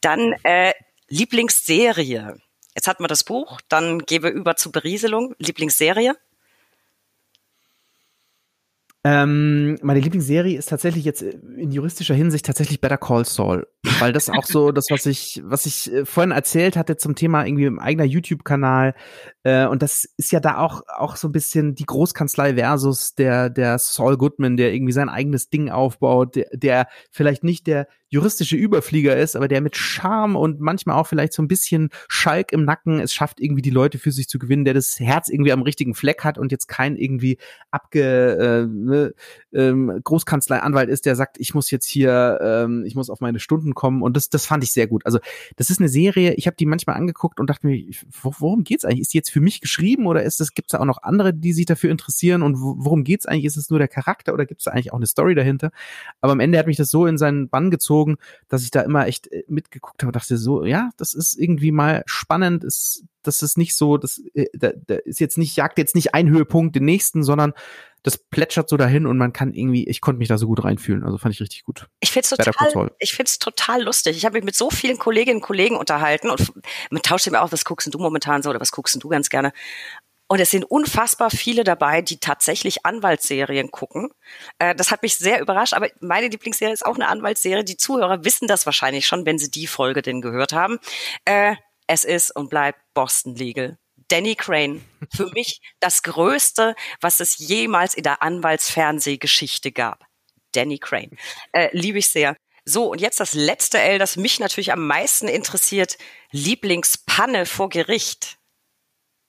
Dann 0.00 0.32
äh, 0.44 0.72
Lieblingsserie. 1.08 2.38
Jetzt 2.74 2.88
hatten 2.88 3.02
wir 3.02 3.08
das 3.08 3.24
Buch, 3.24 3.60
dann 3.68 3.98
gehen 4.00 4.22
wir 4.22 4.30
über 4.30 4.56
zu 4.56 4.72
Berieselung. 4.72 5.34
Lieblingsserie? 5.38 6.16
Ähm, 9.10 9.78
meine 9.80 10.00
Lieblingsserie 10.00 10.58
ist 10.58 10.68
tatsächlich 10.68 11.06
jetzt 11.06 11.22
in 11.22 11.70
juristischer 11.70 12.14
Hinsicht 12.14 12.44
tatsächlich 12.44 12.82
Better 12.82 12.98
Call 12.98 13.24
Saul, 13.24 13.66
weil 14.00 14.12
das 14.12 14.28
auch 14.28 14.44
so 14.44 14.70
das, 14.70 14.88
was 14.90 15.06
ich, 15.06 15.40
was 15.44 15.64
ich 15.64 15.90
äh, 15.90 16.04
vorhin 16.04 16.30
erzählt 16.30 16.76
hatte 16.76 16.98
zum 16.98 17.14
Thema 17.14 17.46
irgendwie 17.46 17.64
im 17.64 17.78
eigener 17.78 18.04
YouTube-Kanal. 18.04 18.94
Äh, 19.44 19.66
und 19.66 19.82
das 19.82 20.04
ist 20.18 20.30
ja 20.30 20.40
da 20.40 20.58
auch 20.58 20.82
auch 20.94 21.16
so 21.16 21.28
ein 21.28 21.32
bisschen 21.32 21.74
die 21.74 21.86
Großkanzlei 21.86 22.56
versus 22.56 23.14
der 23.14 23.48
der 23.48 23.78
Saul 23.78 24.18
Goodman, 24.18 24.58
der 24.58 24.74
irgendwie 24.74 24.92
sein 24.92 25.08
eigenes 25.08 25.48
Ding 25.48 25.70
aufbaut, 25.70 26.36
der, 26.36 26.48
der 26.52 26.88
vielleicht 27.10 27.44
nicht 27.44 27.66
der 27.66 27.88
juristische 28.10 28.56
Überflieger 28.56 29.16
ist, 29.16 29.36
aber 29.36 29.48
der 29.48 29.60
mit 29.60 29.76
Charme 29.76 30.36
und 30.36 30.60
manchmal 30.60 30.96
auch 30.96 31.06
vielleicht 31.06 31.32
so 31.32 31.42
ein 31.42 31.48
bisschen 31.48 31.90
Schalk 32.08 32.52
im 32.52 32.64
Nacken 32.64 33.00
es 33.00 33.12
schafft, 33.12 33.40
irgendwie 33.40 33.62
die 33.62 33.70
Leute 33.70 33.98
für 33.98 34.12
sich 34.12 34.28
zu 34.28 34.38
gewinnen, 34.38 34.64
der 34.64 34.74
das 34.74 34.98
Herz 34.98 35.28
irgendwie 35.28 35.52
am 35.52 35.62
richtigen 35.62 35.94
Fleck 35.94 36.24
hat 36.24 36.38
und 36.38 36.50
jetzt 36.50 36.68
kein 36.68 36.96
irgendwie 36.96 37.38
abge 37.70 39.12
äh, 39.52 39.58
ähm, 39.58 40.00
Großkanzlei-Anwalt 40.02 40.88
ist, 40.88 41.06
der 41.06 41.16
sagt, 41.16 41.36
ich 41.38 41.54
muss 41.54 41.70
jetzt 41.70 41.86
hier, 41.86 42.38
ähm, 42.42 42.84
ich 42.86 42.94
muss 42.94 43.10
auf 43.10 43.20
meine 43.20 43.40
Stunden 43.40 43.74
kommen 43.74 44.02
und 44.02 44.16
das, 44.16 44.30
das 44.30 44.46
fand 44.46 44.64
ich 44.64 44.72
sehr 44.72 44.86
gut. 44.86 45.04
Also 45.04 45.18
das 45.56 45.70
ist 45.70 45.80
eine 45.80 45.88
Serie, 45.88 46.34
ich 46.34 46.46
habe 46.46 46.56
die 46.56 46.66
manchmal 46.66 46.96
angeguckt 46.96 47.40
und 47.40 47.50
dachte 47.50 47.66
mir, 47.66 47.84
worum 48.22 48.64
geht's 48.64 48.84
eigentlich? 48.84 49.02
Ist 49.02 49.12
die 49.12 49.18
jetzt 49.18 49.30
für 49.30 49.40
mich 49.40 49.60
geschrieben 49.60 50.06
oder 50.06 50.22
ist 50.22 50.40
es, 50.40 50.54
gibt's 50.54 50.72
da 50.72 50.80
auch 50.80 50.84
noch 50.84 51.02
andere, 51.02 51.34
die 51.34 51.52
sich 51.52 51.66
dafür 51.66 51.90
interessieren 51.90 52.42
und 52.42 52.56
worum 52.58 53.04
geht's 53.04 53.26
eigentlich? 53.26 53.44
Ist 53.44 53.56
es 53.56 53.70
nur 53.70 53.78
der 53.78 53.88
Charakter 53.88 54.32
oder 54.32 54.46
gibt's 54.46 54.64
da 54.64 54.70
eigentlich 54.70 54.92
auch 54.92 54.96
eine 54.96 55.06
Story 55.06 55.34
dahinter? 55.34 55.70
Aber 56.20 56.32
am 56.32 56.40
Ende 56.40 56.58
hat 56.58 56.66
mich 56.66 56.76
das 56.76 56.90
so 56.90 57.06
in 57.06 57.18
seinen 57.18 57.48
Bann 57.48 57.70
gezogen, 57.70 57.97
dass 58.48 58.62
ich 58.62 58.70
da 58.70 58.82
immer 58.82 59.06
echt 59.06 59.30
äh, 59.32 59.44
mitgeguckt 59.48 60.02
habe 60.02 60.08
und 60.08 60.16
dachte 60.16 60.36
so, 60.36 60.64
ja, 60.64 60.90
das 60.96 61.14
ist 61.14 61.38
irgendwie 61.38 61.72
mal 61.72 62.02
spannend, 62.06 62.64
ist 62.64 63.04
das 63.22 63.42
ist 63.42 63.58
nicht 63.58 63.76
so, 63.76 63.98
das 63.98 64.22
äh, 64.34 64.46
da, 64.54 64.72
da 64.86 64.96
ist 64.96 65.20
jetzt 65.20 65.38
nicht, 65.38 65.56
jagt 65.56 65.78
jetzt 65.78 65.94
nicht 65.94 66.14
ein 66.14 66.28
Höhepunkt 66.28 66.74
den 66.76 66.84
nächsten, 66.84 67.22
sondern 67.22 67.52
das 68.02 68.16
plätschert 68.16 68.68
so 68.68 68.76
dahin 68.76 69.06
und 69.06 69.18
man 69.18 69.32
kann 69.32 69.52
irgendwie, 69.52 69.86
ich 69.88 70.00
konnte 70.00 70.18
mich 70.18 70.28
da 70.28 70.38
so 70.38 70.46
gut 70.46 70.64
reinfühlen. 70.64 71.02
Also 71.02 71.18
fand 71.18 71.34
ich 71.34 71.40
richtig 71.40 71.64
gut. 71.64 71.88
Ich 72.00 72.12
find's 72.12 72.30
total, 72.30 72.90
ich 73.00 73.12
find's 73.12 73.38
total 73.38 73.82
lustig. 73.82 74.16
Ich 74.16 74.24
habe 74.24 74.34
mich 74.34 74.44
mit 74.44 74.54
so 74.54 74.70
vielen 74.70 74.98
Kolleginnen 74.98 75.38
und 75.38 75.42
Kollegen 75.42 75.76
unterhalten 75.76 76.30
und 76.30 76.52
man 76.90 77.02
tauscht 77.02 77.26
immer 77.26 77.42
auch, 77.42 77.52
was 77.52 77.64
guckst 77.64 77.92
du 77.92 77.98
momentan 77.98 78.42
so 78.42 78.50
oder 78.50 78.60
was 78.60 78.72
guckst 78.72 79.02
du 79.02 79.08
ganz 79.08 79.28
gerne? 79.28 79.52
Und 80.28 80.40
es 80.40 80.50
sind 80.50 80.64
unfassbar 80.64 81.30
viele 81.30 81.64
dabei, 81.64 82.02
die 82.02 82.20
tatsächlich 82.20 82.84
Anwaltsserien 82.84 83.70
gucken. 83.70 84.10
Äh, 84.58 84.74
das 84.74 84.90
hat 84.90 85.02
mich 85.02 85.16
sehr 85.16 85.40
überrascht, 85.40 85.72
aber 85.72 85.88
meine 86.00 86.28
Lieblingsserie 86.28 86.72
ist 86.72 86.84
auch 86.84 86.96
eine 86.96 87.08
Anwaltsserie. 87.08 87.64
Die 87.64 87.78
Zuhörer 87.78 88.24
wissen 88.24 88.46
das 88.46 88.66
wahrscheinlich 88.66 89.06
schon, 89.06 89.24
wenn 89.24 89.38
sie 89.38 89.50
die 89.50 89.66
Folge 89.66 90.02
denn 90.02 90.20
gehört 90.20 90.52
haben. 90.52 90.78
Äh, 91.24 91.56
es 91.86 92.04
ist 92.04 92.30
und 92.36 92.50
bleibt 92.50 92.78
Boston 92.92 93.34
Legal. 93.34 93.78
Danny 94.08 94.34
Crane. 94.36 94.84
Für 95.14 95.26
mich 95.32 95.60
das 95.80 96.02
Größte, 96.02 96.74
was 97.00 97.20
es 97.20 97.38
jemals 97.38 97.94
in 97.94 98.02
der 98.02 98.22
Anwaltsfernsehgeschichte 98.22 99.72
gab. 99.72 100.04
Danny 100.52 100.78
Crane. 100.78 101.16
Äh, 101.52 101.70
liebe 101.72 101.98
ich 101.98 102.08
sehr. 102.08 102.36
So, 102.64 102.90
und 102.92 103.00
jetzt 103.00 103.18
das 103.18 103.32
letzte 103.32 103.78
L, 103.78 103.98
das 103.98 104.16
mich 104.16 104.40
natürlich 104.40 104.72
am 104.72 104.86
meisten 104.86 105.26
interessiert. 105.26 105.96
Lieblingspanne 106.32 107.46
vor 107.46 107.70
Gericht. 107.70 108.38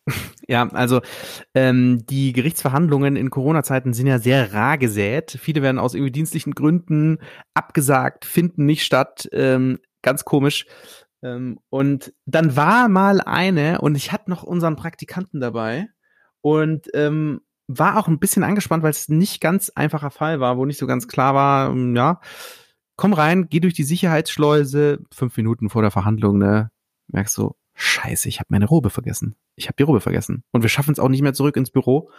Ja, 0.48 0.68
also 0.70 1.02
ähm, 1.54 2.08
die 2.10 2.34
Gerichtsverhandlungen 2.34 3.16
in 3.16 3.30
Corona-Zeiten 3.30 3.94
sind 3.94 4.08
ja 4.08 4.18
sehr 4.18 4.52
rar 4.52 4.80
gesät. 4.80 5.38
Viele 5.40 5.62
werden 5.62 5.78
aus 5.78 5.94
irgendwie 5.94 6.12
dienstlichen 6.12 6.56
Gründen 6.56 7.20
abgesagt, 7.54 8.26
finden 8.26 8.66
nicht 8.66 8.84
statt. 8.84 9.30
Ähm, 9.32 9.78
ganz 10.02 10.26
komisch. 10.26 10.66
Ähm, 11.22 11.60
und 11.70 12.14
dann 12.26 12.56
war 12.56 12.90
mal 12.90 13.22
eine, 13.22 13.82
und 13.82 13.96
ich 13.96 14.12
hatte 14.12 14.30
noch 14.30 14.44
unseren 14.44 14.76
Praktikanten 14.76 15.40
dabei 15.40 15.88
und 16.42 16.88
ähm, 16.94 17.42
war 17.68 17.98
auch 17.98 18.08
ein 18.08 18.20
bisschen 18.20 18.44
angespannt, 18.44 18.84
weil 18.84 18.92
es 18.92 19.10
nicht 19.10 19.42
ganz 19.42 19.70
einfacher 19.76 20.10
Fall 20.10 20.40
war, 20.40 20.58
wo 20.58 20.66
nicht 20.66 20.80
so 20.80 20.88
ganz 20.88 21.08
klar 21.08 21.36
war, 21.36 21.70
ähm, 21.70 21.96
ja, 21.96 22.20
komm 22.96 23.14
rein, 23.14 23.48
geh 23.50 23.60
durch 23.60 23.74
die 23.74 23.84
Sicherheitsschleuse, 23.84 25.00
fünf 25.14 25.38
Minuten 25.38 25.70
vor 25.70 25.82
der 25.82 25.92
Verhandlung, 25.92 26.38
ne, 26.38 26.72
merkst 27.08 27.38
du, 27.38 27.56
scheiße, 27.80 28.28
ich 28.28 28.40
habe 28.40 28.48
meine 28.50 28.66
Robe 28.66 28.90
vergessen. 28.90 29.36
Ich 29.56 29.68
habe 29.68 29.76
die 29.78 29.84
Robe 29.84 30.02
vergessen. 30.02 30.44
Und 30.52 30.62
wir 30.62 30.70
schaffen 30.70 30.92
es 30.92 31.00
auch 31.00 31.08
nicht 31.08 31.22
mehr 31.22 31.34
zurück 31.34 31.56
ins 31.56 31.72
Büro. 31.72 32.10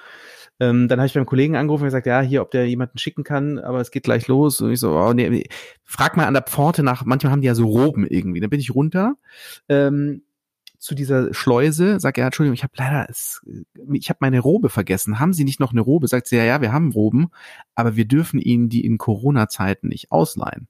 Ähm, 0.58 0.88
dann 0.88 0.98
habe 0.98 1.06
ich 1.06 1.14
beim 1.14 1.26
Kollegen 1.26 1.56
angerufen 1.56 1.82
und 1.82 1.88
gesagt, 1.88 2.06
ja, 2.06 2.20
hier, 2.20 2.42
ob 2.42 2.50
der 2.50 2.66
jemanden 2.66 2.98
schicken 2.98 3.24
kann, 3.24 3.58
aber 3.58 3.80
es 3.80 3.90
geht 3.90 4.04
gleich 4.04 4.26
los. 4.26 4.60
Und 4.60 4.72
ich 4.72 4.80
so, 4.80 4.92
oh, 4.92 5.12
nee, 5.12 5.48
frag 5.84 6.16
mal 6.16 6.26
an 6.26 6.34
der 6.34 6.42
Pforte 6.42 6.82
nach, 6.82 7.04
manchmal 7.04 7.32
haben 7.32 7.42
die 7.42 7.46
ja 7.46 7.54
so 7.54 7.66
Roben 7.66 8.06
irgendwie. 8.06 8.40
Dann 8.40 8.50
bin 8.50 8.60
ich 8.60 8.74
runter 8.74 9.16
ähm, 9.68 10.22
zu 10.78 10.94
dieser 10.94 11.34
Schleuse, 11.34 12.00
sag 12.00 12.16
ja, 12.16 12.24
Entschuldigung, 12.24 12.54
ich 12.54 12.62
habe 12.62 12.72
leider, 12.76 13.06
es, 13.10 13.42
ich 13.92 14.08
habe 14.08 14.18
meine 14.20 14.40
Robe 14.40 14.70
vergessen. 14.70 15.20
Haben 15.20 15.34
Sie 15.34 15.44
nicht 15.44 15.60
noch 15.60 15.72
eine 15.72 15.82
Robe? 15.82 16.08
Sagt 16.08 16.26
sie, 16.26 16.36
ja, 16.36 16.44
ja, 16.44 16.62
wir 16.62 16.72
haben 16.72 16.92
Roben, 16.92 17.28
aber 17.74 17.96
wir 17.96 18.06
dürfen 18.06 18.40
Ihnen 18.40 18.70
die 18.70 18.84
in 18.84 18.96
Corona-Zeiten 18.96 19.88
nicht 19.88 20.10
ausleihen, 20.10 20.68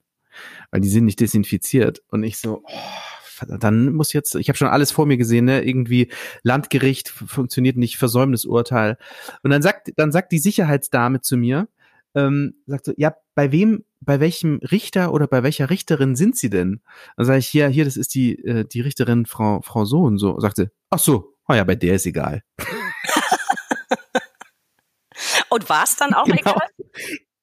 weil 0.69 0.81
die 0.81 0.89
sind 0.89 1.05
nicht 1.05 1.21
desinfiziert. 1.21 2.03
Und 2.09 2.23
ich 2.23 2.39
so, 2.39 2.61
oh, 2.65 3.20
dann 3.47 3.93
muss 3.93 4.13
jetzt, 4.13 4.35
ich 4.35 4.49
habe 4.49 4.57
schon 4.57 4.67
alles 4.67 4.91
vor 4.91 5.05
mir 5.05 5.17
gesehen, 5.17 5.45
ne? 5.45 5.63
irgendwie 5.63 6.11
Landgericht 6.43 7.09
funktioniert 7.09 7.77
nicht, 7.77 7.97
Versäumnisurteil. 7.97 8.97
Und 9.43 9.51
dann 9.51 9.61
sagt, 9.61 9.91
dann 9.97 10.11
sagt 10.11 10.31
die 10.31 10.39
Sicherheitsdame 10.39 11.21
zu 11.21 11.37
mir, 11.37 11.67
ähm, 12.15 12.55
sagt 12.65 12.85
so, 12.85 12.93
ja, 12.97 13.15
bei 13.35 13.51
wem, 13.51 13.85
bei 14.01 14.19
welchem 14.19 14.57
Richter 14.57 15.13
oder 15.13 15.27
bei 15.27 15.43
welcher 15.43 15.69
Richterin 15.69 16.15
sind 16.15 16.35
Sie 16.35 16.49
denn? 16.49 16.81
Dann 17.15 17.25
sage 17.25 17.39
ich, 17.39 17.53
ja, 17.53 17.67
hier, 17.67 17.85
das 17.85 17.97
ist 17.97 18.15
die, 18.15 18.43
äh, 18.43 18.65
die 18.65 18.81
Richterin 18.81 19.25
Frau, 19.25 19.61
Frau 19.61 19.85
so 19.85 20.01
und 20.01 20.17
so. 20.17 20.39
Sagt 20.39 20.57
sie, 20.57 20.69
ach 20.89 20.99
so, 20.99 21.35
oh 21.47 21.53
ja, 21.53 21.63
bei 21.63 21.75
der 21.75 21.95
ist 21.95 22.05
egal. 22.05 22.43
und 25.49 25.69
war 25.69 25.83
es 25.83 25.95
dann 25.95 26.13
auch 26.13 26.25
genau. 26.25 26.39
egal? 26.39 26.67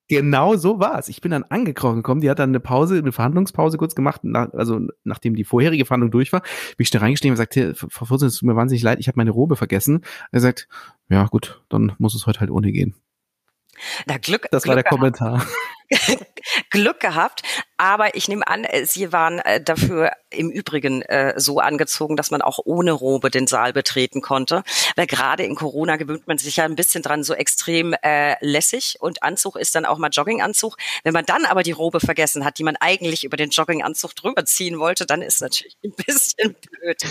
Genau 0.08 0.56
so 0.56 0.80
war 0.80 0.98
es. 0.98 1.08
Ich 1.08 1.20
bin 1.20 1.30
dann 1.30 1.44
angekrochen 1.44 1.96
gekommen. 1.96 2.22
Die 2.22 2.30
hat 2.30 2.38
dann 2.38 2.50
eine 2.50 2.60
Pause, 2.60 2.96
eine 2.96 3.12
Verhandlungspause 3.12 3.76
kurz 3.76 3.94
gemacht, 3.94 4.24
nach, 4.24 4.52
also 4.54 4.80
nachdem 5.04 5.36
die 5.36 5.44
vorherige 5.44 5.84
Verhandlung 5.84 6.10
durch 6.10 6.32
war, 6.32 6.40
bin 6.40 6.84
ich 6.84 6.90
da 6.90 6.98
reingestiegen 6.98 7.36
und 7.36 7.48
gesagt, 7.48 7.78
Frau 7.90 8.06
Vorsitzende, 8.06 8.28
es 8.28 8.38
tut 8.38 8.46
mir 8.46 8.56
wahnsinnig 8.56 8.82
leid, 8.82 8.98
ich 9.00 9.08
habe 9.08 9.18
meine 9.18 9.30
Robe 9.30 9.56
vergessen. 9.56 10.02
Er 10.32 10.40
sagt, 10.40 10.68
ja 11.10 11.26
gut, 11.26 11.62
dann 11.68 11.92
muss 11.98 12.14
es 12.14 12.26
heute 12.26 12.40
halt 12.40 12.50
ohne 12.50 12.72
gehen. 12.72 12.94
Na, 14.06 14.16
Glück. 14.18 14.48
Das 14.50 14.64
Glück 14.64 14.68
war 14.68 14.82
der 14.82 14.84
gehabt. 14.84 14.98
Kommentar. 14.98 15.46
Glück 16.70 17.00
gehabt, 17.00 17.42
aber 17.78 18.16
ich 18.16 18.28
nehme 18.28 18.46
an, 18.46 18.64
äh, 18.64 18.84
Sie 18.84 19.12
waren 19.12 19.38
äh, 19.38 19.62
dafür 19.62 20.10
im 20.30 20.50
Übrigen 20.50 21.02
äh, 21.02 21.34
so 21.38 21.60
angezogen, 21.60 22.16
dass 22.16 22.30
man 22.30 22.42
auch 22.42 22.58
ohne 22.64 22.92
Robe 22.92 23.30
den 23.30 23.46
Saal 23.46 23.72
betreten 23.72 24.20
konnte, 24.20 24.62
weil 24.96 25.06
gerade 25.06 25.44
in 25.44 25.54
Corona 25.54 25.96
gewöhnt 25.96 26.26
man 26.26 26.38
sich 26.38 26.56
ja 26.56 26.64
ein 26.64 26.74
bisschen 26.74 27.02
dran, 27.02 27.22
so 27.22 27.32
extrem 27.34 27.94
lässig 28.40 28.96
und 29.00 29.22
Anzug 29.22 29.56
ist 29.56 29.74
dann 29.74 29.86
auch 29.86 29.98
mal 29.98 30.08
Jogginganzug. 30.10 30.76
Wenn 31.04 31.12
man 31.14 31.24
dann 31.24 31.44
aber 31.44 31.62
die 31.62 31.72
Robe 31.72 32.00
vergessen 32.00 32.44
hat, 32.44 32.58
die 32.58 32.64
man 32.64 32.76
eigentlich 32.76 33.24
über 33.24 33.36
den 33.36 33.50
Jogginganzug 33.50 34.14
drüber 34.14 34.44
ziehen 34.44 34.78
wollte, 34.78 35.06
dann 35.06 35.22
ist 35.22 35.40
natürlich 35.40 35.76
ein 35.84 35.92
bisschen 35.92 36.54
blöd. 36.54 37.02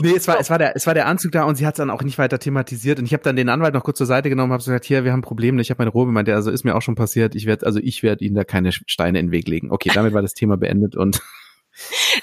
Nee, 0.00 0.14
es 0.16 0.28
war, 0.28 0.38
es 0.38 0.50
war 0.50 0.58
der, 0.58 0.76
es 0.76 0.86
war 0.86 0.94
der 0.94 1.06
Anzug 1.06 1.32
da 1.32 1.44
und 1.44 1.56
sie 1.56 1.66
hat 1.66 1.74
es 1.74 1.78
dann 1.78 1.90
auch 1.90 2.02
nicht 2.02 2.18
weiter 2.18 2.38
thematisiert 2.38 2.98
und 2.98 3.06
ich 3.06 3.12
habe 3.12 3.22
dann 3.22 3.36
den 3.36 3.48
Anwalt 3.48 3.74
noch 3.74 3.84
kurz 3.84 3.98
zur 3.98 4.06
Seite 4.06 4.28
genommen, 4.28 4.52
habe 4.52 4.62
gesagt, 4.62 4.84
hier, 4.84 5.04
wir 5.04 5.12
haben 5.12 5.22
Probleme, 5.22 5.60
ich 5.60 5.70
habe 5.70 5.78
meine 5.78 5.90
Robe, 5.90 6.12
meinte, 6.12 6.34
also 6.34 6.50
ist 6.50 6.64
mir 6.64 6.74
auch 6.74 6.82
schon 6.82 6.94
passiert, 6.94 7.34
ich 7.34 7.46
werde, 7.46 7.66
also 7.66 7.80
ich 7.80 8.02
werde 8.02 8.24
Ihnen 8.24 8.34
da 8.34 8.44
keine 8.44 8.72
Steine 8.72 9.18
in 9.18 9.26
den 9.26 9.32
Weg 9.32 9.48
legen. 9.48 9.63
Okay, 9.70 9.90
damit 9.94 10.12
war 10.12 10.22
das 10.22 10.34
Thema 10.34 10.56
beendet 10.56 10.96
und 10.96 11.22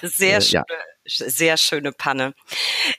sehr 0.01 0.37
äh, 0.37 0.41
schön. 0.41 0.63
Ja 0.69 0.75
sehr 1.05 1.57
schöne 1.57 1.91
Panne. 1.91 2.33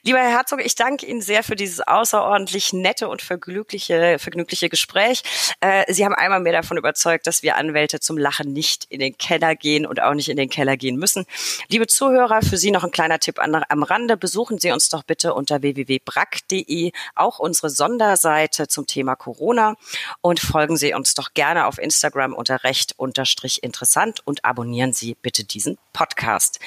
Lieber 0.03 0.18
Herr 0.18 0.30
Herzog, 0.30 0.64
ich 0.64 0.74
danke 0.74 1.07
Ihnen 1.07 1.22
sehr 1.22 1.42
für 1.42 1.57
dieses 1.57 1.80
außerordentlich 1.80 2.72
nette 2.72 3.09
und 3.09 3.22
vergnügliche, 3.22 4.18
vergnügliche 4.18 4.68
Gespräch. 4.68 5.22
Äh, 5.61 5.90
Sie 5.92 6.05
haben 6.05 6.14
einmal 6.14 6.40
mehr 6.40 6.53
davon 6.53 6.76
überzeugt, 6.76 7.26
dass 7.26 7.42
wir 7.42 7.57
Anwälte 7.57 8.00
zum 8.00 8.18
Lachen 8.18 8.53
nicht 8.53 8.86
in 8.88 9.00
den 9.00 9.16
Keller 9.16 9.55
gehen 9.55 9.86
und 9.86 10.03
auch 10.03 10.14
nicht 10.14 10.28
in 10.28 10.36
den 10.36 10.48
Keller 10.48 10.76
gehen 10.76 10.96
müssen. 10.96 11.26
Liebe 11.68 11.86
Zuhörer, 11.86 12.42
für 12.42 12.57
Sie 12.57 12.70
noch 12.70 12.84
ein 12.84 12.90
kleiner 12.90 13.18
Tipp 13.18 13.38
am 13.38 13.82
Rande. 13.82 14.16
Besuchen 14.16 14.59
Sie 14.59 14.72
uns 14.72 14.88
doch 14.88 15.03
bitte 15.03 15.34
unter 15.34 15.62
www.brack.de 15.62 16.92
auch 17.14 17.38
unsere 17.38 17.70
Sonderseite 17.70 18.68
zum 18.68 18.86
Thema 18.86 19.14
Corona 19.14 19.76
und 20.20 20.40
folgen 20.40 20.76
Sie 20.76 20.94
uns 20.94 21.14
doch 21.14 21.34
gerne 21.34 21.66
auf 21.66 21.78
Instagram 21.78 22.32
unter 22.32 22.64
recht 22.64 22.94
unterstrich 22.96 23.62
interessant 23.62 24.20
und 24.24 24.44
abonnieren 24.44 24.92
Sie 24.92 25.16
bitte 25.20 25.44
diesen 25.44 25.78
Podcast. 25.92 26.59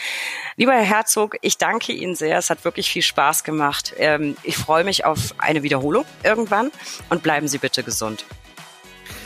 Lieber 0.55 0.73
Herr 0.73 0.83
Herzog, 0.83 1.24
Herzog, 1.25 1.37
ich 1.41 1.57
danke 1.57 1.91
Ihnen 1.91 2.13
sehr. 2.13 2.37
Es 2.37 2.51
hat 2.51 2.63
wirklich 2.65 2.89
viel 2.89 3.01
Spaß 3.01 3.43
gemacht. 3.43 3.93
Ähm, 3.97 4.37
ich 4.43 4.57
freue 4.57 4.83
mich 4.83 5.05
auf 5.05 5.33
eine 5.39 5.63
Wiederholung 5.63 6.05
irgendwann 6.23 6.71
und 7.09 7.23
bleiben 7.23 7.47
Sie 7.47 7.57
bitte 7.57 7.81
gesund. 7.81 8.25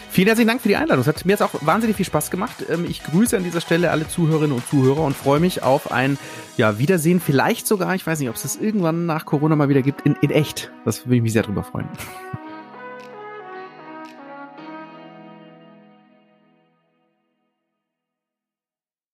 Vielen 0.09 0.27
herzlichen 0.27 0.47
Dank 0.47 0.61
für 0.61 0.69
die 0.69 0.77
Einladung. 0.77 1.01
Es 1.01 1.07
hat 1.07 1.25
mir 1.25 1.33
jetzt 1.33 1.43
auch 1.43 1.53
wahnsinnig 1.61 1.97
viel 1.97 2.05
Spaß 2.05 2.31
gemacht. 2.31 2.65
Ähm, 2.69 2.85
ich 2.89 3.03
grüße 3.03 3.35
an 3.35 3.43
dieser 3.43 3.59
Stelle 3.59 3.91
alle 3.91 4.07
Zuhörerinnen 4.07 4.55
und 4.55 4.65
Zuhörer 4.65 5.01
und 5.01 5.15
freue 5.15 5.41
mich 5.41 5.61
auf 5.61 5.91
ein 5.91 6.17
ja, 6.55 6.79
Wiedersehen. 6.79 7.19
Vielleicht 7.19 7.67
sogar, 7.67 7.93
ich 7.95 8.07
weiß 8.07 8.19
nicht, 8.19 8.29
ob 8.29 8.35
es 8.35 8.43
das 8.43 8.55
irgendwann 8.55 9.05
nach 9.05 9.25
Corona 9.25 9.57
mal 9.57 9.67
wieder 9.67 9.81
gibt, 9.81 10.01
in, 10.05 10.15
in 10.21 10.31
echt. 10.31 10.71
Das 10.85 11.05
würde 11.05 11.17
ich 11.17 11.21
mich 11.21 11.33
sehr 11.33 11.43
drüber 11.43 11.63
freuen. 11.63 11.89